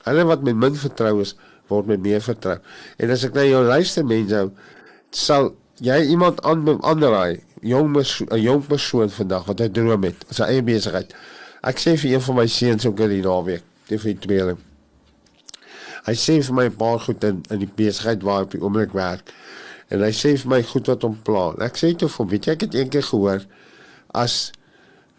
Hulle 0.05 0.27
wat 0.29 0.45
met 0.47 0.59
min 0.59 0.79
vertrou 0.79 1.17
is, 1.25 1.35
word 1.71 1.89
met 1.91 2.03
meer 2.05 2.23
vertrou. 2.23 2.59
En 3.03 3.15
as 3.15 3.25
ek 3.27 3.35
na 3.35 3.47
jou 3.49 3.65
luister 3.67 4.07
mense, 4.07 4.45
sal 5.11 5.51
jy 5.83 5.99
iemand 6.15 6.43
aan 6.47 6.79
aanraai, 6.83 7.41
jong 7.61 7.97
'n 7.97 8.41
jong 8.41 8.67
persoon 8.67 9.11
vandag 9.11 9.45
wat 9.45 9.61
'n 9.61 9.73
droom 9.73 10.03
het, 10.03 10.25
sy 10.31 10.43
eie 10.43 10.63
besigheid. 10.63 11.15
Ek 11.63 11.79
sê 11.79 11.97
vir 11.97 12.13
een 12.13 12.21
van 12.21 12.35
my 12.35 12.47
seuns 12.47 12.87
ook 12.87 13.01
in 13.01 13.09
die 13.09 13.23
naweek, 13.23 13.63
die 13.89 13.99
vir 13.99 14.15
die 14.15 14.27
tweeling. 14.27 14.59
Hy 16.07 16.15
sê 16.15 16.43
vir 16.43 16.55
my 16.55 16.65
'n 16.65 16.77
paar 16.77 17.01
goed 17.01 17.25
in 17.25 17.43
in 17.51 17.59
die 17.59 17.71
besigheid 17.75 18.23
waar 18.23 18.41
ek 18.41 18.45
op 18.45 18.51
die 18.51 18.63
oomblik 18.63 18.93
werk. 18.93 19.33
En 19.91 20.01
hy 20.01 20.11
sê 20.11 20.39
vir 20.39 20.49
my 20.49 20.63
goed 20.63 20.87
wat 20.87 21.03
hom 21.03 21.19
pla. 21.23 21.55
Ek 21.59 21.77
sê 21.77 21.95
toe 21.97 22.09
vir 22.09 22.19
hom, 22.19 22.29
weet 22.29 22.45
jy 22.45 22.53
ek 22.53 22.61
het 22.61 22.75
eendag 22.75 23.09
gehoor 23.09 23.47
as 24.15 24.53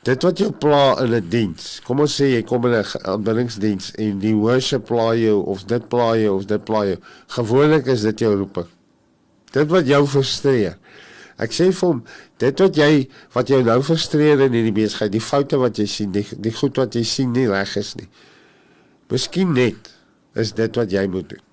dit 0.03 0.23
wat 0.23 0.37
jou 0.37 0.51
pla 0.51 0.99
in 1.03 1.13
'n 1.13 1.29
diens. 1.29 1.81
Kom 1.83 1.99
ons 1.99 2.21
sê 2.21 2.25
jy 2.35 2.43
kom 2.43 2.65
in 2.65 2.71
'n 2.71 2.85
aanbiddingsdiens 3.03 3.91
en 3.95 4.19
die 4.19 4.35
worship 4.35 4.85
pla 4.85 5.13
jou 5.15 5.43
of 5.45 5.65
dit 5.65 5.89
pla 5.89 6.15
jou 6.15 6.35
of 6.35 6.45
dit 6.45 6.63
pla 6.63 6.85
jou. 6.85 6.97
Gewoonlik 7.27 7.85
is 7.85 8.01
dit 8.01 8.19
jou 8.19 8.35
roeping. 8.35 8.72
Dit 9.53 9.69
wat 9.69 9.87
jou 9.89 10.01
frustreer. 10.09 10.77
Ek 11.41 11.53
sê 11.53 11.69
vir 11.73 11.87
hom, 11.87 12.03
dit 12.41 12.61
wat 12.61 12.77
jy 12.77 12.91
wat 13.33 13.49
jou 13.49 13.61
nou 13.65 13.79
frustreer 13.85 14.41
in 14.45 14.53
hierdie 14.53 14.75
besigheid, 14.75 15.13
die 15.13 15.23
foute 15.23 15.57
wat 15.61 15.79
jy 15.81 15.87
sien, 15.89 16.11
die, 16.13 16.25
die 16.37 16.53
goed 16.53 16.77
wat 16.77 16.95
jy 16.97 17.03
sien 17.07 17.33
nie 17.33 17.47
reg 17.49 17.73
is 17.79 17.95
nie. 17.99 18.09
Miskien 19.13 19.53
net 19.53 19.89
is 20.39 20.53
dit 20.57 20.77
wat 20.79 20.93
jy 20.93 21.03
moet 21.11 21.27
doen. 21.33 21.43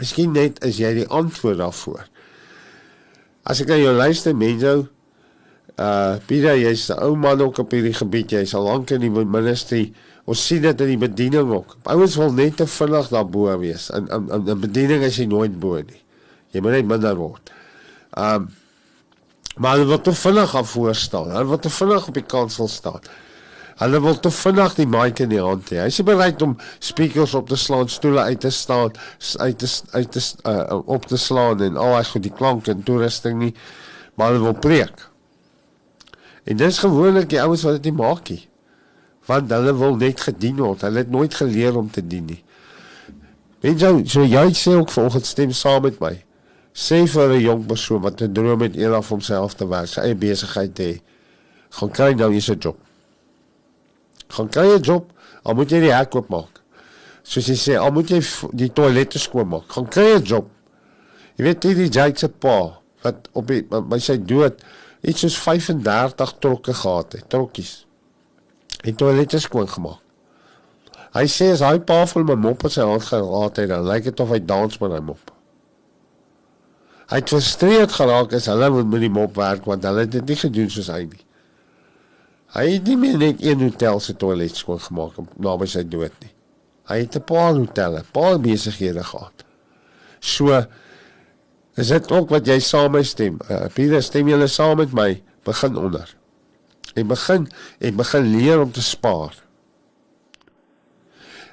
Miskien 0.00 0.34
net 0.36 0.60
is 0.66 0.80
jy 0.82 0.92
die 0.98 1.08
antwoord 1.08 1.62
daarvoor. 1.62 2.04
As 3.46 3.62
ek 3.62 3.70
na 3.70 3.78
jou 3.78 3.94
luister, 3.94 4.34
mense, 4.36 4.74
uh 5.76 6.16
Pieter, 6.26 6.56
jy's 6.58 6.90
'n 6.90 6.98
ou 7.04 7.16
man 7.16 7.40
ook 7.40 7.58
op 7.58 7.70
hierdie 7.70 7.94
gebied. 7.94 8.30
Jy's 8.30 8.54
al 8.54 8.64
lank 8.64 8.90
in 8.90 9.00
die 9.00 9.10
ministry. 9.10 9.92
Ons 10.26 10.42
sien 10.42 10.62
dit 10.62 10.80
in 10.82 10.90
die 10.90 10.98
bediening 10.98 11.52
ook. 11.54 11.76
Ouens 11.86 12.16
wil 12.18 12.32
net 12.34 12.56
te 12.58 12.66
vinnig 12.66 13.10
daarbo 13.12 13.52
wees. 13.62 13.90
In 13.94 14.08
in 14.10 14.30
in 14.42 14.62
bediening 14.62 15.04
is 15.06 15.20
jy 15.20 15.28
nooit 15.30 15.54
bo 15.62 15.78
nie. 15.78 16.02
Jy 16.54 16.62
moet 16.64 16.80
net 16.80 16.88
minder 16.94 17.18
word. 17.18 17.52
Um 18.12 18.48
maar 19.56 19.78
hulle 19.78 19.86
wil 19.88 20.00
te 20.04 20.12
vinnig 20.12 20.54
af 20.54 20.74
voor 20.74 20.94
staan. 20.94 21.30
Hulle 21.32 21.48
wil 21.48 21.58
te 21.58 21.70
vinnig 21.72 22.08
op 22.08 22.14
die 22.14 22.26
kansel 22.28 22.68
staan. 22.68 23.00
Hulle 23.76 24.00
wil 24.00 24.18
te 24.20 24.30
vinnig 24.32 24.74
die 24.76 24.86
mic 24.88 25.20
in 25.20 25.30
die 25.32 25.40
hand 25.40 25.70
hê. 25.72 25.78
Hy's 25.84 26.00
nie 26.00 26.06
bereid 26.08 26.42
om 26.44 26.56
speakers 26.80 27.34
op 27.36 27.48
te 27.48 27.56
slaan, 27.60 27.88
stoele 27.92 28.24
uit 28.24 28.40
te 28.40 28.50
staan, 28.50 28.92
uit 29.38 29.58
te 29.60 29.68
uit 29.92 30.12
te 30.12 30.22
uh, 30.48 30.80
op 30.84 31.06
te 31.06 31.16
slaan 31.20 31.62
en 31.64 31.76
al 31.76 31.92
daai 31.96 32.08
goed 32.10 32.24
die 32.24 32.32
klank 32.32 32.68
en 32.72 32.82
toerusting 32.84 33.38
nie, 33.40 33.52
maar 34.16 34.32
hulle 34.32 34.46
wil 34.48 34.58
preek. 34.64 35.06
En 36.44 36.56
dis 36.56 36.78
gewoonlik 36.84 37.28
die 37.32 37.40
ouens 37.42 37.64
wat 37.68 37.78
dit 37.78 37.90
nie 37.90 37.98
maak 38.00 38.28
nie. 38.32 38.42
Want 39.26 39.50
hulle 39.50 39.74
wil 39.76 39.96
net 39.96 40.20
gedien 40.20 40.56
word. 40.56 40.84
Hulle 40.86 41.02
het 41.02 41.10
nooit 41.10 41.34
geleer 41.34 41.76
om 41.76 41.90
te 41.90 42.06
dien 42.06 42.24
nie. 42.24 42.42
Weet 43.64 43.80
jy, 43.80 43.92
so 44.06 44.22
jy 44.22 44.46
sê 44.54 44.76
ook 44.76 44.90
volgens 44.94 45.28
stem 45.34 45.52
saam 45.52 45.82
met 45.82 46.00
my. 46.00 46.14
Sê 46.76 47.06
vir 47.08 47.30
'n 47.34 47.40
jong 47.40 47.66
persoon 47.66 48.00
wat 48.02 48.20
'n 48.22 48.32
droom 48.32 48.60
het 48.60 48.76
eendag 48.76 49.10
om 49.10 49.16
homself 49.16 49.54
te 49.54 49.66
werk, 49.66 49.88
sy 49.88 50.00
eie 50.00 50.14
besigheid 50.14 50.74
te 50.74 50.82
hê. 50.82 51.00
Gaan 51.70 51.90
kry 51.90 52.12
nou 52.12 52.32
eens 52.32 52.50
'n 52.50 52.58
job. 52.58 52.76
Gaan 54.28 54.48
kry 54.48 54.66
'n 54.74 54.82
job, 54.82 55.12
al 55.42 55.54
moet 55.54 55.70
jy 55.70 55.80
die 55.80 55.92
hek 55.94 56.14
oopmaak. 56.14 56.60
Soos 57.22 57.46
jy 57.46 57.54
sê, 57.56 57.78
al 57.78 57.92
moet 57.92 58.08
jy 58.08 58.20
die 58.52 58.72
toilette 58.72 59.18
skoonmaak. 59.18 59.64
Gaan 59.68 59.88
kry 59.88 60.16
'n 60.16 60.22
job. 60.22 60.50
Jy 61.36 61.44
weet 61.44 61.62
hierdie 61.62 61.88
Jake 61.88 62.18
se 62.18 62.28
pa 62.28 62.78
wat 63.02 63.28
op 63.32 63.46
die, 63.46 63.62
by 63.62 63.98
sy 63.98 64.18
dood 64.18 64.62
iets 65.02 65.20
soos 65.20 65.38
35 65.38 66.38
trokke 66.38 66.74
gehad 66.74 67.12
het, 67.12 67.28
trokkies. 67.28 67.85
Die 68.86 68.94
toilette 68.94 69.40
skoon 69.42 69.68
gemaak. 69.68 70.02
Hy 71.16 71.24
sê 71.32 71.48
as 71.54 71.62
hy 71.64 71.78
pa 71.88 72.02
vol 72.10 72.26
met 72.28 72.38
mop 72.38 72.66
in 72.68 72.72
sy 72.72 72.84
hand 72.84 73.06
gehad 73.06 73.58
het, 73.58 73.70
dan 73.70 73.86
lyk 73.88 74.10
dit 74.10 74.20
of 74.20 74.32
hy 74.34 74.40
dans 74.44 74.80
met 74.82 74.92
hy 74.92 75.00
mop. 75.06 75.32
Hy 77.06 77.20
het 77.20 77.30
frustreerd 77.30 77.94
geraak 77.94 78.34
as 78.36 78.48
hulle 78.50 78.68
moet 78.74 78.90
met 78.90 79.04
die 79.06 79.12
mop 79.14 79.36
werk 79.38 79.66
want 79.70 79.86
hulle 79.86 80.04
het 80.04 80.12
dit 80.16 80.32
nie 80.32 80.38
gedoen 80.40 80.72
soos 80.74 80.90
hy 80.92 81.04
nie. 81.06 81.22
Hy 82.56 82.64
het 82.72 82.88
nie 82.88 82.96
meer 82.98 83.18
net 83.20 83.44
een 83.44 83.62
hotel 83.62 84.00
se 84.02 84.16
toilet 84.18 84.58
skoon 84.58 84.82
gemaak 84.82 85.18
naby 85.42 85.68
sy 85.70 85.84
dood 85.86 86.14
nie. 86.22 86.32
Hy 86.90 86.98
het 87.02 87.16
'n 87.16 87.24
paar 87.26 87.54
hotelle, 87.54 88.04
paar 88.12 88.38
besighede 88.38 89.02
gehad. 89.02 89.44
So 90.20 90.66
is 91.76 91.88
dit 91.88 92.12
ook 92.12 92.30
wat 92.30 92.46
jy 92.46 92.58
saam 92.60 92.92
mee 92.92 93.04
stem. 93.04 93.38
Uh, 93.50 93.66
Pieter, 93.74 94.02
stem 94.02 94.28
julle 94.28 94.46
saam 94.48 94.76
met 94.76 94.92
my? 94.92 95.22
Begin 95.44 95.76
onder. 95.76 96.16
En 96.96 97.06
begin 97.06 97.44
en 97.78 97.96
begin 97.96 98.30
leer 98.32 98.60
om 98.62 98.70
te 98.72 98.82
spaar. 98.82 99.34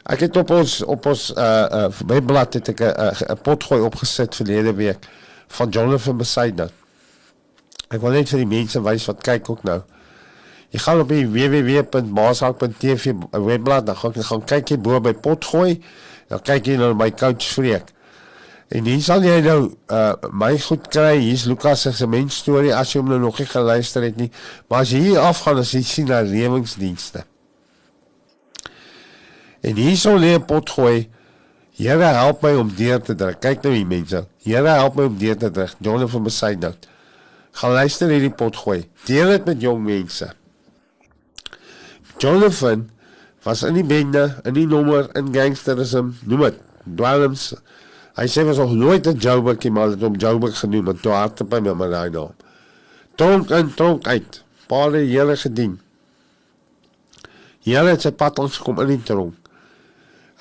Ek 0.03 0.19
het 0.25 0.37
op 0.39 0.51
ons 0.51 0.81
op 0.83 1.05
ons 1.11 1.29
uh 1.35 1.65
uh 1.79 1.89
webblad 2.07 2.53
het 2.59 2.69
ek 2.73 2.79
'n 2.79 2.91
'n- 2.91 3.31
'n 3.31 3.41
potgooi 3.43 3.81
opgesit 3.81 4.35
verlede 4.35 4.73
week 4.73 5.07
van 5.47 5.69
Jonathan 5.69 6.17
Besaidnout. 6.17 6.71
Ek 7.89 8.01
wil 8.01 8.11
net 8.11 8.29
vir 8.29 8.39
die 8.39 8.47
mense 8.57 8.81
wys 8.81 9.05
wat 9.05 9.21
kyk 9.21 9.49
ook 9.49 9.63
nou. 9.63 9.81
Jy 10.73 10.79
gaan 10.79 10.99
op 10.99 11.09
die 11.09 11.27
www.masak.tv 11.27 13.13
webblad, 13.31 13.85
dan 13.85 13.95
gaan 13.95 14.11
jy 14.15 14.23
gaan 14.23 14.45
kyk 14.45 14.69
jy 14.69 14.77
bo 14.77 14.99
by 14.99 15.13
potgooi. 15.13 15.83
Dan 16.27 16.41
kyk 16.41 16.65
jy 16.65 16.77
na 16.77 16.93
my 16.93 17.11
coach 17.11 17.45
Freek. 17.45 17.91
En 18.73 18.87
hier 18.89 19.01
sal 19.05 19.21
jy 19.25 19.35
nou 19.45 19.59
uh 19.93 20.31
my 20.33 20.55
goed 20.57 20.87
kry. 20.93 21.19
Hier's 21.21 21.45
Lukas 21.49 21.85
se 21.85 21.91
sement 21.93 22.33
storie 22.33 22.73
as 22.73 22.93
jy 22.93 23.03
hom 23.03 23.11
nou 23.11 23.19
nog 23.21 23.37
nie 23.41 23.49
geluister 23.49 24.05
het 24.07 24.17
nie. 24.17 24.31
Maar 24.67 24.87
as 24.87 24.93
jy 24.95 25.01
hier 25.09 25.21
afgaan 25.21 25.61
as 25.61 25.75
jy 25.75 25.83
sien 25.85 26.09
na 26.09 26.23
lewingsdienste. 26.25 27.25
En 29.63 29.77
hierso 29.77 30.17
lê 30.17 30.33
'n 30.35 30.45
pot 30.45 30.69
gooi. 30.69 31.09
Here 31.77 32.03
help 32.03 32.43
my 32.43 32.53
om 32.55 32.69
deur 32.69 33.01
te 33.01 33.15
druk. 33.15 33.39
Kyk 33.41 33.63
nou 33.63 33.73
hier 33.73 33.87
mense. 33.87 34.25
Here 34.43 34.67
help 34.67 34.95
my 34.95 35.05
om 35.09 35.17
deur 35.17 35.37
te 35.37 35.51
druk. 35.51 35.75
Jonathan 35.79 36.23
Beside 36.23 36.59
nou. 36.59 36.73
Gaan 37.51 37.71
luister 37.71 38.09
hierdie 38.09 38.33
pot 38.33 38.55
gooi. 38.55 38.89
Deel 39.05 39.29
dit 39.29 39.45
met 39.45 39.61
jong 39.61 39.83
mense. 39.85 40.33
Jonathan 42.17 42.89
was 43.43 43.63
in 43.63 43.73
die 43.73 43.83
bende, 43.83 44.39
in 44.43 44.53
die 44.53 44.67
nommer, 44.67 45.09
in 45.17 45.33
gangsterism, 45.33 46.13
noem 46.29 46.45
dit, 46.47 46.59
dwelms. 46.95 47.53
Hy 48.13 48.27
sê 48.29 48.43
was 48.45 48.57
nog 48.61 48.73
nooit 48.77 49.07
'n 49.07 49.17
Joburg 49.17 49.69
maar 49.69 49.89
het 49.89 50.01
hom 50.01 50.15
Joburg 50.15 50.59
genoem, 50.59 50.85
want 50.85 51.01
toe 51.01 51.11
harte 51.11 51.43
by 51.43 51.59
my 51.59 51.73
met 51.73 51.91
daai 51.91 52.09
naam. 52.09 52.35
Tronk 53.15 53.49
in, 53.49 53.73
tronk 53.73 54.07
uit. 54.07 54.43
Paare 54.67 54.97
hele 54.97 55.35
gedien. 55.37 55.79
Here 57.63 57.87
het 57.87 58.01
sy 58.01 58.11
pad 58.11 58.39
ons 58.39 58.57
kom 58.57 58.79
in 58.79 58.87
die 58.87 59.03
tronk. 59.03 59.35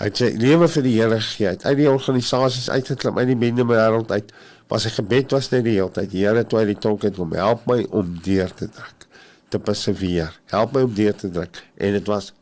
Hy 0.01 0.09
het 0.09 0.17
sy 0.17 0.31
lewe 0.41 0.69
vir 0.69 0.83
die 0.83 0.95
Here 1.01 1.21
gegee. 1.21 1.47
Hy 1.47 1.53
het 1.53 1.65
uit 1.65 1.77
die 1.77 1.91
organisasies 1.91 2.71
uitgeklim, 2.71 3.19
uit 3.19 3.27
die 3.27 3.37
bende 3.37 3.67
wêreld 3.69 4.11
uit. 4.11 4.33
Maar 4.69 4.81
sy 4.81 4.89
gebed 4.89 5.35
was 5.37 5.51
net 5.53 5.65
die 5.65 5.77
hele 5.77 5.93
tyd, 5.93 6.13
Here, 6.17 6.45
toe 6.49 6.59
hy 6.63 6.65
die 6.73 6.79
tronk 6.81 7.03
het 7.03 7.17
kom, 7.17 7.33
help 7.37 7.67
my 7.69 7.83
om 7.91 8.17
deur 8.25 8.51
te 8.57 8.69
druk, 8.73 9.07
te 9.53 9.61
perseveer. 9.61 10.33
Help 10.51 10.73
my 10.73 10.87
om 10.89 10.95
deur 10.97 11.15
te 11.15 11.31
druk 11.31 11.61
en 11.77 11.93
dit 11.93 12.09
was 12.09 12.33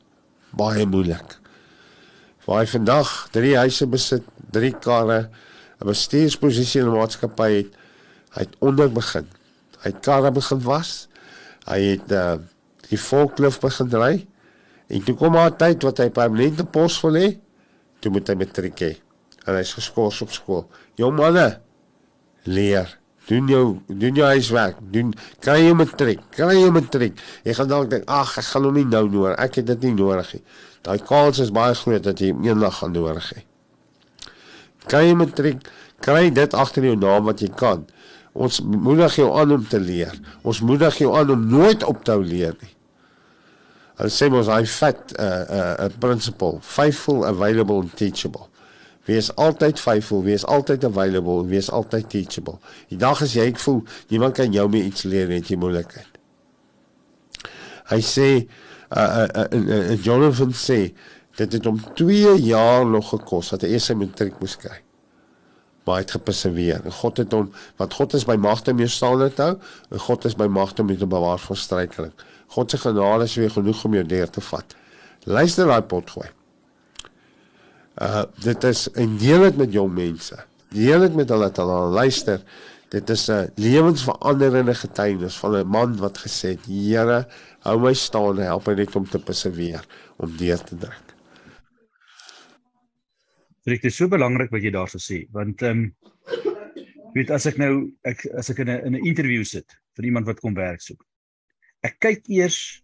baie 0.57 0.87
moeilik. 0.87 1.39
Waar 2.51 2.64
hy 2.64 2.66
vandag 2.66 3.11
drie 3.30 3.53
huise 3.55 3.86
besit, 3.86 4.24
drie 4.51 4.72
karre, 4.74 5.28
'n 5.78 5.86
bestuursposisie 5.86 6.80
in 6.80 6.88
'n 6.88 6.96
maatskappy 6.98 7.51
het, 7.55 7.70
hy 8.34 8.40
het 8.42 8.57
onder 8.59 8.90
begin. 8.90 9.26
Hy 9.82 9.90
het 9.92 10.01
karre 10.03 10.32
begin 10.34 10.62
was. 10.62 11.09
Hy 11.66 11.80
het 11.80 12.12
uh, 12.12 12.42
die 12.88 12.98
forklift 12.98 13.61
begin 13.61 13.94
ry. 13.94 14.26
En 14.88 15.05
toe 15.05 15.14
kom 15.14 15.32
maar 15.32 15.51
'n 15.51 15.57
tyd 15.57 15.82
wat 15.82 15.98
hy 15.98 16.11
permanente 16.11 16.64
pos 16.64 17.01
wil 17.03 17.14
hê, 17.14 17.38
toe 18.01 18.11
moet 18.11 18.26
hy 18.28 18.34
matriek 18.34 18.78
hê. 18.80 18.92
En 19.46 19.55
hy's 19.55 19.72
geskort 19.72 20.22
op 20.22 20.32
skool. 20.32 20.66
Jong 20.96 21.16
manne, 21.16 21.61
leer. 22.44 22.98
Doen 23.28 23.46
jou 23.46 23.78
doen 23.86 24.14
jou 24.14 24.26
huiswerk. 24.26 24.76
Doen 24.90 25.14
kry 25.38 25.61
jou 25.68 25.74
matriek. 25.74 26.20
Kry 26.30 26.59
jou 26.59 26.70
matriek. 26.70 27.14
Jy 27.44 27.55
gaan 27.55 27.68
dalk 27.68 27.90
dink, 27.90 28.09
"Ag, 28.09 28.38
ek 28.38 28.44
gaan 28.44 28.64
hom 28.64 28.74
nie 28.74 28.84
nou 28.84 29.09
nodig. 29.09 29.38
Ek 29.38 29.55
het 29.55 29.66
dit 29.66 29.82
nie 29.82 29.94
nodig 29.94 30.32
nie." 30.32 30.42
Daai 30.83 30.99
kans 30.99 31.39
is 31.39 31.53
baie 31.53 31.74
groot 31.74 32.03
dat 32.03 32.20
jy 32.20 32.33
eendag 32.33 32.81
gaan 32.81 32.95
hê. 32.97 33.45
Kry 34.89 35.07
jy 35.09 35.14
matriek, 35.14 35.61
kry 36.01 36.31
dit 36.31 36.55
agter 36.55 36.85
jou 36.85 36.97
naam 36.97 37.24
wat 37.24 37.41
jy 37.41 37.51
kan. 37.53 37.85
Ons 38.33 38.61
moedig 38.61 39.16
jou 39.20 39.31
aan 39.37 39.53
om 39.53 39.64
te 39.66 39.81
leer. 39.81 40.14
Ons 40.43 40.61
moedig 40.61 41.03
jou 41.03 41.16
aan 41.16 41.31
om 41.31 41.47
nooit 41.51 41.83
op 41.85 42.05
te 42.05 42.14
hou 42.14 42.22
leer 42.24 42.55
nie. 42.61 42.74
Hulle 44.01 44.12
sê 44.14 44.31
mos 44.33 44.49
hy 44.49 44.64
vat 44.64 45.12
'n 45.12 45.20
'n 45.20 45.74
'n 45.87 45.99
principle, 46.01 46.59
faithful, 46.61 47.26
available 47.26 47.81
and 47.81 47.97
teachable. 47.97 48.49
Wees 49.05 49.35
altyd 49.37 49.81
faithful, 49.81 50.22
wees 50.22 50.45
altyd 50.45 50.85
available, 50.85 51.45
wees 51.47 51.70
altyd 51.70 52.09
teachable. 52.09 52.59
Die 52.89 52.97
dag 52.97 53.22
as 53.22 53.35
jy 53.35 53.47
ek 53.51 53.59
voel 53.59 53.85
niemand 54.09 54.35
kan 54.35 54.53
jou 54.53 54.68
meer 54.68 54.85
iets 54.85 55.03
leer 55.03 55.28
net 55.28 55.49
jy 55.49 55.57
moeilikheid. 55.57 56.18
Hy 57.91 58.00
sê 58.00 58.49
uh, 58.96 59.26
uh, 59.37 59.45
uh, 59.53 59.91
uh, 59.92 60.03
Jonathan 60.03 60.53
sê 60.57 60.80
dit 61.38 61.53
het 61.53 61.64
hom 61.64 61.79
2 61.95 62.34
jaar 62.42 62.87
nog 62.87 63.12
gekos 63.12 63.53
dat 63.54 63.62
hy 63.62 63.75
eers 63.76 63.87
sy 63.91 63.95
matriek 63.95 64.41
moes 64.42 64.57
kry. 64.61 64.80
Maar 65.87 66.00
hy 66.00 66.03
het 66.04 66.17
geperseveer. 66.17 66.83
En 66.84 66.92
God 66.92 67.22
het 67.22 67.33
hom 67.33 67.53
want 67.80 67.95
God 67.96 68.17
is 68.18 68.26
by 68.29 68.37
magte 68.37 68.75
om 68.75 68.83
jou 68.83 68.91
staande 68.91 69.30
te 69.34 69.46
hou 69.46 69.54
en 69.91 70.04
God 70.08 70.26
is 70.29 70.37
by 70.37 70.50
magte 70.50 70.83
om 70.83 70.91
jou 70.92 70.99
te 71.00 71.08
bewaar 71.11 71.41
van 71.41 71.57
struikeling. 71.57 72.12
God 72.50 72.71
se 72.71 72.83
genade 72.83 73.25
is 73.30 73.38
weer 73.38 73.50
genoeg 73.54 73.84
om 73.87 73.95
jou 73.95 74.04
deur 74.07 74.30
te 74.30 74.42
vat. 74.42 74.76
Luister 75.25 75.71
daai 75.71 75.83
pot 75.87 76.11
gooi. 76.11 76.29
Uh 78.00 78.25
dit 78.42 78.64
is 78.64 78.88
en 78.99 79.17
deel 79.21 79.46
dit 79.46 79.57
met 79.64 79.72
jong 79.72 79.92
mense. 79.95 80.37
Deel 80.75 81.07
dit 81.07 81.14
met 81.14 81.29
hulle 81.30 81.50
te 81.50 81.67
laat 81.67 81.95
luister. 81.95 82.42
Dit 82.91 83.11
is 83.11 83.29
'n 83.30 83.53
lewensveranderende 83.54 84.75
getuienis 84.75 85.37
van 85.38 85.57
'n 85.57 85.67
man 85.67 85.96
wat 85.96 86.18
gesê 86.18 86.49
het: 86.54 86.67
"Here, 86.67 87.29
hou 87.62 87.79
my 87.79 87.95
staande, 87.95 88.42
help 88.42 88.67
my 88.67 88.75
net 88.75 88.96
om 88.96 89.07
te 89.08 89.18
perseveer, 89.18 89.84
om 90.17 90.37
deur 90.37 90.58
te 90.58 90.76
druk." 90.76 91.07
Dit 93.64 93.84
is 93.84 93.96
so 93.96 94.08
belangrik 94.08 94.50
wat 94.50 94.62
jy 94.62 94.71
daarso 94.71 94.99
sê, 94.99 95.29
want 95.30 95.62
ehm 95.62 95.71
um, 95.71 95.95
weet 97.14 97.30
as 97.30 97.46
ek 97.46 97.58
nou 97.58 97.92
ek 98.03 98.26
as 98.34 98.50
ek 98.50 98.58
in 98.58 98.68
'n 98.68 98.87
in 98.87 98.95
'n 98.95 99.08
onderhoud 99.08 99.46
sit 99.46 99.79
vir 99.95 100.04
iemand 100.04 100.26
wat 100.26 100.41
kom 100.41 100.54
werk 100.54 100.80
soek. 100.80 101.04
Ek 101.83 101.99
kyk 102.00 102.26
eers 102.29 102.83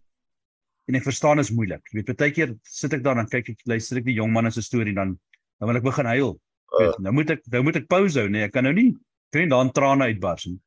en 0.87 0.95
ek 0.95 1.03
verstaan 1.03 1.39
is 1.39 1.51
moeilik. 1.51 1.83
Jy 1.91 1.99
weet 1.99 2.17
baie 2.17 2.31
keer 2.31 2.55
sit 2.63 2.93
ek 2.93 3.03
daar 3.03 3.15
dan 3.15 3.27
kyk 3.27 3.49
ek 3.49 3.59
luister 3.65 3.97
ek 3.97 4.05
die 4.05 4.15
jong 4.15 4.31
man 4.31 4.51
se 4.51 4.61
storie 4.61 4.95
dan 4.95 5.19
dan 5.59 5.67
wil 5.67 5.75
ek 5.75 5.83
begin 5.83 6.05
huil. 6.05 6.39
Jy 6.79 6.85
Weet, 6.85 6.99
nou 6.99 7.11
moet 7.11 7.29
ek 7.29 7.41
nou 7.51 7.63
moet 7.63 7.75
ek 7.75 7.87
pause 7.87 8.19
hou, 8.19 8.29
nee, 8.29 8.43
ek 8.43 8.53
kan 8.53 8.63
nou 8.63 8.73
nie 8.73 8.95
kan 9.31 9.41
nie 9.43 9.49
dan 9.51 9.71
trane 9.75 10.07
uitbars 10.11 10.45
nie. 10.47 10.59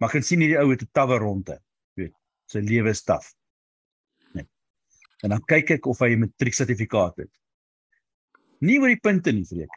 Maar 0.00 0.10
kan 0.10 0.22
sien 0.26 0.40
hierdie 0.42 0.58
ou 0.58 0.70
het 0.70 0.82
'n 0.82 0.90
tawwe 0.92 1.18
ronde. 1.18 1.58
Weet, 1.96 2.14
sy 2.46 2.58
lewe 2.60 2.90
is 2.90 3.02
taaf. 3.02 3.32
Nee. 4.34 4.46
En 5.22 5.30
dan 5.30 5.42
kyk 5.46 5.70
ek 5.70 5.86
of 5.86 5.98
hy 6.00 6.10
'n 6.14 6.20
matrieksertifikaat 6.20 7.16
het. 7.16 7.30
Nie 8.60 8.78
oor 8.80 8.88
die 8.88 9.00
punte 9.00 9.32
nie, 9.32 9.44
vreek. 9.44 9.70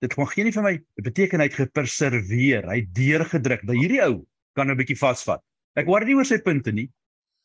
Dit 0.00 0.14
gaan 0.14 0.26
geen 0.26 0.44
nie 0.44 0.52
vir 0.52 0.62
my. 0.62 0.72
Dit 0.96 1.04
beteken 1.04 1.40
hy 1.40 1.46
het 1.46 1.54
geperseveer, 1.54 2.66
hy 2.68 2.76
het 2.80 2.94
deurgedruk. 2.94 3.66
Dat 3.66 3.76
hierdie 3.76 4.02
ou 4.02 4.26
kan 4.54 4.70
'n 4.70 4.76
bietjie 4.76 4.98
vasvat. 4.98 5.42
Ek 5.76 5.86
hoor 5.86 6.04
nie 6.04 6.14
oor 6.14 6.24
sy 6.24 6.38
punte 6.38 6.72
nie. 6.72 6.90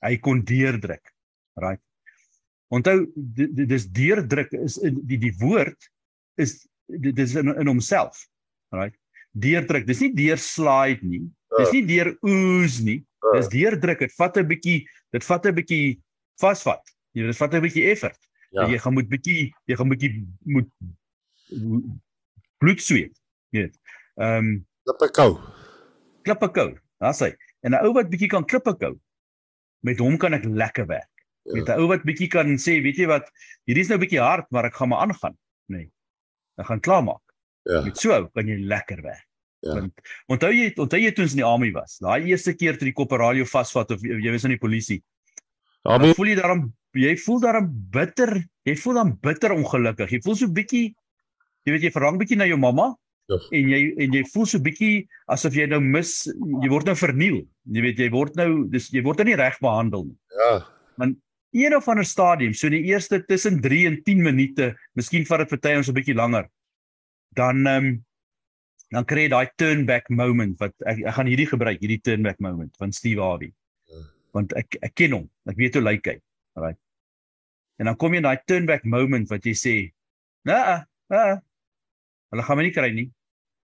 Hy 0.01 0.17
kon 0.17 0.43
deurdruk. 0.43 1.13
Right. 1.55 1.81
Onthou 2.69 3.05
di- 3.15 3.47
di- 3.53 3.65
dis 3.65 3.85
deurdruk 3.87 4.51
is 4.53 4.75
die 4.81 5.17
die 5.17 5.33
woord 5.39 5.89
is 6.37 6.67
di- 6.87 7.11
dis 7.13 7.35
in 7.35 7.47
in 7.47 7.67
homself. 7.67 8.27
Right. 8.71 8.95
Deurdruk. 9.37 9.85
Dis 9.87 10.01
nie 10.01 10.13
deur 10.17 10.39
slide 10.41 11.05
nie. 11.05 11.23
Dis 11.57 11.71
nie 11.75 11.85
deur 11.85 12.13
ooze 12.25 12.83
nie. 12.83 12.99
Dis 13.35 13.49
deurdruk. 13.53 13.99
Dit 13.99 14.15
vat 14.17 14.37
'n 14.37 14.47
bietjie 14.47 14.87
dit 15.13 15.23
vat 15.23 15.45
'n 15.45 15.55
bietjie 15.55 15.99
vasvat. 16.41 16.83
Jy 17.13 17.27
dit 17.27 17.37
vat 17.37 17.53
'n 17.53 17.61
bietjie 17.61 17.85
effort. 17.91 18.19
Ja. 18.51 18.61
Ja. 18.63 18.69
Jy 18.73 18.79
gaan 18.79 18.93
moet 18.93 19.09
bietjie 19.09 19.51
jy 19.67 19.75
gaan 19.75 19.89
bietjie 19.89 20.25
moet 20.45 20.69
bloed 22.59 22.81
sweet. 22.81 23.13
Jy 23.51 23.67
weet. 23.67 23.75
Ehm 24.17 24.37
um, 24.37 24.65
Klippe 24.87 25.09
kou. 25.11 25.31
klippe 26.23 26.49
kou. 26.51 26.69
Daar's 26.99 27.19
hy. 27.19 27.33
En 27.63 27.71
'n 27.75 27.83
ou 27.85 27.93
wat 27.93 28.09
bietjie 28.09 28.29
kan 28.29 28.45
klippe 28.45 28.73
kou, 28.77 28.95
met 29.83 29.99
hom 29.99 30.17
kan 30.17 30.33
ek 30.33 30.45
lekker 30.45 30.87
werk. 30.87 31.11
Ja. 31.43 31.53
Met 31.53 31.69
'n 31.69 31.79
ou 31.79 31.87
wat 31.87 32.03
bietjie 32.03 32.27
kan 32.27 32.57
sê, 32.57 32.81
weet 32.81 32.97
jy 32.97 33.07
wat, 33.07 33.29
hierdie 33.67 33.83
is 33.83 33.89
nou 33.89 33.99
bietjie 33.99 34.21
hard, 34.21 34.49
maar 34.51 34.65
ek 34.65 34.75
gaan 34.75 34.89
maar 34.89 35.05
aangaan, 35.05 35.37
nê. 35.69 35.77
Nee. 35.77 35.91
Ek 36.57 36.65
gaan 36.65 36.79
klaarmaak. 36.79 37.21
Ja. 37.63 37.81
Met 37.83 37.97
so 37.97 38.11
ou 38.15 38.27
kan 38.33 38.47
jy 38.47 38.57
lekker 38.63 39.01
werk. 39.03 39.26
Ja. 39.65 39.73
Want 39.73 39.93
onthou 40.27 40.51
jy 40.53 40.73
onthou 40.77 40.99
jy 41.01 41.11
toe 41.11 41.23
ons 41.25 41.33
in 41.33 41.41
die 41.41 41.47
army 41.47 41.71
was, 41.73 41.97
daai 42.03 42.27
eerste 42.29 42.53
keer 42.53 42.77
toe 42.77 42.85
die 42.85 42.93
kopperadio 42.93 43.45
vasvat 43.45 43.91
of 43.91 44.01
jy 44.05 44.31
was 44.31 44.43
in 44.45 44.53
die 44.53 44.61
polisie, 44.61 45.01
Daarmee 45.87 46.11
dan 46.11 46.15
voel 46.15 46.27
jy 46.27 46.35
daarom 46.35 46.61
jy 46.97 47.15
voel 47.17 47.39
daarom 47.41 47.67
bitter, 47.93 48.31
jy 48.65 48.75
voel 48.75 48.93
dan 48.93 49.11
bitter 49.21 49.51
ongelukkig. 49.53 50.11
Jy 50.11 50.21
voel 50.25 50.35
so 50.35 50.47
bietjie 50.47 50.93
jy 51.65 51.71
weet 51.73 51.83
jy 51.83 51.91
verlang 51.91 52.17
bietjie 52.19 52.37
na 52.37 52.45
jou 52.45 52.57
mamma 52.57 52.95
Ja. 53.29 53.35
en 53.51 53.69
jy 53.69 53.79
en 53.99 54.13
jy 54.13 54.23
voel 54.33 54.45
so 54.47 54.59
bietjie 54.59 55.07
asof 55.27 55.53
jy 55.53 55.65
nou 55.67 55.79
mis 55.83 56.27
jy 56.63 56.69
word 56.69 56.85
nou 56.85 56.95
verniel. 56.95 57.41
Jy 57.65 57.81
weet 57.81 57.99
jy 57.99 58.09
word 58.11 58.35
nou 58.35 58.67
dis 58.71 58.89
jy 58.93 59.01
word 59.03 59.17
nou 59.17 59.25
nie 59.25 59.35
reg 59.35 59.57
behandel 59.59 60.05
nie. 60.05 60.17
ja. 60.37 60.65
Een 61.53 61.73
of 61.75 61.87
ander 61.87 62.05
stadium, 62.05 62.53
so 62.53 62.69
die 62.69 62.83
eerste 62.91 63.21
tussen 63.25 63.61
3 63.61 63.85
en 63.87 64.03
10 64.03 64.21
minute, 64.21 64.75
miskien 64.95 65.25
vat 65.25 65.39
dit 65.39 65.49
vir 65.49 65.57
tye 65.59 65.77
ons 65.77 65.87
'n 65.89 65.93
bietjie 65.95 66.13
langer. 66.15 66.45
Dan 67.35 67.65
ehm 67.67 67.85
um, 67.85 68.05
dan 68.93 69.05
kry 69.07 69.25
jy 69.25 69.31
daai 69.33 69.49
turn 69.59 69.85
back 69.87 70.09
moment 70.09 70.59
wat 70.61 70.73
ek, 70.87 71.01
ek 71.03 71.15
gaan 71.17 71.29
hierdie 71.29 71.49
gebruik, 71.49 71.79
hierdie 71.81 72.01
turn 72.03 72.23
back 72.23 72.39
moment 72.43 72.71
van 72.79 72.93
Steve 72.95 73.23
Harvey. 73.23 73.51
Want 74.35 74.53
ek 74.59 74.79
ek 74.81 74.93
ken 74.95 75.15
hom. 75.17 75.25
Ek 75.49 75.57
weet 75.59 75.75
hoe 75.79 75.83
lyk 75.83 76.07
hy. 76.07 76.17
Alright. 76.57 76.79
En 77.77 77.91
dan 77.91 77.97
kom 77.99 78.15
jy 78.15 78.21
in 78.21 78.27
daai 78.27 78.39
turn 78.47 78.65
back 78.69 78.85
moment 78.85 79.29
wat 79.29 79.45
jy 79.45 79.53
sê, 79.53 79.75
"Nee, 80.47 80.77
nee. 81.13 81.35
Hulle 82.31 82.43
gaan 82.43 82.57
my 82.57 82.63
nie 82.63 82.75
kry 82.75 82.91
nie. 82.91 83.09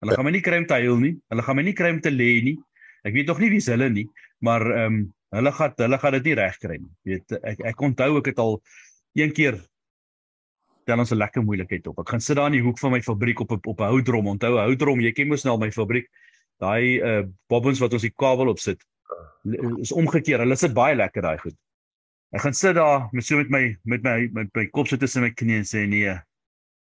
Hulle 0.03 0.15
gaan 0.15 0.25
my 0.25 0.31
nie 0.31 0.43
kry 0.43 0.57
om 0.61 0.67
te 0.67 0.79
huil 0.79 0.99
nie. 0.99 1.15
Hulle 1.31 1.43
gaan 1.43 1.55
my 1.55 1.63
nie 1.63 1.75
kry 1.75 1.91
om 1.91 2.01
te 2.01 2.11
lê 2.11 2.41
nie. 2.43 2.57
Ek 3.07 3.13
weet 3.15 3.27
nog 3.27 3.39
nie 3.39 3.49
wie's 3.49 3.69
hulle 3.71 3.89
nie, 3.89 4.07
maar 4.43 4.61
ehm 4.61 4.85
um, 4.85 5.13
hulle 5.35 5.51
gaan 5.53 5.73
hulle 5.77 5.97
gaan 6.01 6.15
dit 6.17 6.29
nie 6.29 6.35
reg 6.39 6.55
kry 6.59 6.77
nie. 6.79 6.91
Weet 7.07 7.35
ek 7.43 7.59
ek 7.71 7.81
onthou 7.85 8.17
ek 8.19 8.31
het 8.31 8.39
al 8.39 8.57
een 9.19 9.33
keer 9.35 9.59
tel 10.89 11.03
ons 11.03 11.13
'n 11.13 11.21
lekker 11.21 11.45
moeilikheid 11.45 11.87
op. 11.87 12.01
Ek 12.01 12.09
gaan 12.09 12.21
sit 12.21 12.37
daar 12.37 12.49
in 12.49 12.57
die 12.57 12.65
hoek 12.65 12.79
van 12.79 12.91
my 12.91 13.01
fabriek 13.01 13.39
op 13.45 13.51
'n 13.51 13.61
op 13.63 13.79
'n 13.79 13.91
houtdrom. 13.93 14.27
Onthou 14.27 14.53
'n 14.57 14.65
houtdrom, 14.67 15.01
jy 15.01 15.11
ken 15.13 15.27
mos 15.27 15.45
nou 15.45 15.57
my 15.57 15.71
fabriek. 15.71 16.09
Daai 16.59 16.99
uh 16.99 17.23
bobbins 17.47 17.79
wat 17.79 17.93
ons 17.93 18.01
die 18.01 18.15
kabel 18.15 18.49
op 18.49 18.59
sit. 18.59 18.83
Is 19.79 19.91
omgekeer. 19.91 20.39
Hulle 20.39 20.55
sit 20.55 20.73
baie 20.73 20.95
lekker 20.95 21.21
daai 21.21 21.37
goed. 21.37 21.55
Ek 22.31 22.41
gaan 22.41 22.53
sit 22.53 22.75
daar 22.75 23.09
met 23.11 23.25
so 23.25 23.37
met 23.37 23.49
my 23.49 23.77
met 23.83 24.03
my 24.03 24.29
met 24.33 24.49
my 24.53 24.67
kop 24.67 24.87
so 24.87 24.97
tussen 24.97 25.21
my 25.21 25.31
knieë 25.31 25.57
en 25.57 25.65
sê 25.65 25.87
nee. 25.87 26.19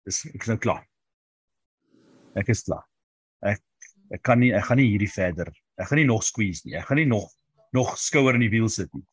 Dis 0.05 0.25
ek 0.27 0.43
is 0.43 0.49
nou 0.49 0.59
klaar. 0.59 0.85
Ek 2.37 2.49
is 2.49 2.63
klaar. 2.63 2.85
Ek 3.43 3.61
ek 4.13 4.23
kan 4.23 4.41
nie 4.41 4.53
ek 4.53 4.65
gaan 4.65 4.79
nie 4.81 4.91
hierdie 4.93 5.11
verder. 5.11 5.53
Ek 5.77 5.89
gaan 5.89 5.99
nie 5.99 6.09
nog 6.09 6.25
squeeze 6.25 6.63
nie. 6.65 6.77
Ek 6.77 6.87
gaan 6.87 6.97
nie 6.97 7.09
nog 7.09 7.31
nog 7.73 7.99
skouer 7.99 8.35
in 8.35 8.45
die 8.47 8.53
wiel 8.53 8.69
sit 8.69 8.93
nie. 8.95 9.05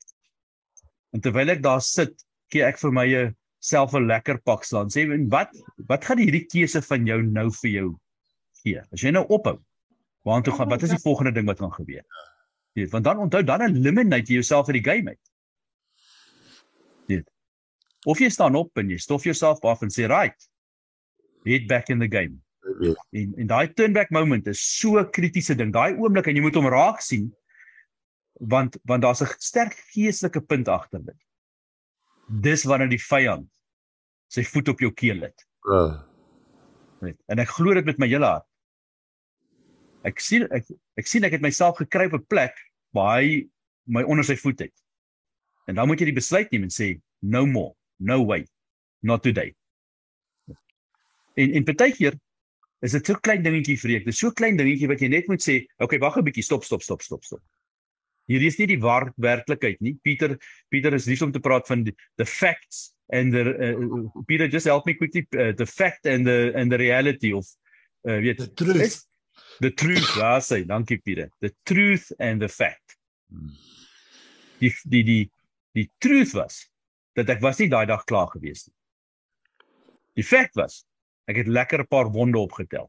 En 1.11 1.22
terwyl 1.22 1.49
ek 1.49 1.63
daar 1.63 1.81
sit, 1.81 2.13
gee 2.51 2.63
ek 2.63 2.77
vir 2.80 2.91
my 2.91 3.07
'n 3.07 3.35
self 3.61 3.93
'n 3.93 4.07
lekker 4.09 4.41
pak 4.41 4.63
slaan. 4.65 4.89
Sê 4.89 5.05
en 5.05 5.29
wat 5.29 5.49
wat 5.88 6.05
gaan 6.05 6.17
hierdie 6.17 6.45
keuse 6.49 6.81
van 6.81 7.05
jou 7.05 7.21
nou 7.21 7.49
vir 7.61 7.71
jou 7.71 7.88
gee? 8.63 8.81
As 8.91 9.01
jy 9.01 9.11
nou 9.11 9.25
ophou, 9.29 9.57
waartoe 10.25 10.53
gaan 10.53 10.69
wat 10.69 10.83
is 10.83 10.95
die 10.95 11.03
volgende 11.03 11.31
ding 11.31 11.47
wat 11.47 11.59
gaan 11.59 11.73
gebeur? 11.73 12.03
Weet, 12.73 12.91
want 12.91 13.03
dan 13.03 13.17
onthou 13.17 13.43
dan 13.43 13.61
eliminate 13.61 14.31
jy 14.31 14.41
jouself 14.41 14.67
uit 14.67 14.83
die 14.83 14.91
game 14.91 15.09
uit. 15.09 15.31
Weet. 17.07 17.27
Of 18.05 18.19
jy 18.19 18.29
staan 18.29 18.55
op 18.55 18.77
en 18.77 18.89
jy 18.89 18.97
stof 18.97 19.23
jouself 19.23 19.61
af 19.61 19.81
en 19.81 19.89
sê 19.89 20.07
right. 20.07 20.49
Head 21.45 21.67
back 21.67 21.89
in 21.89 21.99
the 21.99 22.09
game. 22.09 22.41
Ja. 22.79 22.93
En 23.11 23.33
en 23.38 23.47
daai 23.47 23.73
turn 23.73 23.93
back 23.93 24.09
moment 24.09 24.47
is 24.47 24.61
so 24.61 24.97
'n 24.97 25.11
kritiese 25.11 25.55
ding. 25.55 25.73
Daai 25.73 25.93
oomblik 25.93 26.27
en 26.27 26.35
jy 26.35 26.41
moet 26.41 26.55
hom 26.55 26.67
raak 26.67 27.01
sien 27.01 27.31
want 28.41 28.77
want 28.83 29.01
daar's 29.01 29.21
'n 29.21 29.35
sterk 29.38 29.73
geestelike 29.93 30.41
punt 30.41 30.67
agter 30.67 31.05
dit. 31.05 31.17
Dis 32.31 32.63
wanneer 32.63 32.89
die 32.91 33.01
vyand 33.01 33.49
sy 34.31 34.43
voet 34.47 34.71
op 34.71 34.79
jou 34.79 34.91
keel 34.95 35.25
het. 35.25 35.43
Ja. 35.67 35.83
Weet. 37.03 37.17
En 37.27 37.41
ek 37.43 37.51
glo 37.57 37.75
dit 37.75 37.85
met 37.85 37.99
my 37.99 38.07
hele 38.07 38.29
hart. 38.29 38.47
Ek 40.07 40.21
sien 40.23 40.47
ek 40.55 40.69
ek 40.97 41.09
sien 41.09 41.25
ek 41.27 41.35
het 41.35 41.43
myself 41.43 41.77
gekry 41.81 42.07
op 42.07 42.15
'n 42.19 42.27
plek 42.31 42.55
waar 42.95 43.19
hy 43.19 43.49
my 43.85 44.03
onder 44.03 44.23
sy 44.25 44.35
voet 44.39 44.59
het. 44.59 44.73
En 45.67 45.75
dan 45.75 45.87
moet 45.87 45.99
jy 45.99 46.05
die 46.09 46.19
besluit 46.19 46.51
neem 46.51 46.63
en 46.63 46.73
sê 46.73 47.01
no 47.21 47.45
more, 47.45 47.75
no 47.99 48.25
way, 48.25 48.45
not 49.01 49.23
today. 49.23 49.53
En 51.35 51.53
en 51.53 51.63
partykeer 51.63 52.17
is 52.81 52.91
dit 52.91 53.05
so 53.05 53.15
klein 53.15 53.43
dingetjie 53.43 53.77
vreek. 53.79 54.05
Dis 54.05 54.17
so 54.17 54.31
klein 54.31 54.57
dingetjie 54.57 54.87
wat 54.87 55.01
jy 55.01 55.07
net 55.07 55.27
moet 55.27 55.43
sê, 55.43 55.65
okay, 55.77 55.99
wag 55.99 56.17
'n 56.17 56.23
bietjie, 56.23 56.43
stop, 56.43 56.63
stop, 56.63 56.81
stop, 56.81 57.01
stop, 57.01 57.23
stop. 57.23 57.41
Hierdie 58.31 58.47
is 58.51 58.57
nie 58.61 58.67
die 58.71 58.79
waar 58.79 59.09
werklikheid 59.19 59.81
nie. 59.83 59.95
Pieter 60.05 60.37
Pieter 60.71 60.93
is 60.97 61.05
lief 61.11 61.21
om 61.25 61.31
te 61.35 61.39
praat 61.43 61.67
van 61.67 61.83
die, 61.87 61.93
the 62.17 62.25
facts 62.25 62.93
and 63.11 63.33
the 63.35 63.43
uh, 63.43 64.23
Pieter 64.27 64.47
just 64.47 64.65
help 64.71 64.85
me 64.87 64.93
quickly 64.95 65.25
uh, 65.35 65.51
the 65.51 65.65
fact 65.67 66.05
and 66.07 66.25
the 66.25 66.51
and 66.55 66.71
the 66.71 66.77
reality 66.79 67.33
of 67.35 67.45
uh, 68.07 68.17
weet 68.23 68.37
The 68.39 68.53
truth. 68.63 68.81
is 68.85 68.95
the 69.59 69.71
truth 69.71 70.07
ja 70.17 70.37
sê 70.39 70.61
dankie 70.65 71.01
Pieter 71.03 71.27
the 71.43 71.51
truth 71.67 72.11
and 72.19 72.41
the 72.41 72.47
fact 72.49 72.95
die 74.61 74.71
die 74.85 75.03
die 75.03 75.25
die 75.75 75.87
truth 75.99 76.33
was 76.37 76.61
dat 77.15 77.29
ek 77.35 77.41
was 77.43 77.59
nie 77.59 77.67
daai 77.71 77.85
dag 77.89 78.03
klaar 78.07 78.29
gewees 78.31 78.63
nie 78.69 78.75
die 80.19 80.25
fact 80.27 80.55
was 80.59 80.81
ek 81.27 81.41
het 81.43 81.47
lekker 81.51 81.83
'n 81.83 81.87
paar 81.91 82.11
wonde 82.15 82.39
opgetel 82.39 82.87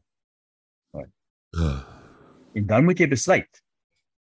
Ja. 1.53 1.85
en 2.55 2.65
dan 2.65 2.83
moet 2.85 2.97
jy 2.99 3.07
besluit 3.07 3.62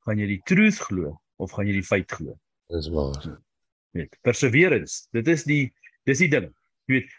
gaan 0.09 0.21
jy 0.21 0.29
die 0.33 0.43
truth 0.49 0.81
glo 0.89 1.13
of 1.39 1.53
gaan 1.53 1.69
jy 1.69 1.77
die 1.77 1.85
feit 1.85 2.09
glo? 2.11 2.35
Dis 2.73 2.89
waar. 2.93 3.37
weet 3.97 4.17
perseverance 4.25 5.07
dit 5.15 5.27
is 5.27 5.45
die 5.49 5.63
dis 6.09 6.21
die 6.25 6.29
ding. 6.31 6.49
Jy 6.89 6.99
weet 6.99 7.13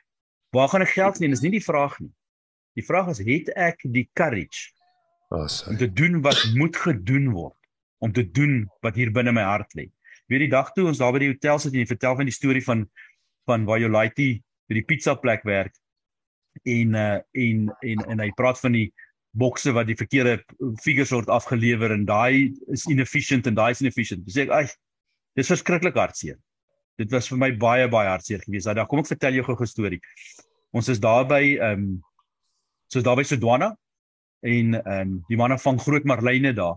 waar 0.55 0.71
gaan 0.73 0.85
ek 0.85 0.95
geld 0.97 1.19
sien 1.19 1.35
is 1.35 1.43
nie 1.45 1.55
die 1.55 1.65
vraag 1.65 1.97
nie. 2.03 2.11
Die 2.79 2.87
vraag 2.87 3.11
is 3.15 3.23
het 3.27 3.51
ek 3.59 3.83
die 3.95 4.07
courage 4.19 4.71
As. 5.35 5.63
om 5.71 5.79
te 5.79 5.87
doen 5.87 6.21
wat 6.27 6.39
moet 6.59 6.77
gedoen 6.77 7.31
word 7.35 7.57
om 8.01 8.13
te 8.17 8.25
doen 8.25 8.65
wat 8.83 8.97
hier 8.97 9.13
binne 9.13 9.35
my 9.37 9.45
hart 9.45 9.75
lê? 9.79 9.91
Weet 10.31 10.47
die 10.47 10.53
dag 10.53 10.71
toe 10.75 10.87
ons 10.91 10.99
daar 11.03 11.13
by 11.15 11.23
die 11.25 11.33
hotel 11.33 11.59
sit 11.59 11.75
en 11.75 11.83
jy 11.83 11.91
vertel 11.91 12.17
van 12.19 12.31
die 12.31 12.35
storie 12.35 12.65
van 12.65 12.87
van 13.51 13.67
waar 13.67 13.81
Jolaiti 13.83 14.33
by 14.71 14.79
die 14.79 14.87
pizza 14.87 15.17
plek 15.19 15.47
werk 15.49 15.75
en 16.67 16.95
uh 16.95 17.19
en 17.33 17.71
en 17.83 18.05
en 18.15 18.23
hy 18.23 18.31
praat 18.39 18.61
van 18.63 18.75
die 18.79 18.89
bokse 19.31 19.73
wat 19.73 19.87
die 19.87 19.97
verkeerde 19.97 20.41
figures 20.83 21.13
word 21.15 21.31
afgelewer 21.31 21.95
en 21.95 22.05
daai 22.09 22.51
is 22.75 22.87
inefficient 22.91 23.47
en 23.47 23.55
daai 23.55 23.71
is 23.71 23.83
inefficient. 23.85 24.25
Dis 24.27 24.39
ek, 24.43 24.51
ai, 24.51 24.67
dis 25.39 25.51
verskriklik 25.51 25.99
hartseer. 25.99 26.39
Dit 26.99 27.13
was 27.15 27.31
vir 27.31 27.39
my 27.39 27.51
baie 27.57 27.89
baie 27.89 28.11
hartseer 28.11 28.43
geweest. 28.45 28.67
Daai 28.67 28.83
dag 28.83 28.89
kom 28.91 29.03
ek 29.03 29.11
vertel 29.13 29.39
jou 29.39 29.45
gou 29.47 29.57
'n 29.57 29.67
storie. 29.67 30.01
Ons 30.73 30.89
is 30.89 31.01
daar 31.01 31.27
by 31.27 31.57
ehm 31.57 31.73
um, 31.73 32.03
so 32.91 33.01
daar 33.01 33.17
by 33.17 33.23
Sodwana 33.23 33.77
en 34.43 34.75
ehm 34.75 35.01
um, 35.01 35.25
die 35.29 35.37
manne 35.37 35.59
vang 35.59 35.79
groot 35.81 36.05
marline 36.05 36.53
daar. 36.53 36.77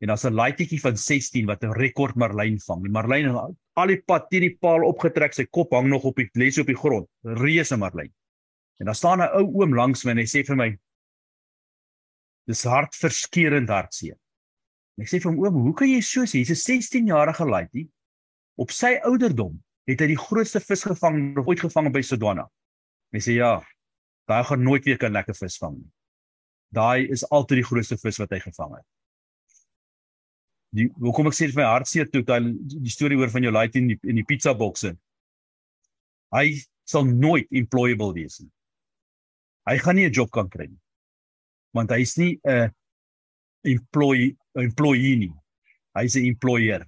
En 0.00 0.08
daar's 0.08 0.24
'n 0.24 0.34
laaitjie 0.34 0.80
van 0.80 0.96
16 0.96 1.46
wat 1.46 1.64
'n 1.64 1.72
rekord 1.72 2.16
marlyn 2.16 2.60
vang. 2.60 2.82
Die 2.82 2.92
marlyn 2.92 3.24
het 3.28 3.56
al 3.74 3.86
die 3.86 4.02
pad 4.02 4.28
teen 4.30 4.40
die 4.40 4.56
paal 4.60 4.84
opgetrek, 4.84 5.32
sy 5.32 5.46
kop 5.50 5.72
hang 5.72 5.88
nog 5.88 6.04
op 6.04 6.16
die 6.16 6.28
les 6.34 6.58
op 6.58 6.66
die 6.66 6.76
grond. 6.76 7.08
Reuse 7.22 7.76
marlyn. 7.76 8.12
En 8.78 8.86
daar 8.86 8.94
staan 8.94 9.20
'n 9.20 9.32
ou 9.34 9.62
oom 9.62 9.74
langs 9.74 10.04
my 10.04 10.10
en 10.10 10.18
hy 10.18 10.24
sê 10.24 10.44
vir 10.44 10.56
my 10.56 10.78
dis 12.48 12.64
hartverskeurende 12.68 13.72
hartseer. 13.72 14.16
En 14.96 15.04
ek 15.04 15.10
sê 15.10 15.20
vir 15.20 15.30
hom 15.32 15.40
oom, 15.42 15.60
hoe 15.66 15.74
kan 15.78 15.90
jy 15.90 16.00
so 16.04 16.26
sê? 16.28 16.42
Hy's 16.42 16.52
'n 16.54 16.60
16-jarige 16.60 17.46
laaitjie. 17.48 17.88
Op 18.56 18.70
sy 18.70 18.94
ouderdom 19.02 19.58
het 19.88 20.00
hy 20.00 20.12
die 20.12 20.20
grootste 20.20 20.60
vis 20.60 20.84
gevang 20.86 21.36
ooit 21.42 21.60
gevang 21.60 21.90
by 21.92 22.02
Sodwana. 22.02 22.46
Hy 23.12 23.20
sê 23.20 23.36
ja, 23.38 23.58
daai 24.30 24.44
gaan 24.44 24.62
nooit 24.62 24.84
weer 24.84 24.98
kan 24.98 25.12
lekker 25.12 25.34
vis 25.34 25.58
vang 25.58 25.76
nie. 25.78 25.90
Daai 26.74 27.10
is 27.10 27.24
altyd 27.30 27.62
die 27.62 27.68
grootste 27.68 27.98
vis 28.00 28.18
wat 28.18 28.32
hy 28.34 28.40
gevang 28.42 28.76
het. 28.78 28.86
Die 30.74 30.88
hoekom 30.98 31.30
ek 31.30 31.36
sê 31.38 31.48
vir 31.50 31.60
my 31.62 31.66
hartseer 31.70 32.08
toe 32.10 32.22
daai 32.26 32.40
die 32.66 32.90
storie 32.90 33.18
oor 33.18 33.30
van 33.30 33.46
jou 33.46 33.52
laaitjie 33.54 33.82
in 33.82 33.92
die 33.92 33.98
in 34.10 34.18
die 34.18 34.26
pizza 34.26 34.54
bokse. 34.58 34.94
Hy 36.34 36.46
sal 36.88 37.06
nooit 37.06 37.46
employable 37.54 38.12
wees 38.16 38.40
nie. 38.40 38.50
Hy 39.70 39.78
gaan 39.78 39.96
nie 39.96 40.08
'n 40.08 40.12
job 40.12 40.30
kan 40.30 40.48
kry 40.48 40.66
nie. 40.66 40.83
Want 41.74 41.90
hy's 41.90 42.16
nie 42.16 42.38
'n 42.46 42.70
employee 43.64 44.36
employee 44.54 45.16
nie. 45.16 45.32
Hy's 45.96 46.16
'n 46.16 46.26
employer. 46.26 46.84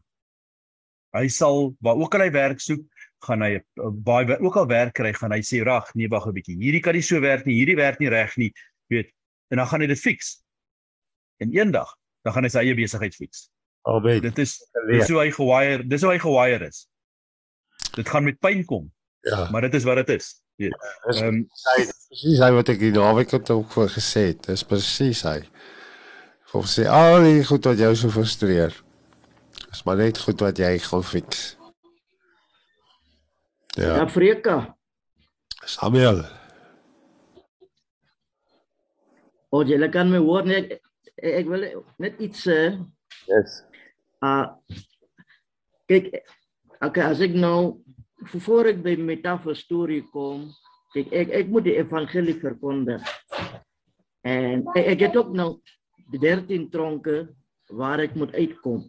Hy 1.16 1.28
sal 1.28 1.74
waar 1.80 1.96
ook 1.96 2.14
al 2.14 2.20
hy 2.26 2.30
werk 2.30 2.60
soek, 2.60 2.82
gaan 3.24 3.42
hy 3.42 3.60
baie 4.04 4.38
ook 4.40 4.56
al 4.56 4.66
werk 4.68 4.94
kry, 4.94 5.12
gaan 5.16 5.32
hy 5.32 5.40
sê 5.40 5.62
rag, 5.64 5.88
nee 5.94 6.08
wag 6.08 6.26
'n 6.26 6.32
bietjie. 6.34 6.56
Hierdie 6.60 6.82
kan 6.82 6.94
nie 6.94 7.02
so 7.02 7.20
werk 7.20 7.46
nie, 7.46 7.54
hierdie 7.56 7.76
werk 7.76 7.98
nie 8.00 8.08
reg 8.08 8.36
nie, 8.36 8.52
weet. 8.90 9.10
En 9.50 9.56
dan 9.58 9.66
gaan 9.66 9.80
hy 9.80 9.86
dit 9.86 9.98
fix. 10.00 10.42
En 11.40 11.50
eendag, 11.52 11.88
dan 12.24 12.32
gaan 12.32 12.44
hy 12.44 12.48
sy 12.50 12.58
eie 12.58 12.74
besigheid 12.74 13.14
fix. 13.14 13.48
Albei. 13.86 14.20
Dit 14.20 14.38
is 14.38 14.58
dis 14.88 15.08
hoe 15.08 15.20
hy 15.20 15.30
gewire, 15.30 15.82
dis 15.86 16.02
hoe 16.02 16.12
hy 16.12 16.18
gewire 16.18 16.66
is. 16.66 16.86
dit 17.96 18.08
gaan 18.08 18.24
met 18.24 18.38
pyn 18.40 18.64
kom, 18.64 18.92
Ja. 19.24 19.48
maar 19.50 19.60
dit 19.62 19.74
is 19.74 19.84
wat 19.84 19.96
dit 20.06 20.08
is. 20.20 20.42
Dis 20.56 21.20
Ehm 21.20 21.26
um, 21.28 21.40
sy 21.52 21.82
presies 22.08 22.40
hy 22.40 22.48
wat 22.56 22.70
ek 22.72 22.80
die 22.80 22.92
naweek 22.94 23.34
het 23.36 23.50
ook 23.52 23.68
voor 23.74 23.90
gesê 23.92 24.30
het. 24.30 24.46
Dis 24.48 24.64
presies 24.64 25.20
hy. 25.28 25.40
Volgens 26.52 26.78
sê 26.78 26.86
al 26.88 27.26
die 27.26 27.44
goed 27.44 27.68
wat 27.68 27.82
jou 27.82 27.92
so 27.98 28.12
frustreer. 28.14 28.72
Is 29.72 29.84
maar 29.84 30.00
net 30.00 30.18
goed 30.22 30.40
wat 30.40 30.58
jy 30.58 30.78
gaan 30.80 31.04
fix. 31.04 31.56
Ja, 33.76 33.96
Ja, 34.00 34.08
Freka. 34.08 34.56
Samuel. 35.66 36.22
O, 39.52 39.60
jy 39.62 39.88
kan 39.92 40.08
my 40.10 40.22
hoor 40.24 40.46
net 40.48 40.72
ek, 40.72 40.80
ek 41.42 41.50
wil 41.50 41.66
net 42.00 42.20
iets 42.24 42.46
sê. 42.48 42.60
Yes. 43.28 43.60
Uh 44.24 44.46
kyk, 45.90 46.08
okay, 46.80 47.04
as 47.04 47.20
ek 47.22 47.36
nou 47.36 47.76
voor 48.24 48.72
ek 48.72 48.82
by 48.84 48.96
metafoor 48.96 49.56
storie 49.56 50.02
kom, 50.12 50.48
kyk 50.94 51.12
ek 51.12 51.32
ek 51.42 51.52
moet 51.52 51.66
die 51.68 51.76
evangelie 51.76 52.36
verkondig. 52.40 53.02
En 54.26 54.64
ek, 54.74 54.86
ek 54.96 55.06
het 55.08 55.16
ook 55.20 55.32
nou 55.36 55.50
die 56.12 56.20
13 56.22 56.70
tronke 56.72 57.26
waar 57.70 58.00
ek 58.04 58.16
moet 58.18 58.34
uitkom. 58.34 58.84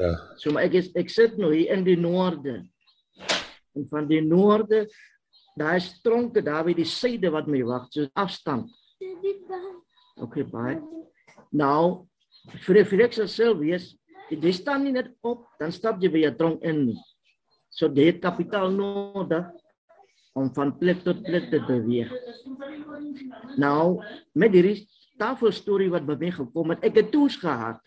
Ja. 0.00 0.14
So 0.40 0.54
maar 0.54 0.68
ek 0.68 0.78
is 0.80 0.90
ek 0.98 1.10
sit 1.12 1.36
nou 1.38 1.52
hier 1.52 1.74
in 1.76 1.84
die 1.84 1.98
noorde. 1.98 2.62
En 3.76 3.86
van 3.90 4.08
die 4.10 4.22
noorde 4.24 4.86
daar 5.58 5.76
is 5.76 5.92
tronke 6.00 6.42
daar 6.42 6.64
by 6.64 6.74
die 6.78 6.88
suide 6.88 7.28
wat 7.34 7.48
my 7.50 7.60
wag, 7.66 7.88
so 7.92 8.06
afstand. 8.16 8.70
Okay, 10.20 10.44
baie. 10.46 10.78
Nou 11.52 12.06
vir 12.64 12.84
vir 12.88 13.04
ek 13.08 13.16
sal 13.18 13.28
self 13.28 13.58
wees, 13.60 13.90
jy 14.30 14.52
staan 14.54 14.86
nie 14.86 14.94
net 14.94 15.10
op, 15.26 15.44
dan 15.60 15.74
stap 15.74 16.00
jy 16.00 16.08
by 16.08 16.24
'n 16.30 16.36
tronk 16.38 16.62
in 16.62 16.86
nie. 16.86 17.00
So 17.70 17.90
het 17.94 18.20
kapitaal 18.22 18.72
nodig 18.74 19.46
om 20.34 20.50
van 20.54 20.72
plek 20.78 21.04
tot 21.06 21.22
plek 21.22 21.50
te 21.50 21.60
beweeg. 21.66 22.10
Nou, 23.58 24.02
met 24.32 24.54
hierdie 24.54 24.88
tafelstorie 25.20 25.90
wat 25.92 26.06
by 26.08 26.16
my 26.18 26.32
gekom 26.34 26.74
het, 26.74 26.84
ek 26.86 27.00
het 27.00 27.10
toes 27.14 27.38
gehad. 27.40 27.80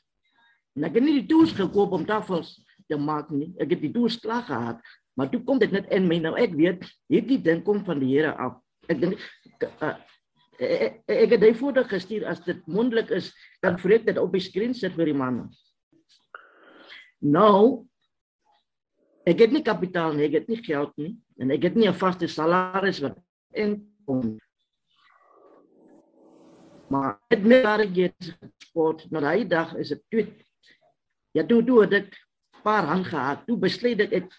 En 0.77 0.87
ek 0.87 0.97
het 0.97 1.05
nie 1.05 1.19
die 1.21 1.29
toes 1.29 1.53
gekoop 1.55 1.93
om 1.97 2.05
tafels 2.07 2.55
te 2.89 2.97
maak 2.99 3.29
nie. 3.33 3.51
Ek 3.61 3.75
het 3.75 3.83
die 3.83 3.93
toes 3.93 4.17
klaar 4.21 4.45
gehad, 4.47 4.81
maar 5.17 5.29
toe 5.31 5.41
kom 5.45 5.59
dit 5.61 5.71
net 5.73 5.89
in 5.93 6.07
my 6.09 6.19
nou 6.23 6.33
ek 6.39 6.55
weet 6.57 6.87
hierdie 7.11 7.39
ding 7.43 7.61
kom 7.65 7.83
van 7.85 8.01
die 8.01 8.11
Here 8.15 8.33
af. 8.41 8.57
Ek 8.89 8.99
dink 8.99 9.21
uh, 9.63 9.93
ek, 10.59 11.03
ek 11.07 11.35
het 11.35 11.43
dit 11.43 11.59
voordat 11.59 11.91
gestuur 11.91 12.25
as 12.29 12.41
dit 12.45 12.59
mondelik 12.67 13.13
is, 13.15 13.31
dan 13.63 13.79
vreek 13.81 14.07
dit 14.09 14.19
op 14.19 14.33
die 14.33 14.43
skerm 14.43 14.73
sit 14.77 14.95
vir 14.97 15.11
die 15.11 15.17
manne. 15.17 15.47
Nou 17.23 17.85
ek 19.25 19.39
het 19.39 19.51
nie 19.51 19.63
kapitaal 19.63 20.13
nie, 20.13 20.27
ek 20.27 20.33
het 20.41 20.47
nie 20.47 20.63
geld 20.63 20.97
nie 20.97 21.17
en 21.39 21.51
ek 21.51 21.63
het 21.63 21.75
nie 21.75 21.87
'n 21.87 21.93
vaste 21.93 22.27
salaris 22.27 22.99
wat 22.99 23.17
inkom. 23.51 24.39
Maar 26.89 27.19
dit 27.29 27.43
met 27.43 27.63
daar 27.63 27.79
ek 27.79 28.13
sport, 28.57 29.11
nou 29.11 29.21
daai 29.21 29.47
dag 29.47 29.75
is 29.75 29.89
dit 29.89 30.01
twee 30.09 30.43
Ja, 31.33 31.41
toe 31.45 31.63
toe 31.65 31.81
het 31.81 31.93
ek 31.97 32.13
paar 32.63 32.85
hand 32.85 33.07
gehad. 33.09 33.41
Toe 33.47 33.57
besluit 33.57 34.01
ek 34.05 34.13
ek 34.21 34.29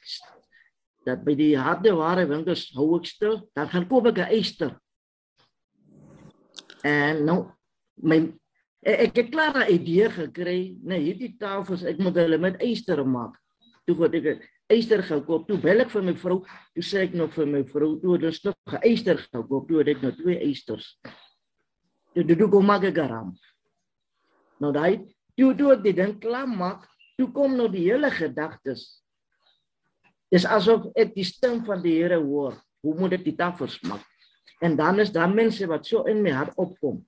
dat 1.05 1.25
by 1.27 1.35
die 1.37 1.53
harde 1.59 1.93
ware 1.99 2.25
winkels 2.31 2.71
hou 2.77 2.95
ek 2.97 3.09
stil, 3.11 3.41
dan 3.57 3.69
gaan 3.69 3.89
koop 3.91 4.07
ek 4.13 4.23
'n 4.23 4.31
eyster. 4.39 4.79
En 6.85 7.25
nou 7.27 7.39
my 8.01 8.33
ek 8.83 9.17
het 9.17 9.31
klaar 9.31 9.59
'n 9.59 9.73
idee 9.75 10.09
gekry, 10.09 10.79
nee, 10.83 11.01
hierdie 11.01 11.37
tafels, 11.39 11.83
ek 11.83 11.99
moet 11.99 12.15
hulle 12.15 12.39
met 12.39 12.63
eyster 12.63 13.05
maak. 13.05 13.37
Toe 13.87 13.97
word 13.97 14.15
ek 14.15 14.25
'n 14.65 14.75
eyster 14.75 15.03
gekoop. 15.03 15.47
Toe 15.49 15.59
bel 15.61 15.85
ek 15.85 15.91
vir 15.91 16.03
my 16.03 16.15
vrou, 16.17 16.39
toe 16.75 16.83
sê 16.83 17.05
ek 17.05 17.15
nog 17.15 17.33
vir 17.35 17.47
my 17.47 17.63
vrou, 17.65 18.01
toe 18.01 18.19
dis 18.19 18.45
nog 18.45 18.57
'n 18.73 18.81
eyster 18.83 19.19
gekoop, 19.19 19.69
toe 19.69 19.79
het 19.79 19.89
ek 19.89 20.03
nou 20.03 20.13
twee 20.13 20.39
eysters. 20.41 20.99
Toe 22.15 22.25
toe 22.25 22.49
kom 22.49 22.67
maak 22.67 22.85
ek 22.85 22.95
garam. 22.95 23.37
Nou 24.61 24.73
daai 24.73 25.05
toe 25.37 25.55
toe 25.55 25.73
ek 25.73 25.83
die 25.83 25.93
ding 25.93 26.21
klaar 26.21 26.49
maak, 26.49 26.89
toe 27.19 27.31
kom 27.33 27.57
nou 27.57 27.69
die 27.69 27.91
hele 27.91 28.11
gedagtes. 28.11 29.03
Dis 30.31 30.47
asof 30.47 30.89
ek 30.97 31.15
die 31.15 31.25
stem 31.25 31.65
van 31.65 31.83
die 31.83 31.99
Here 32.01 32.19
hoor. 32.19 32.57
Hoe 32.83 32.95
moet 32.99 33.13
ek 33.13 33.25
die 33.25 33.37
tafels 33.37 33.81
maak? 33.83 34.05
En 34.63 34.77
dan 34.77 35.01
is 35.01 35.13
daar 35.13 35.31
mense 35.31 35.67
wat 35.67 35.87
so 35.87 36.05
in 36.11 36.23
my 36.23 36.31
hart 36.31 36.55
opkom. 36.57 37.05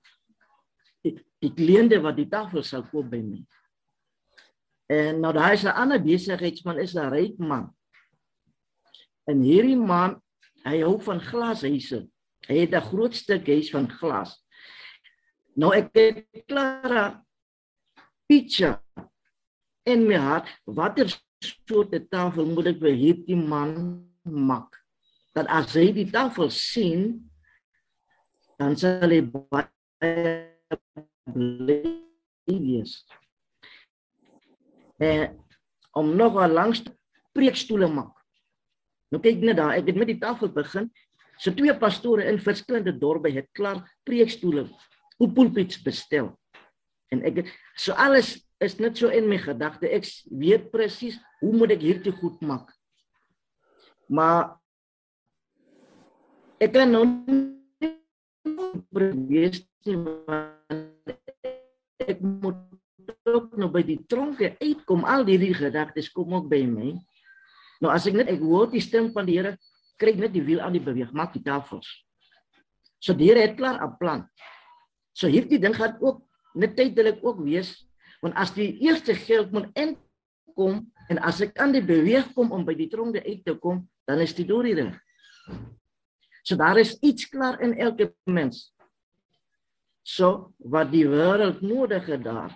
Die, 1.03 1.17
die 1.41 1.53
kliënte 1.53 1.99
wat 2.03 2.17
die 2.17 2.29
tafel 2.29 2.63
sal 2.63 2.85
koop 2.91 3.09
by 3.09 3.21
my. 3.23 3.41
En 4.87 5.19
nou 5.19 5.33
daar 5.33 5.53
is 5.53 5.63
'n 5.63 5.75
ander 5.75 6.01
besigheidsman, 6.01 6.79
is 6.79 6.95
'n 6.95 7.09
ryk 7.09 7.37
man. 7.37 7.75
En 9.25 9.41
hierdie 9.41 9.77
man, 9.77 10.21
hy 10.63 10.81
hou 10.81 11.01
van 11.01 11.19
glashuise. 11.19 12.07
Hy 12.47 12.57
het 12.57 12.73
'n 12.73 12.87
groot 12.89 13.15
stuk 13.15 13.47
huis 13.47 13.69
van 13.69 13.89
glas. 13.89 14.43
Nou 15.55 15.75
ek 15.75 15.89
het 15.93 16.25
klaar 16.45 17.23
picture 18.27 18.79
in 19.83 20.07
my 20.07 20.15
hart 20.15 20.47
watter 20.65 21.07
soort 21.43 21.93
tafel 22.11 22.45
moet 22.45 22.73
ek 22.73 22.81
vir 22.81 22.95
hierdie 22.97 23.39
man 23.39 23.71
maak 24.23 24.75
dat 25.37 25.47
as 25.53 25.75
hy 25.77 25.91
die 25.95 26.07
tafel 26.11 26.49
sien 26.53 27.29
dan 28.57 28.75
sal 28.79 29.13
hy 29.13 29.21
baie 29.21 30.23
bly 31.31 31.79
wees 32.47 32.99
en 34.97 35.37
om 35.97 36.15
nog 36.15 36.37
'n 36.37 36.53
langs 36.53 36.83
preekstoele 37.33 37.87
maak 37.87 38.15
nou 39.11 39.21
kyk 39.21 39.41
net 39.41 39.57
daar 39.57 39.77
ek 39.77 39.87
het 39.87 39.95
met 39.95 40.07
die 40.07 40.19
tafel 40.19 40.49
begin 40.49 40.91
so 41.37 41.53
twee 41.53 41.77
pastore 41.77 42.25
in 42.25 42.39
verskillende 42.39 42.97
dorpe 42.97 43.29
het 43.29 43.47
klaar 43.51 43.85
preekstoele 44.03 44.69
op 45.17 45.33
pulpits 45.33 45.81
bestel 45.81 46.37
en 47.11 47.23
ek 47.23 47.35
het, 47.41 47.51
so 47.75 47.93
alles 47.93 48.35
is 48.63 48.77
net 48.81 48.97
so 48.97 49.11
in 49.13 49.27
my 49.29 49.37
gedagte. 49.41 49.89
Ek 49.89 50.07
weet 50.33 50.69
presies 50.73 51.17
hoe 51.41 51.53
moet 51.53 51.75
ek 51.75 51.85
hierdie 51.85 52.13
goed 52.19 52.41
maak. 52.45 52.71
Maar 54.09 54.55
ek 56.63 56.73
kan 56.73 56.93
nou 56.93 57.03
probeer 58.89 59.59
ek 62.07 62.23
moet 62.23 62.76
ook 63.27 63.55
nou 63.57 63.69
by 63.71 63.83
die 63.85 63.99
tronke 64.09 64.55
uitkom. 64.61 65.05
Al 65.05 65.25
hierdie 65.27 65.53
gedagtes 65.55 66.09
kom 66.13 66.33
ook 66.33 66.49
by 66.51 66.63
my. 66.67 66.93
Nou 67.83 67.93
as 67.93 68.07
ek 68.09 68.17
net 68.17 68.31
ek 68.33 68.41
hoor 68.41 68.69
die 68.71 68.81
stem 68.81 69.11
van 69.13 69.27
die 69.27 69.37
Here, 69.37 69.55
kry 69.97 70.13
ek 70.15 70.21
net 70.21 70.33
die 70.33 70.43
wiel 70.45 70.61
aan 70.61 70.75
die 70.75 70.83
beweeg, 70.83 71.13
maak 71.13 71.33
die 71.33 71.43
tafels. 71.45 71.89
So 72.99 73.13
die 73.13 73.29
Here 73.29 73.45
het 73.45 73.57
klaar 73.57 73.81
'n 73.81 73.97
plan. 73.99 74.25
So 75.13 75.27
hierdie 75.27 75.59
ding 75.59 75.75
gaan 75.75 75.97
ook 76.01 76.21
net 76.55 76.75
tydelik 76.75 77.23
ook 77.25 77.41
wees 77.45 77.87
want 78.21 78.33
as 78.35 78.53
die 78.53 78.79
eerste 78.81 79.13
geld 79.13 79.51
moet 79.53 79.69
inkom 79.77 80.87
en 81.09 81.19
as 81.21 81.41
ek 81.41 81.57
aan 81.61 81.71
die 81.75 81.85
beweeg 81.85 82.33
kom 82.33 82.51
om 82.51 82.65
by 82.65 82.73
die 82.73 82.89
tronke 82.89 83.21
uit 83.21 83.43
te 83.45 83.53
kom, 83.61 83.85
dan 84.09 84.19
is 84.19 84.33
dit 84.33 84.47
deur 84.47 84.65
reg. 84.65 84.97
So 86.43 86.55
daar 86.55 86.79
is 86.79 86.97
iets 86.99 87.27
klaar 87.29 87.59
in 87.61 87.77
elke 87.77 88.13
mens. 88.25 88.73
So 90.01 90.53
wat 90.57 90.91
die 90.91 91.05
wêreld 91.05 91.61
nodig 91.61 92.05
het 92.07 92.23
daar. 92.23 92.55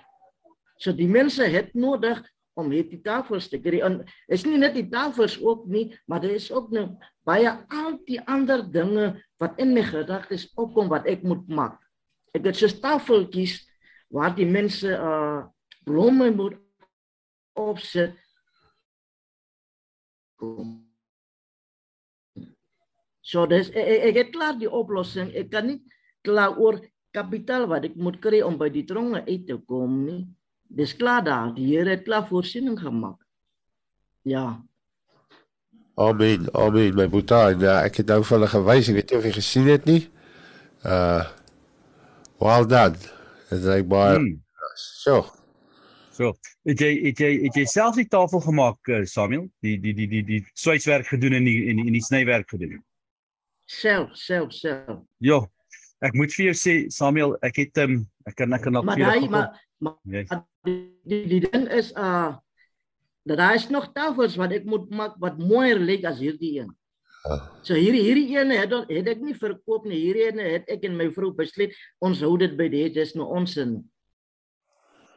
So 0.81 0.93
die 0.97 1.09
mense 1.09 1.45
het 1.45 1.75
nodig 1.77 2.21
om 2.59 2.71
hierdie 2.73 2.99
tafels 3.03 3.47
te 3.51 3.59
kry. 3.61 3.79
En 3.85 4.01
is 4.31 4.43
nie 4.47 4.59
net 4.59 4.75
die 4.75 4.87
tafels 4.91 5.37
ook 5.41 5.67
nie, 5.71 5.89
maar 6.09 6.23
daar 6.23 6.35
is 6.35 6.49
ook 6.51 6.71
nou 6.73 6.87
baie 7.27 7.51
al 7.69 7.99
die 8.07 8.19
ander 8.25 8.63
dinge 8.65 9.13
wat 9.41 9.59
in 9.61 9.75
my 9.75 9.83
gedagtes 9.85 10.49
opkom 10.59 10.89
wat 10.91 11.07
ek 11.09 11.23
moet 11.27 11.45
maak. 11.47 11.77
Ek 12.35 12.47
het 12.47 12.57
so 12.57 12.71
tafeltjies 12.81 13.59
waar 14.11 14.33
die 14.35 14.49
mense 14.49 14.89
uh 14.89 15.47
blomme 15.81 16.27
moet 16.29 16.59
opsit. 17.57 18.13
So 23.25 23.47
dis 23.49 23.71
ek, 23.73 24.17
ek 24.21 24.29
klaar 24.35 24.59
die 24.59 24.69
oplossing. 24.69 25.31
Ek 25.33 25.49
kan 25.53 25.71
nie 25.71 25.79
klaar 26.25 26.57
oor 26.61 26.77
kapitaal 27.15 27.65
wat 27.71 27.89
ek 27.89 27.97
moet 27.97 28.19
kry 28.21 28.43
om 28.45 28.59
by 28.61 28.69
die 28.69 28.85
tronge 28.85 29.23
uit 29.25 29.47
te 29.49 29.57
kom 29.65 29.97
nie. 30.05 30.21
Dis 30.71 30.93
klaar 30.95 31.23
daar. 31.23 31.49
Die 31.55 31.67
Here 31.75 31.89
het 31.97 32.03
klaar 32.07 32.27
voorsiening 32.27 32.77
gemaak. 32.79 33.19
Ja. 34.23 34.61
Amen. 35.99 36.47
Amen. 36.55 36.95
My 36.95 37.07
boeta 37.11 37.49
en 37.51 37.61
uh, 37.65 37.79
ek 37.85 37.99
het 38.01 38.07
nou 38.13 38.21
vir 38.23 38.37
hulle 38.37 38.47
gewys, 38.53 38.89
ek 38.91 38.95
weet 38.99 39.11
nie 39.11 39.17
of 39.19 39.25
jy 39.27 39.33
gesien 39.37 39.67
het 39.71 39.85
nie. 39.89 40.01
Uh 40.87 41.23
Well 42.41 42.65
done. 42.65 42.97
Dit 43.51 43.65
lyk 43.67 43.85
baie 43.91 44.15
hmm, 44.17 44.29
so. 44.73 45.19
so, 46.15 46.31
het 46.65 46.79
jy 46.81 46.87
het 47.03 47.19
jy 47.21 47.29
het 47.43 47.59
jy 47.59 47.65
self 47.69 47.99
die 47.99 48.07
tafel 48.09 48.41
gemaak 48.41 48.89
uh, 48.89 49.03
Samuel? 49.05 49.43
Die 49.61 49.75
die 49.83 49.93
die 49.93 50.07
die 50.09 50.23
die 50.25 50.39
swygswerk 50.57 51.05
gedoen 51.11 51.35
en 51.37 51.45
die 51.45 51.67
en 51.69 51.77
die, 51.83 51.85
en 51.91 51.97
die 51.99 52.01
snywerk 52.01 52.49
gedoen. 52.49 52.79
Self, 53.69 54.15
self, 54.17 54.55
self. 54.57 55.03
Ja. 55.21 55.37
Ek 56.01 56.17
moet 56.17 56.33
vir 56.33 56.47
jou 56.49 56.55
sê 56.57 56.73
Samuel, 56.89 57.35
ek 57.45 57.61
het 57.61 57.77
ehm 57.83 57.99
um, 57.99 58.01
ek 58.25 58.39
kan 58.41 58.57
ek 58.57 58.65
kan 58.65 58.73
nog 58.79 58.87
Maar 58.89 58.97
vir 58.97 59.03
jou 59.05 59.11
daai 59.11 59.21
gou- 59.27 59.31
maar, 59.35 59.61
maar 59.85 59.99
Yes. 60.17 60.33
Die, 60.67 60.77
die 61.07 61.25
die 61.29 61.43
ding 61.47 61.67
is 61.71 61.91
uh 61.97 62.37
dat 63.23 63.37
daar 63.37 63.55
is 63.55 63.67
nog 63.69 63.91
tafels 63.93 64.35
wat 64.35 64.53
ek 64.55 64.65
moet 64.65 64.89
maak 64.89 65.17
wat 65.21 65.37
mooier 65.37 65.77
lyk 65.77 66.07
as 66.09 66.17
hierdie 66.17 66.55
een. 66.57 66.71
Ja. 67.21 67.37
So 67.61 67.77
hierdie 67.77 68.01
hierdie 68.01 68.33
een 68.33 68.53
het 68.55 68.71
dan 68.71 68.87
het 68.89 69.09
ek 69.13 69.21
nie 69.21 69.37
verkoop 69.37 69.85
nie. 69.85 69.99
Hierdie 70.07 70.31
een 70.31 70.41
het 70.41 70.69
ek 70.73 70.87
en 70.89 70.97
my 70.97 71.11
vrou 71.13 71.29
besluit 71.37 71.75
ons 72.01 72.23
hou 72.25 72.33
dit 72.41 72.55
by 72.57 72.69
dit 72.73 72.97
is 72.97 73.13
nou 73.13 73.29
ons 73.29 73.53
sin. 73.53 73.77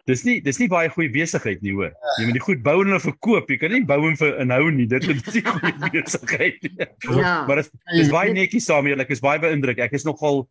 Dis 0.04 0.20
nie 0.28 0.36
dis 0.44 0.60
nie 0.60 0.68
baie 0.68 0.90
goeie 0.92 1.08
besigheid 1.08 1.62
nie 1.64 1.72
hoor. 1.72 1.94
Jy 2.18 2.26
moet 2.28 2.36
die 2.36 2.44
goed 2.44 2.60
bou 2.64 2.76
en 2.82 2.92
hulle 2.92 3.00
verkoop. 3.00 3.48
Jy 3.48 3.56
kan 3.62 3.72
nie 3.72 3.86
bou 3.88 4.02
en 4.04 4.18
vir 4.20 4.36
inhou 4.44 4.66
nie. 4.68 4.88
Dit 4.90 5.08
is 5.08 5.38
nie 5.38 5.44
goeie 5.48 5.92
besigheid 5.96 6.66
nie. 6.66 6.88
Ja. 7.08 7.38
Maar 7.48 7.62
dit 7.62 7.72
dis 8.02 8.12
baie 8.12 8.36
netjies 8.36 8.68
saam 8.68 8.84
hier. 8.84 9.00
Ek 9.00 9.16
is 9.16 9.24
baie 9.24 9.40
beïndruk. 9.40 9.80
Ek 9.80 9.96
is 9.96 10.04
nogal 10.04 10.44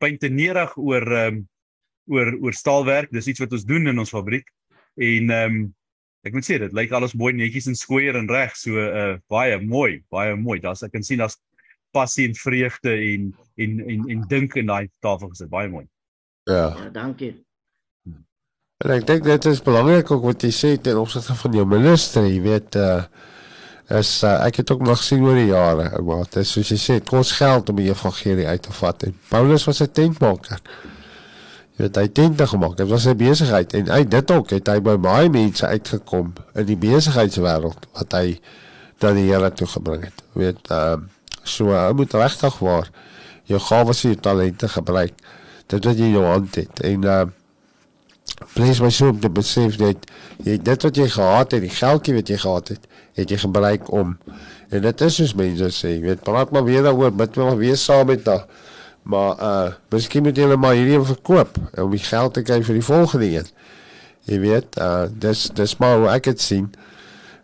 pyntenerig 0.00 0.72
oor 0.80 1.04
ehm 1.04 1.42
um, 1.42 1.42
oor 2.10 2.34
oor 2.40 2.52
staalwerk. 2.56 3.12
Dis 3.12 3.30
iets 3.30 3.42
wat 3.42 3.52
ons 3.52 3.64
doen 3.68 3.86
in 3.92 3.98
ons 3.98 4.12
fabriek. 4.12 4.50
En 4.96 5.30
ehm 5.30 5.56
um, 5.56 5.64
ek 6.24 6.32
moet 6.32 6.46
sê 6.46 6.56
dit 6.56 6.72
lyk 6.72 6.92
alles 6.96 7.12
mooi 7.20 7.34
netjies 7.36 7.66
en 7.68 7.76
skooier 7.76 8.16
en 8.16 8.28
reg. 8.30 8.54
So 8.56 8.80
uh 8.80 9.16
baie 9.28 9.58
mooi, 9.60 10.02
baie 10.12 10.36
mooi. 10.36 10.60
Daar's 10.60 10.84
ek 10.86 10.94
kan 10.96 11.04
sien 11.04 11.20
daar's 11.20 11.36
passie 11.94 12.28
en 12.28 12.34
vreugde 12.34 12.94
en 12.94 13.32
en 13.56 13.80
en 13.88 14.08
en 14.10 14.22
dink 14.28 14.56
in 14.56 14.70
daai 14.72 14.88
tafel 15.04 15.32
gesit. 15.34 15.50
Baie 15.52 15.68
mooi. 15.68 15.86
Ja. 16.44 16.72
Ja, 16.76 16.88
dankie. 16.92 17.34
En 18.84 18.90
ek 18.90 19.06
dink 19.06 19.24
dit 19.24 19.46
is 19.48 19.62
belangrik 19.64 20.10
ook 20.10 20.24
wat 20.26 20.42
jy 20.44 20.50
sê 20.52 20.74
ten 20.82 20.98
opsigte 21.00 21.36
van 21.38 21.54
jou 21.56 21.64
minister, 21.68 22.26
jy 22.28 22.42
weet 22.44 22.80
uh 22.80 23.04
is 23.92 24.22
uh, 24.24 24.38
ek 24.46 24.62
het 24.62 24.70
ook 24.72 24.80
nog 24.80 25.02
sien 25.04 25.20
oor 25.26 25.36
die 25.36 25.50
jare, 25.50 25.90
maar 26.02 26.22
dit 26.24 26.38
is 26.40 26.54
soos 26.54 26.70
jy 26.72 26.78
sê, 26.80 26.94
dit 27.02 27.08
kos 27.08 27.34
geld 27.36 27.68
om 27.68 27.76
die 27.76 27.90
evangelie 27.90 28.46
uit 28.48 28.62
te 28.64 28.72
vat. 28.72 29.02
En 29.04 29.12
Paulus 29.28 29.66
was 29.68 29.82
'n 29.82 29.92
tentmaker. 29.92 30.60
Jy 31.74 31.82
weet 31.82 31.96
hy 31.98 32.02
het 32.06 32.14
tente 32.14 32.46
gemaak. 32.46 32.76
Dit 32.78 32.88
was 32.88 33.06
'n 33.06 33.16
besigheid 33.16 33.72
en 33.74 33.90
uit 33.90 34.10
dit 34.10 34.30
ook 34.30 34.50
het 34.50 34.66
hy 34.66 34.80
by 34.80 34.96
baie 34.96 35.28
mense 35.28 35.66
uitgekom 35.66 36.32
in 36.54 36.66
die 36.66 36.76
besigheidswêreld 36.76 37.86
wat 37.92 38.12
hy 38.12 38.40
dan 38.98 39.14
die 39.14 39.30
Here 39.30 39.52
toe 39.52 39.66
gebring 39.66 40.04
het. 40.04 40.22
Jy 40.34 40.40
weet 40.40 40.70
uh 40.70 40.96
so 41.44 41.74
hy 41.74 41.92
moet 41.92 42.12
regtig 42.12 42.58
waar 42.58 42.90
jou 43.44 43.60
gawes 43.60 44.04
en 44.04 44.10
jou 44.10 44.20
talente 44.20 44.68
gebruik. 44.68 45.12
Dit 45.66 45.84
wat 45.84 45.98
jy 45.98 46.04
in 46.04 46.10
jou 46.10 46.24
hand 46.24 46.54
het 46.54 46.80
en 46.80 47.04
uh 47.04 47.24
Plees 48.54 48.80
my 48.82 48.90
so 48.90 49.12
om 49.12 49.20
te 49.20 49.30
besef 49.30 49.76
dat 49.78 50.08
jy 50.42 50.56
dit 50.62 50.86
wat 50.86 50.98
jy 50.98 51.06
gehad 51.10 51.54
het, 51.54 51.62
die 51.62 51.70
geldjie 51.70 52.14
wat 52.16 52.30
jy 52.30 52.38
gehad 52.42 52.70
het, 52.74 52.86
het 53.18 53.30
jy 53.30 53.38
gebruik 53.44 53.90
om. 53.94 54.16
En 54.74 54.82
dit 54.82 55.04
is 55.06 55.18
soos 55.20 55.34
mense 55.38 55.70
sê, 55.76 55.94
jy 55.96 56.02
weet, 56.08 56.22
praat 56.26 56.50
maar 56.54 56.64
weer 56.66 56.82
daaroor, 56.86 57.12
bid 57.14 57.36
maar 57.38 57.58
weer 57.60 57.78
saam 57.78 58.08
met 58.10 58.24
daai. 58.26 58.42
Maar 59.04 59.42
uh 59.42 59.72
miskien 59.92 60.24
moet 60.24 60.36
jy 60.36 60.48
maar 60.56 60.74
hierdie 60.74 60.96
een 60.96 61.04
verkoop 61.04 61.58
om 61.80 61.92
die 61.92 62.02
geld 62.02 62.34
te 62.34 62.42
kry 62.42 62.62
vir 62.64 62.80
die 62.80 62.88
volgende 62.88 63.28
een. 63.36 63.52
Jy 64.30 64.40
weet, 64.40 64.80
uh 64.80 65.06
dis 65.12 65.46
dis 65.52 65.76
maar 65.78 65.98
hoe 66.00 66.10
ek 66.14 66.32
dit 66.32 66.40
sien. 66.40 66.72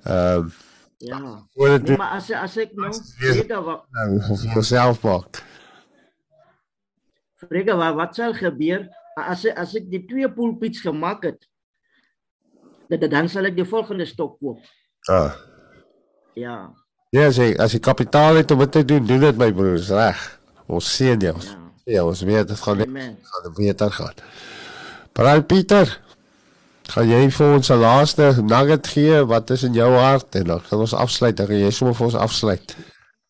Ehm 0.05 0.49
uh, 0.49 0.59
Ja. 1.01 1.47
Nee, 1.55 1.97
maar 1.97 2.11
as 2.19 2.29
as 2.29 2.59
ek 2.61 2.75
nou 2.77 2.91
vrede 3.17 3.57
wat 3.65 3.87
nou 3.97 4.19
jouself 4.53 4.99
maak. 5.01 5.39
vrede 7.41 7.73
wat 7.73 7.95
wat 7.97 8.19
sal 8.19 8.35
gebeur 8.37 8.83
as 9.17 9.47
as 9.49 9.73
ek 9.81 9.87
die 9.89 10.03
twee 10.05 10.29
pulpits 10.29 10.83
gemaak 10.85 11.25
het? 11.25 11.49
Dat 12.93 13.09
dan 13.09 13.33
sal 13.33 13.49
ek 13.49 13.57
die 13.57 13.65
volgende 13.65 14.05
stok 14.05 14.37
koop. 14.45 14.61
Ah. 15.09 15.33
Ja. 16.37 16.69
Ja, 17.17 17.31
sê 17.33 17.55
as 17.57 17.73
jy 17.73 17.81
kapitaal 17.81 18.43
het 18.43 18.53
om 18.53 18.61
dit 18.61 18.73
te 18.73 18.85
doen, 18.85 19.07
doen 19.07 19.25
dit 19.25 19.41
my 19.41 19.49
broers, 19.57 19.89
reg. 19.89 20.21
Ons 20.71 20.95
sien 20.97 21.19
jou. 21.21 21.35
Ja. 21.35 21.57
Ja, 21.91 22.05
ons 22.07 22.21
weet 22.23 22.49
dit 22.49 22.61
gaan 22.61 22.79
net 22.79 23.19
gaan 23.27 23.55
beter 23.57 23.91
gaan. 23.91 24.23
Braai 25.17 25.43
Pieter, 25.43 25.91
gaan 26.93 27.09
jy 27.09 27.23
vir 27.35 27.55
ons 27.57 27.71
'n 27.71 27.81
laaste 27.81 28.27
nugget 28.43 28.87
gee 28.87 29.25
wat 29.27 29.51
is 29.51 29.63
in 29.63 29.75
jou 29.75 29.91
hart 29.91 30.35
en 30.35 30.45
dan 30.45 30.61
gaan 30.61 30.79
ons 30.79 30.95
afsluit. 30.95 31.37
Dan 31.37 31.47
gaan 31.47 31.65
jy 31.65 31.71
sommer 31.71 31.95
vir 31.95 32.07
ons 32.07 32.15
afsluit. 32.15 32.77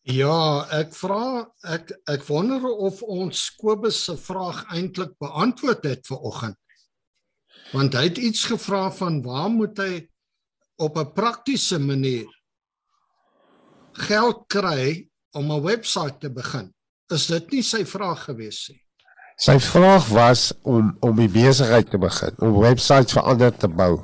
Ja, 0.03 0.67
ek 0.71 0.93
vra 0.93 1.47
ek 1.63 1.91
ek 2.07 2.23
wonder 2.27 2.61
of 2.69 3.01
ons 3.01 3.49
Kobus 3.57 4.03
se 4.05 4.17
vraag 4.17 4.65
eintlik 4.73 5.17
beantwoord 5.17 5.83
het 5.83 6.05
vir 6.07 6.17
oggend. 6.17 6.57
Want 7.71 7.93
hy 7.93 8.03
het 8.03 8.17
iets 8.17 8.45
gevra 8.45 8.91
van 8.91 9.21
waar 9.21 9.49
moet 9.49 9.77
hy 9.77 10.09
op 10.77 10.97
'n 10.97 11.13
praktiese 11.13 11.79
manier 11.79 12.29
geld 13.93 14.45
kry 14.47 15.09
om 15.33 15.51
'n 15.51 15.63
webwerf 15.63 16.17
te 16.19 16.29
begin. 16.29 16.73
Is 17.11 17.27
dit 17.27 17.51
nie 17.51 17.63
sy 17.65 17.83
vraag 17.87 18.23
gewees 18.29 18.63
nie? 18.71 18.79
Sy 19.41 19.57
vraag 19.63 20.07
was 20.13 20.51
om 20.61 20.91
om 21.01 21.17
die 21.17 21.29
besigheid 21.31 21.89
te 21.89 21.97
begin, 21.97 22.35
om 22.45 22.59
websites 22.61 23.15
vir 23.17 23.25
ander 23.31 23.55
te 23.57 23.67
bou. 23.67 23.95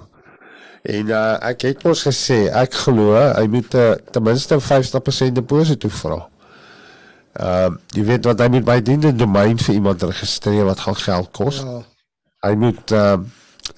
En 0.88 1.12
uh, 1.12 1.36
ek 1.50 1.68
het 1.68 1.84
mos 1.86 2.02
gesê 2.08 2.48
ek 2.50 2.74
glo 2.86 3.14
hy 3.20 3.46
moet 3.52 3.76
uh, 3.78 3.92
ten 4.12 4.26
minste 4.26 4.58
50% 4.58 5.38
deposito 5.38 5.92
vra. 6.02 6.24
Ehm 7.38 7.78
uh, 7.78 7.82
jy 7.94 8.06
weet 8.08 8.26
wat 8.26 8.42
hy 8.42 8.48
moet 8.56 8.66
by 8.66 8.80
die 8.82 9.14
domein 9.14 9.60
vir 9.62 9.76
iemand 9.76 10.04
registreer 10.08 10.66
wat 10.66 10.82
gaan 10.88 11.00
geld 11.04 11.32
kos. 11.38 11.62
Ja. 11.62 11.82
Hy 12.48 12.54
moet 12.58 12.96
uh 12.98 13.18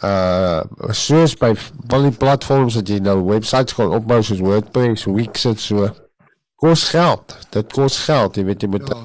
uh 0.06 0.94
soos 0.96 1.36
by 1.36 1.52
al 1.90 2.08
die 2.08 2.16
platforms 2.16 2.80
wat 2.80 2.88
jy 2.88 3.02
nou 3.04 3.18
websites 3.34 3.76
kan 3.76 3.92
opbou 4.00 4.22
soos 4.24 4.40
WordPress, 4.40 5.10
Wix 5.12 5.50
en 5.50 5.60
so 5.60 5.90
kos 6.56 6.90
geld. 6.94 7.36
Dit 7.52 7.74
kos 7.76 8.00
geld, 8.06 8.40
jy 8.40 8.48
weet 8.48 8.64
jy 8.64 8.76
moet 8.78 8.94
Ja. 8.96 9.02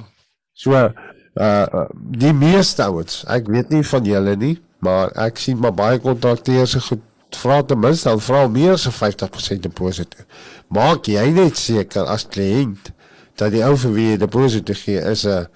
So 0.55 0.73
uh 0.75 0.91
uh, 1.35 1.87
die 1.95 2.33
meeste 2.33 2.85
ouens, 2.87 3.23
ek 3.31 3.49
weet 3.51 3.73
nie 3.75 3.83
van 3.87 4.07
julle 4.07 4.37
nie, 4.39 4.55
maar 4.85 5.11
ek 5.27 5.41
sien 5.43 5.59
maar 5.59 5.75
baie 5.75 5.99
kontrakteurs 6.03 6.77
se 6.77 6.83
goed 6.85 7.03
vra 7.35 7.63
ten 7.67 7.81
minste 7.83 8.09
al 8.11 8.23
vra 8.23 8.45
meer 8.49 8.77
as 8.77 8.87
'n 8.87 8.95
50% 8.95 9.67
deposito. 9.67 10.23
Maak 10.69 11.09
jy 11.11 11.27
net 11.35 11.57
seker 11.59 12.07
as 12.07 12.29
kliënt 12.29 12.93
dat 13.37 13.51
die 13.53 13.65
ou 13.67 13.75
vir 13.77 13.93
wie 13.93 14.11
jy 14.13 14.17
deposito 14.17 14.75
gee 14.75 15.01
is 15.11 15.27
'n 15.27 15.49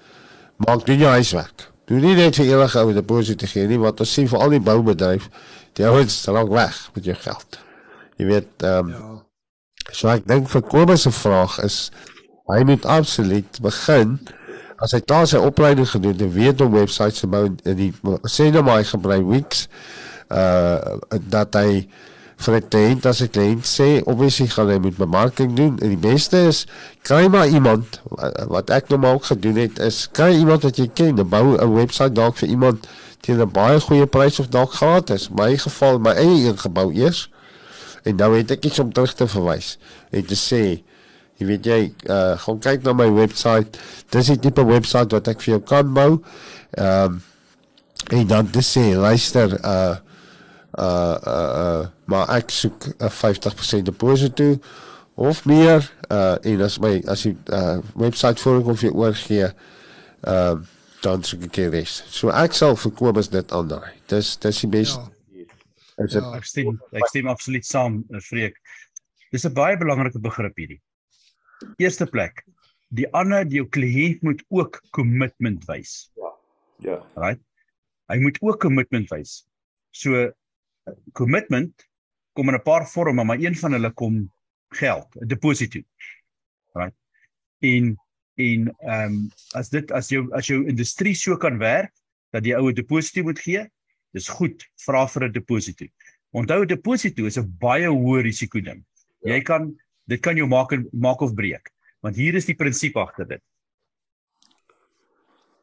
maak 0.57 0.85
doen 0.85 0.99
jou 0.99 1.11
huiswerk. 1.11 1.71
Doen 1.87 2.01
nie 2.01 2.15
net 2.15 2.35
vir 2.35 2.45
enige 2.45 2.79
ou 2.79 2.93
deposito 2.93 3.47
gee 3.47 3.67
nie, 3.67 3.79
want 3.79 3.99
ons 3.99 4.13
sien 4.13 4.27
vir 4.27 4.39
al 4.39 4.49
die 4.49 4.59
boubedryf, 4.59 5.29
die 5.73 5.87
ouens 5.87 6.25
raak 6.25 6.49
weg 6.49 6.89
met 6.93 7.05
jou 7.05 7.15
geld. 7.15 7.59
Jy 8.17 8.25
weet, 8.25 8.51
ehm 8.63 8.79
um, 8.79 8.89
Ja. 8.89 9.23
So 9.91 10.09
ek 10.11 10.27
dink 10.29 10.49
vir 10.51 10.61
Kobus 10.69 11.01
se 11.07 11.11
vraag 11.11 11.57
is 11.65 11.89
hy 12.49 12.61
moet 12.65 12.85
absoluut 12.85 13.59
begin 13.61 14.19
as 14.83 14.95
hy 14.95 14.99
klaar 15.03 15.27
sy 15.27 15.39
opleiding 15.43 15.89
gedoen 15.89 16.17
het 16.17 16.33
weet 16.33 16.61
om 16.61 16.75
websites 16.75 17.23
te 17.23 17.27
bou 17.27 17.47
in 17.49 17.79
die 17.79 17.89
sê 18.31 18.49
nou 18.53 18.63
maar 18.63 18.81
hy 18.81 18.87
gebruik 18.91 19.25
Wix 19.27 19.67
uh 20.29 20.97
dat 21.35 21.57
hy 21.57 21.87
vir 22.39 22.55
'n 22.55 22.67
kliënt 22.71 23.05
as 23.05 23.21
'n 23.21 23.31
kliënt 23.35 23.65
sê 23.67 23.89
obviously 24.05 24.47
gaan 24.47 24.69
hy 24.71 24.77
moet 24.79 24.97
bemarking 24.97 25.55
doen. 25.55 25.75
En 25.79 25.89
die 25.89 26.03
beste 26.09 26.37
is 26.47 26.65
kry 27.01 27.27
maar 27.27 27.47
iemand 27.47 28.01
wat 28.47 28.69
ek 28.69 28.87
nou 28.89 28.99
maar 28.99 29.13
ook 29.19 29.25
gedoen 29.25 29.55
het 29.55 29.79
is 29.79 30.07
kry 30.11 30.31
iemand 30.37 30.63
wat 30.63 30.77
jy 30.77 30.87
ken 30.93 31.19
en 31.19 31.29
bou 31.29 31.57
'n 31.57 31.73
website 31.73 32.13
dalk 32.13 32.37
vir 32.37 32.49
iemand 32.49 32.87
teen 33.19 33.41
'n 33.41 33.51
baie 33.51 33.79
goeie 33.79 34.05
prys 34.05 34.39
of 34.39 34.47
dalk 34.47 34.73
gratis. 34.73 35.27
In 35.27 35.35
my 35.35 35.57
geval 35.57 35.99
my 35.99 36.13
eie 36.15 36.47
een 36.47 36.57
gebou 36.57 36.93
eers 36.93 37.29
En 38.03 38.15
nou 38.15 38.35
het 38.37 38.51
ek 38.51 38.65
iets 38.65 38.79
om 38.79 38.93
terug 38.93 39.13
te 39.13 39.27
verwys 39.27 39.75
en 40.09 40.25
te 40.25 40.37
sê, 40.37 40.61
jy 41.39 41.47
weet 41.47 41.65
jy, 41.65 41.79
uh 42.11 42.35
gaan 42.43 42.59
kyk 42.63 42.83
na 42.83 42.93
my 42.93 43.07
webwerf. 43.15 43.79
Dis 44.11 44.31
die 44.31 44.39
tipe 44.39 44.65
webwerf 44.65 45.11
wat 45.15 45.31
ek 45.31 45.41
vir 45.45 45.55
jou 45.55 45.63
kan 45.71 45.93
bou. 45.95 46.11
Ehm 46.77 47.17
um, 47.19 47.21
en 48.15 48.27
dan 48.27 48.47
te 48.49 48.61
sê, 48.65 48.95
luister, 48.97 49.53
uh 49.59 49.97
uh 50.79 51.17
uh, 51.27 51.49
uh 51.63 51.85
maar 52.09 52.29
ek 52.37 52.51
soek 52.53 52.89
'n 52.97 53.11
50% 53.11 53.85
deposito 53.85 54.57
of 55.15 55.45
meer 55.45 55.83
uh 56.09 56.37
en 56.41 56.61
as 56.61 56.79
my 56.79 57.01
as 57.07 57.23
jy 57.23 57.35
uh 57.51 57.79
webwerf 57.95 58.41
voor 58.41 58.63
kom 58.63 58.77
vir 58.77 58.93
oorgee, 58.93 59.47
ehm 60.23 60.57
uh, 60.57 60.77
dan 61.03 61.23
soek 61.23 61.47
ek 61.47 61.55
die 61.55 61.69
res. 61.71 62.01
So 62.11 62.31
ek 62.33 62.55
sal 62.57 62.75
verkoop 62.79 63.19
as 63.21 63.31
dit 63.31 63.55
aandaai. 63.55 63.95
Dis 64.11 64.35
dis 64.43 64.61
die 64.65 64.71
beste. 64.71 64.99
Ja. 64.99 65.15
Is 66.03 66.13
dit 66.15 66.23
Ja. 66.23 66.35
Ek 66.35 66.45
stem 66.47 66.79
ek 66.95 67.07
stem 67.11 67.27
absoluut 67.27 67.65
saam, 67.65 68.03
eh, 68.09 68.21
Freek. 68.23 68.59
Dis 69.31 69.45
'n 69.45 69.53
baie 69.53 69.77
belangrike 69.77 70.19
begrip 70.19 70.55
hierdie. 70.57 70.81
Eerste 71.77 72.05
plek, 72.05 72.43
die 72.89 73.07
ander 73.13 73.47
jou 73.47 73.65
kliënt 73.67 74.21
moet 74.25 74.43
ook 74.49 74.81
kommitment 74.95 75.65
wys. 75.69 76.11
Ja. 76.83 76.99
Right? 77.15 77.41
Hy 78.09 78.17
moet 78.23 78.39
ook 78.41 78.59
kommitment 78.63 79.11
wys. 79.13 79.43
So 79.91 80.29
kommitment 81.13 81.87
kom 82.33 82.49
in 82.49 82.55
'n 82.55 82.63
paar 82.63 82.87
vorme, 82.87 83.23
maar 83.23 83.39
een 83.39 83.55
van 83.55 83.71
hulle 83.71 83.91
kom 83.91 84.31
geld, 84.69 85.15
'n 85.15 85.27
deposito. 85.27 85.81
Right? 86.73 86.95
En 87.59 87.97
en 88.39 88.75
ehm 88.79 89.13
um, 89.13 89.31
as 89.51 89.69
dit 89.69 89.91
as 89.91 90.09
jou 90.09 90.31
as 90.31 90.47
jou 90.47 90.65
industrie 90.67 91.15
so 91.15 91.37
kan 91.37 91.57
werk 91.57 91.91
dat 92.31 92.45
jy 92.45 92.55
ou 92.55 92.69
'n 92.69 92.75
deposito 92.75 93.23
moet 93.23 93.39
gee, 93.39 93.67
dis 94.11 94.27
goed, 94.27 94.63
vra 94.85 95.07
vir 95.07 95.23
'n 95.27 95.31
deposito. 95.31 95.85
Onthou 96.31 96.61
'n 96.63 96.67
deposito 96.67 97.25
is 97.25 97.37
'n 97.37 97.55
baie 97.59 97.87
hoë 97.87 98.21
risiko 98.21 98.61
ding. 98.61 98.85
Ja. 99.21 99.33
Jy 99.33 99.41
kan 99.41 99.79
dit 100.09 100.21
kan 100.21 100.37
jou 100.37 100.47
maak 100.49 100.73
maak 100.91 101.21
of 101.21 101.35
breek. 101.37 101.69
Want 102.01 102.17
hier 102.17 102.35
is 102.39 102.47
die 102.47 102.57
prinsip 102.57 102.97
agter 102.97 103.27
dit. 103.27 103.43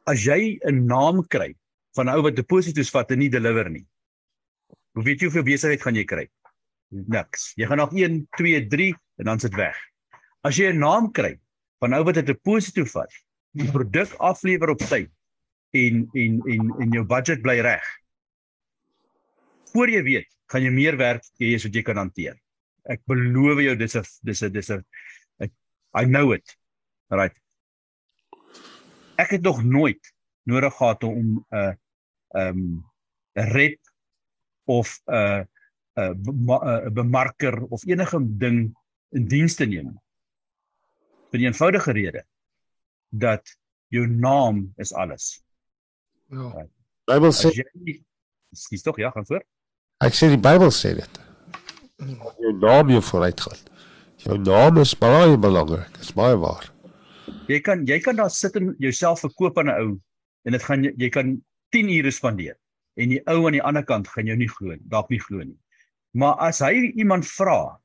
As 0.07 0.23
jy 0.23 0.59
'n 0.63 0.85
naam 0.87 1.25
kry 1.27 1.55
van 1.95 2.07
'n 2.07 2.15
ou 2.15 2.23
wat 2.23 2.35
deposito's 2.35 2.89
vat 2.89 3.11
en 3.11 3.19
nie 3.19 3.29
deliver 3.29 3.69
nie. 3.69 3.85
Hoe 4.93 5.03
weet 5.03 5.21
jy 5.21 5.27
hoeveel 5.27 5.43
besigheid 5.43 5.81
gaan 5.81 5.95
jy 5.95 6.05
kry? 6.05 6.27
Niks. 6.89 7.53
Jy 7.57 7.67
gaan 7.67 7.77
nog 7.77 7.93
1, 7.93 8.27
2, 8.37 8.67
3 8.67 8.95
en 9.19 9.25
dan 9.25 9.39
sit 9.39 9.55
weg. 9.55 9.75
As 10.43 10.55
jy 10.55 10.71
'n 10.71 10.79
naam 10.79 11.11
kry 11.11 11.39
van 11.79 11.93
ou 11.93 12.03
wat 12.03 12.15
dit 12.15 12.23
'n 12.23 12.33
deposito 12.33 12.85
vat, 12.85 13.11
die 13.51 13.71
produk 13.71 14.13
aflewer 14.19 14.69
op 14.69 14.79
tyd 14.79 15.11
en 15.73 16.09
en 16.13 16.41
en 16.45 16.73
en 16.79 16.91
jou 16.91 17.05
budget 17.05 17.41
bly 17.41 17.59
reg. 17.59 17.83
Voor 19.73 19.89
jy 19.89 20.03
weet, 20.03 20.29
gaan 20.47 20.63
jy 20.63 20.71
meer 20.71 20.97
werk 20.97 21.23
hê 21.41 21.55
as 21.55 21.63
wat 21.63 21.75
jy 21.75 21.83
kan 21.83 21.97
hanteer. 21.97 22.37
Ek 22.87 23.03
beloof 23.09 23.59
jou 23.61 23.75
dis 23.75 23.95
'n 23.95 24.05
dis 24.23 24.43
'n 24.43 24.51
dis 24.51 24.69
'n 24.71 24.83
I 25.97 26.05
know 26.05 26.31
it. 26.33 26.57
Right. 27.09 27.35
Ek 29.17 29.29
het 29.29 29.41
nog 29.41 29.63
nooit 29.63 30.13
nodig 30.43 30.73
gehad 30.75 31.03
om 31.03 31.45
'n 31.49 31.55
uh, 31.55 31.73
um 32.47 32.83
'n 33.35 33.47
rep 33.53 33.79
of 34.65 34.99
'n 35.05 35.13
uh, 35.13 35.43
'n 35.95 36.49
uh, 36.49 36.89
bemarker 36.93 37.63
of 37.65 37.85
enige 37.85 38.19
ding 38.37 38.77
in 39.09 39.27
diens 39.27 39.55
te 39.55 39.65
neem. 39.65 39.95
Vir 41.31 41.39
die 41.39 41.47
eenvoudige 41.47 41.91
rede 41.91 42.25
dat 43.09 43.57
jou 43.87 44.07
naam 44.07 44.73
is 44.77 44.93
alles. 44.93 45.43
Ja. 46.29 46.51
Die 46.51 46.69
Bybel 47.07 47.31
sê 47.31 47.51
Dis 48.49 48.81
tog 48.81 48.97
ja, 48.97 49.11
gaan 49.11 49.25
voor. 49.25 49.43
ek 50.03 50.13
sê 50.13 50.27
die 50.29 50.39
Bybel 50.39 50.71
sê 50.71 50.93
dit. 50.95 51.26
Jou 51.97 52.53
naam 52.61 52.89
jou 52.93 53.01
vooruit 53.01 53.41
gaan. 53.41 53.61
Jou 54.21 54.37
naam 54.37 54.77
is 54.77 54.93
baie 54.97 55.37
belangrik. 55.37 55.89
Dit 55.95 56.05
is 56.05 56.13
baie 56.13 56.37
waar. 56.37 56.67
Jy 57.49 57.59
kan 57.65 57.85
jy 57.87 57.97
kan 58.03 58.19
daar 58.19 58.29
sit 58.29 58.55
en 58.59 58.75
jouself 58.77 59.23
verkoop 59.25 59.57
aan 59.57 59.69
'n 59.71 59.79
ou 59.81 59.89
en 60.45 60.51
dit 60.51 60.63
gaan 60.63 60.83
jy, 60.83 60.93
jy 60.97 61.09
kan 61.09 61.41
10 61.69 61.89
ure 61.89 62.11
spandeer 62.11 62.57
en 62.95 63.09
die 63.09 63.21
ou 63.25 63.45
aan 63.45 63.57
die 63.57 63.63
ander 63.63 63.83
kant 63.83 64.07
gaan 64.07 64.25
jou 64.25 64.37
nie 64.37 64.49
glo 64.49 64.75
nie, 64.75 64.89
dalk 64.89 65.09
nie 65.09 65.19
glo 65.19 65.43
nie. 65.43 65.57
Maar 66.13 66.35
as 66.49 66.59
hy 66.59 66.93
iemand 66.95 67.25
vra, 67.25 67.79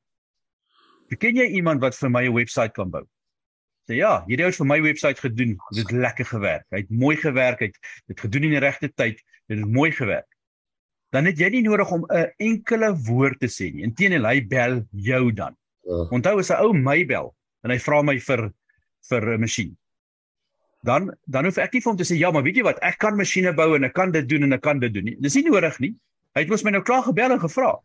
ken 1.19 1.35
jy 1.35 1.47
iemand 1.57 1.81
wat 1.81 1.95
vir 1.95 2.09
my 2.09 2.23
'n 2.27 2.33
webwerf 2.33 2.73
kan 2.73 2.89
bou? 2.89 3.03
Sê 3.89 3.95
ja, 3.95 4.23
hierdie 4.27 4.45
ou 4.45 4.49
het 4.51 4.57
vir 4.57 4.65
my 4.67 4.81
webwerf 4.81 5.19
gedoen. 5.19 5.57
Dit 5.71 5.83
het 5.83 5.91
lekker 5.91 6.25
gewerk. 6.25 6.65
Hy 6.71 6.77
het 6.77 6.89
mooi 6.89 7.17
gewerk, 7.17 7.59
hy 7.59 7.65
het 7.65 7.77
dit 8.07 8.19
gedoen 8.19 8.43
in 8.43 8.49
die 8.49 8.59
regte 8.59 8.89
tyd. 8.93 9.21
Dit 9.47 9.59
het 9.59 9.67
mooi 9.67 9.91
gewerk. 9.91 10.32
Dan 11.13 11.29
het 11.29 11.37
jy 11.37 11.49
nie 11.53 11.61
nodig 11.61 11.91
om 11.93 12.05
'n 12.09 12.31
enkele 12.41 12.89
woord 13.05 13.39
te 13.39 13.47
sê 13.47 13.71
nie. 13.73 13.83
Inteendeel, 13.83 14.25
hy 14.25 14.41
bel 14.41 14.81
jou 14.91 15.31
dan. 15.31 15.55
Ja. 15.85 16.07
Onthou 16.09 16.39
as 16.39 16.49
'n 16.49 16.61
ou 16.63 16.73
my 16.73 17.05
bel 17.05 17.35
en 17.63 17.71
hy 17.71 17.77
vra 17.77 18.01
my 18.01 18.17
vir 18.19 18.51
vir 19.09 19.21
'n 19.33 19.39
masjien. 19.39 19.77
Dan 20.83 21.13
dan 21.27 21.45
hoef 21.45 21.57
ek 21.57 21.73
nie 21.73 21.81
vir 21.81 21.91
hom 21.91 21.97
te 21.97 22.03
sê 22.03 22.17
ja, 22.17 22.31
maar 22.31 22.43
weet 22.43 22.55
jy 22.55 22.63
wat, 22.63 22.79
ek 22.81 22.97
kan 22.97 23.15
masjiene 23.15 23.53
bou 23.53 23.75
en 23.75 23.83
ek 23.83 23.93
kan 23.93 24.11
dit 24.11 24.27
doen 24.27 24.43
en 24.43 24.53
ek 24.53 24.61
kan 24.61 24.79
dit 24.79 24.93
doen 24.93 25.05
nie. 25.05 25.15
Dis 25.21 25.35
nie 25.35 25.43
nodig 25.43 25.79
nie. 25.79 25.95
Hy 26.35 26.41
het 26.41 26.49
mos 26.49 26.63
my 26.63 26.71
nou 26.71 26.81
klaar 26.81 27.03
gebel 27.03 27.31
en 27.31 27.39
gevra. 27.39 27.79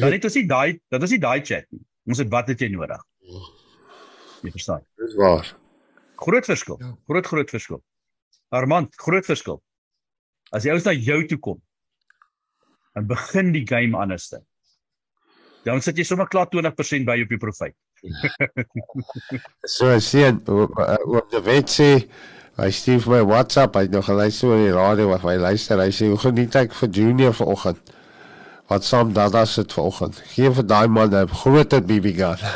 Dan 0.00 0.12
het 0.12 0.24
ons 0.24 0.34
nie 0.34 0.46
daai 0.46 0.80
dat 0.90 1.02
is 1.02 1.10
nie 1.10 1.18
daai 1.18 1.40
chat 1.40 1.64
nie. 1.72 1.80
Ons 2.06 2.18
het 2.18 2.28
wat 2.28 2.48
het 2.48 2.60
jy 2.60 2.68
nodig? 2.68 3.02
Jy 4.42 4.50
verstaan. 4.50 4.84
Dis 4.98 5.14
waar. 5.16 5.56
Groot 6.16 6.44
verskil. 6.44 6.76
Ja. 6.80 6.96
Groot 7.08 7.26
groot 7.26 7.50
verskil. 7.50 7.82
Armand, 8.50 8.94
groot 8.96 9.26
verskil. 9.26 9.62
As 10.52 10.64
jy 10.64 10.74
ou 10.76 10.80
na 10.84 10.92
jou 10.92 11.26
toe 11.26 11.38
kom, 11.38 11.62
dan 12.96 13.06
begin 13.06 13.52
die 13.52 13.66
game 13.68 13.96
anderste. 13.96 14.40
Dan 15.66 15.82
sit 15.84 15.98
jy 16.00 16.04
sommer 16.06 16.28
klaar 16.32 16.48
20% 16.48 17.04
by 17.04 17.18
op 17.26 17.34
jou 17.34 17.40
profiel. 17.42 17.74
So 19.76 19.90
sien 20.04 20.38
oor 20.48 21.24
die 21.32 21.42
wet 21.44 21.72
sê 21.72 21.90
hy 22.56 22.68
stuur 22.72 23.02
vir 23.04 23.12
my 23.16 23.22
WhatsApp, 23.28 23.76
hy 23.76 23.84
het 23.84 23.92
nog 23.92 24.06
geluister 24.08 24.52
oor 24.52 24.62
die 24.62 24.72
radio 24.72 25.10
of 25.12 25.24
hy 25.28 25.34
luister, 25.40 25.80
hy 25.80 25.92
sê 25.92 26.08
hoe 26.08 26.20
geniet 26.20 26.56
ek 26.56 26.76
vir 26.76 26.92
Junior 27.00 27.34
vanoggend. 27.36 27.92
Wat 28.70 28.86
saam 28.86 29.12
dada 29.16 29.44
sit 29.46 29.74
vanoggend. 29.76 30.22
Geen 30.32 30.54
vir 30.56 30.66
daai 30.66 30.88
man 30.88 31.12
'n 31.12 31.28
groter 31.42 31.82
BB 31.84 32.16
gun. 32.16 32.40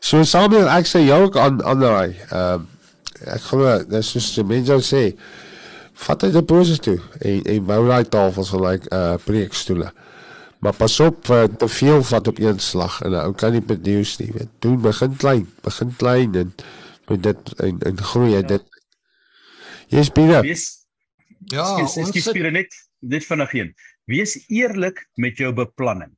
So 0.00 0.24
Samuel 0.24 0.68
ek 0.72 0.86
sê 0.88 1.04
jou 1.04 1.26
ook 1.28 1.36
aan 1.36 1.60
aan 1.64 1.80
daai. 1.80 2.16
Ehm 2.32 2.68
ek 3.20 3.42
glo 3.50 3.78
dis 3.84 4.10
soos 4.14 4.30
die 4.32 4.44
mense 4.48 4.80
sê 4.80 5.02
vat 6.06 6.26
dit 6.26 6.46
positief 6.46 7.04
en 7.20 7.44
en 7.54 7.66
bou 7.68 7.80
daai 7.88 8.04
tafels 8.08 8.52
gelyk 8.54 8.88
uh 8.94 9.14
preekstoele. 9.24 9.92
Maar 10.60 10.76
pas 10.76 11.00
op 11.00 11.24
vir 11.26 11.48
te 11.56 11.68
veel 11.68 12.02
wat 12.10 12.28
op 12.28 12.38
een 12.38 12.58
slag 12.60 13.00
en 13.06 13.14
ou 13.22 13.32
kan 13.34 13.52
nie 13.52 13.64
beduus 13.64 14.16
nie. 14.20 14.32
Weet. 14.32 14.50
Doen 14.58 14.80
begin 14.80 15.16
klein, 15.16 15.46
begin 15.64 15.94
klein 15.96 16.34
en 16.34 16.52
met 17.08 17.22
dit 17.22 17.54
en 17.64 17.80
en 17.80 18.04
groei 18.12 18.34
jy 18.34 18.42
dit. 18.56 18.68
Jy's 19.88 20.12
binne. 20.12 20.42
Wees 20.44 20.68
Ja, 21.50 21.64
Ekskuus, 21.64 21.96
ons 21.96 22.10
ekskuus 22.10 22.26
sit 22.28 22.52
net 22.52 22.74
net 23.00 23.24
vinnig 23.24 23.54
een. 23.56 23.70
Wees 24.10 24.36
eerlik 24.52 25.00
met 25.16 25.38
jou 25.40 25.52
beplanning. 25.56 26.12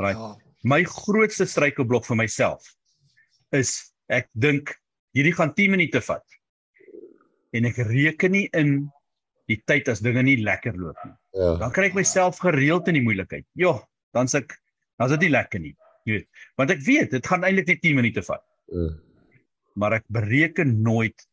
Right. 0.00 0.16
ja, 0.16 0.36
My 0.62 0.84
grootste 0.86 1.46
struikelblok 1.48 2.06
vir 2.06 2.18
myself 2.20 2.68
is 3.56 3.72
ek 4.12 4.28
dink 4.32 4.72
hierdie 5.16 5.34
gaan 5.34 5.52
10 5.56 5.74
minute 5.74 6.00
vat. 6.06 6.24
En 7.56 7.66
ek 7.66 7.80
reken 7.88 8.32
nie 8.32 8.46
in 8.56 8.90
die 9.50 9.58
tyd 9.66 9.88
as 9.90 10.02
dinge 10.04 10.22
nie 10.22 10.38
lekker 10.42 10.76
loop 10.78 10.98
nie. 11.04 11.14
Ja. 11.34 11.54
Dan 11.64 11.72
kry 11.74 11.90
ek 11.90 11.98
myself 11.98 12.38
gereeld 12.42 12.88
in 12.90 13.00
die 13.00 13.04
moeilikheid. 13.04 13.46
Ja, 13.58 13.74
dan's 14.14 14.36
ek 14.38 14.54
dan's 15.00 15.14
dit 15.16 15.26
nie 15.26 15.32
lekker 15.34 15.62
nie. 15.62 15.74
Jy 16.06 16.16
weet, 16.16 16.28
want 16.60 16.72
ek 16.72 16.84
weet 16.86 17.14
dit 17.16 17.26
gaan 17.26 17.44
eintlik 17.44 17.68
net 17.68 17.82
10 17.84 17.98
minute 17.98 18.22
vat, 18.24 18.42
ja. 18.72 18.86
maar 19.76 19.98
ek 19.98 20.06
bereken 20.12 20.78
nooit 20.84 21.26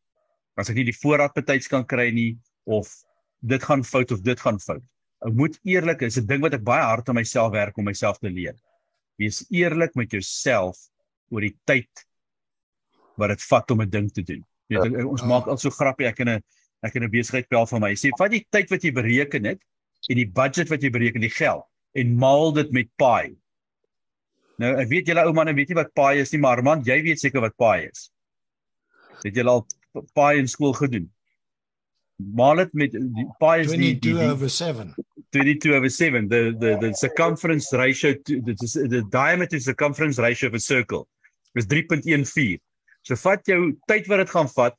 as 0.59 0.71
ek 0.71 0.79
nie 0.79 0.89
die 0.89 0.97
voorraad 0.97 1.35
betyds 1.37 1.69
kan 1.71 1.85
kry 1.87 2.09
nie 2.11 2.31
of 2.65 2.89
dit 3.47 3.63
gaan 3.63 3.85
fout 3.85 4.11
of 4.11 4.23
dit 4.25 4.39
gaan 4.41 4.59
fout. 4.59 4.83
Ek 5.25 5.33
moet 5.37 5.55
eerlik, 5.65 6.03
is 6.05 6.17
'n 6.17 6.27
ding 6.27 6.41
wat 6.41 6.57
ek 6.57 6.65
baie 6.65 6.83
hard 6.83 7.09
aan 7.09 7.17
myself 7.21 7.53
werk 7.53 7.77
om 7.77 7.85
myself 7.85 8.19
te 8.19 8.29
leer. 8.29 8.57
Wees 9.17 9.45
eerlik 9.49 9.95
met 9.95 10.11
jouself 10.11 10.77
oor 11.31 11.41
die 11.41 11.55
tyd 11.65 12.05
wat 13.17 13.29
dit 13.29 13.41
vat 13.41 13.71
om 13.71 13.81
'n 13.81 13.89
ding 13.89 14.11
te 14.11 14.21
doen. 14.21 14.43
Jy 14.69 14.81
weet, 14.83 15.03
ons 15.05 15.21
Ja. 15.21 15.27
maak 15.27 15.47
al 15.47 15.57
so 15.57 15.69
grappie 15.69 16.07
ek 16.07 16.19
in 16.19 16.29
'n 16.29 16.43
ek 16.83 16.95
in 16.95 17.03
'n 17.03 17.09
besigheid 17.11 17.47
bel 17.49 17.65
van 17.65 17.81
my. 17.81 17.93
Sê 17.95 18.09
vat 18.17 18.31
die 18.31 18.45
tyd 18.51 18.69
wat 18.69 18.83
jy 18.83 18.91
bereken 18.91 19.45
het 19.45 19.59
en 20.09 20.15
die 20.15 20.25
budget 20.27 20.69
wat 20.69 20.81
jy 20.81 20.89
bereken, 20.89 21.21
die 21.21 21.29
geld 21.29 21.63
en 21.95 22.15
maal 22.17 22.51
dit 22.51 22.71
met 22.71 22.87
paai. 22.97 23.35
Nou, 24.59 24.75
ek 24.75 24.89
weet 24.89 25.07
julle 25.07 25.25
ou 25.25 25.33
manne 25.33 25.53
weet 25.55 25.69
nie 25.69 25.75
wat 25.75 25.93
paai 25.93 26.19
is 26.19 26.31
nie, 26.31 26.39
maar 26.41 26.61
man, 26.63 26.83
jy 26.83 27.01
weet 27.01 27.19
seker 27.19 27.41
wat 27.41 27.55
paai 27.57 27.89
is. 27.89 28.09
Het 29.23 29.35
julle 29.35 29.49
al 29.49 29.67
paai 30.15 30.37
in 30.39 30.47
skool 30.47 30.73
gedoen? 30.73 31.09
Maal 32.17 32.55
dit 32.57 32.73
met 32.73 32.91
die 32.91 33.27
paai 33.39 33.61
is 33.61 33.71
die 33.71 33.77
die, 33.77 34.11
22 34.11 34.19
die 34.19 34.31
over 34.31 34.49
7. 34.49 34.95
22 35.31 35.73
over 35.73 35.89
7 35.89 36.27
the 36.29 36.55
the 36.59 36.77
the 36.79 36.93
circumference 36.93 37.71
ratio 37.73 38.13
to 38.13 38.41
is 38.61 38.73
the 38.73 39.03
diameter 39.09 39.59
circumference 39.59 40.17
ratio 40.19 40.47
of 40.49 40.55
a 40.55 40.59
circle 40.59 41.07
is 41.55 41.65
3.14. 41.67 42.59
So 43.07 43.15
vat 43.15 43.47
jou 43.47 43.71
tyd 43.87 44.07
wat 44.11 44.25
dit 44.25 44.33
gaan 44.35 44.49
vat 44.51 44.75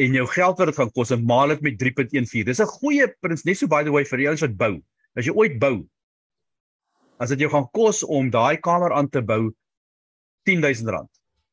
en 0.00 0.14
jou 0.16 0.26
geld 0.32 0.60
wat 0.60 0.70
dit 0.70 0.78
gaan 0.78 0.92
kos 0.96 1.10
en 1.14 1.24
maal 1.26 1.56
dit 1.56 1.64
met 1.66 1.80
3.14. 1.82 2.44
Dis 2.46 2.60
'n 2.62 2.74
goeie 2.78 3.08
prins 3.20 3.44
net 3.44 3.58
so 3.58 3.66
by 3.66 3.82
the 3.84 3.90
way 3.90 4.04
vir 4.04 4.26
ouens 4.28 4.44
wat 4.46 4.56
bou. 4.56 4.82
As 5.16 5.26
jy 5.26 5.34
ooit 5.34 5.58
bou 5.58 5.82
as 7.20 7.32
dit 7.34 7.44
jou 7.44 7.50
gaan 7.52 7.68
kos 7.76 8.02
om 8.02 8.30
daai 8.32 8.56
kamer 8.64 8.94
aan 8.96 9.08
te 9.08 9.20
bou 9.20 9.52
R10000. 10.48 11.08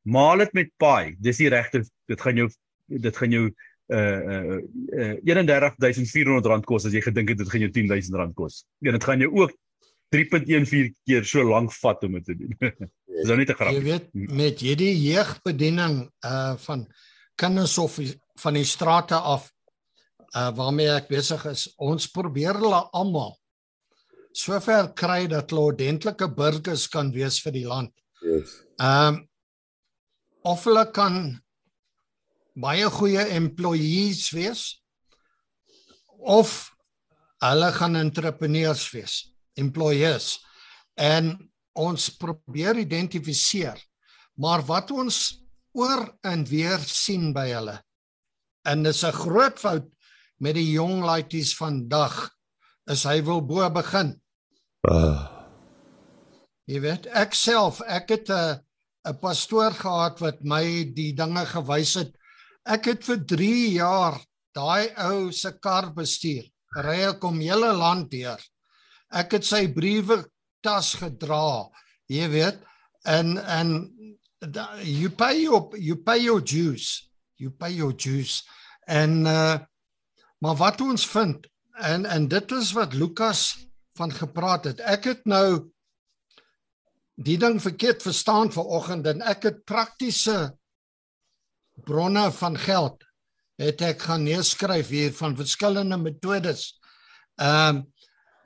Maal 0.07 0.45
dit 0.45 0.53
met 0.55 0.69
paai. 0.79 1.15
Dis 1.19 1.41
die 1.41 1.49
regte 1.51 1.83
dit 2.07 2.21
gaan 2.21 2.37
jou 2.39 2.47
dit 2.87 3.17
gaan 3.17 3.31
jou 3.31 3.47
uh 3.87 4.19
uh, 4.33 4.59
uh 4.95 5.15
31400 5.27 6.47
rand 6.47 6.65
kos 6.67 6.85
as 6.87 6.93
jy 6.95 7.01
gedink 7.03 7.33
het 7.33 7.41
dit 7.41 7.49
gaan 7.51 7.65
jou 7.65 7.71
10000 7.71 8.15
rand 8.15 8.35
kos. 8.35 8.63
Ja, 8.79 8.91
dit 8.95 9.03
gaan 9.03 9.19
jou 9.19 9.31
ook 9.35 9.51
3.14 10.15 10.93
keer 11.03 11.27
so 11.27 11.43
lank 11.43 11.73
vat 11.81 12.03
om 12.07 12.15
dit 12.15 12.25
te 12.25 12.35
doen. 12.39 12.55
Dis 13.17 13.29
nou 13.29 13.37
net 13.37 13.49
'n 13.49 13.53
Jy 13.53 13.57
grap. 13.57 13.83
weet 13.83 14.07
met 14.13 14.59
hierdie 14.59 14.93
jeugbediening 14.93 16.11
uh 16.25 16.55
van 16.57 16.87
kinders 17.35 17.77
of 17.77 17.99
van 18.39 18.53
die 18.53 18.65
strate 18.65 19.15
af 19.15 19.51
uh 20.35 20.51
waarmee 20.55 20.89
ek 20.89 21.07
besig 21.07 21.45
is, 21.45 21.67
ons 21.77 22.07
probeer 22.07 22.53
hulle 22.53 22.81
almal 22.93 23.37
sover 24.37 24.93
kry 24.93 25.25
dat 25.27 25.49
hulle 25.49 25.71
ordentlike 25.73 26.27
burgers 26.35 26.87
kan 26.93 27.11
wees 27.11 27.39
vir 27.41 27.55
die 27.55 27.65
land. 27.65 27.93
Yes. 28.21 28.61
Ehm 28.79 29.15
um, 29.15 29.23
of 30.47 30.63
hulle 30.63 30.85
kan 30.95 31.15
baie 32.55 32.87
goeie 32.89 33.25
employees 33.35 34.29
wees 34.31 34.61
of 36.19 36.71
hulle 37.43 37.71
gaan 37.75 37.95
entrepreneurs 37.99 38.85
wees, 38.93 39.17
employers. 39.59 40.37
En 40.95 41.35
ons 41.77 42.09
probeer 42.17 42.79
identifiseer. 42.83 43.77
Maar 44.37 44.65
wat 44.65 44.91
ons 44.91 45.37
oor 45.77 46.07
en 46.25 46.45
weer 46.49 46.81
sien 46.81 47.31
by 47.33 47.49
hulle 47.53 47.77
en 48.67 48.83
dis 48.83 49.03
'n 49.03 49.15
groot 49.23 49.59
fout 49.59 49.87
met 50.43 50.55
die 50.55 50.71
jong 50.71 51.03
laities 51.03 51.55
vandag 51.55 52.29
is 52.91 53.03
hy 53.03 53.21
wil 53.23 53.41
bo 53.41 53.69
begin. 53.69 54.13
Uh, 54.87 55.37
Jy 56.67 56.81
weet, 56.83 57.05
ek 57.15 57.33
self, 57.33 57.79
ek 57.81 58.09
het 58.09 58.29
'n 58.29 58.59
'n 59.07 59.19
pastoor 59.21 59.71
gehad 59.71 60.19
wat 60.19 60.43
my 60.43 60.83
die 60.95 61.13
dinge 61.13 61.45
gewys 61.45 61.93
het. 61.95 62.11
Ek 62.65 62.85
het 62.85 63.03
vir 63.03 63.23
3 63.25 63.71
jaar 63.71 64.19
daai 64.53 64.91
ou 64.97 65.31
se 65.31 65.51
kar 65.61 65.93
bestuur. 65.93 66.43
Ry 66.75 67.07
ek 67.15 67.23
om 67.23 67.39
hele 67.39 67.71
land 67.73 68.11
deur. 68.11 68.41
Ek 69.11 69.31
het 69.31 69.45
sy 69.45 69.67
briewe 69.71 70.25
tas 70.67 70.93
gedra, 70.99 71.69
jy 72.11 72.27
weet. 72.33 72.59
En 73.07 73.37
en 73.39 73.73
you 74.83 75.09
pay 75.09 75.43
your 75.45 75.71
you 75.79 75.95
pay 75.95 76.19
your 76.25 76.43
dues. 76.43 77.07
You 77.39 77.51
pay 77.51 77.71
your 77.79 77.95
dues. 77.95 78.43
En 78.87 79.25
uh 79.25 79.57
maar 80.37 80.53
wat 80.55 80.81
ons 80.85 81.01
vind 81.09 81.47
en 81.81 82.05
en 82.05 82.27
dit 82.29 82.51
is 82.51 82.69
wat 82.77 82.93
Lukas 82.93 83.57
van 83.97 84.11
gepraat 84.13 84.67
het. 84.69 84.83
Ek 84.85 85.07
het 85.09 85.25
nou 85.25 85.71
die 87.17 87.39
ding 87.41 87.57
verkeerd 87.61 88.05
verstaan 88.05 88.51
vanoggend 88.53 89.09
en 89.09 89.23
ek 89.25 89.47
het 89.49 89.63
praktiese 89.65 90.53
bronne 91.89 92.27
van 92.37 92.57
geld 92.57 93.01
het 93.57 93.81
ek 93.81 94.05
gaan 94.05 94.27
neerskryf 94.29 94.93
hier 94.93 95.13
van 95.17 95.37
verskillende 95.37 95.97
metodes. 95.97 96.75
Ehm 97.41 97.81
um, 97.81 97.85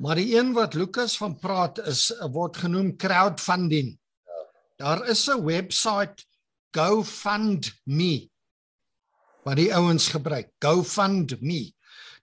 maar 0.02 0.18
die 0.18 0.34
een 0.34 0.54
wat 0.58 0.74
Lukas 0.74 1.18
van 1.18 1.36
praat 1.38 1.78
is 1.86 2.10
word 2.34 2.58
genoem 2.58 2.96
crowdfunding. 2.98 3.94
Daar 4.82 5.06
is 5.08 5.28
'n 5.30 5.46
webwerf 5.46 6.26
GoFundMe 6.72 8.30
wat 9.44 9.56
die 9.56 9.74
ouens 9.76 10.08
gebruik. 10.08 10.52
GoFundMe. 10.60 11.74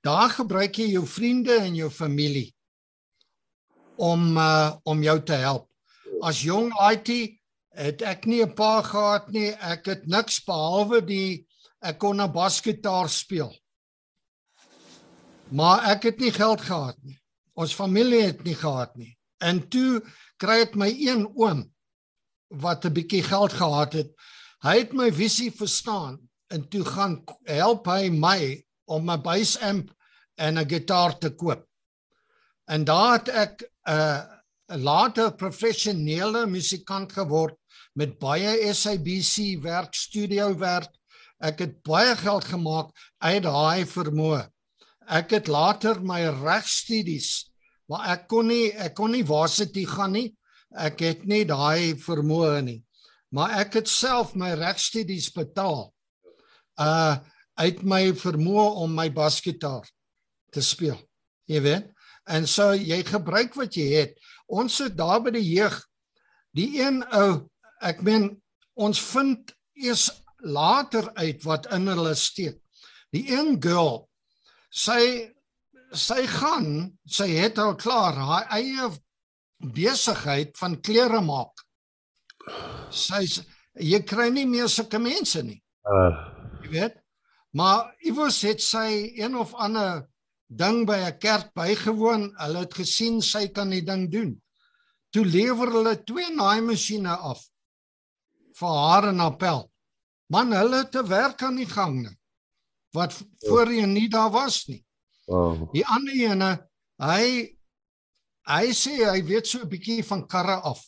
Daar 0.00 0.30
gebruik 0.30 0.78
jy 0.78 0.86
jou 0.94 1.06
vriende 1.06 1.58
en 1.60 1.74
jou 1.74 1.90
familie 1.90 2.54
om 3.96 4.36
uh, 4.36 4.74
om 4.82 5.02
jou 5.02 5.22
te 5.22 5.32
help. 5.32 5.68
As 6.22 6.42
jong 6.42 6.72
IT 6.90 7.38
het 7.74 8.02
ek 8.02 8.26
nie 8.26 8.42
'n 8.42 8.54
pa 8.54 8.82
gehad 8.82 9.30
nie. 9.30 9.50
Ek 9.52 9.86
het 9.86 10.06
niks 10.06 10.40
behalwe 10.44 11.04
die 11.04 11.46
ek 11.80 11.98
kon 11.98 12.20
'n 12.20 12.32
basgitaar 12.32 13.08
speel. 13.08 13.54
Maar 15.50 15.84
ek 15.94 16.02
het 16.02 16.18
nie 16.18 16.32
geld 16.32 16.60
gehad 16.60 16.96
nie. 17.02 17.17
Ons 17.58 17.74
familie 17.74 18.22
het 18.28 18.44
nie 18.46 18.56
gehad 18.58 18.94
nie. 18.96 19.12
En 19.42 19.60
toe 19.72 20.00
kry 20.38 20.62
ek 20.66 20.76
my 20.78 20.88
een 20.94 21.26
oom 21.34 21.66
wat 22.62 22.84
'n 22.86 22.94
bietjie 22.94 23.22
geld 23.22 23.52
gehad 23.52 23.92
het. 23.92 24.10
Hy 24.62 24.78
het 24.78 24.92
my 24.92 25.10
visie 25.12 25.50
verstaan 25.50 26.18
en 26.50 26.68
toe 26.68 26.84
gaan 26.84 27.24
help 27.44 27.86
hy 27.86 28.10
my 28.10 28.64
om 28.86 29.10
'n 29.10 29.22
bass 29.22 29.58
amp 29.58 29.90
en 30.36 30.58
'n 30.58 30.68
gitaar 30.68 31.18
te 31.18 31.30
koop. 31.30 31.66
En 32.66 32.84
daar 32.84 33.18
het 33.18 33.28
ek 33.28 33.54
'n 33.62 33.92
uh, 33.92 34.22
'n 34.68 34.82
later 34.82 35.32
professionele 35.32 36.46
musikant 36.46 37.12
geword 37.12 37.56
met 37.94 38.18
baie 38.18 38.74
SABC 38.74 39.62
werk, 39.62 39.94
studio 39.94 40.52
werk. 40.58 40.92
Ek 41.40 41.58
het 41.58 41.82
baie 41.82 42.16
geld 42.16 42.44
gemaak 42.44 42.90
uit 43.18 43.42
daai 43.42 43.86
vermoë. 43.86 44.48
Ek 45.08 45.30
het 45.30 45.48
later 45.48 46.02
my 46.02 46.20
regstudies, 46.44 47.47
maar 47.88 48.12
ek 48.14 48.28
kon 48.28 48.48
nie 48.50 48.68
ek 48.72 48.94
kon 48.98 49.12
nie 49.12 49.24
varsity 49.26 49.86
gaan 49.88 50.14
nie. 50.16 50.28
Ek 50.76 51.00
het 51.00 51.24
nie 51.24 51.44
daai 51.48 51.96
vermoë 51.96 52.60
nie. 52.66 52.80
Maar 53.32 53.60
ek 53.64 53.80
het 53.80 53.88
self 53.88 54.34
my 54.36 54.52
regstudies 54.58 55.30
betaal. 55.34 55.88
Uh 56.78 57.18
uit 57.58 57.80
my 57.82 58.12
vermoë 58.14 58.66
om 58.84 58.92
my 58.94 59.08
basgitaar 59.10 59.82
te 60.54 60.62
speel. 60.62 60.94
Jy 61.50 61.58
weet? 61.64 61.88
En 62.30 62.44
so 62.46 62.70
jy 62.70 63.00
gebruik 63.02 63.56
wat 63.58 63.74
jy 63.74 63.88
het. 63.96 64.12
Ons 64.46 64.76
sit 64.78 64.94
daar 64.94 65.18
by 65.24 65.32
die 65.34 65.42
jeug. 65.42 65.74
Die 66.54 66.68
een 66.78 67.00
ou, 67.10 67.48
ek 67.82 68.04
meen 68.06 68.28
ons 68.78 69.00
vind 69.10 69.50
eers 69.74 70.06
later 70.38 71.10
uit 71.18 71.42
wat 71.42 71.66
in 71.74 71.90
hulle 71.90 72.14
steek. 72.14 72.60
Die 73.10 73.24
een 73.32 73.56
girl, 73.62 74.06
sy 74.70 75.32
sy 75.92 76.26
gaan, 76.26 76.98
sy 77.06 77.28
het 77.38 77.58
al 77.58 77.76
klaar 77.76 78.16
haar 78.16 78.48
eie 78.56 78.90
besigheid 79.74 80.56
van 80.58 80.80
klere 80.80 81.20
maak. 81.24 81.64
Sy 82.90 83.24
jy 83.78 84.00
kry 84.02 84.28
nie 84.30 84.46
meer 84.46 84.68
sulke 84.68 84.98
mense 84.98 85.42
nie. 85.42 85.60
Uh 85.84 86.34
Jy 86.62 86.70
weet? 86.72 86.96
Maar 87.56 87.94
iewers 88.04 88.42
het 88.44 88.60
sy 88.60 89.14
een 89.16 89.36
of 89.38 89.54
ander 89.54 90.08
ding 90.48 90.86
by 90.86 90.98
'n 91.06 91.18
kerk 91.18 91.54
bygewoon. 91.54 92.34
Hulle 92.36 92.58
het 92.58 92.74
gesien 92.74 93.22
sy 93.22 93.48
kan 93.48 93.70
die 93.70 93.84
ding 93.84 94.10
doen. 94.10 94.42
Toe 95.10 95.24
lewer 95.24 95.72
hulle 95.72 96.04
twee 96.04 96.34
naaimasjiene 96.34 97.16
af 97.16 97.40
vir 98.58 98.68
haar 98.68 99.08
en 99.08 99.20
Appel. 99.20 99.70
Man, 100.26 100.52
hulle 100.52 100.88
te 100.88 101.02
werk 101.06 101.42
aan 101.42 101.56
die 101.56 101.68
gang 101.68 102.02
nie. 102.02 102.18
Wat 102.92 103.14
voorheen 103.46 103.92
nie 103.92 104.08
daar 104.08 104.30
was 104.30 104.66
nie. 104.66 104.84
Oh. 105.28 105.68
Die 105.72 105.84
ander 105.86 106.14
ene, 106.14 106.50
hy 107.02 107.54
hy 108.48 108.70
sê 108.72 108.96
hy 109.04 109.20
weet 109.28 109.46
so 109.46 109.60
'n 109.60 109.68
bietjie 109.68 110.04
van 110.04 110.26
karre 110.26 110.60
af. 110.64 110.80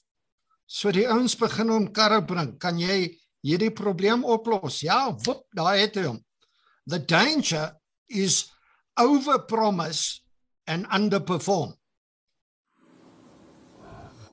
So 0.66 0.92
die 0.92 1.06
ouens 1.08 1.34
begin 1.36 1.68
hom 1.68 1.92
karre 1.92 2.22
bring. 2.22 2.56
Kan 2.58 2.78
jy 2.78 3.18
hierdie 3.44 3.72
probleem 3.74 4.24
oplos? 4.24 4.80
Ja, 4.82 5.10
woep, 5.26 5.44
daar 5.56 5.76
het 5.76 5.96
hy 5.96 6.06
hom. 6.06 6.20
The 6.86 6.98
danger 6.98 7.76
is 8.08 8.46
overpromise 8.98 10.20
and 10.66 10.86
underperform. 10.86 11.74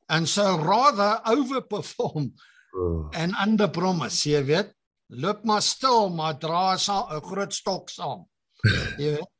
And 0.09 0.29
so 0.29 0.57
rather 0.57 1.19
overperform 1.25 2.31
oh. 2.73 3.09
and 3.13 3.35
underpromise, 3.35 4.23
jy 4.29 4.43
weet. 4.47 4.71
Loop 5.09 5.43
maar 5.47 5.61
stil, 5.61 6.09
maar 6.09 6.39
dra 6.39 6.75
'n 6.75 7.21
groot 7.23 7.53
stok 7.53 7.89
saam. 7.89 8.27
Jy 8.99 9.15
weet. 9.15 9.31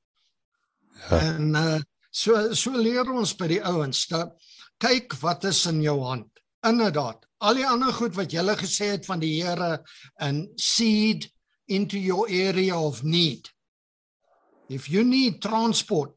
Ja. 1.09 1.19
En 1.19 1.55
uh 1.55 1.79
so 2.17 2.53
so 2.53 2.71
leer 2.73 3.09
ons 3.13 3.35
by 3.37 3.47
die 3.51 3.61
ouens 3.61 4.07
dat 4.09 4.33
kyk 4.81 5.13
wat 5.21 5.43
is 5.49 5.65
in 5.69 5.81
jou 5.81 5.99
hand. 6.01 6.29
Inderdaad. 6.65 7.25
Al 7.45 7.59
die 7.59 7.67
ander 7.67 7.93
goed 7.93 8.15
wat 8.17 8.33
jy 8.33 8.43
gesê 8.57 8.93
het 8.95 9.05
van 9.05 9.21
die 9.21 9.43
Here 9.43 9.83
en 10.19 10.47
seed 10.55 11.29
into 11.67 11.97
your 11.97 12.27
area 12.29 12.77
of 12.79 13.03
need. 13.03 13.51
If 14.69 14.89
you 14.89 15.03
need 15.03 15.41
transport, 15.41 16.15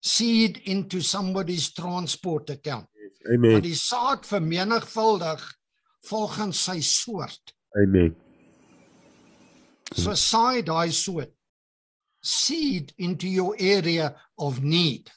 seed 0.00 0.60
into 0.64 1.00
somebody's 1.00 1.72
transport 1.72 2.50
account. 2.50 2.88
Amen. 3.26 3.52
Maar 3.52 3.64
die 3.64 3.74
saad 3.74 4.26
vermenigvuldig 4.26 5.42
volgens 6.04 6.64
sy 6.64 6.80
soort. 6.84 7.54
Amen. 7.80 8.12
So 9.94 10.14
saai 10.14 10.62
daai 10.62 10.92
soort. 10.92 11.33
Seed 12.24 12.94
into 12.96 13.28
your 13.28 13.52
area 13.60 14.14
of 14.40 14.62
need. 14.62 15.12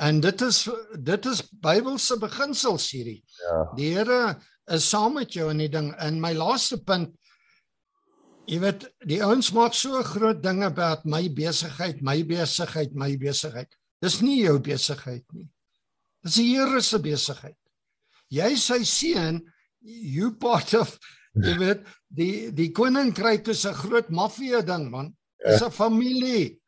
En 0.00 0.20
dit 0.20 0.42
is 0.42 0.64
dit 0.98 1.26
is 1.30 1.42
Bybelse 1.62 2.16
beginsels 2.18 2.88
hierdie. 2.90 3.20
Ja. 3.44 3.62
Die 3.76 3.92
Here 3.94 4.38
is 4.72 4.88
saam 4.88 5.18
met 5.20 5.36
jou 5.36 5.50
in 5.52 5.60
die 5.62 5.70
ding. 5.70 5.92
En 6.00 6.20
my 6.22 6.32
laaste 6.34 6.80
punt 6.82 7.14
Jy 8.50 8.56
weet, 8.58 8.84
die 9.06 9.20
ouens 9.22 9.52
maak 9.54 9.76
so 9.78 10.00
groot 10.02 10.40
dinge 10.42 10.66
about 10.66 11.04
my 11.06 11.28
besigheid, 11.30 12.00
my 12.02 12.16
besigheid, 12.26 12.96
my 12.98 13.12
besigheid. 13.20 13.70
Dis 14.02 14.16
nie 14.24 14.40
jou 14.40 14.56
besigheid 14.64 15.22
nie. 15.36 15.46
Dis 16.24 16.40
die 16.40 16.48
Here 16.56 16.80
se 16.82 16.98
besigheid. 17.04 17.56
Jy 18.34 18.50
sy 18.58 18.80
seun, 18.88 19.40
you 19.80 20.32
part 20.42 20.74
of 20.74 20.96
jy 21.38 21.54
weet, 21.62 21.86
die 22.10 22.50
die 22.56 22.70
koninkryk 22.74 23.52
is 23.54 23.64
'n 23.66 23.76
groot 23.84 24.10
maffia 24.10 24.64
ding 24.66 24.90
man. 24.90 25.14
Dis 25.44 25.62
'n 25.62 25.70
familie. 25.70 26.60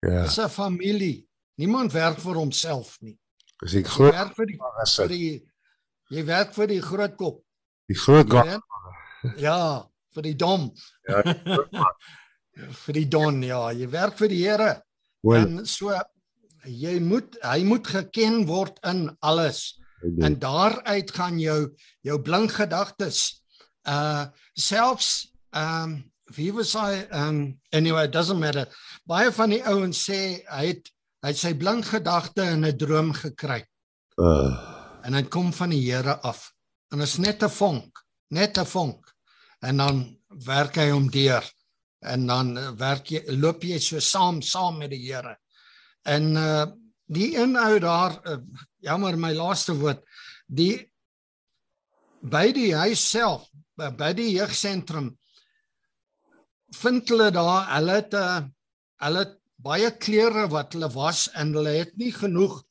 Ja. 0.00 0.22
Dis 0.22 0.38
'n 0.38 0.48
familie. 0.48 1.26
Niemand 1.54 1.92
werk 1.92 2.18
vir 2.20 2.34
homself 2.34 2.96
nie. 3.00 3.18
Dis 3.62 3.72
die 3.72 3.82
Jy 3.82 3.88
groot 3.88 4.12
werk 4.12 4.34
vir 4.36 4.46
die 4.46 4.58
vir 4.96 5.08
die 5.08 5.48
jy 6.10 6.24
werk 6.24 6.54
vir 6.54 6.66
die 6.66 6.82
groot 6.82 7.16
kop. 7.16 7.44
Die 7.88 7.98
groot 7.98 8.32
jy 8.32 8.42
weet? 8.42 9.40
Ja, 9.40 9.88
vir 10.14 10.22
die 10.22 10.36
dom. 10.36 10.72
Ja. 11.08 11.22
vir 12.84 12.94
die 12.94 13.08
don, 13.08 13.42
ja, 13.42 13.70
jy 13.72 13.88
werk 13.90 14.18
vir 14.18 14.28
die 14.32 14.42
Here. 14.44 14.82
Wel, 15.26 15.40
En 15.40 15.66
so 15.66 15.94
jy 16.66 16.98
moet 17.00 17.36
hy 17.42 17.62
moet 17.64 17.86
geken 17.86 18.44
word 18.46 18.78
in 18.86 19.08
alles. 19.20 19.78
En 20.02 20.38
daaruit 20.38 21.10
gaan 21.10 21.38
jou 21.40 21.60
jou 22.06 22.18
blink 22.22 22.52
gedagtes. 22.52 23.42
Uh 23.88 24.26
selfs 24.54 25.32
ehm 25.50 25.82
um, 25.82 25.96
wie 26.34 26.52
was 26.52 26.74
hy 26.74 27.06
um 27.14 27.60
anyway 27.72 28.04
it 28.04 28.12
doesn't 28.12 28.40
matter. 28.40 28.66
Baie 29.06 29.30
van 29.32 29.50
die 29.50 29.62
ouens 29.62 30.02
sê 30.08 30.42
hy 30.50 30.66
het 30.72 30.90
hy 31.22 31.32
het 31.32 31.38
sy 31.40 31.54
blink 31.58 31.86
gedagte 31.90 32.44
in 32.52 32.64
'n 32.64 32.76
droom 32.78 33.12
gekry 33.12 33.62
uh, 34.20 34.52
en 35.04 35.12
dit 35.12 35.28
kom 35.30 35.52
van 35.52 35.70
die 35.70 35.82
Here 35.84 36.18
af. 36.20 36.52
En 36.92 37.00
is 37.00 37.18
net 37.18 37.42
'n 37.42 37.50
vonk, 37.50 38.02
net 38.30 38.58
'n 38.58 38.66
vonk. 38.66 39.12
En 39.60 39.76
dan 39.76 40.18
werk 40.28 40.76
hy 40.76 40.90
hom 40.90 41.10
deur. 41.10 41.44
En 42.00 42.26
dan 42.26 42.56
uh, 42.58 42.70
werk 42.70 43.06
jy 43.10 43.22
loop 43.26 43.62
jy 43.62 43.78
so 43.78 44.00
saam 44.00 44.42
saam 44.42 44.78
met 44.78 44.90
die 44.90 45.06
Here. 45.06 45.36
En 46.04 46.36
uh 46.36 46.66
die 47.08 47.36
een 47.38 47.56
ou 47.56 47.78
daar 47.78 48.18
uh, 48.26 48.38
jammer 48.82 49.18
my 49.18 49.32
laaste 49.32 49.76
woord, 49.78 50.02
die 50.46 50.90
by 52.20 52.50
die 52.52 52.74
huis 52.74 53.10
self, 53.10 53.46
by 53.76 54.12
die 54.12 54.32
jeugsentrum 54.32 55.12
vind 56.74 57.08
hulle 57.08 57.30
daar, 57.30 57.66
hulle 57.74 57.92
het 58.00 58.14
'n 58.14 58.54
hulle 59.04 59.18
het 59.18 59.34
baie 59.56 59.90
klere 59.90 60.46
wat 60.48 60.72
hulle 60.72 60.88
was 60.92 61.28
en 61.34 61.52
hulle 61.54 61.74
het 61.82 61.96
nie 61.96 62.12
genoeg 62.12 62.62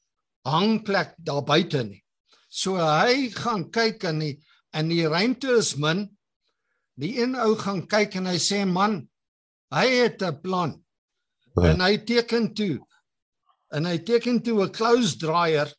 hangplek 0.45 1.15
daar 1.17 1.43
buite 1.43 1.83
nie. 1.83 2.03
So 2.49 2.77
hy 2.77 3.29
gaan 3.35 3.69
kyk 3.71 4.03
en 4.03 4.19
die 4.19 4.35
en 4.75 4.89
die 4.89 5.07
ruimte 5.07 5.57
is 5.57 5.75
min. 5.75 6.09
Die 6.95 7.19
een 7.21 7.35
ou 7.35 7.55
gaan 7.59 7.85
kyk 7.87 8.15
en 8.15 8.25
hy 8.25 8.37
sê 8.39 8.65
man, 8.67 9.07
hy 9.71 9.87
het 10.03 10.21
'n 10.21 10.41
plan. 10.41 10.83
Ja. 11.55 11.71
En 11.71 11.81
hy 11.81 11.97
teken 11.97 12.53
toe. 12.53 12.79
En 13.71 13.85
hy 13.85 13.97
teken 13.97 14.41
toe 14.43 14.63
'n 14.63 14.71
close 14.71 15.17
dryer 15.17 15.73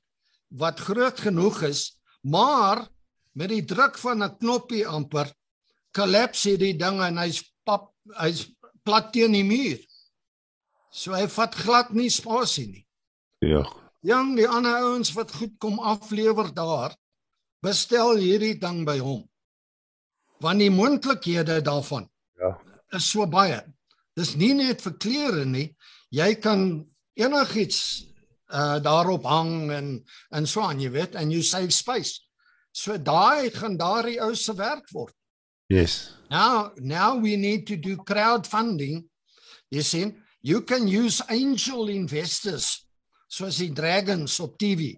wat 0.49 0.81
groot 0.81 1.21
genoeg 1.21 1.63
is, 1.63 1.99
maar 2.23 2.89
met 3.33 3.49
die 3.49 3.65
druk 3.65 3.99
van 3.99 4.23
'n 4.23 4.37
knoppie 4.39 4.87
amper 4.87 5.33
kollapse 5.93 6.51
hierdie 6.51 6.77
ding 6.77 7.01
en 7.01 7.19
hy's 7.19 7.43
hy's 8.20 8.47
plat 8.85 9.12
teen 9.12 9.33
die 9.33 9.45
muur. 9.47 9.78
So 10.91 11.12
hy 11.12 11.27
vat 11.28 11.55
glad 11.55 11.93
nie 11.95 12.11
spasie 12.11 12.66
nie. 12.70 12.85
Ja. 13.45 13.65
Jong, 14.07 14.37
die 14.39 14.47
ander 14.49 14.78
ouens 14.87 15.11
wat 15.16 15.33
goed 15.35 15.57
kom 15.59 15.81
aflewer 15.83 16.53
daar, 16.55 16.95
bestel 17.65 18.16
hierdie 18.23 18.55
ding 18.61 18.85
by 18.87 18.99
hom. 19.03 19.24
Want 20.41 20.61
die 20.62 20.70
moontlikhede 20.70 21.62
daarvan 21.65 22.09
Ja. 22.39 22.57
is 22.93 23.11
so 23.11 23.27
baie. 23.27 23.62
Dis 24.16 24.35
nie 24.37 24.53
net 24.55 24.81
vir 24.83 24.93
klere 24.93 25.45
nie. 25.45 25.74
Jy 26.12 26.35
kan 26.41 26.87
enigiets 27.16 28.05
uh 28.53 28.78
daarop 28.78 29.24
hang 29.27 29.70
en 29.74 30.05
en 30.31 30.47
so 30.47 30.61
aan, 30.62 30.78
jy 30.81 30.91
weet, 30.91 31.16
and 31.16 31.33
you 31.33 31.43
save 31.43 31.73
space. 31.73 32.20
So 32.73 32.97
daai 32.99 33.51
gaan 33.51 33.77
daardie 33.77 34.20
ou 34.23 34.35
se 34.35 34.53
werk 34.55 34.87
word. 34.93 35.15
Yes. 35.69 36.15
Now, 36.31 36.73
now 36.79 37.17
we 37.17 37.37
need 37.37 37.67
to 37.69 37.77
do 37.77 37.97
crowdfunding. 37.97 39.05
You 39.71 39.83
see, 39.83 40.15
you 40.43 40.63
can 40.63 40.87
use 40.87 41.21
angel 41.29 41.89
investors, 41.89 42.87
soos 43.29 43.59
die 43.59 43.73
dragons 43.75 44.39
op 44.41 44.57
TV. 44.59 44.95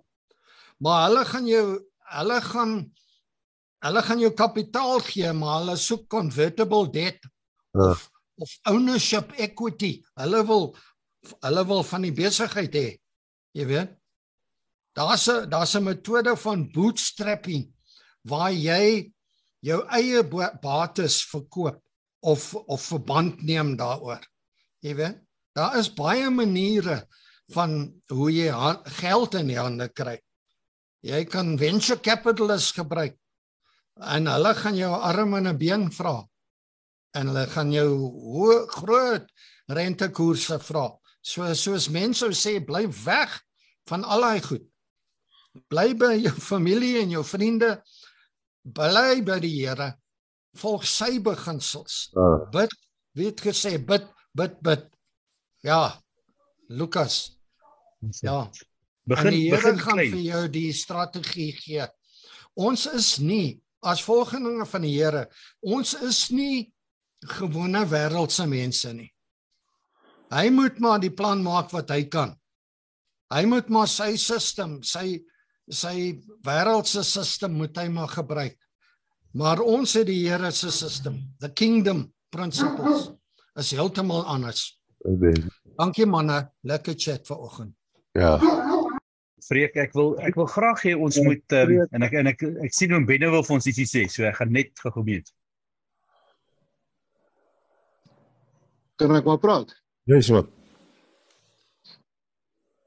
Maar 0.85 1.09
hulle 1.09 1.25
gaan 1.25 1.47
jou 1.49 1.65
hulle 2.09 2.41
gaan 2.41 2.73
hulle 3.85 4.03
gaan 4.03 4.21
jou 4.23 4.31
kapitaal 4.35 5.01
gee, 5.07 5.33
maar 5.33 5.61
hulle 5.63 5.77
soek 5.81 6.07
convertible 6.11 6.89
debt 6.93 7.21
Ja. 7.75 7.91
of 7.91 8.09
of 8.39 8.53
ownership 8.71 9.33
equity. 9.37 10.03
Hulle 10.15 10.45
wil 10.47 10.77
hulle 11.43 11.65
wil 11.67 11.83
van 11.83 12.03
die 12.07 12.13
besigheid 12.15 12.75
hê. 12.75 12.89
Jy 13.57 13.67
weet. 13.67 13.97
Daar's 14.95 15.29
'n 15.29 15.49
daar's 15.51 15.75
'n 15.77 15.83
metode 15.85 16.37
van 16.37 16.71
bootstrapping 16.73 17.73
waar 18.23 18.53
jy 18.53 19.13
jou 19.69 19.83
eie 19.95 20.23
bates 20.63 21.21
verkoop 21.31 21.81
of 22.21 22.55
of 22.67 22.83
verband 22.83 23.43
neem 23.47 23.77
daaroor. 23.79 24.23
Jy 24.83 24.95
weet, 24.99 25.21
daar 25.55 25.79
is 25.79 25.91
baie 25.95 26.31
maniere 26.31 27.03
van 27.55 27.79
hoe 28.13 28.31
jy 28.33 28.53
geld 29.01 29.35
in 29.39 29.53
die 29.53 29.59
hande 29.59 29.89
kry. 29.89 30.19
Jy 31.07 31.25
kan 31.31 31.57
venture 31.59 32.01
capitalists 32.03 32.75
gebruik 32.77 33.17
en 33.99 34.31
hulle 34.31 34.55
gaan 34.55 34.77
jou 34.79 34.91
arm 34.95 35.35
en 35.35 35.49
'n 35.49 35.59
been 35.59 35.91
vra. 35.93 36.23
En 37.15 37.27
hulle 37.27 37.47
gaan 37.47 37.73
jou 37.73 37.91
hoë 38.35 38.67
groot 38.69 39.27
rentekoerse 39.67 40.59
vra. 40.59 40.99
So 41.23 41.55
soos 41.55 41.89
mense 41.89 42.19
sou 42.19 42.31
sê, 42.31 42.65
bly 42.65 42.87
weg 43.05 43.41
van 43.89 44.05
al 44.05 44.21
daai 44.21 44.41
goed. 44.43 44.65
Bly 45.69 45.95
by 45.95 46.15
jou 46.23 46.35
familie 46.41 47.01
en 47.03 47.11
jou 47.11 47.25
vriende. 47.25 47.83
Bly 48.75 49.23
by 49.27 49.39
die 49.43 49.55
Here. 49.63 49.93
Volg 50.59 50.85
sy 50.89 51.19
beginsels. 51.25 52.09
Ja. 52.17 52.29
Bid, 52.53 52.73
wie 53.17 53.29
het 53.31 53.41
gesê 53.45 53.77
bid, 53.79 54.07
bid, 54.37 54.59
bid. 54.65 54.89
Ja. 55.65 55.99
Lukas. 56.69 57.39
Ja. 58.23 58.43
en 58.45 58.67
Begin 59.09 59.31
die 59.33 59.45
Here 59.49 59.57
begin 59.63 59.79
gaan 59.81 59.99
vir 60.03 60.11
klein. 60.11 60.25
jou 60.25 60.43
die 60.53 60.73
strategie 60.77 61.53
gee. 61.57 61.87
Ons 62.59 62.87
is 62.91 63.19
nie 63.23 63.61
as 63.87 64.03
volgelinge 64.03 64.67
van 64.67 64.83
die 64.83 64.97
Here, 64.97 65.29
ons 65.63 65.95
is 66.03 66.29
nie 66.35 66.73
gewone 67.39 67.85
wêreldse 67.89 68.47
mense 68.51 68.91
nie. 68.93 69.09
Hy 70.35 70.49
moet 70.53 70.79
maar 70.83 71.01
die 71.01 71.15
plan 71.15 71.41
maak 71.43 71.71
wat 71.73 71.91
hy 71.95 72.03
kan. 72.11 72.35
Hy 73.33 73.45
moet 73.49 73.71
maar 73.73 73.89
sy 73.89 74.17
sisteem, 74.21 74.83
sy 74.83 75.21
sy 75.75 76.19
wêreldse 76.47 77.05
sisteem 77.05 77.57
moet 77.59 77.77
hy 77.77 77.89
maar 77.93 78.11
gebruik. 78.13 78.57
Maar 79.39 79.61
ons 79.61 79.93
het 79.99 80.07
die 80.09 80.23
Here 80.29 80.51
se 80.53 80.71
sisteem, 80.73 81.21
the 81.41 81.51
kingdom 81.53 82.09
principles 82.31 83.11
is 83.59 83.73
heeltemal 83.77 84.25
anders. 84.25 84.79
Amen. 85.07 85.51
Dankie 85.79 86.07
manne, 86.07 86.49
lekker 86.67 86.95
chat 86.99 87.27
vanoggend. 87.27 87.75
Ja. 88.19 88.39
Freek, 89.49 89.77
ek 89.81 89.95
wil 89.97 90.17
ek 90.27 90.37
wil 90.37 90.49
graag 90.51 90.83
hê 90.85 90.93
ons 90.99 91.17
moet 91.25 91.57
um, 91.57 91.75
en 91.95 92.05
ek 92.05 92.17
en 92.21 92.31
ek 92.33 92.43
ek 92.67 92.75
sien 92.75 92.93
hoe 92.93 93.05
Benne 93.09 93.31
wil 93.33 93.45
vir 93.47 93.57
ons 93.57 93.69
ietsie 93.71 93.87
sê, 93.89 94.05
so 94.13 94.27
ek 94.29 94.41
gaan 94.41 94.53
net 94.53 94.75
gou-gou 94.83 95.05
meet. 95.07 95.31
Kan 98.99 99.15
ek 99.15 99.29
maar 99.29 99.41
praat? 99.41 99.73
Yes, 100.11 100.33
man. 100.35 100.51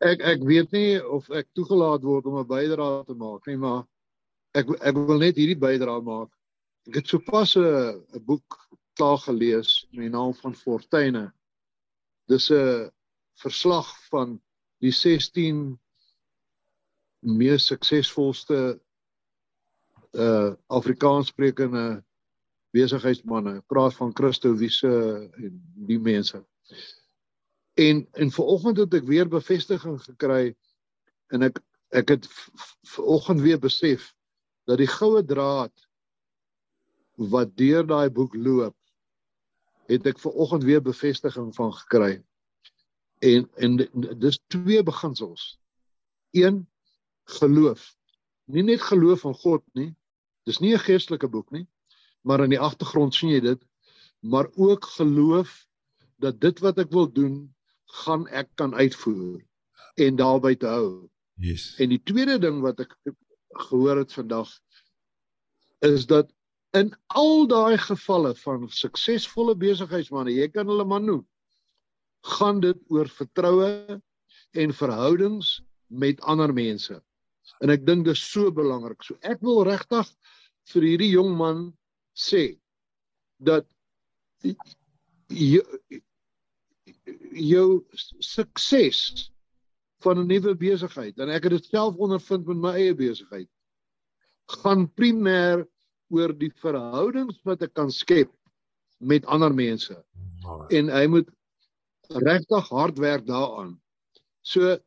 Ek 0.02 0.22
ek 0.26 0.44
weet 0.49 0.72
nie 0.73 0.98
of 0.98 1.30
ek 1.30 1.49
toegelaat 1.53 2.03
word 2.03 2.26
om 2.26 2.40
'n 2.41 2.48
bydrae 2.49 3.06
te 3.06 3.14
maak 3.14 3.48
nie, 3.48 3.57
maar 3.57 3.84
ek 4.57 4.72
ek 4.82 4.95
wil 4.95 5.19
net 5.22 5.38
hierdie 5.38 5.60
bydrae 5.60 6.02
maak. 6.02 6.32
Ek 6.90 6.95
het 7.02 7.07
sopas 7.07 7.56
'n 7.56 8.02
'n 8.15 8.26
boek 8.26 8.57
klaar 8.98 9.18
gelees 9.18 9.86
met 9.91 10.07
die 10.07 10.15
naam 10.18 10.34
van 10.34 10.56
Fortuine. 10.56 11.32
Dis 12.28 12.49
'n 12.52 12.90
verslag 13.41 13.88
van 14.10 14.40
die 14.82 14.91
16 14.91 15.80
mees 17.22 17.65
suksesvolste 17.65 18.80
uh 20.14 20.53
Afrikaanssprekende 20.68 22.03
besigheidsmanne. 22.76 23.57
Ek 23.61 23.68
praat 23.68 23.95
van 23.95 24.11
Christo 24.15 24.56
Wiese 24.56 24.91
en 25.38 25.61
die 25.88 25.99
mense. 25.99 26.41
En 27.82 28.08
en 28.12 28.32
vanoggend 28.32 28.78
het 28.78 28.94
ek 28.99 29.08
weer 29.10 29.28
bevestiging 29.30 29.98
gekry 30.03 30.56
en 31.34 31.48
ek 31.49 31.62
ek 31.91 32.14
het 32.14 32.28
vanoggend 32.95 33.41
weer 33.44 33.60
besef 33.60 34.12
dat 34.70 34.80
die 34.80 34.91
goue 34.91 35.24
draad 35.26 35.88
wat 37.32 37.56
deur 37.60 37.88
daai 37.88 38.10
boek 38.10 38.36
loop 38.36 38.76
het 39.91 40.06
ek 40.08 40.20
vanoggend 40.20 40.64
weer 40.64 40.82
bevestiging 40.82 41.56
van 41.56 41.74
gekry. 41.74 42.14
En 43.20 43.49
en 43.56 43.78
dis 44.20 44.40
twee 44.48 44.84
beginsels. 44.84 45.60
Een 46.32 46.68
geloof. 47.24 47.95
Nie 48.45 48.64
net 48.64 48.82
geloof 48.82 49.24
in 49.24 49.36
God 49.36 49.64
nie. 49.74 49.91
Dis 50.44 50.60
nie 50.60 50.74
'n 50.74 50.86
geestelike 50.86 51.28
boek 51.28 51.52
nie, 51.52 51.68
maar 52.22 52.44
in 52.44 52.49
die 52.49 52.60
agtergrond 52.60 53.14
sien 53.14 53.30
jy 53.30 53.40
dit, 53.40 53.62
maar 54.20 54.49
ook 54.56 54.86
geloof 54.86 55.68
dat 56.16 56.40
dit 56.40 56.60
wat 56.60 56.78
ek 56.78 56.90
wil 56.90 57.12
doen, 57.12 57.53
gaan 57.91 58.27
ek 58.27 58.49
kan 58.55 58.73
uitvoer 58.73 59.41
en 59.99 60.15
daarby 60.15 60.55
te 60.55 60.69
hou. 60.72 61.09
Yes. 61.41 61.73
En 61.81 61.91
die 61.91 62.01
tweede 62.03 62.38
ding 62.39 62.61
wat 62.63 62.80
ek 62.84 62.95
gehoor 63.68 64.03
het 64.03 64.13
vandag 64.13 64.51
is 65.85 66.05
dat 66.07 66.30
in 66.77 66.93
al 67.07 67.47
daai 67.51 67.77
gevalle 67.81 68.31
van 68.39 68.69
suksesvolle 68.72 69.55
besigheidsmense, 69.59 70.31
jy 70.31 70.47
kan 70.53 70.69
hulle 70.72 70.85
maar 70.88 71.03
noem, 71.03 71.26
gaan 72.38 72.61
dit 72.63 72.77
oor 72.93 73.09
vertroue 73.11 73.99
en 74.51 74.76
verhoudings 74.76 75.57
met 75.88 76.22
ander 76.22 76.53
mense. 76.53 76.95
En 77.59 77.73
ek 77.73 77.84
dink 77.85 78.05
dit 78.05 78.15
is 78.15 78.23
so 78.23 78.53
belangrik. 78.55 79.03
So 79.03 79.18
ek 79.27 79.41
wil 79.43 79.63
regtig 79.68 80.07
vir 80.72 80.88
hierdie 80.88 81.11
jong 81.11 81.34
man 81.38 81.65
sê 82.15 82.55
dat 83.41 83.68
jou 87.31 87.83
sukses 88.19 89.31
van 90.03 90.19
'n 90.19 90.27
nuwe 90.27 90.55
besigheid 90.55 91.19
en 91.19 91.29
ek 91.29 91.43
het 91.43 91.57
dit 91.59 91.65
self 91.65 91.97
ondervind 91.97 92.47
met 92.47 92.57
my 92.57 92.73
eie 92.75 92.95
besigheid 92.95 93.49
gaan 94.61 94.88
primêr 94.88 95.65
oor 96.11 96.33
die 96.33 96.51
verhoudings 96.63 97.39
wat 97.47 97.61
ek 97.63 97.73
kan 97.73 97.91
skep 97.91 98.31
met 98.99 99.25
ander 99.25 99.53
mense 99.53 99.95
en 100.69 100.89
hy 100.89 101.05
moet 101.07 101.29
regtig 102.11 102.69
hard 102.69 102.97
werk 102.99 103.25
daaraan. 103.25 103.77
So 104.41 104.77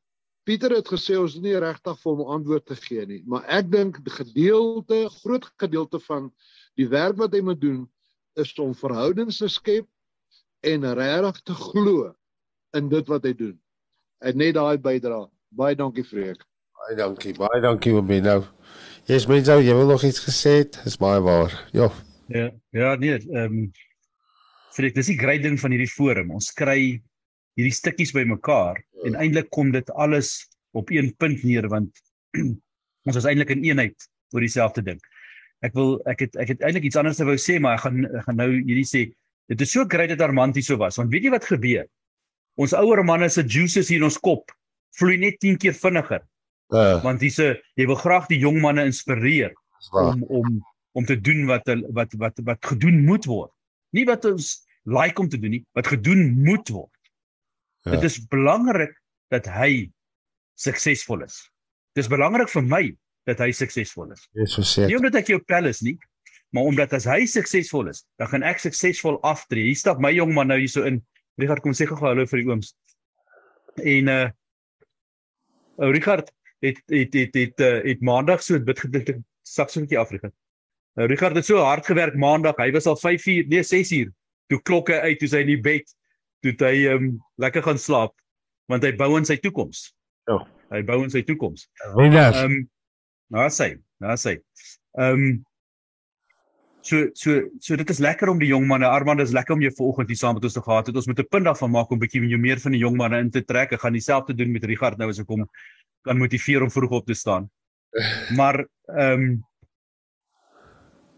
Pieter 0.45 0.75
het 0.77 0.89
gesê 0.93 1.17
ons 1.17 1.39
is 1.39 1.41
nie 1.41 1.55
regtig 1.57 1.97
vir 2.03 2.11
hom 2.13 2.33
antwoord 2.35 2.67
te 2.69 2.77
gee 2.77 3.07
nie, 3.09 3.23
maar 3.25 3.47
ek 3.49 3.71
dink 3.73 3.97
gedeelte, 4.13 5.07
groot 5.23 5.47
gedeelte 5.63 6.01
van 6.05 6.27
die 6.77 6.89
werk 6.93 7.17
wat 7.17 7.33
hy 7.33 7.41
moet 7.41 7.63
doen 7.63 7.87
is 8.37 8.53
om 8.61 8.75
verhoudings 8.77 9.39
te 9.41 9.49
skep 9.49 9.89
en 10.65 10.87
regtig 10.99 11.41
te 11.47 11.55
glo 11.59 12.11
in 12.77 12.89
dit 12.91 13.09
wat 13.13 13.25
hy 13.29 13.33
doen. 13.39 13.55
Het 14.25 14.37
net 14.41 14.55
daai 14.57 14.79
bydra. 14.83 15.25
Baie 15.55 15.77
dankie 15.79 16.05
Freek. 16.07 16.41
Baie 16.81 16.97
dankie. 16.99 17.35
Baie 17.39 17.61
dankie 17.63 17.93
oom 17.95 18.07
Benno. 18.09 18.41
Yes, 19.07 19.27
mense, 19.29 19.59
jy 19.61 19.75
wil 19.77 19.91
nog 19.93 20.05
iets 20.07 20.23
gesê 20.25 20.59
het? 20.63 20.79
Dis 20.85 20.97
baie 21.01 21.21
waar. 21.23 21.53
Ja. 21.77 21.91
Ja, 22.33 22.49
ja 22.73 22.95
nee, 22.97 23.19
ehm 23.21 23.59
um, 23.59 23.73
Freek, 24.75 24.95
dis 24.97 25.07
die 25.13 25.19
groot 25.21 25.43
ding 25.45 25.55
van 25.61 25.71
hierdie 25.71 25.91
forum. 25.93 26.33
Ons 26.35 26.49
kry 26.57 26.79
hierdie 27.55 27.75
stukkies 27.77 28.11
bymekaar 28.17 28.81
Ja. 29.05 29.11
en 29.11 29.19
eintlik 29.21 29.51
kom 29.55 29.71
dit 29.71 29.91
alles 29.93 30.49
op 30.73 30.91
een 30.91 31.13
punt 31.21 31.43
neer 31.45 31.69
want 31.69 32.01
ons 33.07 33.17
is 33.21 33.27
eintlik 33.29 33.53
in 33.55 33.63
eenheid 33.69 34.09
oor 34.33 34.41
dieselfde 34.43 34.83
ding. 34.83 34.99
Ek 35.63 35.77
wil 35.77 36.01
ek 36.11 36.25
het 36.25 36.39
ek 36.41 36.49
het 36.55 36.65
eintlik 36.65 36.89
iets 36.89 36.97
anders 36.99 37.21
wou 37.23 37.37
sê 37.39 37.61
maar 37.61 37.77
ek 37.77 37.85
gaan 37.85 38.01
ek 38.09 38.25
gaan 38.27 38.41
nou 38.41 38.49
hierdie 38.57 38.89
sê 38.89 39.05
dit 39.49 39.61
is 39.61 39.73
so 39.73 39.85
great 39.89 40.09
dat 40.09 40.21
Armand 40.21 40.55
hier 40.55 40.65
so 40.65 40.77
was 40.81 40.97
want 40.97 41.13
weet 41.13 41.27
jy 41.29 41.33
wat 41.35 41.45
gebeur? 41.45 41.87
Ons 42.57 42.73
ouer 42.73 43.03
manne 43.05 43.29
se 43.29 43.43
juices 43.43 43.89
hier 43.89 43.99
in 43.99 44.09
ons 44.09 44.19
kop 44.19 44.53
vloei 44.99 45.19
net 45.19 45.41
10 45.43 45.59
keer 45.59 45.75
vinniger 45.75 46.23
Ja, 46.73 47.01
want 47.03 47.21
dis 47.21 47.39
'n 47.39 47.59
jy 47.77 47.87
wil 47.87 47.99
graag 48.01 48.27
die 48.27 48.39
jong 48.39 48.61
manne 48.61 48.85
inspireer 48.85 49.53
om 49.93 50.23
om 50.23 50.65
om 50.93 51.05
te 51.05 51.21
doen 51.21 51.47
wat 51.47 51.69
wat 51.93 52.13
wat 52.19 52.39
wat 52.45 52.61
gedoen 52.67 53.05
moet 53.05 53.25
word. 53.25 53.51
Nie 53.91 54.05
wat 54.05 54.25
ons 54.25 54.67
like 54.85 55.21
om 55.21 55.29
te 55.29 55.39
doen 55.39 55.51
nie, 55.51 55.65
wat 55.73 55.87
gedoen 55.87 56.43
moet 56.43 56.69
word. 56.69 56.91
Ja. 57.85 57.91
Dit 57.91 58.05
is 58.05 58.19
belangrik 58.27 58.95
dat 59.29 59.47
hy 59.47 59.91
suksesvol 60.55 61.25
is. 61.25 61.51
Dis 61.95 62.09
belangrik 62.09 62.49
vir 62.49 62.63
my 62.63 62.85
dat 63.25 63.39
hy 63.39 63.51
suksesvol 63.53 64.13
is. 64.13 64.29
Dis 64.33 64.55
so 64.55 64.87
Nie 64.87 64.97
omdat 64.97 65.15
ek 65.15 65.33
jou 65.33 65.41
pel 65.41 65.67
is 65.67 65.81
nie, 65.83 65.99
maar 66.55 66.71
omdat 66.71 66.93
as 66.95 67.07
hy 67.11 67.25
suksesvol 67.27 67.91
is, 67.91 68.05
dan 68.21 68.31
gaan 68.31 68.47
ek 68.47 68.63
suksesvol 68.63 69.19
aftree. 69.27 69.67
Hier 69.73 69.79
stap 69.79 69.99
my 70.03 70.13
jong 70.15 70.31
man 70.37 70.53
nou 70.53 70.61
hierso 70.61 70.85
in. 70.87 71.01
Richard 71.41 71.65
kom 71.65 71.75
sê 71.75 71.89
gou 71.91 71.99
hallo 71.99 72.27
vir 72.31 72.41
die 72.41 72.47
ooms. 72.47 72.75
En 73.83 74.11
uh 74.13 74.25
ou 75.83 75.91
Richard 75.91 76.29
het 76.63 76.79
het 76.87 77.15
het 77.19 77.35
het 77.35 77.63
uh, 77.67 77.81
het 77.83 78.03
maandag 78.07 78.45
so 78.47 78.61
bid 78.63 78.79
gedink 78.79 79.09
ek 79.11 79.23
sak 79.43 79.73
so 79.73 79.81
'n 79.81 79.89
bietjie 79.89 79.99
af 79.99 80.13
Richard. 80.15 80.35
Nou 80.95 81.09
Richard 81.11 81.35
het 81.37 81.47
so 81.47 81.59
hard 81.59 81.87
gewerk 81.87 82.15
maandag. 82.15 82.55
Hy 82.57 82.71
was 82.71 82.87
al 82.87 82.97
5 82.97 83.27
uur, 83.27 83.49
nee 83.51 83.63
6 83.63 83.91
uur. 83.93 84.13
Toe 84.47 84.61
klokke 84.63 85.01
uit, 85.01 85.19
toe 85.19 85.29
sy 85.29 85.43
in 85.43 85.51
die 85.51 85.61
bed, 85.61 85.91
toe 86.41 86.53
het 86.53 86.63
hy 86.63 86.87
um 86.95 87.19
lekker 87.43 87.63
gaan 87.63 87.79
slaap 87.79 88.15
want 88.71 88.85
hy 88.85 88.93
bou 88.97 89.17
aan 89.17 89.27
sy 89.27 89.37
toekoms. 89.37 89.91
Ja. 90.31 90.39
Hy 90.71 90.85
bou 90.87 91.03
aan 91.03 91.11
sy 91.11 91.25
toekoms. 91.27 91.67
Ehm 92.39 92.53
um, 92.53 92.71
nou 93.35 93.49
sê, 93.51 93.75
nou 93.99 94.15
sê. 94.15 94.39
Ehm 94.95 95.19
um, 95.19 95.45
so 96.85 97.09
so 97.17 97.41
so 97.65 97.77
dit 97.81 97.91
is 97.91 98.01
lekker 98.05 98.29
om 98.29 98.41
die 98.41 98.51
jong 98.51 98.67
manne 98.69 98.89
Armand 98.89 99.23
is 99.25 99.33
lekker 99.33 99.57
om 99.57 99.63
jou 99.65 99.73
vanoggend 99.73 100.11
hier 100.13 100.21
saam 100.21 100.37
met 100.37 100.45
ons 100.45 100.57
te 100.57 100.63
gehad 100.65 100.91
het. 100.91 100.97
Ons 100.97 101.09
moet 101.09 101.19
'n 101.19 101.29
punt 101.31 101.45
daarvan 101.45 101.71
maak 101.71 101.91
om 101.91 101.99
bietjie 101.99 102.21
jou 102.29 102.41
meer 102.41 102.61
van 102.61 102.73
die 102.73 102.81
jong 102.81 102.97
manne 102.97 103.19
in 103.19 103.31
te 103.31 103.43
trek. 103.43 103.73
Ek 103.73 103.81
gaan 103.81 103.93
dieselfde 103.93 104.35
doen 104.35 104.53
met 104.53 104.65
Richard 104.65 104.99
nou 104.99 105.09
as 105.09 105.19
ek 105.19 105.29
hom 105.29 105.49
kan 106.05 106.19
motiveer 106.19 106.63
om 106.63 106.71
vroeg 106.71 106.91
op 106.91 107.07
te 107.07 107.15
staan. 107.15 107.51
Maar 108.39 108.67
ehm 108.87 109.21
um, 109.21 109.45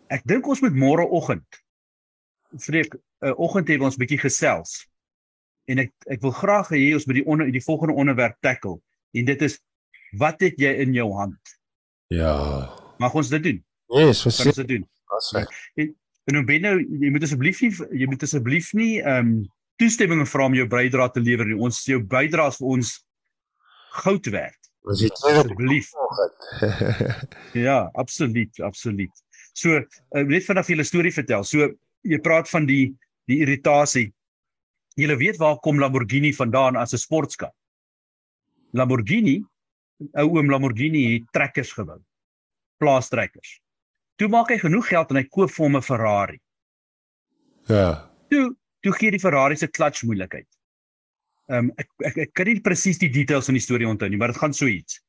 ek 0.09 0.23
dink 0.25 0.47
ons 0.47 0.61
moet 0.61 0.75
môreoggend 0.75 1.63
vreek 2.55 2.95
'n 2.95 3.27
uh, 3.27 3.39
oggend 3.39 3.69
hê 3.69 3.77
waar 3.79 3.91
ons 3.91 3.99
bietjie 3.99 4.19
gesels. 4.19 4.87
En 5.67 5.79
ek 5.79 5.93
ek 6.07 6.21
wil 6.23 6.31
graag 6.31 6.71
hê 6.71 6.95
ons 6.95 7.07
moet 7.07 7.17
die 7.17 7.27
onder 7.27 7.51
die 7.51 7.65
volgende 7.65 7.95
onderwerp 7.95 8.37
tackle 8.41 8.79
en 9.13 9.25
dit 9.25 9.43
is 9.43 9.59
wat 10.13 10.41
het 10.41 10.55
jy 10.59 10.71
in 10.85 10.95
jou 10.95 11.13
hand? 11.13 11.41
Ja. 12.09 12.71
Mag 12.99 13.15
ons 13.15 13.29
dit 13.29 13.43
doen? 13.43 13.65
So 13.89 13.97
Kan 13.97 14.07
ons 14.07 14.23
seker. 14.23 14.55
dit 14.55 14.69
doen? 14.69 14.87
As 15.17 15.33
hy. 15.35 15.45
En 16.27 16.35
nou 16.35 16.45
ben 16.47 16.65
nou 16.67 16.77
jy 16.81 17.11
moet 17.15 17.23
asseblief 17.23 17.61
nie 17.63 17.73
jy 18.03 18.09
moet 18.11 18.23
asseblief 18.27 18.73
nie 18.75 18.97
ehm 19.03 19.19
um, 19.19 19.37
toestemming 19.77 20.25
vra 20.25 20.47
om 20.49 20.55
jou 20.57 20.65
bydrae 20.73 21.13
te 21.13 21.21
lewer 21.21 21.51
nie. 21.51 21.59
Ons 21.61 21.83
jou 21.85 22.01
bydrae 22.01 22.49
is 22.49 22.57
vir 22.61 22.71
ons 22.77 22.93
goud 24.03 24.31
werd. 24.33 24.71
Was 24.87 25.03
dit 25.03 25.15
tweede 25.21 25.43
Asseblief. 25.43 25.91
Ja, 27.67 27.91
absoluut, 27.93 28.61
absoluut. 28.61 29.23
So 29.53 29.81
uh, 29.81 30.23
net 30.23 30.47
vanaf 30.47 30.71
julle 30.71 30.87
storie 30.87 31.13
vertel. 31.13 31.45
So 31.45 31.69
jy 32.07 32.21
praat 32.23 32.49
van 32.53 32.69
die 32.69 32.95
die 33.27 33.41
irritasie. 33.43 34.13
Julle 34.97 35.17
weet 35.19 35.41
waar 35.43 35.59
kom 35.61 35.81
Lamborghini 35.83 36.33
vandaan 36.33 36.77
as 36.79 36.95
'n 36.95 37.03
sportkar? 37.03 37.53
Lamborghini, 38.73 39.43
ou 40.15 40.29
oom 40.39 40.51
Lamborghini 40.51 41.03
het 41.15 41.27
trekkers 41.33 41.73
gebou. 41.73 41.99
Plaastrekkers. 42.79 43.59
Toe 44.17 44.29
maak 44.33 44.51
hy 44.51 44.59
genoeg 44.59 44.89
geld 44.89 45.11
en 45.13 45.21
hy 45.21 45.25
koop 45.29 45.51
vir 45.53 45.65
hom 45.67 45.77
'n 45.77 45.83
Ferrari. 45.83 46.39
ja. 47.69 48.11
Toe 48.31 48.57
toe 48.83 48.93
gee 48.95 49.11
die 49.11 49.21
Ferrari 49.21 49.57
se 49.57 49.67
clutch 49.67 50.05
moeilikheid. 50.07 50.47
Ehm 51.51 51.59
um, 51.59 51.73
ek, 51.79 51.89
ek 52.07 52.17
ek 52.25 52.33
kan 52.35 52.47
nie 52.47 52.61
presies 52.61 52.99
die 52.99 53.11
details 53.11 53.47
van 53.47 53.55
die 53.59 53.63
storie 53.65 53.87
onthou 53.89 54.09
nie, 54.09 54.19
maar 54.19 54.33
dit 54.33 54.41
gaan 54.43 54.55
so 54.55 54.67
iets. 54.67 55.01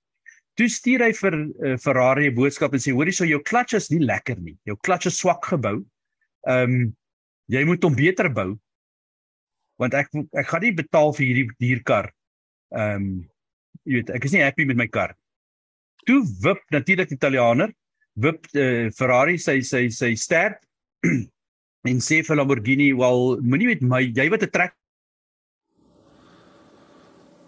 Toe 0.57 0.67
stuur 0.69 1.03
hy 1.05 1.11
vir 1.13 1.35
uh, 1.37 1.77
Ferrari 1.77 2.27
'n 2.29 2.35
boodskap 2.35 2.73
en 2.73 2.81
sê 2.81 2.93
hoorie 2.93 3.13
so 3.13 3.25
jou 3.25 3.41
clutch 3.41 3.73
is 3.73 3.89
nie 3.91 4.01
lekker 4.05 4.37
nie. 4.41 4.57
Jou 4.65 4.77
clutch 4.81 5.05
is 5.05 5.17
swak 5.17 5.45
gebou. 5.45 5.85
Ehm 6.47 6.73
um, 6.73 6.95
jy 7.47 7.63
moet 7.65 7.83
hom 7.83 7.95
beter 7.95 8.29
bou. 8.33 8.57
Want 9.79 9.93
ek 9.93 10.09
ek 10.33 10.47
gaan 10.47 10.61
nie 10.61 10.73
betaal 10.73 11.13
vir 11.13 11.25
hierdie 11.25 11.49
dierkar. 11.59 12.11
Ehm 12.73 12.95
um, 12.95 13.29
jy 13.85 14.01
weet, 14.01 14.09
ek 14.09 14.25
is 14.25 14.33
nie 14.33 14.43
happy 14.43 14.65
met 14.65 14.77
my 14.77 14.87
kar. 14.87 15.15
Toe 16.05 16.21
wip 16.43 16.63
natuurlik 16.71 17.11
Italianer, 17.11 17.71
wip 18.17 18.49
uh, 18.55 18.89
Ferrari 18.97 19.37
sy 19.37 19.61
sy 19.61 19.87
sy 19.93 20.15
stert 20.17 20.59
en 21.89 22.01
sê 22.03 22.19
vir 22.25 22.35
Lamborghini, 22.35 22.91
"Wel, 22.97 23.39
moenie 23.41 23.71
met 23.71 23.81
my, 23.81 24.01
jy 24.11 24.29
wat 24.33 24.43
'n 24.43 24.51
trek 24.51 24.75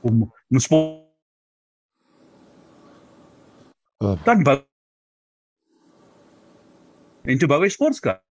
om 0.01 0.31
om 0.51 0.59
sport 0.59 1.09
Oh. 4.01 4.15
dan 4.23 4.43
bou 4.47 4.55
en 7.27 7.37
toe 7.37 7.47
bou 7.51 7.59
hy 7.59 7.67
sportskar. 7.69 8.21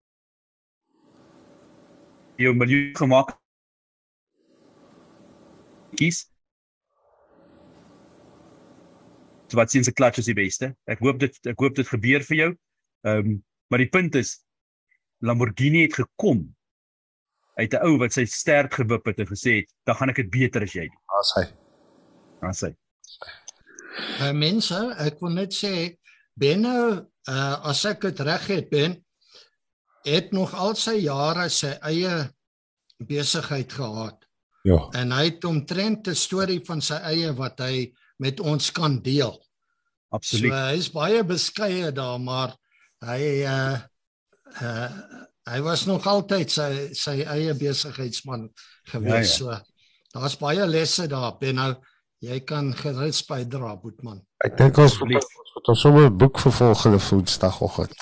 Jy 2.40 2.54
miljoen 2.56 2.94
gemaak. 2.96 3.34
Kies. 5.98 6.22
Wat 9.52 9.70
sien 9.70 9.84
se 9.84 9.92
clutch 9.92 10.18
is 10.18 10.26
die 10.26 10.34
beste. 10.34 10.74
Ek 10.86 10.98
hoop 10.98 11.18
dit 11.18 11.46
ek 11.46 11.58
hoop 11.58 11.74
dit 11.74 11.88
gebeur 11.88 12.22
vir 12.22 12.36
jou. 12.36 12.50
Ehm 13.04 13.18
um, 13.18 13.44
maar 13.70 13.78
die 13.78 13.88
punt 13.92 14.14
is 14.14 14.38
Lamborghini 15.20 15.82
het 15.82 15.94
gekom 15.94 16.54
uit 17.58 17.72
'n 17.74 17.82
ou 17.84 17.98
wat 17.98 18.12
sy 18.12 18.24
stert 18.24 18.74
gewip 18.74 19.04
het 19.06 19.18
en 19.18 19.26
gesê 19.26 19.60
het, 19.60 19.72
"Dan 19.84 19.94
gaan 19.96 20.08
ek 20.10 20.16
dit 20.16 20.30
beter 20.30 20.62
as 20.62 20.72
jy 20.72 20.86
doen." 20.88 21.02
As 21.18 21.32
hy. 21.36 21.44
Dan 22.40 22.52
sê 22.54 22.74
Uh, 24.20 24.32
mense, 24.32 24.78
ek 24.98 25.18
wil 25.20 25.30
net 25.30 25.54
sê 25.54 25.98
Benno, 26.38 27.06
uh, 27.28 27.66
as 27.66 27.84
ek 27.84 28.00
dit 28.00 28.20
reg 28.20 28.46
het, 28.46 28.70
Ben, 28.70 29.04
het 30.06 30.32
nog 30.32 30.54
al 30.54 30.74
sy 30.78 30.94
jare 31.02 31.48
sy 31.50 31.72
eie 31.82 32.30
besigheid 32.98 33.72
gehad 33.72 34.24
Ja. 34.64 34.88
en 34.94 35.10
hy 35.10 35.24
het 35.24 35.44
omtrent 35.44 36.08
'n 36.08 36.14
storie 36.14 36.60
van 36.66 36.80
sy 36.80 36.94
eie 36.94 37.32
wat 37.32 37.58
hy 37.58 37.92
met 38.18 38.40
ons 38.40 38.72
kan 38.72 38.98
deel. 39.02 39.36
absoluut. 40.10 40.52
So 40.52 40.58
hy 40.58 40.76
is 40.78 40.90
baie 40.92 41.24
beskeie 41.24 41.92
daar, 41.92 42.18
maar 42.20 42.54
hy 43.04 43.44
uh 43.46 43.78
uh 44.62 44.88
hy 45.48 45.60
was 45.64 45.86
nog 45.88 46.06
altyd 46.06 46.52
sy 46.52 46.70
sy 46.96 47.22
eie 47.24 47.54
besigheidsman 47.56 48.48
gewees. 48.92 49.38
Ja, 49.38 49.44
Ja, 49.44 49.52
ja. 49.52 49.58
So 49.58 50.18
daar's 50.18 50.36
baie 50.40 50.66
lesse 50.66 51.06
daar, 51.08 51.36
Benno. 51.40 51.74
Jy 52.18 52.40
kan 52.42 52.72
gerus 52.74 53.20
bydra, 53.22 53.76
Boetman. 53.78 54.18
Ek 54.42 54.56
dink 54.58 54.78
ons 54.82 54.96
moet 54.98 55.14
ons 55.18 55.52
moet 55.54 55.68
ons 55.70 55.80
sommer 55.80 56.08
'n 56.08 56.16
boek 56.18 56.38
vir 56.42 56.52
volgende 56.52 56.98
Woensdagoggend. 56.98 57.94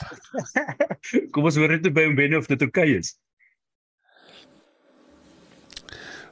Kom 1.32 1.44
ons 1.44 1.56
hoor 1.56 1.68
net 1.68 1.92
by 1.92 2.06
hom 2.06 2.16
binne 2.16 2.38
of 2.38 2.48
dit 2.48 2.62
oukei 2.62 2.88
okay 2.88 2.98
is. 2.98 3.12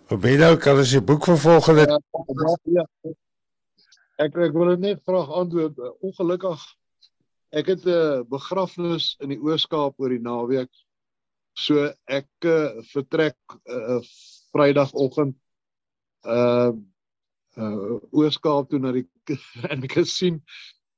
Hoe 0.09 0.19
ben 0.19 0.39
nou 0.41 0.57
kan 0.57 0.81
ons 0.81 0.91
die 0.97 1.01
boek 1.01 1.25
vir 1.29 1.39
volgende 1.39 1.85
Ja, 1.89 2.87
ja. 3.03 3.13
Ek 4.23 4.37
ek 4.39 4.53
wil 4.55 4.71
dit 4.75 4.83
net 4.83 5.01
vraag 5.03 5.31
antwoord. 5.35 5.79
Ongelukkig 6.07 6.63
ek 7.55 7.71
het 7.73 7.87
'n 7.87 8.27
begrafnis 8.31 9.15
in 9.23 9.35
die 9.35 9.41
Oos-Kaap 9.43 9.99
oor 9.99 10.11
die 10.11 10.23
naweek. 10.23 10.71
So 11.55 11.91
ek 12.07 12.29
uh, 12.47 12.83
vertrek 12.93 13.39
uh, 13.67 13.99
Vrydagoggend 14.55 15.35
uh 16.27 16.73
uh 17.59 17.99
Oos-Kaap 18.11 18.71
toe 18.71 18.79
na 18.79 18.93
die 18.93 19.07
en 19.71 19.83
ek 19.83 19.99
het 19.99 20.09
sien 20.11 20.43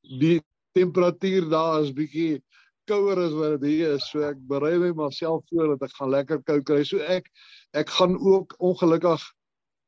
die 0.03 0.41
temperatuur 0.77 1.49
daar 1.49 1.83
is 1.83 1.97
bietjie 1.97 2.43
kouer 2.87 3.19
as 3.19 3.33
wat 3.33 3.61
dit 3.61 3.81
hier 3.81 3.97
is. 3.97 4.05
So 4.13 4.21
ek 4.29 4.37
berei 4.49 4.77
my 4.79 4.93
myself 4.93 5.45
voor 5.49 5.75
dat 5.75 5.89
ek 5.89 5.97
gaan 5.97 6.13
lekker 6.13 6.45
koud 6.45 6.65
kry. 6.69 6.85
So 6.85 7.01
ek 7.01 7.33
ek 7.73 7.89
gaan 7.97 8.17
ook 8.21 8.57
ongelukkig 8.61 9.25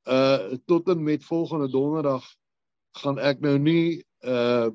uh 0.08 0.56
tot 0.64 0.88
en 0.88 1.04
met 1.04 1.24
volgende 1.24 1.68
donderdag 1.68 2.24
gaan 2.96 3.18
ek 3.18 3.40
nou 3.40 3.58
nie 3.58 4.04
uh 4.24 4.70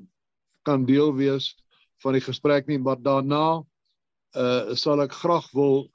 kan 0.64 0.86
deel 0.86 1.12
wees 1.16 1.56
van 2.04 2.14
die 2.16 2.24
gesprek 2.24 2.68
nie, 2.68 2.80
maar 2.80 3.02
daarna 3.02 3.64
uh 4.36 4.76
sal 4.76 5.02
ek 5.04 5.12
graag 5.12 5.50
wil 5.54 5.90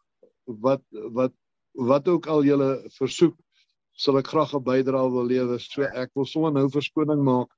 wat 0.47 0.83
wat 1.15 1.33
wat 1.79 2.09
ook 2.09 2.27
al 2.27 2.43
julle 2.45 2.83
versoek 2.99 3.37
sal 3.99 4.19
ek 4.19 4.31
graag 4.31 4.55
'n 4.55 4.63
bydrae 4.63 5.11
wil 5.11 5.27
lewer. 5.27 5.61
So 5.61 5.83
ek 5.83 6.11
wil 6.15 6.27
sommer 6.27 6.53
nou 6.53 6.69
verskoning 6.71 7.23
maak 7.23 7.51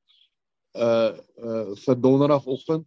uh 0.74 1.12
uh 1.36 1.74
vir 1.76 1.96
donderdagoggend 1.96 2.86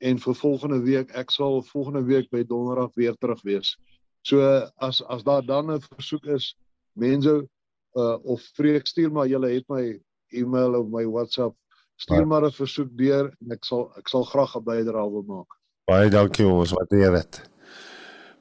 en 0.00 0.18
vir 0.18 0.34
volgende 0.34 0.80
week 0.84 1.10
ek 1.16 1.30
sal 1.30 1.62
volgende 1.62 2.04
week 2.04 2.30
by 2.30 2.44
donderdag 2.44 2.94
weer 2.94 3.16
terug 3.16 3.42
wees. 3.42 3.76
So 4.22 4.40
as 4.76 5.02
as 5.02 5.22
daar 5.22 5.42
dan 5.42 5.70
'n 5.70 5.80
versoek 5.80 6.26
is, 6.26 6.54
mense 6.94 7.48
uh 7.96 8.18
of 8.24 8.42
Freek 8.54 8.86
stuur 8.86 9.10
maar 9.12 9.26
julle 9.26 9.48
het 9.48 9.64
my 9.68 9.98
e-mail 10.36 10.74
of 10.80 10.88
my 10.92 11.04
WhatsApp. 11.06 11.54
Stuur 11.96 12.18
Ja. 12.18 12.24
maar 12.24 12.44
'n 12.44 12.52
versoek 12.52 12.90
deur 12.96 13.32
en 13.40 13.52
ek 13.52 13.64
sal 13.64 13.92
ek 13.96 14.08
sal 14.08 14.24
graag 14.24 14.54
'n 14.56 14.64
bydrae 14.64 15.10
wil 15.10 15.22
maak. 15.26 15.50
Baie 15.86 16.10
dankie 16.10 16.46
ons, 16.46 16.72
waardeer 16.72 17.12
dit. 17.12 17.42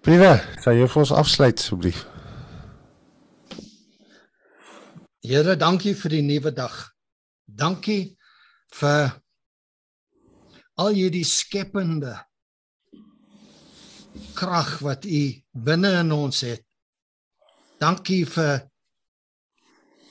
Briewe, 0.02 0.42
sal 0.62 0.74
jy 0.74 0.88
vir 0.88 1.00
ons 1.00 1.12
afsluit 1.12 1.60
asseblief? 1.60 2.06
Here, 5.24 5.56
dankie 5.58 5.96
vir 5.96 6.10
die 6.10 6.22
nuwe 6.22 6.52
dag. 6.54 6.92
Dankie 7.46 8.18
vir 8.74 9.22
al 10.78 10.94
hierdie 10.94 11.24
skepende 11.26 12.16
krag 14.36 14.80
wat 14.80 15.06
u 15.06 15.22
binne 15.54 16.00
in 16.00 16.12
ons 16.12 16.42
het. 16.42 16.62
Dankie 17.80 18.26
vir 18.26 18.70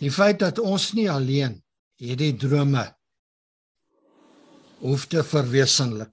die 0.00 0.10
feit 0.10 0.38
dat 0.38 0.58
ons 0.58 0.92
nie 0.92 1.10
alleen 1.10 1.63
hierdie 2.04 2.34
drome 2.36 2.84
hoef 4.84 5.06
te 5.08 5.22
verwesenlik. 5.24 6.12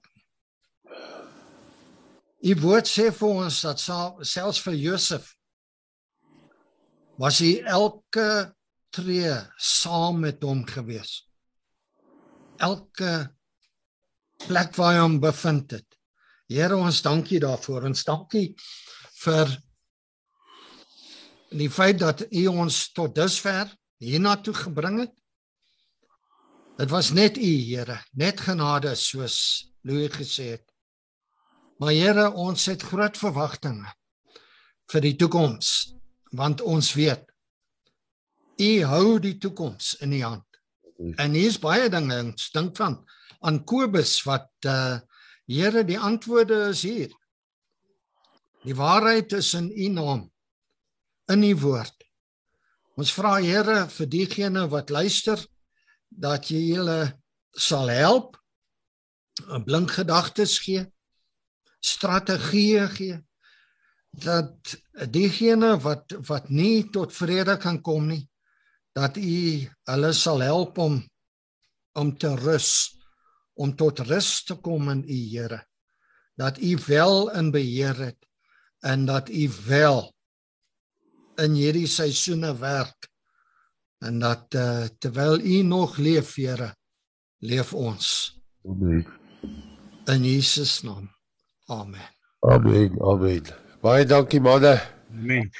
U 2.42 2.54
woord 2.62 2.88
sê 2.88 3.10
vir 3.14 3.34
ons 3.44 3.60
dat 3.66 3.80
sal- 3.80 4.18
selfs 4.26 4.62
vir 4.64 4.74
Josef 4.74 5.28
was 7.20 7.38
hy 7.44 7.60
elke 7.68 8.54
tree 8.90 9.34
saam 9.58 10.22
met 10.24 10.42
hom 10.42 10.64
gewees. 10.66 11.22
Elke 12.58 13.12
plek 14.46 14.74
waar 14.76 14.96
hy 14.96 15.02
hom 15.04 15.20
bevind 15.22 15.76
het. 15.76 15.86
Here 16.50 16.76
ons 16.76 17.02
dankie 17.04 17.40
daarvoor. 17.40 17.86
Ons 17.88 18.04
dankie 18.04 18.56
vir 19.22 19.52
die 21.52 21.70
feit 21.70 22.00
dat 22.00 22.24
U 22.32 22.46
ons 22.48 22.88
tot 22.96 23.14
dusver 23.14 23.70
hiernatoe 24.02 24.54
gebring 24.64 25.04
het. 25.04 25.21
Dit 26.76 26.88
was 26.90 27.10
net 27.12 27.36
U, 27.36 27.50
Here, 27.68 27.98
net 28.16 28.40
genade 28.40 28.94
soos 28.96 29.68
Louis 29.84 30.12
gesê 30.12 30.54
het. 30.56 30.64
Maar 31.78 31.92
Here, 31.92 32.30
ons 32.32 32.64
het 32.70 32.82
groot 32.82 33.18
verwagtinge 33.18 33.92
vir 34.92 35.04
die 35.04 35.14
toekoms, 35.20 35.92
want 36.32 36.64
ons 36.64 36.92
weet 36.96 37.28
U 38.60 38.70
hou 38.88 39.18
die 39.20 39.36
toekoms 39.40 39.94
in 40.04 40.16
U 40.16 40.22
hand. 40.22 40.60
En 41.20 41.36
hier's 41.36 41.58
baie 41.60 41.90
dinge, 41.92 42.18
ons 42.32 42.50
dink 42.54 42.76
van 42.80 43.00
aan 43.42 43.64
Kobus 43.68 44.20
wat 44.28 44.52
uh 44.68 45.00
Here, 45.50 45.82
die 45.84 45.98
antwoorde 45.98 46.70
is 46.70 46.84
hier. 46.86 47.10
Die 48.62 48.76
waarheid 48.78 49.34
is 49.36 49.50
in 49.58 49.72
U 49.74 49.88
naam, 49.92 50.20
in 51.28 51.42
U 51.44 51.50
woord. 51.66 52.06
Ons 52.96 53.12
vra 53.12 53.34
Here 53.42 53.82
vir 53.90 54.08
diegene 54.08 54.68
wat 54.72 54.94
luister 54.94 55.42
dat 56.16 56.48
jy 56.50 56.62
hulle 56.76 57.00
sal 57.52 57.88
help, 57.92 58.36
blink 59.66 59.90
gedagtes 59.90 60.58
gee, 60.64 60.86
strategieë 61.82 62.88
gee 62.96 63.20
dat 64.12 64.74
diegene 65.08 65.78
wat 65.80 66.12
wat 66.28 66.50
nie 66.52 66.90
tot 66.92 67.14
vrede 67.16 67.56
kan 67.58 67.80
kom 67.82 68.10
nie 68.10 68.22
dat 68.92 69.16
u 69.16 69.68
hulle 69.88 70.12
sal 70.12 70.44
help 70.44 70.78
om 70.78 71.00
om 71.98 72.12
te 72.18 72.34
rus 72.36 72.92
om 73.54 73.74
tot 73.76 74.00
rus 74.08 74.42
te 74.44 74.54
kom 74.54 74.88
in 74.88 75.04
u 75.04 75.18
Here. 75.36 75.66
Dat 76.34 76.58
u 76.58 76.78
wel 76.86 77.30
in 77.30 77.50
beheer 77.50 77.96
het 77.96 78.28
en 78.80 79.04
dat 79.04 79.28
u 79.28 79.50
wel 79.66 80.14
in 81.36 81.52
hierdie 81.54 81.86
seisoene 81.86 82.56
werk 82.58 83.08
en 84.02 84.18
dat 84.22 84.54
uh, 84.54 84.86
terwyl 84.98 85.40
u 85.40 85.62
nog 85.62 85.96
leef 85.96 86.34
Here 86.36 86.72
leef 87.38 87.74
ons 87.74 88.40
Amen. 88.68 89.06
in 90.06 90.24
Jesus 90.24 90.82
naam 90.82 91.10
amen 91.66 92.10
Amen. 92.42 92.96
Amen. 93.00 93.42
Baie 93.82 94.06
dankie 94.06 94.40
manne. 94.42 94.80
Amen. 95.12 95.50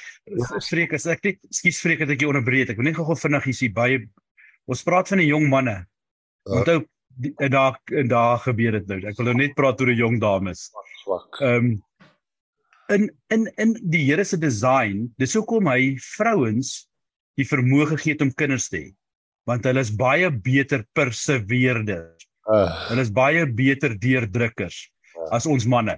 Freek, 0.67 0.95
as 0.97 1.05
ek 1.07 1.21
net 1.23 1.37
skuis 1.55 1.79
Freek 1.79 2.01
dat 2.03 2.11
ek 2.11 2.25
jou 2.25 2.31
onderbreek. 2.33 2.73
Ek 2.73 2.79
wil 2.79 2.89
net 2.89 2.97
gou-gou 2.97 3.15
vinnig 3.21 3.47
hier 3.47 3.55
sê 3.55 3.69
baie 3.71 4.01
ons 4.67 4.83
praat 4.83 5.07
van 5.11 5.21
die 5.23 5.29
jong 5.29 5.47
manne. 5.51 5.77
Ja. 6.43 6.59
Onthou 6.59 6.81
en 7.45 7.53
daar 7.53 7.77
en 8.01 8.11
daar 8.11 8.43
gebeur 8.43 8.75
dit 8.79 8.91
nou. 8.91 8.99
Ek 9.07 9.19
wil 9.19 9.29
nou 9.31 9.37
net 9.39 9.55
praat 9.55 9.79
oor 9.79 9.93
die 9.93 9.99
jong 10.01 10.19
dames. 10.23 10.65
Swak. 11.05 11.39
Ehm 11.39 11.71
um, 11.71 11.73
in 12.91 13.07
in 13.31 13.47
in 13.63 13.77
die 13.79 14.03
Here 14.09 14.25
se 14.27 14.35
design, 14.37 15.07
dis 15.21 15.37
hoekom 15.39 15.71
hy 15.71 15.93
vrouens 16.03 16.81
die 17.39 17.45
vermoë 17.49 17.87
gegee 17.95 18.13
het 18.13 18.21
om 18.21 18.31
kinders 18.33 18.69
te 18.69 18.77
hê. 18.77 18.89
Want 19.49 19.65
hulle 19.67 19.81
is 19.83 19.91
baie 19.91 20.29
beter 20.31 20.85
perseveerders. 20.95 22.27
Uh, 22.43 22.67
Hulle 22.89 23.01
is 23.01 23.11
baie 23.11 23.45
beter 23.47 23.93
deurdrukkers 23.99 24.89
Ja. 25.15 25.27
as 25.37 25.45
ons 25.45 25.65
manne, 25.69 25.93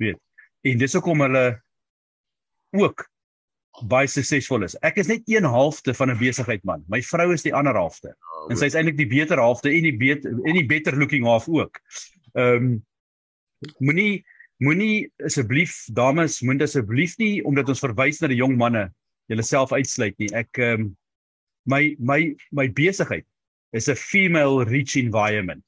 weet. 0.00 0.16
En 0.64 0.78
dis 0.78 0.92
hoekom 0.96 1.20
hulle 1.20 1.60
ook 2.74 3.04
baie 3.86 4.08
suksesvol 4.08 4.64
is. 4.64 4.74
Ek 4.82 4.96
is 4.98 5.06
net 5.10 5.22
een 5.28 5.44
halfte 5.44 5.92
van 5.94 6.10
'n 6.10 6.18
besigheid 6.18 6.64
man. 6.64 6.82
My 6.88 7.02
vrou 7.02 7.32
is 7.34 7.42
die 7.42 7.54
ander 7.54 7.74
halfte. 7.76 8.14
En 8.50 8.56
sy 8.56 8.66
is 8.66 8.74
eintlik 8.74 8.96
die 8.96 9.06
beter 9.06 9.38
halfte 9.38 9.68
en 9.70 9.82
die 9.82 9.96
beter 9.96 10.30
en 10.30 10.54
die 10.54 10.66
beter 10.66 10.96
looking 10.96 11.24
half 11.24 11.48
ook. 11.48 11.78
Ehm 12.34 12.56
um, 12.56 12.86
moenie 13.80 14.24
moenie 14.58 15.10
asseblief 15.24 15.84
dames, 15.92 16.40
moet 16.42 16.62
asseblief 16.62 17.18
nie 17.18 17.42
omdat 17.44 17.68
ons 17.68 17.80
verwys 17.80 18.20
na 18.20 18.28
die 18.28 18.38
jong 18.40 18.56
manne 18.56 18.90
julleself 19.30 19.72
uitsluit 19.72 20.16
nie. 20.22 20.30
Ek 20.34 20.58
ehm 20.58 20.86
um, 20.86 20.96
my 21.66 21.96
my 21.98 22.20
my 22.54 22.68
besigheid 22.70 23.26
is 23.72 23.88
'n 23.88 23.96
female 23.98 24.64
rich 24.64 24.96
environment. 24.96 25.64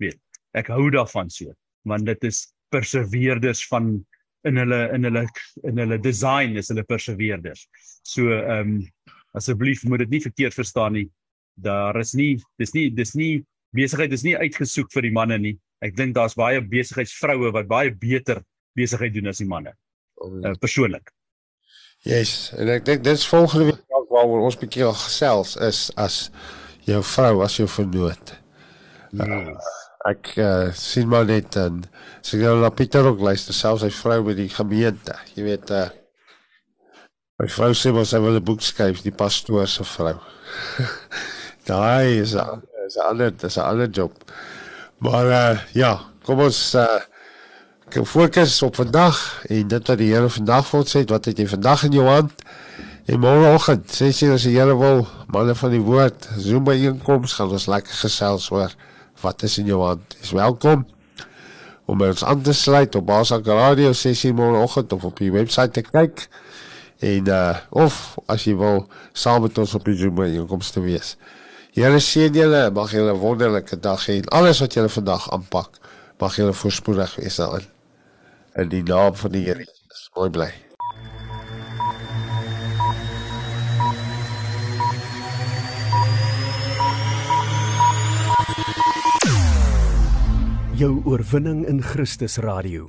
Weet. 0.00 0.20
Ek 0.54 0.68
hou 0.72 0.90
daarvan 0.90 1.30
so, 1.30 1.52
want 1.84 2.06
dit 2.06 2.24
is 2.24 2.46
perseveerders 2.72 3.66
van 3.68 4.04
in 4.44 4.56
hulle 4.56 4.80
in 4.94 5.04
hulle 5.04 5.26
in 5.64 5.78
hulle 5.82 5.98
design 5.98 6.56
is 6.56 6.68
hulle 6.72 6.84
perseveerders. 6.84 7.66
So 8.02 8.32
ehm 8.32 8.60
um, 8.60 8.88
asseblief 9.36 9.84
moet 9.84 10.06
dit 10.06 10.16
nie 10.16 10.24
verkeerd 10.24 10.54
verstaan 10.54 10.96
nie. 10.96 11.08
Daar 11.54 11.98
is 12.00 12.14
nie 12.14 12.36
dis 12.58 12.72
nie 12.72 12.90
dis 12.90 13.14
nie 13.14 13.44
besigheid 13.76 14.12
is 14.12 14.24
nie 14.24 14.36
uitgesoek 14.36 14.92
vir 14.94 15.08
die 15.08 15.12
manne 15.12 15.38
nie. 15.38 15.56
Ek 15.84 15.96
dink 15.96 16.14
daar's 16.16 16.36
baie 16.38 16.60
besigheidsvroue 16.60 17.52
wat 17.52 17.68
baie 17.68 17.90
beter 17.92 18.40
besigheid 18.76 19.12
doen 19.12 19.28
as 19.32 19.42
die 19.42 19.48
manne. 19.48 19.74
Uh, 20.16 20.54
persoonlik. 20.60 21.10
Yes, 22.06 22.52
en 22.54 22.68
ek 22.70 22.84
dink 22.86 23.02
dis 23.02 23.24
volgende 23.26 23.72
week 23.72 23.96
ook 23.98 24.12
waaroor 24.14 24.44
ons 24.46 24.58
bietjie 24.60 24.84
gaan 24.84 24.98
gesels 25.00 25.56
is 25.66 25.80
as 25.98 26.18
jou 26.86 27.00
vrou 27.02 27.40
as 27.42 27.56
jou 27.58 27.66
vernoot. 27.66 28.30
Uh, 29.18 29.56
ek 30.06 30.30
uh, 30.38 30.68
sien 30.78 31.10
maar 31.10 31.26
net 31.26 31.58
en 31.58 31.80
sy 32.22 32.38
gaan 32.38 32.62
na 32.62 32.70
Pieter 32.70 33.08
ook 33.10 33.24
luister, 33.26 33.56
selfs 33.56 33.82
sy 33.82 33.90
vrou 33.90 34.20
by 34.28 34.36
die 34.38 34.46
gemeente. 34.54 35.16
Jy 35.34 35.48
weet 35.48 35.72
uh 35.74 35.88
my 37.42 37.50
vrou 37.52 37.72
sê 37.76 37.90
mos 37.92 38.14
sy 38.14 38.22
wil 38.22 38.38
'n 38.38 38.46
boek 38.46 38.62
skryf, 38.62 39.02
die 39.02 39.12
pastoor 39.12 39.66
se 39.66 39.84
vrou. 39.96 40.14
Daai 41.68 42.22
is 42.22 42.36
'n 42.38 42.62
is 42.86 43.00
'n 43.00 43.08
ander 43.10 43.34
dis 43.34 43.58
'n 43.58 43.66
ander 43.66 43.90
job. 43.90 44.14
Maar 45.02 45.26
uh 45.26 45.58
ja, 45.74 45.92
kom 46.22 46.46
ons 46.46 46.62
uh 46.78 47.02
fokus 47.90 48.62
op 48.62 48.74
vandag 48.74 49.44
en 49.46 49.68
dit 49.68 49.88
wat 49.88 49.98
die 49.98 50.08
Here 50.12 50.28
vandag 50.28 50.66
vir 50.66 50.80
ons 50.80 50.90
sê, 50.96 51.04
wat 51.06 51.24
het 51.24 51.38
jy 51.38 51.46
vandag 51.46 51.84
in 51.86 51.92
jou 51.92 52.06
hand? 52.06 52.32
En 53.06 53.20
môreoggend, 53.22 53.86
sê 53.94 54.10
jy 54.10 54.32
as 54.34 54.42
die 54.48 54.56
Here 54.56 54.74
wil, 54.76 55.06
manne 55.32 55.54
van 55.54 55.70
die 55.70 55.80
woord, 55.80 56.26
Zoom 56.42 56.64
by 56.66 56.74
inkoms 56.74 57.36
gaan 57.38 57.54
ons 57.54 57.68
lekker 57.70 57.94
gesels 58.02 58.50
oor 58.50 58.74
wat 59.22 59.42
is 59.46 59.58
in 59.62 59.70
jou 59.70 59.80
hand. 59.84 60.16
Is 60.20 60.34
welkom 60.34 60.84
om 61.86 61.98
by 61.98 62.10
ons 62.10 62.24
aan 62.26 62.42
te 62.42 62.52
sluit 62.52 62.94
op 62.98 63.06
Basak 63.06 63.46
Radio 63.46 63.92
sessie 63.94 64.32
môreoggend 64.34 64.92
of 64.92 65.06
op 65.06 65.22
die 65.22 65.30
webwerf 65.30 65.70
te 65.72 65.84
kyk. 65.86 66.26
En 67.06 67.30
uh 67.30 67.54
of 67.70 68.16
as 68.26 68.48
jy 68.48 68.56
wil 68.58 68.88
saam 69.12 69.46
met 69.46 69.58
ons 69.62 69.76
op 69.78 69.86
die 69.86 69.94
Zoom 70.00 70.18
by 70.18 70.26
inkoms 70.34 70.72
te 70.74 70.82
wees. 70.82 71.14
Here 71.76 72.00
seën 72.00 72.34
julle, 72.34 72.70
mag 72.74 72.90
julle 72.90 73.14
'n 73.14 73.20
wonderlike 73.20 73.78
dag 73.80 74.06
hê 74.08 74.18
en 74.18 74.28
alles 74.34 74.60
wat 74.60 74.74
julle 74.74 74.88
vandag 74.88 75.30
aanpak, 75.30 75.78
mag 76.18 76.36
julle 76.36 76.52
voorspoedig 76.52 77.16
wees 77.22 77.36
daarin. 77.36 77.75
In 78.56 78.70
die 78.72 78.82
naam 78.82 79.12
van 79.12 79.34
die 79.34 79.42
Here 79.44 79.60
Jesus. 79.60 80.06
Mooi 80.16 80.30
bly. 80.32 80.46
Jou 90.76 91.02
oorwinning 91.04 91.66
in 91.68 91.82
Christus 91.84 92.38
Radio. 92.40 92.86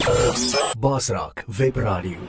Basraak 0.79 1.43
Webradio. 1.47 2.23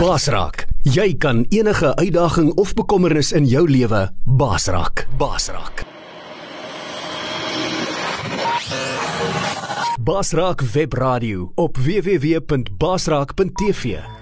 Basraak, 0.00 0.66
jy 0.84 1.14
kan 1.16 1.46
enige 1.48 1.94
uitdaging 1.96 2.52
of 2.60 2.74
bekommernis 2.76 3.32
in 3.32 3.48
jou 3.48 3.64
lewe 3.68 4.10
basraak. 4.24 5.06
Basraak. 5.16 5.86
Basraak 10.04 10.60
Webradio 10.60 11.52
op 11.54 11.76
www.basraak.tv 11.76 14.21